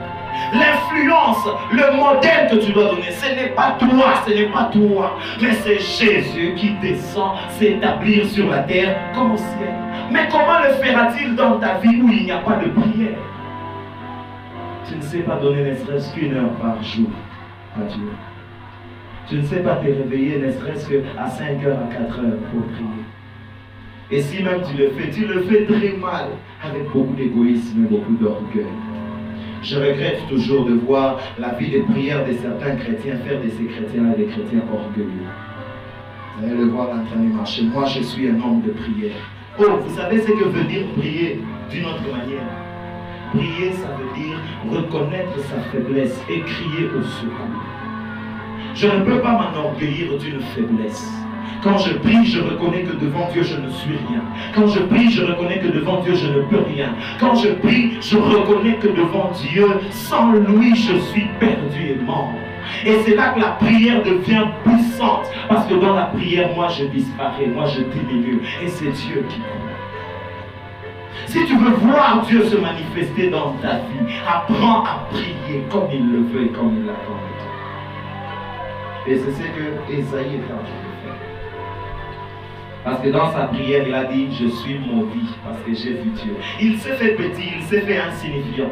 L'influence, 0.53 1.45
le 1.71 1.97
modèle 1.97 2.47
que 2.49 2.55
tu 2.65 2.71
dois 2.71 2.89
donner, 2.89 3.11
ce 3.11 3.35
n'est 3.35 3.49
pas 3.49 3.77
toi, 3.79 4.23
ce 4.25 4.33
n'est 4.33 4.49
pas 4.49 4.69
toi, 4.71 5.17
mais 5.41 5.51
c'est 5.51 5.79
Jésus 5.79 6.53
qui 6.55 6.71
descend 6.81 7.31
s'établir 7.49 8.25
sur 8.25 8.49
la 8.49 8.59
terre 8.59 8.95
comme 9.13 9.33
au 9.33 9.37
ciel. 9.37 9.73
Mais 10.11 10.27
comment 10.31 10.59
le 10.59 10.69
fera-t-il 10.83 11.35
dans 11.35 11.59
ta 11.59 11.79
vie 11.79 12.01
où 12.01 12.09
il 12.09 12.25
n'y 12.25 12.31
a 12.31 12.37
pas 12.37 12.55
de 12.55 12.69
prière? 12.69 13.17
Tu 14.87 14.95
ne 14.95 15.01
sais 15.01 15.19
pas 15.19 15.35
donner 15.35 15.63
ne 15.63 15.75
serait-ce 15.75 16.13
qu'une 16.13 16.33
heure 16.37 16.53
par 16.61 16.81
jour 16.81 17.09
à 17.75 17.83
Dieu. 17.91 18.07
Tu 19.27 19.35
ne 19.35 19.41
sais 19.41 19.59
pas 19.59 19.75
te 19.75 19.87
réveiller 19.87 20.39
ne 20.39 20.51
serait-ce 20.51 20.89
qu'à 20.89 21.27
5 21.27 21.65
heures, 21.65 21.79
à 21.89 21.93
4 21.93 22.19
heures 22.19 22.39
pour 22.51 22.61
prier. 22.67 23.03
Et 24.09 24.21
si 24.21 24.41
même 24.41 24.61
tu 24.61 24.77
le 24.77 24.91
fais, 24.91 25.09
tu 25.11 25.25
le 25.25 25.41
fais 25.41 25.65
très 25.65 25.97
mal, 25.97 26.29
avec 26.63 26.89
beaucoup 26.93 27.13
d'égoïsme 27.13 27.83
et 27.83 27.89
beaucoup 27.89 28.13
d'orgueil. 28.13 28.65
Je 29.63 29.75
regrette 29.75 30.27
toujours 30.29 30.65
de 30.65 30.73
voir 30.73 31.19
la 31.39 31.49
vie 31.55 31.71
de 31.71 31.81
prière 31.91 32.25
de 32.25 32.33
certains 32.33 32.75
chrétiens 32.75 33.17
faire 33.17 33.41
de 33.41 33.49
ces 33.49 33.65
chrétiens 33.65 34.03
des 34.15 34.25
chrétiens 34.25 34.63
orgueilleux. 34.71 35.27
Vous 36.37 36.45
allez 36.45 36.55
le 36.55 36.65
voir 36.65 36.89
en 36.89 37.03
train 37.05 37.19
de 37.19 37.33
marcher. 37.33 37.63
Moi, 37.63 37.85
je 37.85 38.01
suis 38.01 38.29
un 38.29 38.35
homme 38.35 38.61
de 38.61 38.71
prière. 38.71 39.15
Oh, 39.59 39.79
vous 39.81 39.95
savez 39.95 40.21
ce 40.21 40.27
que 40.27 40.43
veut 40.43 40.63
dire 40.65 40.85
prier 40.97 41.41
d'une 41.71 41.85
autre 41.85 42.03
manière? 42.03 42.47
Prier, 43.33 43.71
ça 43.73 43.89
veut 43.97 44.21
dire 44.21 44.37
reconnaître 44.71 45.37
sa 45.39 45.59
faiblesse 45.71 46.21
et 46.29 46.41
crier 46.41 46.87
au 46.95 47.01
secours. 47.01 47.63
Je 48.75 48.87
ne 48.87 49.03
peux 49.03 49.19
pas 49.19 49.31
m'enorgueillir 49.31 50.17
d'une 50.19 50.39
faiblesse. 50.39 51.11
Quand 51.63 51.77
je 51.77 51.93
prie, 51.95 52.25
je 52.25 52.39
reconnais 52.39 52.83
que 52.83 52.95
devant 52.95 53.27
Dieu, 53.31 53.43
je 53.43 53.57
ne 53.57 53.69
suis 53.69 53.97
rien. 54.09 54.21
Quand 54.55 54.67
je 54.67 54.79
prie, 54.79 55.09
je 55.11 55.23
reconnais 55.23 55.59
que 55.59 55.67
devant 55.67 56.01
Dieu, 56.01 56.13
je 56.15 56.27
ne 56.27 56.41
peux 56.43 56.61
rien. 56.73 56.93
Quand 57.19 57.35
je 57.35 57.49
prie, 57.49 57.97
je 58.01 58.17
reconnais 58.17 58.75
que 58.75 58.87
devant 58.87 59.31
Dieu, 59.31 59.67
sans 59.91 60.31
lui, 60.31 60.75
je 60.75 60.97
suis 60.97 61.27
perdu 61.39 61.91
et 61.91 62.05
mort. 62.05 62.31
Et 62.85 62.97
c'est 63.05 63.15
là 63.15 63.29
que 63.29 63.39
la 63.39 63.51
prière 63.51 64.03
devient 64.03 64.45
puissante. 64.63 65.25
Parce 65.49 65.65
que 65.67 65.75
dans 65.75 65.95
la 65.95 66.05
prière, 66.05 66.49
moi, 66.55 66.67
je 66.69 66.85
disparais, 66.85 67.47
moi, 67.47 67.65
je 67.65 67.81
diminue. 67.81 68.41
Et 68.63 68.67
c'est 68.67 68.91
Dieu 68.91 69.25
qui. 69.29 69.41
Si 71.25 71.45
tu 71.45 71.57
veux 71.57 71.71
voir 71.71 72.23
Dieu 72.27 72.43
se 72.45 72.55
manifester 72.55 73.29
dans 73.29 73.53
ta 73.61 73.75
vie, 73.77 74.13
apprends 74.27 74.83
à 74.83 75.07
prier 75.11 75.63
comme 75.69 75.87
il 75.91 76.11
le 76.11 76.19
veut 76.19 76.45
et 76.45 76.49
comme 76.49 76.77
il 76.77 76.85
l'attend. 76.85 77.19
Et 79.07 79.15
c'est 79.17 79.31
ce 79.31 79.39
que 79.39 79.91
Esaïe 79.91 80.35
est 80.35 80.53
en 80.53 80.63
train. 80.63 80.86
Parce 82.87 83.01
que 83.01 83.09
dans 83.09 83.29
sa 83.33 83.47
prière, 83.47 83.85
il 83.85 83.93
a 83.93 84.05
dit, 84.05 84.29
je 84.31 84.47
suis 84.47 84.79
maudit 84.79 85.27
parce 85.43 85.59
que 85.59 85.73
j'ai 85.73 85.95
vu 85.95 86.09
Dieu. 86.11 86.37
Il 86.61 86.77
s'est 86.77 86.93
fait 86.93 87.15
petit, 87.15 87.49
il 87.57 87.61
s'est 87.63 87.81
fait 87.81 87.99
insignifiant. 87.99 88.69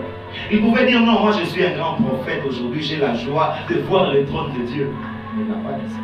Il 0.50 0.62
pouvait 0.62 0.86
dire, 0.88 1.02
non, 1.02 1.20
moi 1.20 1.34
je 1.34 1.44
suis 1.44 1.66
un 1.66 1.76
grand 1.76 1.96
prophète, 1.96 2.42
aujourd'hui 2.48 2.82
j'ai 2.82 2.96
la 2.96 3.14
joie 3.14 3.56
de 3.70 3.76
voir 3.82 4.14
le 4.14 4.26
trône 4.26 4.54
de 4.54 4.66
Dieu. 4.68 4.90
Mais 5.36 5.44
il 5.44 5.50
n'a 5.50 5.56
pas 5.56 5.78
dit 5.78 5.92
ça. 5.92 6.00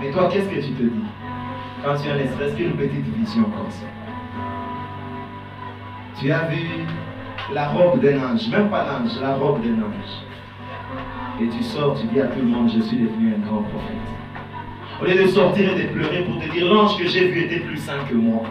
Mais 0.00 0.10
toi, 0.10 0.30
qu'est-ce 0.32 0.48
que 0.48 0.54
tu 0.54 0.72
te 0.72 0.82
dis? 0.84 1.04
Quand 1.84 1.96
tu 2.02 2.08
as 2.08 2.14
ne 2.14 2.26
serait-ce 2.28 2.56
qu'une 2.56 2.76
petite 2.76 3.06
vision 3.14 3.42
comme 3.42 3.68
ça? 3.68 3.84
Tu 6.18 6.32
as 6.32 6.46
vu 6.46 6.86
la 7.52 7.68
robe 7.68 8.00
d'un 8.00 8.24
ange, 8.24 8.48
même 8.48 8.70
pas 8.70 8.86
l'ange, 8.86 9.20
la 9.20 9.34
robe 9.34 9.60
d'un 9.60 9.82
ange. 9.82 11.42
Et 11.42 11.46
tu 11.46 11.62
sors, 11.62 11.94
tu 12.00 12.06
dis 12.06 12.22
à 12.22 12.28
tout 12.28 12.40
le 12.40 12.46
monde, 12.46 12.70
je 12.74 12.80
suis 12.80 12.96
devenu 12.96 13.34
un 13.34 13.46
grand 13.46 13.60
prophète. 13.64 14.21
Au 15.00 15.04
lieu 15.04 15.14
de 15.14 15.26
sortir 15.26 15.76
et 15.76 15.82
de 15.82 15.88
pleurer 15.88 16.22
pour 16.22 16.38
te 16.40 16.48
dire, 16.50 16.72
l'ange 16.72 16.96
que 16.96 17.06
j'ai 17.06 17.28
vu 17.28 17.44
était 17.44 17.60
plus 17.60 17.76
saint 17.76 18.04
que 18.08 18.14
moi. 18.14 18.42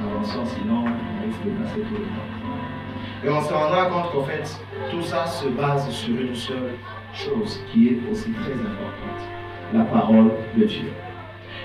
Avançons, 0.00 0.44
sinon 0.46 0.84
on 0.84 1.26
risque 1.26 1.44
de 1.44 1.50
passer 1.62 1.80
tout 1.80 1.94
le 1.94 2.04
temps. 2.04 3.24
Et 3.24 3.28
on 3.28 3.40
se 3.40 3.52
rendra 3.52 3.86
compte 3.86 4.12
qu'en 4.12 4.24
fait, 4.24 4.60
tout 4.90 5.02
ça 5.02 5.26
se 5.26 5.48
base 5.48 5.90
sur 5.90 6.18
une 6.18 6.34
seule 6.34 6.72
chose 7.12 7.62
qui 7.70 7.88
est 7.88 8.10
aussi 8.10 8.30
très 8.32 8.52
importante, 8.52 9.20
la 9.74 9.84
parole 9.84 10.30
de 10.56 10.64
Dieu. 10.64 10.90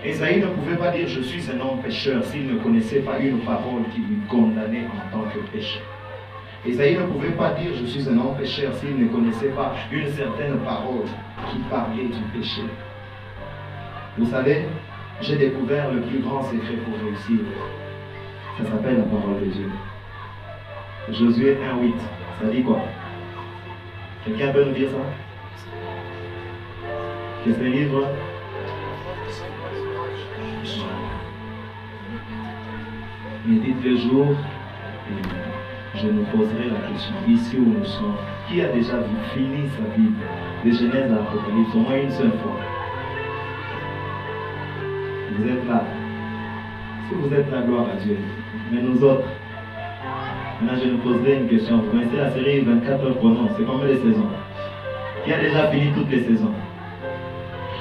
Esaïe 0.03 0.41
ne 0.41 0.47
pouvait 0.47 0.75
pas 0.75 0.91
dire 0.91 1.07
je 1.07 1.21
suis 1.21 1.49
un 1.49 1.59
homme 1.61 1.79
pécheur 1.81 2.23
s'il 2.25 2.47
ne 2.47 2.59
connaissait 2.59 2.99
pas 2.99 3.17
une 3.19 3.39
parole 3.39 3.83
qui 3.93 4.01
lui 4.01 4.17
condamnait 4.29 4.85
en 4.85 5.11
tant 5.11 5.29
que 5.29 5.39
pécheur. 5.51 5.94
Esaïe 6.67 6.97
ne 6.97 7.05
pouvait 7.05 7.29
pas 7.29 7.53
dire 7.53 7.71
je 7.75 7.85
suis 7.85 8.09
un 8.09 8.17
homme 8.17 8.35
pécheur 8.37 8.73
s'il 8.73 8.97
ne 8.97 9.07
connaissait 9.07 9.49
pas 9.49 9.73
une 9.91 10.09
certaine 10.09 10.57
parole 10.59 11.05
qui 11.51 11.59
parlait 11.69 12.07
du 12.07 12.19
péché. 12.33 12.61
Vous 14.17 14.25
savez, 14.25 14.65
j'ai 15.21 15.35
découvert 15.37 15.91
le 15.91 16.01
plus 16.01 16.19
grand 16.19 16.41
secret 16.41 16.77
pour 16.83 16.97
réussir. 16.99 17.45
Ça 18.57 18.63
s'appelle 18.65 18.97
la 18.97 19.03
parole 19.03 19.41
de 19.41 19.45
Dieu. 19.45 19.69
Josué 21.09 21.55
1.8, 21.55 21.93
ça 22.41 22.47
dit 22.49 22.63
quoi? 22.63 22.79
Quelqu'un 24.25 24.51
peut 24.51 24.65
nous 24.65 24.73
dire 24.73 24.89
ça? 24.89 24.97
Qu'est-ce 27.43 27.59
que 27.59 27.63
le 27.63 27.69
livre 27.69 28.07
Médite 33.45 33.83
le 33.83 33.95
jour 33.97 34.25
et 35.07 35.44
je 36.05 36.11
nous 36.11 36.25
poserai 36.25 36.69
la 36.69 36.87
question, 36.91 37.15
ici 37.27 37.57
où 37.57 37.79
nous 37.79 37.85
sommes, 37.85 38.17
qui 38.47 38.61
a 38.61 38.67
déjà 38.67 38.97
fini 39.33 39.67
sa 39.69 39.83
vie 39.95 40.11
de 40.63 40.71
Genèse 40.71 41.11
à 41.11 41.15
l'Apocalypse 41.15 41.75
au 41.75 41.79
moins 41.79 41.97
une 41.97 42.11
seule 42.11 42.33
fois. 42.43 42.59
Vous 45.37 45.49
êtes 45.49 45.67
là. 45.67 45.83
Si 47.07 47.15
vous 47.15 47.33
êtes 47.33 47.51
là, 47.51 47.61
gloire 47.61 47.87
à 47.91 47.95
Dieu. 47.97 48.17
Mais 48.71 48.81
nous 48.81 49.03
autres, 49.03 49.27
maintenant 50.61 50.79
je 50.81 50.89
nous 50.89 50.97
poserai 50.99 51.37
une 51.37 51.47
question. 51.47 51.77
Vous 51.77 51.91
connaissez 51.91 52.17
la 52.17 52.29
série 52.31 52.61
24 52.61 53.03
heures 53.03 53.17
chrono, 53.17 53.49
c'est 53.57 53.65
combien 53.65 53.87
de 53.87 53.95
saisons. 53.95 54.29
Qui 55.23 55.33
a 55.33 55.39
déjà 55.39 55.67
fini 55.69 55.91
toutes 55.93 56.11
les 56.11 56.23
saisons? 56.23 56.53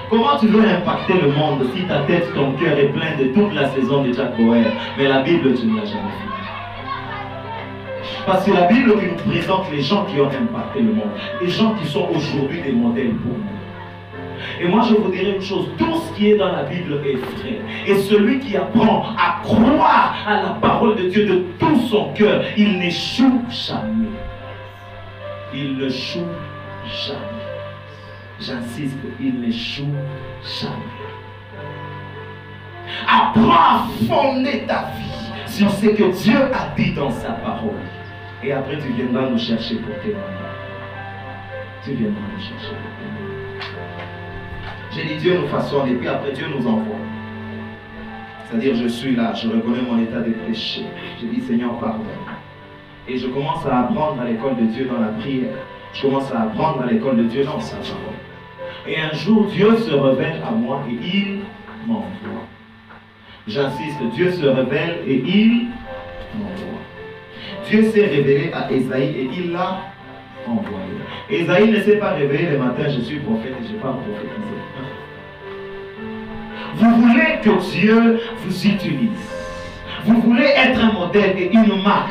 Comment 0.09 0.38
tu 0.38 0.46
veux 0.46 0.64
impacter 0.64 1.14
le 1.14 1.28
monde 1.30 1.66
si 1.74 1.82
ta 1.84 2.01
tête, 2.01 2.32
ton 2.34 2.52
cœur 2.52 2.78
est 2.78 2.88
plein 2.88 3.16
de 3.18 3.32
toute 3.34 3.55
la 3.55 3.68
saison 3.70 4.02
de 4.02 4.12
Jack 4.12 4.36
Bauer, 4.36 4.64
mais 4.96 5.09
la 5.09 5.22
Bible, 5.22 5.55
tu 5.55 5.66
ne 5.66 5.76
l'as 5.76 5.86
jamais 5.86 6.12
fini 6.20 6.44
Parce 8.26 8.46
que 8.46 8.52
la 8.52 8.62
Bible 8.62 8.94
nous 8.94 9.30
présente 9.30 9.70
les 9.70 9.82
gens 9.82 10.05
qui 10.06 10.20
ont 10.20 10.28
impacté 10.28 10.80
le 10.80 10.92
monde, 10.92 11.10
les 11.40 11.48
gens 11.48 11.74
qui 11.74 11.86
sont 11.86 12.09
aujourd'hui 12.14 12.62
des 12.62 12.72
modèles 12.72 13.14
pour 13.16 13.32
nous. 13.32 13.44
Et 14.60 14.68
moi, 14.68 14.82
je 14.88 14.94
vous 14.94 15.10
dirais 15.10 15.36
une 15.36 15.42
chose, 15.42 15.68
tout 15.78 15.94
ce 15.94 16.16
qui 16.16 16.30
est 16.30 16.36
dans 16.36 16.52
la 16.52 16.64
Bible 16.64 17.01
est 17.05 17.16
vrai. 17.16 17.60
Et 17.86 17.96
celui 17.96 18.40
qui 18.40 18.56
apprend 18.56 19.05
à 19.16 19.42
croire 19.42 20.16
à 20.26 20.42
la 20.42 20.48
parole 20.60 20.96
de 20.96 21.09
Dieu 21.09 21.26
de 21.26 21.44
tout 21.59 21.76
son 21.88 22.12
cœur, 22.14 22.42
il 22.56 22.78
n'échoue 22.78 23.42
jamais. 23.48 24.09
Il 25.55 25.76
ne 25.76 25.88
choue 25.88 26.26
jamais. 27.06 27.20
J'insiste, 28.40 28.98
il 29.20 29.40
n'échoue 29.40 29.94
jamais. 30.60 30.74
Apprends 33.06 33.52
à 33.52 33.86
fonder 34.09 34.64
ta 34.66 34.90
vie 34.96 35.24
sur 35.46 35.70
ce 35.70 35.86
que 35.86 36.10
Dieu 36.22 36.38
a 36.52 36.74
dit 36.76 36.92
dans 36.92 37.10
sa 37.10 37.30
parole. 37.30 37.70
Et 38.45 38.53
après, 38.53 38.77
tu 38.79 38.89
viendras 38.89 39.31
nous 39.31 39.39
chercher 39.39 39.77
pour 39.77 39.95
témoigner. 40.01 40.21
Tu 41.83 41.93
viendras 41.93 42.21
nous 42.21 42.43
chercher 42.43 42.75
pour. 42.75 43.05
J'ai 44.93 45.05
dit 45.07 45.16
Dieu 45.16 45.39
nous 45.41 45.49
façonne 45.49 45.89
et 45.89 45.95
puis 45.95 46.07
après 46.07 46.33
Dieu 46.33 46.47
nous 46.55 46.66
envoie. 46.66 46.97
C'est-à-dire 48.45 48.75
je 48.77 48.87
suis 48.87 49.16
là, 49.16 49.33
je 49.33 49.49
reconnais 49.49 49.81
mon 49.81 49.99
état 49.99 50.21
de 50.21 50.31
péché. 50.47 50.83
Je 51.21 51.27
dis 51.27 51.41
Seigneur, 51.41 51.79
pardonne. 51.79 52.05
Et 53.09 53.16
je 53.16 53.29
commence 53.29 53.65
à 53.66 53.81
apprendre 53.81 54.21
à 54.21 54.27
l'école 54.27 54.57
de 54.57 54.66
Dieu 54.66 54.85
dans 54.85 55.01
la 55.01 55.09
prière. 55.09 55.57
Je 55.95 56.03
commence 56.03 56.31
à 56.31 56.43
apprendre 56.43 56.83
à 56.83 56.87
l'école 56.87 57.16
de 57.16 57.25
Dieu 57.25 57.45
dans 57.45 57.61
sa 57.61 57.77
parole. 57.77 58.15
Et 58.87 59.01
un 59.01 59.12
jour, 59.15 59.47
Dieu 59.47 59.75
se 59.79 59.95
révèle 59.95 60.43
à 60.47 60.51
moi 60.51 60.83
et 60.89 60.93
il 60.93 61.41
m'envoie. 61.87 62.47
J'insiste, 63.49 64.03
Dieu 64.12 64.31
se 64.33 64.47
révèle 64.47 65.01
et 65.07 65.16
il 65.16 65.69
m'envoie. 66.37 66.94
Dieu 67.69 67.82
s'est 67.91 68.07
révélé 68.07 68.51
à 68.53 68.70
Esaïe 68.70 69.15
et 69.16 69.31
il 69.36 69.53
l'a 69.53 69.78
envoyé. 70.47 70.95
Esaïe 71.31 71.70
ne 71.70 71.81
s'est 71.81 71.97
pas 71.97 72.11
révélé 72.11 72.51
le 72.51 72.59
matin, 72.59 72.85
je 72.89 73.01
suis 73.01 73.19
prophète 73.20 73.55
et 73.62 73.66
je 73.66 73.74
parle 73.77 73.97
prophétiser. 73.97 74.55
Vous 76.77 76.91
voulez 77.01 77.39
que 77.43 77.70
Dieu 77.70 78.20
vous 78.45 78.66
utilise. 78.66 79.31
Vous 80.05 80.20
voulez 80.20 80.51
être 80.57 80.85
un 80.85 80.93
modèle 80.93 81.39
et 81.39 81.51
une 81.53 81.82
marque. 81.82 82.11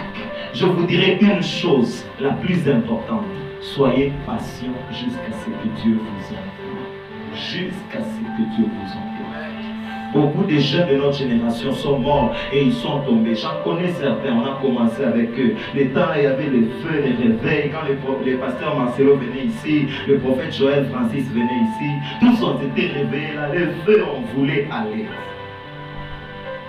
Je 0.54 0.66
vous 0.66 0.86
dirai 0.86 1.18
une 1.22 1.44
chose, 1.44 2.06
la 2.20 2.32
plus 2.32 2.68
importante. 2.70 3.26
Soyez 3.62 4.12
patient 4.26 4.74
jusqu'à 4.92 5.32
ce 5.32 5.46
que 5.46 5.82
Dieu 5.82 6.00
vous 6.00 6.36
envoie. 6.36 7.36
Jusqu'à 7.36 8.00
ce 8.00 8.20
que 8.20 8.56
Dieu 8.56 8.66
vous 8.66 8.92
envoie. 8.92 9.73
Beaucoup 10.14 10.44
de 10.44 10.58
jeunes 10.60 10.90
de 10.90 10.96
notre 10.98 11.18
génération 11.18 11.72
sont 11.72 11.98
morts 12.00 12.34
et 12.54 12.64
ils 12.66 12.74
sont 12.74 13.00
tombés. 13.02 13.34
J'en 13.36 13.64
connais 13.64 13.90
certains, 13.94 14.34
on 14.34 14.46
a 14.46 14.60
commencé 14.62 15.04
avec 15.04 15.30
eux. 15.40 15.56
Les 15.74 15.88
temps, 15.90 16.14
il 16.16 16.24
y 16.24 16.26
avait 16.28 16.50
les 16.50 16.68
feux, 16.82 17.02
les 17.04 17.16
réveils. 17.30 17.72
Quand 17.72 17.88
les, 17.88 17.96
pro- 17.96 18.20
les 18.24 18.36
pasteurs 18.36 18.78
Marcelo 18.78 19.16
venaient 19.18 19.46
ici, 19.46 19.88
le 20.08 20.20
prophète 20.20 20.54
Joël 20.54 20.86
Francis 20.92 21.28
venait 21.32 21.46
ici, 21.46 21.90
tous 22.22 22.46
ont 22.46 22.60
été 22.62 22.88
réveillés 22.88 23.34
là. 23.36 23.50
Les 23.54 23.66
feux, 23.86 24.04
on 24.16 24.22
voulait 24.38 24.68
aller. 24.72 25.08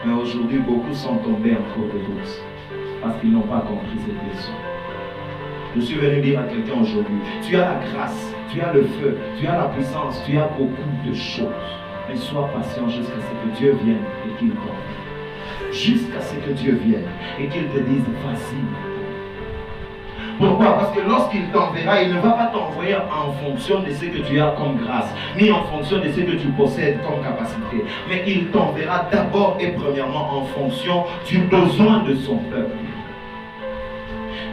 Mais 0.07 0.15
aujourd'hui, 0.15 0.59
beaucoup 0.59 0.93
sont 0.95 1.17
tombés 1.17 1.53
en 1.53 1.75
cours 1.75 1.87
de 1.89 1.99
route 1.99 2.43
parce 3.03 3.19
qu'ils 3.21 3.33
n'ont 3.33 3.41
pas 3.43 3.61
compris 3.69 3.99
cette 4.07 4.37
leçon. 4.37 4.53
Je 5.77 5.81
suis 5.81 5.97
venu 5.97 6.21
dire 6.23 6.41
à 6.41 6.45
quelqu'un 6.45 6.81
aujourd'hui, 6.81 7.19
tu 7.47 7.57
as 7.57 7.61
la 7.61 7.81
grâce, 7.93 8.33
tu 8.53 8.61
as 8.61 8.73
le 8.73 8.85
feu, 8.85 9.19
tu 9.39 9.47
as 9.47 9.57
la 9.57 9.65
puissance, 9.69 10.23
tu 10.27 10.39
as 10.39 10.49
beaucoup 10.59 11.09
de 11.09 11.13
choses. 11.15 11.49
Mais 12.15 12.21
sois 12.21 12.49
patient 12.55 12.89
jusqu'à 12.89 13.15
ce 13.15 13.51
que 13.51 13.59
Dieu 13.59 13.77
vienne 13.83 14.05
et 14.25 14.39
qu'il 14.39 14.51
t'envoie. 14.51 15.73
Jusqu'à 15.73 16.21
ce 16.21 16.35
que 16.37 16.53
Dieu 16.53 16.79
vienne 16.85 17.09
et 17.41 17.49
qu'il 17.49 17.67
te 17.67 17.79
dise, 17.79 18.05
vas-y. 18.25 18.55
Pourquoi? 20.39 20.79
Parce 20.79 20.97
que 20.97 21.01
lorsqu'il 21.01 21.49
t'enverra, 21.49 22.03
il 22.03 22.15
ne 22.15 22.21
va 22.21 22.31
pas 22.31 22.47
t'envoyer 22.47 22.95
en 22.97 23.33
fonction 23.33 23.81
de 23.81 23.91
ce 23.91 24.05
que 24.05 24.19
tu 24.19 24.41
as 24.41 24.55
comme 24.57 24.77
grâce, 24.77 25.13
ni 25.37 25.51
en 25.51 25.65
fonction 25.65 25.99
de 25.99 26.09
ce 26.09 26.21
que 26.21 26.37
tu 26.37 26.49
possèdes 26.49 26.99
comme 27.03 27.23
capacité. 27.23 27.85
Mais 28.09 28.23
il 28.27 28.47
t'enverra 28.49 29.07
d'abord 29.11 29.57
et 29.59 29.73
premièrement 29.73 30.39
en 30.39 30.45
fonction 30.45 31.05
du 31.27 31.39
besoin 31.39 32.05
de 32.05 32.15
son 32.15 32.37
peuple. 32.37 32.77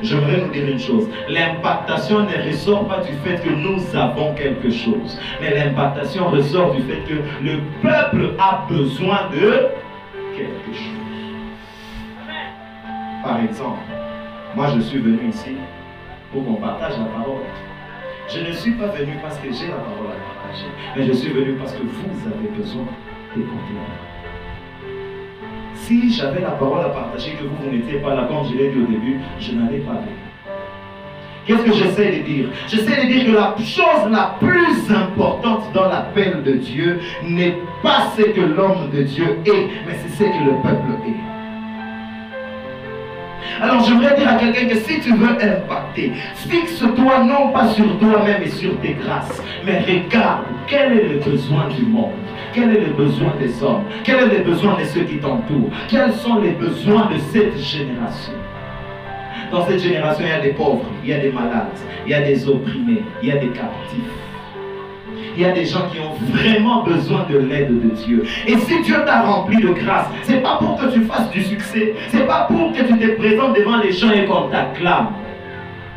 J'aimerais 0.02 0.40
vous 0.42 0.52
dire 0.52 0.68
une 0.68 0.80
chose. 0.80 1.08
L'impactation 1.30 2.22
ne 2.22 2.50
ressort 2.50 2.88
pas 2.88 3.02
du 3.02 3.14
fait 3.24 3.42
que 3.44 3.50
nous 3.50 3.84
avons 3.96 4.34
quelque 4.36 4.70
chose. 4.70 5.20
Mais 5.42 5.56
l'impactation 5.56 6.30
ressort 6.30 6.76
du 6.76 6.82
fait 6.84 7.02
que 7.08 7.16
le 7.44 7.60
peuple 7.82 8.34
a 8.40 8.66
besoin 8.70 9.30
de 9.32 9.68
quelque 10.36 10.74
chose. 10.74 11.02
Par 13.24 13.40
exemple, 13.44 13.80
moi 14.56 14.68
je 14.76 14.82
suis 14.82 15.00
venu 15.00 15.30
ici 15.30 15.56
pour 16.32 16.44
qu'on 16.46 16.56
partage 16.56 16.98
la 16.98 17.06
parole. 17.06 17.44
Je 18.28 18.40
ne 18.40 18.52
suis 18.54 18.72
pas 18.72 18.88
venu 18.88 19.18
parce 19.22 19.38
que 19.40 19.52
j'ai 19.52 19.68
la 19.68 19.76
parole 19.76 20.08
à 20.08 20.42
partager, 20.42 20.68
mais 20.96 21.06
je 21.06 21.12
suis 21.12 21.32
venu 21.32 21.54
parce 21.54 21.74
que 21.74 21.84
vous 21.84 22.28
avez 22.28 22.48
besoin 22.58 22.86
d'écouter. 23.36 24.11
Si 25.76 26.14
j'avais 26.14 26.42
la 26.42 26.52
parole 26.52 26.86
à 26.86 26.90
partager, 26.90 27.32
que 27.32 27.44
vous, 27.44 27.56
vous 27.62 27.72
n'étiez 27.72 28.00
pas 28.00 28.16
là, 28.16 28.28
comme 28.28 28.46
je 28.50 28.58
l'ai 28.58 28.70
dit 28.70 28.80
au 28.82 28.86
début, 28.86 29.20
je 29.40 29.54
n'allais 29.54 29.80
pas 29.80 29.94
venir. 29.94 30.18
Qu'est-ce 31.46 31.64
que 31.64 31.74
j'essaie 31.74 32.20
de 32.20 32.24
dire? 32.24 32.50
J'essaie 32.68 33.04
de 33.04 33.12
dire 33.12 33.26
que 33.26 33.32
la 33.32 33.56
chose 33.58 34.12
la 34.12 34.36
plus 34.40 34.94
importante 34.94 35.74
dans 35.74 35.88
l'appel 35.88 36.44
de 36.44 36.54
Dieu 36.54 37.00
n'est 37.24 37.58
pas 37.82 38.12
ce 38.16 38.22
que 38.22 38.42
l'homme 38.42 38.92
de 38.94 39.02
Dieu 39.04 39.40
est, 39.46 39.68
mais 39.88 39.96
c'est 40.02 40.24
ce 40.24 40.24
que 40.24 40.46
le 40.46 40.62
peuple 40.62 40.92
est. 41.08 41.32
Alors 43.60 43.84
j'aimerais 43.84 44.16
dire 44.18 44.30
à 44.30 44.36
quelqu'un 44.36 44.68
que 44.68 44.76
si 44.76 45.00
tu 45.02 45.14
veux 45.14 45.36
impacter, 45.42 46.12
fixe-toi 46.36 47.24
non 47.24 47.52
pas 47.52 47.68
sur 47.70 47.98
toi-même 48.00 48.44
et 48.44 48.50
sur 48.50 48.80
tes 48.80 48.94
grâces, 48.94 49.42
mais 49.66 49.80
regarde 49.80 50.44
quel 50.68 50.94
est 50.94 51.08
le 51.10 51.20
besoin 51.20 51.68
du 51.70 51.86
monde, 51.86 52.12
quel 52.54 52.76
est 52.76 52.82
le 52.82 52.94
besoin 52.94 53.34
des 53.40 53.64
hommes, 53.64 53.84
quel 54.04 54.20
est 54.20 54.38
le 54.40 54.44
besoin 54.44 54.78
de 54.80 54.84
ceux 54.86 55.02
qui 55.02 55.18
t'entourent, 55.18 55.70
quels 55.88 56.14
sont 56.14 56.40
les 56.40 56.52
besoins 56.52 57.10
de 57.12 57.18
cette 57.18 57.58
génération? 57.58 58.34
Dans 59.52 59.66
cette 59.66 59.80
génération, 59.80 60.24
il 60.26 60.30
y 60.30 60.34
a 60.34 60.40
des 60.40 60.54
pauvres, 60.54 60.86
il 61.04 61.10
y 61.10 61.14
a 61.14 61.20
des 61.20 61.32
malades, 61.32 61.68
il 62.06 62.12
y 62.12 62.14
a 62.14 62.22
des 62.22 62.48
opprimés, 62.48 63.04
il 63.22 63.30
y 63.30 63.32
a 63.32 63.38
des 63.38 63.50
captifs. 63.50 64.00
Il 65.36 65.42
y 65.42 65.46
a 65.46 65.52
des 65.52 65.66
gens 65.66 65.88
qui 65.92 66.00
ont 66.00 66.14
vraiment 66.34 66.84
besoin 66.84 67.26
de 67.30 67.38
l'aide 67.38 67.82
de 67.82 67.90
Dieu. 67.96 68.24
Et 68.48 68.58
si 68.58 68.82
Dieu 68.82 68.96
t'a 69.06 69.22
rempli 69.22 69.62
de 69.62 69.70
grâce, 69.70 70.08
c'est 70.24 70.42
pas 70.42 70.58
pour 70.58 70.78
que 70.78 70.92
tu 70.92 71.02
fasses 71.02 71.30
du 71.32 71.42
succès, 71.42 71.96
c'est 72.10 72.28
pas 72.28 72.48
pour 72.50 72.74
que 72.74 72.82
tu 72.82 72.98
te 72.98 73.12
présentes 73.18 73.56
devant 73.56 73.78
les 73.78 73.92
gens 73.94 74.12
et 74.12 74.26
qu'on 74.26 74.50
t'acclame, 74.50 75.10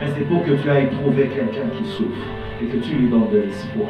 mais 0.01 0.07
c'est 0.15 0.29
pour 0.29 0.45
que 0.45 0.53
tu 0.53 0.71
ailles 0.71 0.91
trouver 0.91 1.29
quelqu'un 1.29 1.69
qui 1.77 1.85
souffre 1.91 2.27
et 2.63 2.67
que 2.67 2.77
tu 2.77 2.95
lui 2.95 3.09
donnes 3.09 3.29
de 3.33 3.39
l'espoir. 3.39 3.89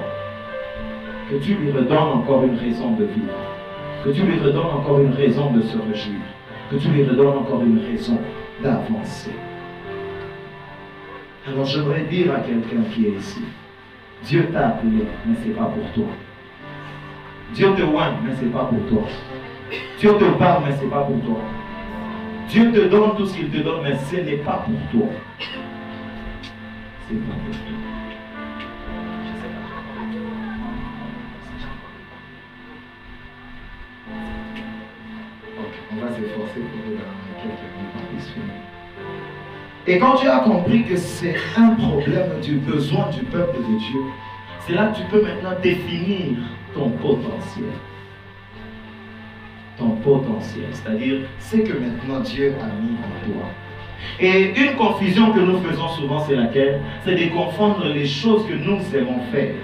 Que 1.35 1.41
tu 1.41 1.55
lui 1.57 1.73
redonnes 1.73 2.13
encore 2.21 2.45
une 2.45 2.57
raison 2.57 2.93
de 2.93 3.07
vivre? 3.07 3.35
Que 4.05 4.11
tu 4.11 4.23
lui 4.23 4.39
redonnes 4.39 4.67
encore 4.67 5.01
une 5.01 5.15
raison 5.15 5.51
de 5.51 5.63
se 5.63 5.77
réjouir? 5.77 6.21
Que 6.71 6.77
tu 6.77 6.87
lui 6.87 7.03
redonnes 7.03 7.39
encore 7.39 7.61
une 7.63 7.81
raison 7.81 8.21
d'avancer? 8.63 9.33
Alors 11.49 11.65
j'aimerais 11.65 12.05
dire 12.05 12.33
à 12.33 12.39
quelqu'un 12.39 12.85
qui 12.93 13.07
est 13.07 13.17
ici, 13.19 13.43
Dieu 14.23 14.49
t'a 14.53 14.69
appelé, 14.69 15.07
mais 15.27 15.35
ce 15.43 15.49
n'est 15.49 15.55
pas 15.55 15.65
pour 15.65 15.91
toi. 15.93 16.07
Dieu 17.53 17.67
te 17.75 17.83
oigne, 17.83 18.15
mais 18.25 18.37
ce 18.37 18.45
n'est 18.45 18.53
pas 18.53 18.67
pour 18.67 18.87
toi. 18.87 19.03
Dieu 19.99 20.13
te 20.13 20.39
parle, 20.39 20.63
mais 20.69 20.77
ce 20.77 20.85
n'est 20.85 20.91
pas 20.91 21.03
pour 21.03 21.21
toi. 21.25 21.41
Dieu 22.49 22.71
te 22.71 22.87
donne 22.87 23.17
tout 23.17 23.27
ce 23.27 23.37
qu'il 23.37 23.51
te 23.51 23.57
donne, 23.57 23.83
mais 23.83 23.97
ce 23.97 24.17
n'est 24.19 24.37
pas 24.37 24.65
pour 24.65 25.01
toi. 25.01 25.09
C'est 27.09 27.17
pas 27.17 27.35
pour 27.35 27.57
toi. 27.57 27.84
On 36.03 36.15
s'efforcer 36.15 36.61
pour 36.61 36.85
que 36.85 36.97
dans. 36.97 37.25
Et 39.87 39.99
quand 39.99 40.15
tu 40.17 40.27
as 40.29 40.39
compris 40.39 40.85
que 40.85 40.97
c'est 40.97 41.37
un 41.57 41.71
problème 41.71 42.41
du 42.41 42.57
besoin 42.57 43.11
du 43.11 43.23
peuple 43.25 43.59
de 43.59 43.79
Dieu, 43.79 44.01
c'est 44.61 44.73
là 44.73 44.87
que 44.87 44.97
tu 44.97 45.05
peux 45.11 45.23
maintenant 45.23 45.53
définir 45.63 46.39
ton 46.73 46.89
potentiel. 46.91 47.67
Ton 49.77 49.91
potentiel, 49.97 50.69
c'est-à-dire 50.73 51.29
ce 51.39 51.57
que 51.57 51.79
maintenant 51.79 52.21
Dieu 52.21 52.55
a 52.61 52.67
mis 52.81 52.97
en 52.97 53.33
toi. 53.33 53.49
Et 54.21 54.55
une 54.59 54.77
confusion 54.77 55.33
que 55.33 55.41
nous 55.41 55.61
faisons 55.61 55.89
souvent, 55.89 56.21
c'est 56.21 56.37
laquelle? 56.37 56.81
C'est 57.05 57.15
de 57.15 57.35
confondre 57.35 57.87
les 57.87 58.07
choses 58.07 58.47
que 58.47 58.55
nous 58.55 58.81
aimons 58.95 59.21
faire 59.33 59.55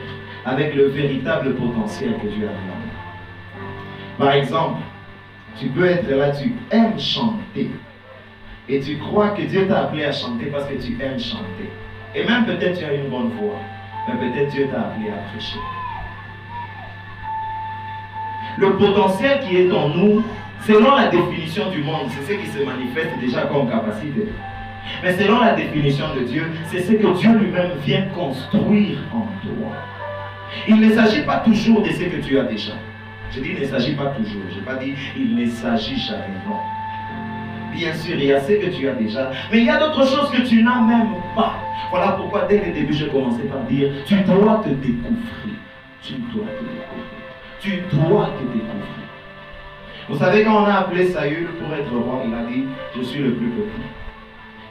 avec 0.44 0.74
le 0.74 0.86
véritable 0.88 1.54
potentiel 1.54 2.14
que 2.14 2.26
Dieu 2.26 2.46
a 2.46 2.52
mis 2.52 2.70
en. 2.72 2.80
Par 4.18 4.32
exemple, 4.34 4.80
tu 5.60 5.66
peux 5.68 5.84
être 5.84 6.08
là, 6.08 6.30
tu 6.30 6.54
aimes 6.70 6.98
chanter. 6.98 7.70
Et 8.68 8.80
tu 8.80 8.98
crois 8.98 9.30
que 9.30 9.42
Dieu 9.42 9.66
t'a 9.68 9.82
appelé 9.82 10.04
à 10.04 10.12
chanter 10.12 10.46
parce 10.46 10.64
que 10.64 10.74
tu 10.74 10.96
aimes 11.02 11.20
chanter. 11.20 11.70
Et 12.14 12.24
même 12.24 12.46
peut-être 12.46 12.78
tu 12.78 12.84
as 12.84 12.94
une 12.94 13.10
bonne 13.10 13.30
voix. 13.38 13.58
Mais 14.08 14.14
peut-être 14.14 14.50
Dieu 14.52 14.68
t'a 14.72 14.80
appelé 14.80 15.10
à 15.10 15.16
prêcher. 15.30 15.58
Le 18.56 18.76
potentiel 18.76 19.40
qui 19.40 19.56
est 19.56 19.70
en 19.70 19.90
nous, 19.90 20.24
selon 20.66 20.94
la 20.94 21.08
définition 21.08 21.70
du 21.70 21.82
monde, 21.82 22.08
c'est 22.08 22.32
ce 22.32 22.38
qui 22.40 22.46
se 22.46 22.64
manifeste 22.64 23.18
déjà 23.20 23.42
comme 23.42 23.70
capacité. 23.70 24.28
Mais 25.02 25.12
selon 25.12 25.40
la 25.40 25.52
définition 25.52 26.06
de 26.14 26.24
Dieu, 26.24 26.50
c'est 26.66 26.80
ce 26.80 26.92
que 26.92 27.18
Dieu 27.18 27.36
lui-même 27.36 27.72
vient 27.84 28.06
construire 28.14 28.98
en 29.12 29.26
toi. 29.42 29.72
Il 30.66 30.80
ne 30.80 30.90
s'agit 30.90 31.22
pas 31.22 31.38
toujours 31.38 31.82
de 31.82 31.90
ce 31.90 32.04
que 32.04 32.16
tu 32.16 32.38
as 32.38 32.44
déjà. 32.44 32.72
Je 33.32 33.40
dis 33.40 33.50
il 33.54 33.60
ne 33.60 33.66
s'agit 33.66 33.94
pas 33.94 34.06
toujours. 34.06 34.42
Je 34.50 34.56
n'ai 34.56 34.64
pas 34.64 34.74
dit 34.74 34.94
il 35.16 35.36
ne 35.36 35.46
s'agit 35.46 35.98
jamais. 35.98 36.26
Non. 36.46 36.56
Bien 37.72 37.94
sûr, 37.94 38.16
il 38.16 38.24
y 38.24 38.32
a 38.32 38.40
ce 38.40 38.52
que 38.52 38.66
tu 38.76 38.88
as 38.88 38.94
déjà, 38.94 39.30
mais 39.50 39.58
il 39.58 39.64
y 39.64 39.70
a 39.70 39.78
d'autres 39.78 40.04
choses 40.04 40.30
que 40.30 40.42
tu 40.42 40.62
n'as 40.62 40.80
même 40.80 41.14
pas. 41.36 41.54
Voilà 41.90 42.12
pourquoi 42.12 42.46
dès 42.48 42.58
le 42.58 42.72
début, 42.72 42.92
j'ai 42.92 43.08
commencé 43.08 43.42
par 43.44 43.62
dire, 43.64 43.92
tu 44.06 44.16
dois 44.22 44.60
te 44.64 44.70
découvrir. 44.70 45.54
Tu 46.02 46.14
dois 46.34 46.46
te 46.46 46.64
découvrir. 46.64 47.04
Tu 47.60 47.82
dois 47.92 48.26
te 48.26 48.42
découvrir. 48.42 48.90
Vous 50.08 50.18
savez, 50.18 50.42
quand 50.42 50.64
on 50.64 50.66
a 50.66 50.74
appelé 50.74 51.06
Saül 51.06 51.46
pour 51.60 51.72
être 51.72 51.92
roi, 51.92 52.22
il 52.26 52.34
a 52.34 52.42
dit, 52.44 52.64
je 52.96 53.02
suis 53.02 53.20
le 53.20 53.34
plus 53.34 53.50
petit. 53.50 53.86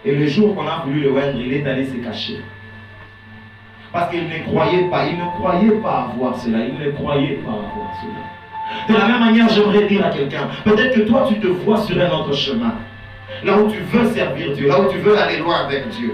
Et 0.03 0.15
le 0.15 0.27
jour 0.27 0.53
qu'on 0.53 0.67
a 0.67 0.83
voulu 0.85 1.01
le 1.01 1.11
rendre, 1.11 1.39
il 1.39 1.53
est 1.53 1.65
allé 1.65 1.85
se 1.85 1.95
cacher. 1.95 2.41
Parce 3.93 4.11
qu'ils 4.11 4.27
ne 4.27 4.43
croyaient 4.43 4.89
pas, 4.89 5.07
ils 5.07 5.17
ne 5.17 5.25
croyaient 5.25 5.81
pas 5.81 6.09
avoir 6.11 6.35
cela, 6.35 6.65
ils 6.65 6.77
ne 6.77 6.91
croyaient 6.91 7.39
pas 7.45 7.51
avoir 7.51 7.95
cela. 8.01 8.38
De 8.87 8.93
la 8.93 9.07
même 9.07 9.19
manière, 9.19 9.49
j'aimerais 9.49 9.87
dire 9.87 10.05
à 10.05 10.09
quelqu'un, 10.09 10.47
peut-être 10.63 10.95
que 10.95 11.01
toi 11.01 11.25
tu 11.27 11.39
te 11.39 11.47
vois 11.47 11.77
sur 11.77 11.97
un 11.99 12.09
autre 12.09 12.33
chemin, 12.33 12.73
là 13.43 13.57
où 13.57 13.69
tu 13.69 13.79
veux 13.79 14.09
servir 14.11 14.51
Dieu, 14.53 14.67
là 14.67 14.79
où 14.81 14.91
tu 14.91 14.97
veux 14.99 15.17
aller 15.17 15.37
loin 15.37 15.65
avec 15.65 15.89
Dieu. 15.89 16.13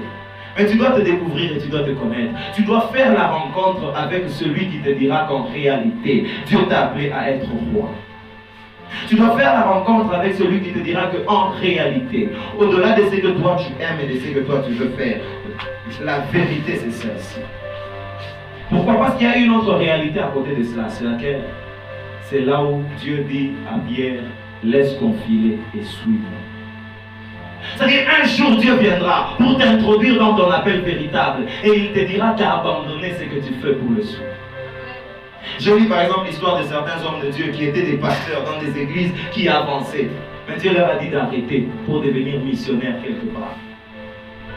Mais 0.58 0.66
tu 0.66 0.78
dois 0.78 0.92
te 0.92 1.02
découvrir 1.02 1.52
et 1.52 1.58
tu 1.60 1.68
dois 1.68 1.82
te 1.82 1.92
connaître. 1.92 2.34
Tu 2.56 2.64
dois 2.64 2.90
faire 2.94 3.14
la 3.14 3.28
rencontre 3.28 3.94
avec 3.94 4.30
celui 4.30 4.70
qui 4.70 4.78
te 4.80 4.90
dira 4.90 5.26
qu'en 5.28 5.44
réalité, 5.44 6.28
Dieu 6.46 6.60
t'a 6.70 6.86
appelé 6.86 7.12
à 7.12 7.32
être 7.32 7.48
roi. 7.74 7.90
Tu 9.10 9.16
dois 9.16 9.38
faire 9.38 9.54
la 9.54 9.64
rencontre 9.64 10.14
avec 10.14 10.36
celui 10.36 10.62
qui 10.62 10.72
te 10.72 10.80
dira 10.80 11.08
qu'en 11.08 11.50
réalité, 11.50 12.30
au-delà 12.58 12.94
de 12.94 13.04
ce 13.04 13.16
que 13.18 13.28
toi 13.40 13.58
tu 13.60 13.84
aimes 13.84 14.00
et 14.02 14.14
de 14.14 14.20
ce 14.20 14.28
que 14.28 14.40
toi 14.40 14.62
tu 14.66 14.74
veux 14.74 14.90
faire, 14.98 15.20
la 16.04 16.20
vérité 16.32 16.78
c'est 16.78 16.92
celle-ci. 16.92 17.40
Pourquoi? 18.70 18.96
Parce 18.96 19.18
qu'il 19.18 19.28
y 19.28 19.30
a 19.30 19.38
une 19.38 19.52
autre 19.52 19.74
réalité 19.74 20.20
à 20.20 20.28
côté 20.28 20.56
de 20.56 20.64
cela. 20.64 20.88
C'est 20.88 21.04
laquelle? 21.04 21.44
C'est 22.28 22.42
là 22.42 22.64
où 22.64 22.82
Dieu 23.00 23.24
dit 23.30 23.52
à 23.72 23.78
Pierre, 23.88 24.24
laisse 24.64 24.96
confiler 24.96 25.60
et 25.78 25.84
suis-moi. 25.84 26.32
C'est-à-dire, 27.76 28.02
un 28.20 28.26
jour 28.26 28.58
Dieu 28.58 28.76
viendra 28.78 29.36
pour 29.38 29.58
t'introduire 29.60 30.18
dans 30.18 30.36
ton 30.36 30.50
appel 30.50 30.82
véritable 30.82 31.46
et 31.64 31.70
il 31.70 31.92
te 31.92 32.00
dira 32.00 32.34
d'abandonner 32.34 33.14
ce 33.14 33.26
que 33.26 33.46
tu 33.46 33.54
fais 33.62 33.74
pour 33.74 33.92
le 33.92 34.02
suivre. 34.02 34.24
Je 35.60 35.72
lis 35.72 35.86
par 35.86 36.02
exemple 36.02 36.26
l'histoire 36.26 36.60
de 36.60 36.64
certains 36.64 37.06
hommes 37.06 37.22
de 37.22 37.30
Dieu 37.30 37.52
qui 37.52 37.66
étaient 37.66 37.84
des 37.84 37.98
pasteurs 37.98 38.44
dans 38.44 38.60
des 38.60 38.82
églises 38.82 39.12
qui 39.32 39.48
avançaient. 39.48 40.10
Mais 40.50 40.58
Dieu 40.58 40.74
leur 40.74 40.90
a 40.90 40.96
dit 40.96 41.10
d'arrêter 41.10 41.68
pour 41.86 42.02
devenir 42.02 42.40
missionnaires 42.40 42.96
quelque 43.04 43.28
part. 43.36 43.56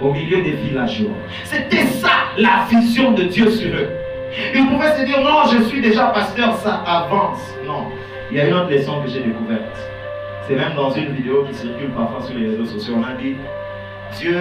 Au 0.00 0.10
milieu 0.10 0.40
des 0.40 0.52
villageois. 0.52 1.10
C'était 1.44 1.84
ça 1.84 2.28
la 2.38 2.66
vision 2.70 3.12
de 3.12 3.24
Dieu 3.24 3.50
sur 3.50 3.74
eux. 3.74 3.90
Ils 4.54 4.66
pouvaient 4.66 4.94
se 4.96 5.04
dire 5.04 5.20
non, 5.20 5.44
je 5.52 5.62
suis 5.64 5.80
déjà 5.80 6.06
pasteur, 6.06 6.54
ça 6.56 6.82
avance. 6.86 7.54
Non. 7.66 7.86
Il 8.30 8.36
y 8.36 8.40
a 8.40 8.46
une 8.46 8.54
autre 8.54 8.70
leçon 8.70 9.00
que 9.02 9.08
j'ai 9.08 9.20
découverte. 9.20 9.76
C'est 10.46 10.54
même 10.56 10.74
dans 10.74 10.90
une 10.90 11.12
vidéo 11.14 11.44
qui 11.48 11.54
circule 11.54 11.90
parfois 11.90 12.22
sur 12.22 12.36
les 12.38 12.48
réseaux 12.48 12.66
sociaux. 12.66 12.94
On 12.98 13.04
a 13.04 13.14
dit 13.14 13.36
Dieu 14.18 14.38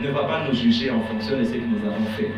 ne 0.00 0.10
va 0.10 0.24
pas 0.24 0.40
nous 0.48 0.54
juger 0.54 0.90
en 0.90 1.00
fonction 1.00 1.38
de 1.38 1.44
ce 1.44 1.52
que 1.52 1.58
nous 1.58 1.86
avons 1.86 2.04
fait, 2.16 2.30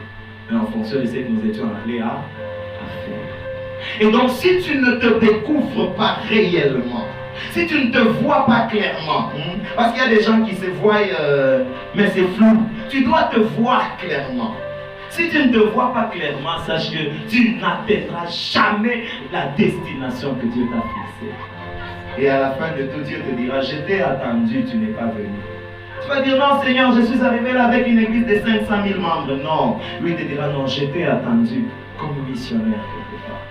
mais 0.51 0.59
en 0.59 0.67
fonction 0.67 1.01
de 1.01 1.07
ce 1.07 1.13
que 1.13 1.29
nous 1.29 1.49
étions 1.49 1.65
appelés 1.67 2.01
à, 2.01 2.07
à 2.07 2.87
faire. 3.05 4.01
Et 4.01 4.11
donc, 4.11 4.31
si 4.31 4.61
tu 4.61 4.79
ne 4.79 4.93
te 4.97 5.19
découvres 5.19 5.95
pas 5.95 6.19
réellement, 6.29 7.07
si 7.51 7.67
tu 7.67 7.85
ne 7.87 7.91
te 7.91 7.99
vois 7.99 8.47
pas 8.47 8.67
clairement, 8.71 9.31
hein, 9.37 9.59
parce 9.77 9.93
qu'il 9.93 10.03
y 10.03 10.07
a 10.07 10.09
des 10.09 10.23
gens 10.23 10.43
qui 10.43 10.55
se 10.55 10.67
voient, 10.67 10.97
euh, 11.21 11.65
mais 11.95 12.07
c'est 12.09 12.23
flou, 12.37 12.63
tu 12.89 13.05
dois 13.05 13.25
te 13.25 13.39
voir 13.41 13.97
clairement. 13.99 14.55
Si 15.15 15.29
tu 15.31 15.47
ne 15.47 15.53
te 15.53 15.59
vois 15.59 15.95
pas 15.95 16.11
clairement, 16.11 16.59
sache 16.67 16.91
que 16.91 17.29
tu 17.29 17.55
n'atteindras 17.55 18.27
jamais 18.27 19.05
la 19.33 19.47
destination 19.57 20.35
que 20.35 20.47
Dieu 20.47 20.65
t'a 20.73 20.83
fixée. 20.83 21.35
Et 22.19 22.29
à 22.29 22.41
la 22.41 22.51
fin 22.51 22.77
de 22.77 22.83
tout, 22.89 23.01
Dieu 23.03 23.21
te 23.21 23.33
dira, 23.41 23.61
je 23.61 23.77
t'ai 23.87 24.03
attendu, 24.03 24.65
tu 24.69 24.77
n'es 24.77 24.89
pas 24.89 25.07
venu. 25.07 25.39
Tu 26.03 26.09
vas 26.09 26.21
dire, 26.21 26.37
non 26.37 26.61
Seigneur, 26.61 26.93
je 26.97 27.03
suis 27.03 27.23
arrivé 27.23 27.53
là 27.53 27.67
avec 27.67 27.87
une 27.87 28.01
église 28.01 28.27
de 28.27 28.41
500 28.41 28.75
000 28.89 29.01
membres. 29.01 29.37
Non, 29.41 29.79
lui 30.01 30.17
te 30.17 30.23
dira, 30.23 30.49
non, 30.49 30.67
je 30.67 30.85
t'ai 30.87 31.05
attendu 31.05 31.63
comme 31.97 32.17
missionnaire 32.29 32.83
quelque 32.91 33.23
part. 33.29 33.43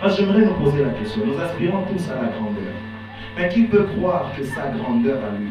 Moi, 0.00 0.14
j'aimerais 0.16 0.42
nous 0.42 0.54
poser 0.54 0.84
la 0.84 0.90
question. 0.90 1.22
Nous 1.26 1.40
aspirons 1.40 1.82
tous 1.82 2.10
à 2.12 2.14
la 2.14 2.28
grandeur. 2.28 2.74
Mais 3.36 3.48
qui 3.48 3.64
peut 3.64 3.88
croire 3.96 4.30
que 4.36 4.44
sa 4.44 4.68
grandeur 4.68 5.18
à 5.18 5.36
lui 5.36 5.50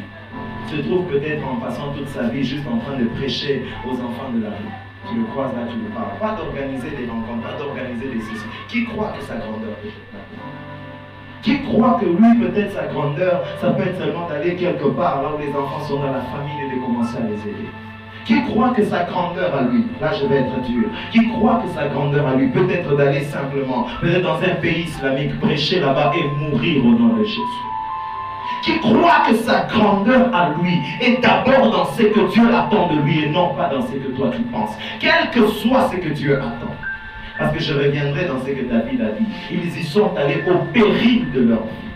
se 0.68 0.82
trouve 0.88 1.08
peut-être 1.08 1.46
en 1.46 1.58
passant 1.58 1.92
toute 1.92 2.08
sa 2.08 2.24
vie 2.30 2.46
juste 2.46 2.66
en 2.68 2.78
train 2.78 2.98
de 2.98 3.06
prêcher 3.20 3.66
aux 3.86 3.96
enfants 3.96 4.32
de 4.34 4.44
la 4.44 4.50
rue 4.52 4.87
Tu 5.10 5.20
le 5.20 5.26
croises 5.26 5.54
là, 5.56 5.64
tu 5.72 5.78
le 5.78 5.90
parles. 5.96 6.18
Pas 6.20 6.36
d'organiser 6.36 6.90
des 6.92 7.08
rencontres, 7.10 7.48
pas 7.48 7.58
d'organiser 7.58 8.08
des 8.08 8.22
ceci. 8.22 8.46
Qui 8.68 8.86
croit 8.86 9.14
que 9.18 9.24
sa 9.24 9.36
grandeur 9.36 9.76
qui 11.44 11.62
croit 11.62 11.98
que 12.02 12.06
lui, 12.06 12.40
peut-être 12.40 12.74
sa 12.74 12.88
grandeur, 12.88 13.42
ça 13.62 13.70
peut 13.70 13.84
être 13.84 13.98
seulement 13.98 14.28
d'aller 14.28 14.56
quelque 14.56 14.88
part 14.90 15.22
là 15.22 15.30
où 15.36 15.40
les 15.40 15.50
enfants 15.56 15.82
sont 15.88 16.00
dans 16.00 16.12
la 16.12 16.22
famille 16.22 16.60
et 16.66 16.76
de 16.76 16.82
commencer 16.82 17.18
à 17.18 17.22
les 17.22 17.40
aider? 17.50 17.70
Qui 18.26 18.44
croit 18.44 18.72
que 18.72 18.84
sa 18.84 19.06
grandeur 19.06 19.56
à 19.56 19.62
lui, 19.62 19.86
là 20.02 20.12
je 20.12 20.26
vais 20.26 20.40
être 20.40 20.62
dur, 20.64 20.90
qui 21.14 21.26
croit 21.30 21.62
que 21.64 21.70
sa 21.70 21.88
grandeur 21.88 22.28
à 22.28 22.36
lui 22.36 22.50
peut 22.50 22.70
être 22.70 22.98
d'aller 22.98 23.22
simplement, 23.22 23.86
peut-être 24.02 24.24
dans 24.24 24.42
un 24.42 24.56
pays 24.62 24.84
islamique, 24.84 25.40
prêcher 25.40 25.80
là-bas 25.80 26.12
et 26.18 26.28
mourir 26.44 26.86
au 26.86 26.90
nom 26.90 27.16
de 27.16 27.24
Jésus? 27.24 27.77
Qui 28.64 28.80
croit 28.80 29.24
que 29.28 29.36
sa 29.36 29.66
grandeur 29.66 30.34
à 30.34 30.52
lui 30.62 30.80
est 31.02 31.22
d'abord 31.22 31.72
dans 31.72 31.86
ce 31.86 32.04
que 32.04 32.32
Dieu 32.32 32.44
attend 32.54 32.94
de 32.94 33.02
lui 33.02 33.24
et 33.24 33.30
non 33.30 33.54
pas 33.56 33.70
dans 33.70 33.82
ce 33.82 33.94
que 33.94 34.10
toi 34.16 34.32
tu 34.36 34.42
penses. 34.44 34.78
Quel 35.00 35.30
que 35.32 35.48
soit 35.48 35.90
ce 35.92 35.98
que 35.98 36.10
Dieu 36.10 36.38
attend. 36.38 36.74
Parce 37.38 37.54
que 37.54 37.62
je 37.62 37.74
reviendrai 37.74 38.26
dans 38.26 38.40
ce 38.44 38.50
que 38.50 38.66
David 38.66 39.02
a 39.02 39.12
dit. 39.12 39.26
Ils 39.52 39.78
y 39.78 39.84
sont 39.84 40.12
allés 40.18 40.44
au 40.50 40.58
péril 40.74 41.32
de 41.32 41.42
leur 41.42 41.64
vie. 41.64 41.88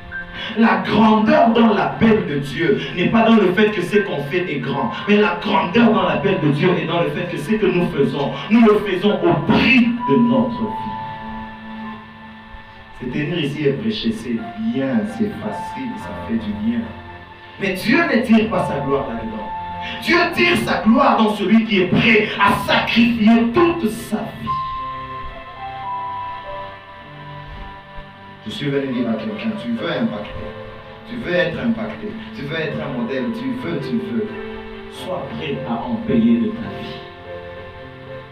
La 0.57 0.77
grandeur 0.85 1.49
dans 1.49 1.73
l'appel 1.73 2.25
de 2.27 2.39
Dieu 2.39 2.79
n'est 2.95 3.09
pas 3.09 3.23
dans 3.23 3.35
le 3.35 3.51
fait 3.53 3.71
que 3.71 3.81
ce 3.81 3.97
qu'on 3.99 4.23
fait 4.23 4.51
est 4.51 4.59
grand, 4.59 4.91
mais 5.07 5.17
la 5.17 5.37
grandeur 5.41 5.91
dans 5.91 6.03
l'appel 6.03 6.39
de 6.43 6.49
Dieu 6.49 6.69
est 6.81 6.87
dans 6.87 7.01
le 7.01 7.09
fait 7.09 7.29
que 7.31 7.37
ce 7.37 7.51
que 7.51 7.65
nous 7.65 7.87
faisons, 7.91 8.31
nous 8.49 8.61
le 8.61 8.79
faisons 8.87 9.13
au 9.13 9.51
prix 9.51 9.79
de 9.81 10.29
notre 10.29 10.61
vie. 10.61 11.00
C'est 13.01 13.09
tenir 13.09 13.39
ici 13.39 13.65
et 13.65 13.73
prêcher, 13.73 14.11
c'est 14.11 14.37
bien, 14.73 14.99
c'est 15.17 15.31
facile, 15.41 15.89
ça 15.97 16.09
fait 16.27 16.35
du 16.35 16.51
bien. 16.63 16.81
Mais 17.59 17.73
Dieu 17.73 17.97
ne 17.97 18.21
tire 18.21 18.47
pas 18.49 18.67
sa 18.67 18.79
gloire 18.81 19.07
là-dedans. 19.07 19.49
Dieu 20.03 20.17
tire 20.35 20.57
sa 20.57 20.83
gloire 20.83 21.17
dans 21.17 21.33
celui 21.33 21.65
qui 21.65 21.81
est 21.81 21.87
prêt 21.87 22.27
à 22.39 22.53
sacrifier 22.67 23.51
toute 23.53 23.89
sa 23.89 24.17
vie. 24.17 24.47
Je 28.45 28.51
suis 28.51 28.69
venu 28.69 28.93
dire 28.93 29.09
à 29.09 29.13
quelqu'un, 29.13 29.51
tu 29.63 29.71
veux 29.71 29.91
impacter, 29.91 30.29
tu 31.09 31.15
veux 31.15 31.33
être 31.33 31.59
impacté, 31.59 32.07
tu 32.35 32.43
veux 32.43 32.59
être 32.59 32.77
un 32.83 32.99
modèle, 33.01 33.25
tu 33.33 33.67
veux, 33.67 33.79
tu 33.79 33.95
veux. 33.95 34.27
Sois 34.91 35.25
prêt 35.37 35.57
à 35.67 35.73
en 35.73 35.95
payer 36.07 36.39
de 36.41 36.47
ta 36.49 36.69
vie. 36.79 36.99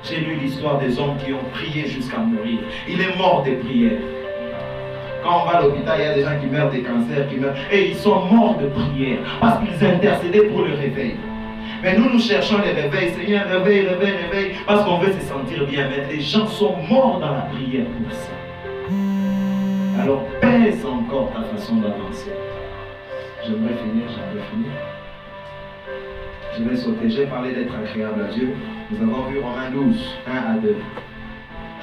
J'ai 0.03 0.21
lu 0.21 0.35
l'histoire 0.35 0.77
des 0.77 0.99
hommes 0.99 1.17
qui 1.17 1.33
ont 1.33 1.43
prié 1.53 1.87
jusqu'à 1.87 2.19
mourir. 2.19 2.59
Il 2.87 3.01
est 3.01 3.17
mort 3.17 3.41
des 3.43 3.53
prières. 3.53 3.99
Quand 5.23 5.41
on 5.41 5.45
va 5.45 5.57
à 5.57 5.61
l'hôpital, 5.61 5.99
il 5.99 6.05
y 6.05 6.07
a 6.07 6.13
des 6.13 6.23
gens 6.23 6.39
qui 6.39 6.47
meurent 6.47 6.71
des 6.71 6.81
cancers, 6.81 7.27
qui 7.29 7.37
meurent. 7.37 7.55
Et 7.71 7.89
ils 7.89 7.95
sont 7.95 8.21
morts 8.25 8.57
de 8.57 8.67
prière 8.67 9.19
parce 9.41 9.59
qu'ils 9.59 9.85
intercédaient 9.85 10.43
pour 10.43 10.61
le 10.61 10.73
réveil. 10.73 11.15
Mais 11.83 11.97
nous, 11.97 12.09
nous 12.09 12.19
cherchons 12.19 12.57
les 12.63 12.71
réveils. 12.71 13.11
Seigneur, 13.11 13.47
réveil, 13.47 13.87
réveil, 13.87 14.13
réveil. 14.29 14.51
Parce 14.65 14.83
qu'on 14.85 14.97
veut 14.99 15.13
se 15.13 15.25
sentir 15.25 15.65
bien. 15.65 15.87
Mais 15.89 16.13
les 16.13 16.21
gens 16.21 16.47
sont 16.47 16.75
morts 16.89 17.19
dans 17.19 17.33
la 17.33 17.41
prière 17.41 17.85
pour 17.85 18.11
ça. 18.11 18.31
Alors 20.01 20.23
pèse 20.39 20.85
encore 20.85 21.31
ta 21.33 21.43
façon 21.55 21.75
d'avancer. 21.75 22.31
J'aimerais 23.43 23.75
finir, 23.75 24.05
j'aimerais 24.07 24.45
finir. 24.51 24.71
Je 26.57 26.63
vais 26.63 26.75
sauter. 26.75 27.09
J'ai 27.09 27.25
parlé 27.25 27.53
d'être 27.53 27.73
agréable 27.73 28.21
à 28.21 28.33
Dieu. 28.33 28.53
Nous 28.91 29.01
avons 29.01 29.29
vu 29.29 29.39
Romains 29.39 29.71
12, 29.71 30.17
1 30.27 30.31
à 30.31 30.57
2. 30.57 30.75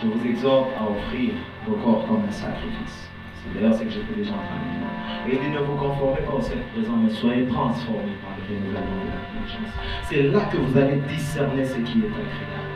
Je 0.02 0.06
vous 0.08 0.26
exhorte 0.26 0.68
à 0.78 0.84
offrir 0.84 1.32
vos 1.66 1.76
corps 1.76 2.06
comme 2.06 2.22
un 2.28 2.32
sacrifice. 2.32 3.05
C'est 3.52 3.60
d'ailleurs 3.60 3.74
ce 3.74 3.84
que 3.84 3.90
j'étais 3.90 4.14
déjà 4.16 4.32
en 4.32 4.44
train 4.44 4.58
de 4.58 4.78
dire. 4.78 4.86
Et 5.28 5.34
il 5.34 5.50
dit 5.50 5.54
ne 5.54 5.62
vous 5.64 5.76
conformez 5.76 6.20
pas 6.26 6.34
au 6.34 6.40
siècle 6.40 6.62
présent, 6.72 6.96
mais 6.96 7.10
soyez 7.10 7.46
transformés 7.46 8.16
par 8.22 8.36
le 8.36 8.42
renouvellement 8.46 9.02
de 9.02 9.10
l'intelligence. 9.10 9.72
C'est 10.04 10.22
là 10.22 10.40
que 10.50 10.56
vous 10.56 10.78
allez 10.78 11.00
discerner 11.08 11.64
ce 11.64 11.78
qui 11.78 11.98
est 11.98 12.10
agréable. 12.10 12.66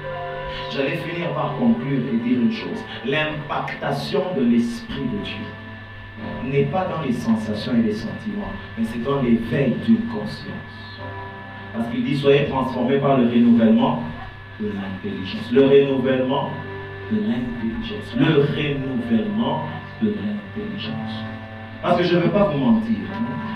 J'allais 0.72 0.97
finir 0.98 1.32
par 1.34 1.56
conclure 1.59 1.98
et 1.98 2.28
dire 2.28 2.40
une 2.40 2.52
chose. 2.52 2.84
L'impactation 3.05 4.22
de 4.36 4.42
l'Esprit 4.42 5.02
de 5.02 5.24
Dieu 5.24 5.47
n'est 6.44 6.66
pas 6.66 6.86
dans 6.86 7.02
les 7.02 7.12
sensations 7.12 7.72
et 7.74 7.82
les 7.82 7.92
sentiments, 7.92 8.52
mais 8.78 8.84
c'est 8.84 9.02
dans 9.02 9.22
l'éveil 9.22 9.74
d'une 9.86 10.06
conscience. 10.06 11.01
Parce 11.72 11.88
qu'il 11.90 12.05
dit, 12.05 12.16
soyez 12.16 12.47
transformés 12.47 12.98
par 12.98 13.16
le 13.18 13.28
renouvellement 13.28 14.02
de 14.60 14.66
l'intelligence. 14.66 15.51
Le 15.52 15.66
renouvellement 15.66 16.51
de 17.12 17.16
l'intelligence. 17.16 18.14
Le 18.16 18.42
renouvellement 18.42 19.64
de 20.02 20.09
l'intelligence. 20.09 21.24
Parce 21.82 21.98
que 21.98 22.05
je 22.05 22.16
ne 22.16 22.20
veux 22.22 22.31
pas 22.31 22.44
vous 22.44 22.59
mentir. 22.59 22.97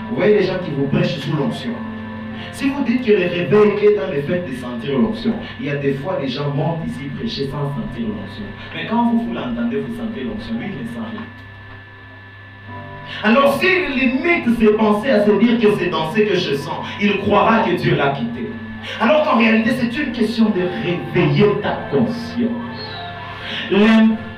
Vous 0.09 0.15
voyez 0.15 0.39
les 0.39 0.43
gens 0.43 0.59
qui 0.63 0.71
vous 0.71 0.87
prêchent 0.87 1.17
sous 1.19 1.35
l'onction. 1.35 1.71
Si 2.51 2.69
vous 2.69 2.83
dites 2.83 3.05
que 3.05 3.11
le 3.11 3.27
réveil 3.27 3.85
est 3.85 3.95
dans 3.97 4.11
le 4.11 4.21
fait 4.21 4.49
de 4.49 4.55
sentir 4.55 4.97
l'onction, 4.97 5.33
il 5.59 5.67
y 5.67 5.69
a 5.69 5.75
des 5.75 5.93
fois 5.93 6.17
les 6.21 6.27
gens 6.27 6.49
montent 6.49 6.85
ici 6.87 7.05
prêcher 7.17 7.47
sans 7.47 7.69
sentir 7.69 8.07
l'onction. 8.07 8.43
Mais 8.73 8.87
quand 8.87 9.11
vous, 9.11 9.19
vous 9.21 9.33
l'entendez, 9.33 9.81
vous 9.81 9.95
sentez 9.95 10.23
l'onction. 10.23 10.55
Lui, 10.59 10.67
il 10.67 10.83
ne 10.83 10.87
sent 10.87 11.07
rien. 11.11 11.21
Alors 13.23 13.59
s'il 13.59 13.95
limite 13.95 14.59
ses 14.59 14.73
pensées 14.73 15.11
à 15.11 15.25
se 15.25 15.31
dire 15.31 15.59
que 15.59 15.77
c'est 15.77 15.89
dans 15.89 16.11
ce 16.11 16.19
que 16.19 16.35
je 16.35 16.55
sens, 16.55 16.85
il 17.01 17.17
croira 17.19 17.59
que 17.59 17.75
Dieu 17.75 17.95
l'a 17.95 18.09
quitté. 18.09 18.49
Alors 18.99 19.23
qu'en 19.23 19.37
réalité, 19.37 19.71
c'est 19.71 19.97
une 19.97 20.11
question 20.11 20.45
de 20.49 20.61
réveiller 20.61 21.61
ta 21.61 21.77
conscience. 21.91 22.51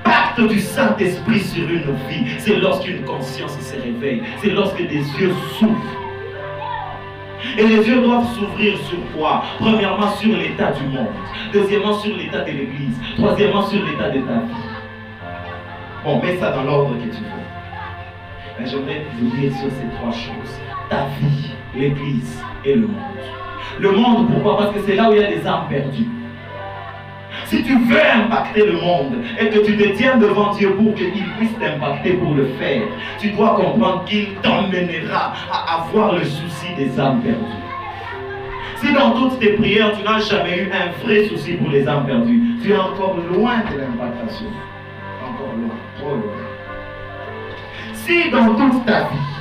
L'impact 0.08 0.54
du 0.54 0.60
Saint-Esprit 0.60 1.42
sur 1.42 1.70
une 1.70 1.94
vie, 2.08 2.26
c'est 2.40 2.56
lorsqu'une 2.56 3.04
conscience 3.04 3.60
se 3.60 3.76
réveille. 3.76 4.24
C'est 4.42 4.52
lorsque 4.52 4.78
des 4.78 5.04
yeux 5.20 5.34
s'ouvrent. 5.60 5.76
Et 7.58 7.68
les 7.68 7.88
yeux 7.88 8.02
doivent 8.02 8.28
s'ouvrir 8.34 8.78
sur 8.78 9.00
quoi? 9.16 9.44
Premièrement, 9.60 10.10
sur 10.12 10.36
l'état 10.38 10.72
du 10.72 10.84
monde. 10.84 11.08
Deuxièmement, 11.52 11.94
sur 11.94 12.16
l'état 12.16 12.42
de 12.42 12.52
l'Église. 12.52 12.98
Troisièmement, 13.18 13.64
sur 13.64 13.84
l'état 13.84 14.10
de 14.10 14.20
ta 14.20 14.34
vie. 14.34 14.64
Bon, 16.06 16.22
mets 16.22 16.38
ça 16.38 16.52
dans 16.52 16.64
l'ordre 16.64 16.96
que 16.96 17.04
tu 17.04 17.22
veux. 17.22 17.44
Mais 18.60 18.66
j'aimerais 18.66 19.06
vous 19.20 19.30
dire 19.36 19.52
sur 19.52 19.70
ces 19.70 19.98
trois 19.98 20.12
choses. 20.12 20.60
Ta 20.90 21.08
vie, 21.20 21.52
l'Église 21.76 22.42
et 22.64 22.76
le 22.76 22.88
monde. 22.88 22.96
Le 23.80 23.92
monde, 23.92 24.32
pourquoi? 24.32 24.58
Parce 24.58 24.72
que 24.72 24.80
c'est 24.88 24.96
là 24.96 25.10
où 25.10 25.14
il 25.14 25.20
y 25.20 25.24
a 25.24 25.28
des 25.28 25.46
âmes 25.46 25.68
perdues. 25.70 26.08
Si 27.48 27.64
tu 27.64 27.78
veux 27.78 28.06
impacter 28.14 28.66
le 28.66 28.74
monde 28.74 29.24
et 29.40 29.48
que 29.48 29.60
tu 29.60 29.78
te 29.78 29.96
tiens 29.96 30.18
devant 30.18 30.54
Dieu 30.54 30.72
pour 30.72 30.94
qu'il 30.96 31.12
puisse 31.38 31.58
t'impacter 31.58 32.12
pour 32.14 32.34
le 32.34 32.48
faire, 32.60 32.82
tu 33.20 33.32
dois 33.32 33.56
comprendre 33.56 34.04
qu'il 34.04 34.34
t'emmènera 34.42 35.34
à 35.50 35.82
avoir 35.82 36.16
le 36.16 36.26
souci 36.26 36.68
des 36.78 37.00
âmes 37.00 37.22
perdues. 37.22 37.64
Si 38.76 38.94
dans 38.94 39.12
toutes 39.12 39.40
tes 39.40 39.54
prières, 39.54 39.94
tu 39.98 40.04
n'as 40.04 40.20
jamais 40.20 40.58
eu 40.60 40.72
un 40.72 41.06
vrai 41.06 41.26
souci 41.30 41.54
pour 41.54 41.70
les 41.70 41.88
âmes 41.88 42.06
perdues, 42.06 42.42
tu 42.62 42.72
es 42.74 42.78
encore 42.78 43.16
loin 43.32 43.60
de 43.72 43.80
l'impactation. 43.80 44.48
Encore 45.24 45.54
loin, 45.56 46.18
loin. 46.18 46.48
Si 47.94 48.30
dans 48.30 48.56
toute 48.56 48.86
ta 48.86 49.00
vie, 49.04 49.38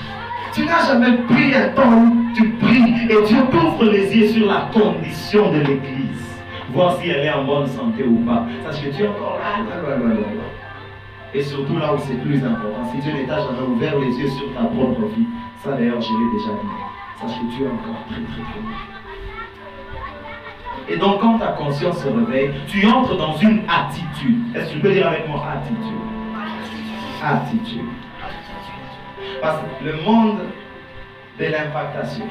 tu 0.55 0.65
n'as 0.65 0.87
jamais 0.87 1.17
pris 1.29 1.55
un 1.55 1.69
temps 1.71 1.91
où 1.91 2.33
tu 2.37 2.51
pries 2.51 2.95
et 3.11 3.27
Dieu 3.27 3.39
t'ouvre 3.51 3.85
les 3.85 4.17
yeux 4.17 4.29
sur 4.29 4.47
la 4.47 4.71
condition 4.73 5.51
de 5.51 5.59
l'Église, 5.59 6.26
voir 6.77 6.97
si 6.99 7.09
elle 7.09 7.25
est 7.25 7.33
en 7.33 7.45
bonne 7.45 7.67
santé 7.67 8.05
ou 8.05 8.19
pas, 8.19 8.45
sache 8.65 8.85
que 8.85 8.91
tu 8.95 9.03
es 9.03 9.09
encore 9.09 9.39
là. 9.39 9.65
Et 11.33 11.43
surtout 11.43 11.79
là 11.79 11.95
où 11.95 11.99
c'est 11.99 12.21
plus 12.21 12.45
important, 12.45 12.85
si 12.93 12.99
Dieu 12.99 13.13
ne 13.13 13.27
t'a 13.27 13.41
jamais 13.41 13.67
ouvert 13.67 13.99
les 13.99 14.13
yeux 14.21 14.29
sur 14.29 14.53
ta 14.53 14.65
propre 14.65 15.07
vie, 15.17 15.27
ça 15.65 15.73
d'ailleurs 15.73 16.01
je 16.01 16.13
l'ai 16.13 16.39
déjà 16.39 16.53
dit, 16.61 16.69
sache 17.21 17.39
que 17.41 17.57
tu 17.57 17.63
es 17.63 17.67
encore 17.67 18.05
très 18.09 18.21
très 18.21 18.43
très 18.43 18.61
loin. 18.61 18.77
Et 20.89 20.97
donc 20.99 21.21
quand 21.21 21.39
ta 21.39 21.49
conscience 21.49 21.99
se 22.05 22.09
réveille, 22.09 22.53
tu 22.69 22.87
entres 22.87 23.17
dans 23.17 23.37
une 23.39 23.63
attitude. 23.69 24.55
Est-ce 24.55 24.69
que 24.69 24.75
tu 24.75 24.81
peux 24.81 24.93
dire 24.93 25.09
avec 25.09 25.27
moi 25.29 25.43
attitude? 25.55 25.81
Attitude. 27.25 27.89
Parce 29.41 29.59
que 29.61 29.85
le 29.85 29.95
monde 30.05 30.41
de 31.39 31.45
l'impactation, 31.45 32.27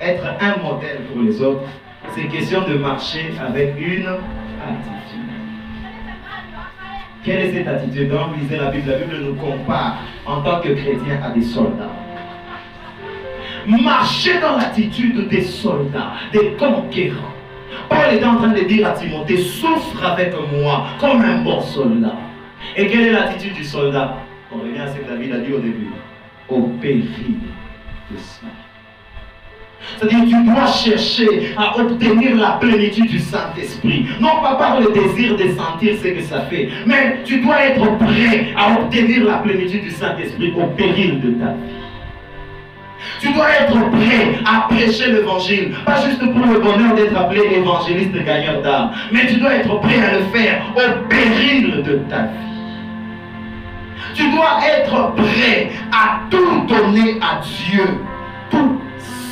être 0.00 0.24
un 0.40 0.62
modèle 0.62 1.02
pour 1.12 1.22
les 1.22 1.40
autres, 1.40 1.68
c'est 2.12 2.28
question 2.28 2.62
de 2.68 2.74
marcher 2.74 3.32
avec 3.40 3.74
une 3.78 4.06
attitude. 4.06 5.20
Quelle 7.24 7.40
est 7.40 7.52
cette 7.52 7.68
attitude? 7.68 8.10
Donc, 8.10 8.36
lisez 8.38 8.56
la 8.56 8.70
Bible. 8.70 8.90
La 8.90 8.98
Bible 8.98 9.18
nous 9.24 9.34
compare 9.34 9.98
en 10.26 10.42
tant 10.42 10.60
que 10.60 10.68
chrétiens 10.68 11.20
à 11.22 11.30
des 11.30 11.42
soldats. 11.42 11.90
Marcher 13.66 14.40
dans 14.40 14.56
l'attitude 14.58 15.28
des 15.28 15.40
soldats, 15.40 16.12
des 16.32 16.52
conquérants. 16.58 17.32
Paul 17.88 18.12
est 18.12 18.24
en 18.24 18.36
train 18.36 18.48
de 18.48 18.60
dire 18.60 18.86
à 18.86 18.90
Timothée, 18.92 19.38
souffre 19.38 20.04
avec 20.04 20.34
moi 20.52 20.86
comme 21.00 21.22
un 21.22 21.42
bon 21.42 21.60
soldat. 21.60 22.14
Et 22.76 22.86
quelle 22.86 23.06
est 23.06 23.12
l'attitude 23.12 23.54
du 23.54 23.64
soldat? 23.64 24.16
On 24.52 24.58
revient 24.58 24.80
à 24.80 24.88
ce 24.88 24.98
que 24.98 25.08
David 25.08 25.32
a 25.32 25.38
dit 25.38 25.52
au 25.52 25.58
début. 25.58 25.88
Au 26.48 26.60
péril 26.80 27.38
de 28.10 28.16
ça. 28.18 28.46
C'est-à-dire 29.98 30.24
tu 30.28 30.44
dois 30.44 30.66
chercher 30.66 31.54
à 31.56 31.78
obtenir 31.78 32.36
la 32.36 32.52
plénitude 32.52 33.08
du 33.08 33.18
Saint-Esprit. 33.18 34.06
Non 34.20 34.40
pas 34.42 34.54
par 34.56 34.80
le 34.80 34.92
désir 34.92 35.36
de 35.36 35.48
sentir 35.48 35.94
ce 36.02 36.08
que 36.08 36.22
ça 36.22 36.42
fait, 36.42 36.68
mais 36.86 37.20
tu 37.24 37.40
dois 37.40 37.62
être 37.64 37.98
prêt 37.98 38.48
à 38.56 38.72
obtenir 38.80 39.24
la 39.24 39.38
plénitude 39.38 39.84
du 39.84 39.90
Saint-Esprit 39.90 40.52
au 40.56 40.66
péril 40.68 41.20
de 41.20 41.30
ta 41.32 41.52
vie. 41.52 41.84
Tu 43.20 43.32
dois 43.32 43.50
être 43.50 43.90
prêt 43.90 44.38
à 44.44 44.68
prêcher 44.68 45.12
l'évangile, 45.12 45.74
pas 45.84 46.00
juste 46.00 46.20
pour 46.20 46.46
le 46.46 46.58
bonheur 46.58 46.94
d'être 46.94 47.16
appelé 47.16 47.42
évangéliste 47.56 48.12
gagneur 48.24 48.62
d'âme, 48.62 48.92
mais 49.12 49.26
tu 49.26 49.36
dois 49.36 49.54
être 49.54 49.80
prêt 49.80 50.00
à 50.00 50.18
le 50.18 50.24
faire 50.32 50.62
au 50.74 51.06
péril 51.08 51.82
de 51.82 52.00
ta 52.08 52.22
vie. 52.22 52.54
Tu 54.14 54.30
dois 54.30 54.58
être 54.78 55.14
prêt 55.14 55.70
à 55.92 56.20
tout 56.30 56.66
donner 56.66 57.18
à 57.20 57.40
Dieu, 57.40 57.84
tout 58.50 58.80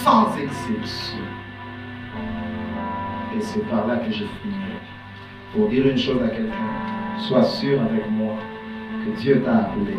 sans 0.03 0.37
exception. 0.37 1.19
Et 3.37 3.41
c'est 3.41 3.67
par 3.71 3.87
là 3.87 3.97
que 3.97 4.11
je 4.11 4.25
finirai. 4.25 4.79
Pour 5.55 5.69
dire 5.69 5.87
une 5.87 5.99
chose 5.99 6.21
à 6.23 6.29
quelqu'un, 6.29 7.19
sois 7.19 7.45
sûr 7.45 7.81
avec 7.81 8.11
moi 8.11 8.35
que 9.05 9.21
Dieu 9.21 9.43
t'a 9.45 9.59
appelé, 9.59 9.97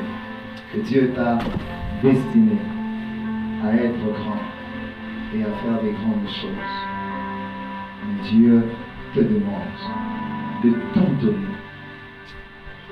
que 0.74 0.80
Dieu 0.80 1.14
t'a 1.16 1.38
destiné 2.02 2.58
à 3.64 3.76
être 3.76 3.98
grand 3.98 4.42
et 5.34 5.44
à 5.44 5.52
faire 5.62 5.82
des 5.82 5.92
grandes 5.92 6.28
choses. 6.28 6.76
Mais 8.06 8.30
Dieu 8.30 8.64
te 9.16 9.20
demande 9.22 9.80
de 10.64 10.70
tout 10.94 11.26
donner 11.26 11.54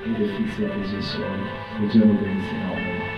et 0.06 0.20
de 0.20 0.28
fixer 0.28 0.64
tes 0.64 0.96
yeux 0.96 1.02
sur 1.02 1.20
lui. 1.20 1.88
Que 1.88 1.92
Dieu 1.92 2.06
nous 2.06 2.14
bénisse 2.14 2.52
énormément. 2.54 3.11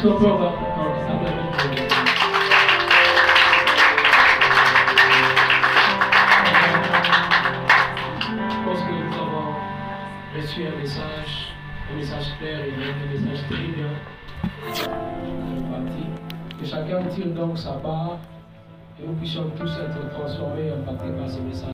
Je 0.00 0.06
pense 0.06 0.14
que 8.80 8.92
nous 8.92 9.14
avons 9.16 9.54
reçu 10.36 10.66
un 10.66 10.76
message, 10.78 11.52
un 11.90 11.96
message 11.96 12.28
clair 12.38 12.60
et 12.60 12.72
un 12.74 12.76
message 13.12 13.42
très 13.50 13.66
bien. 13.66 13.92
Que 16.60 16.64
chacun 16.64 17.02
tire 17.08 17.34
donc 17.34 17.58
sa 17.58 17.72
part 17.72 18.18
et 19.02 19.06
nous 19.06 19.14
puissions 19.14 19.50
tous 19.58 19.80
être 19.80 20.10
transformés 20.10 20.66
et 20.66 20.70
impactés 20.70 21.10
par 21.18 21.28
ce 21.28 21.40
message. 21.40 21.66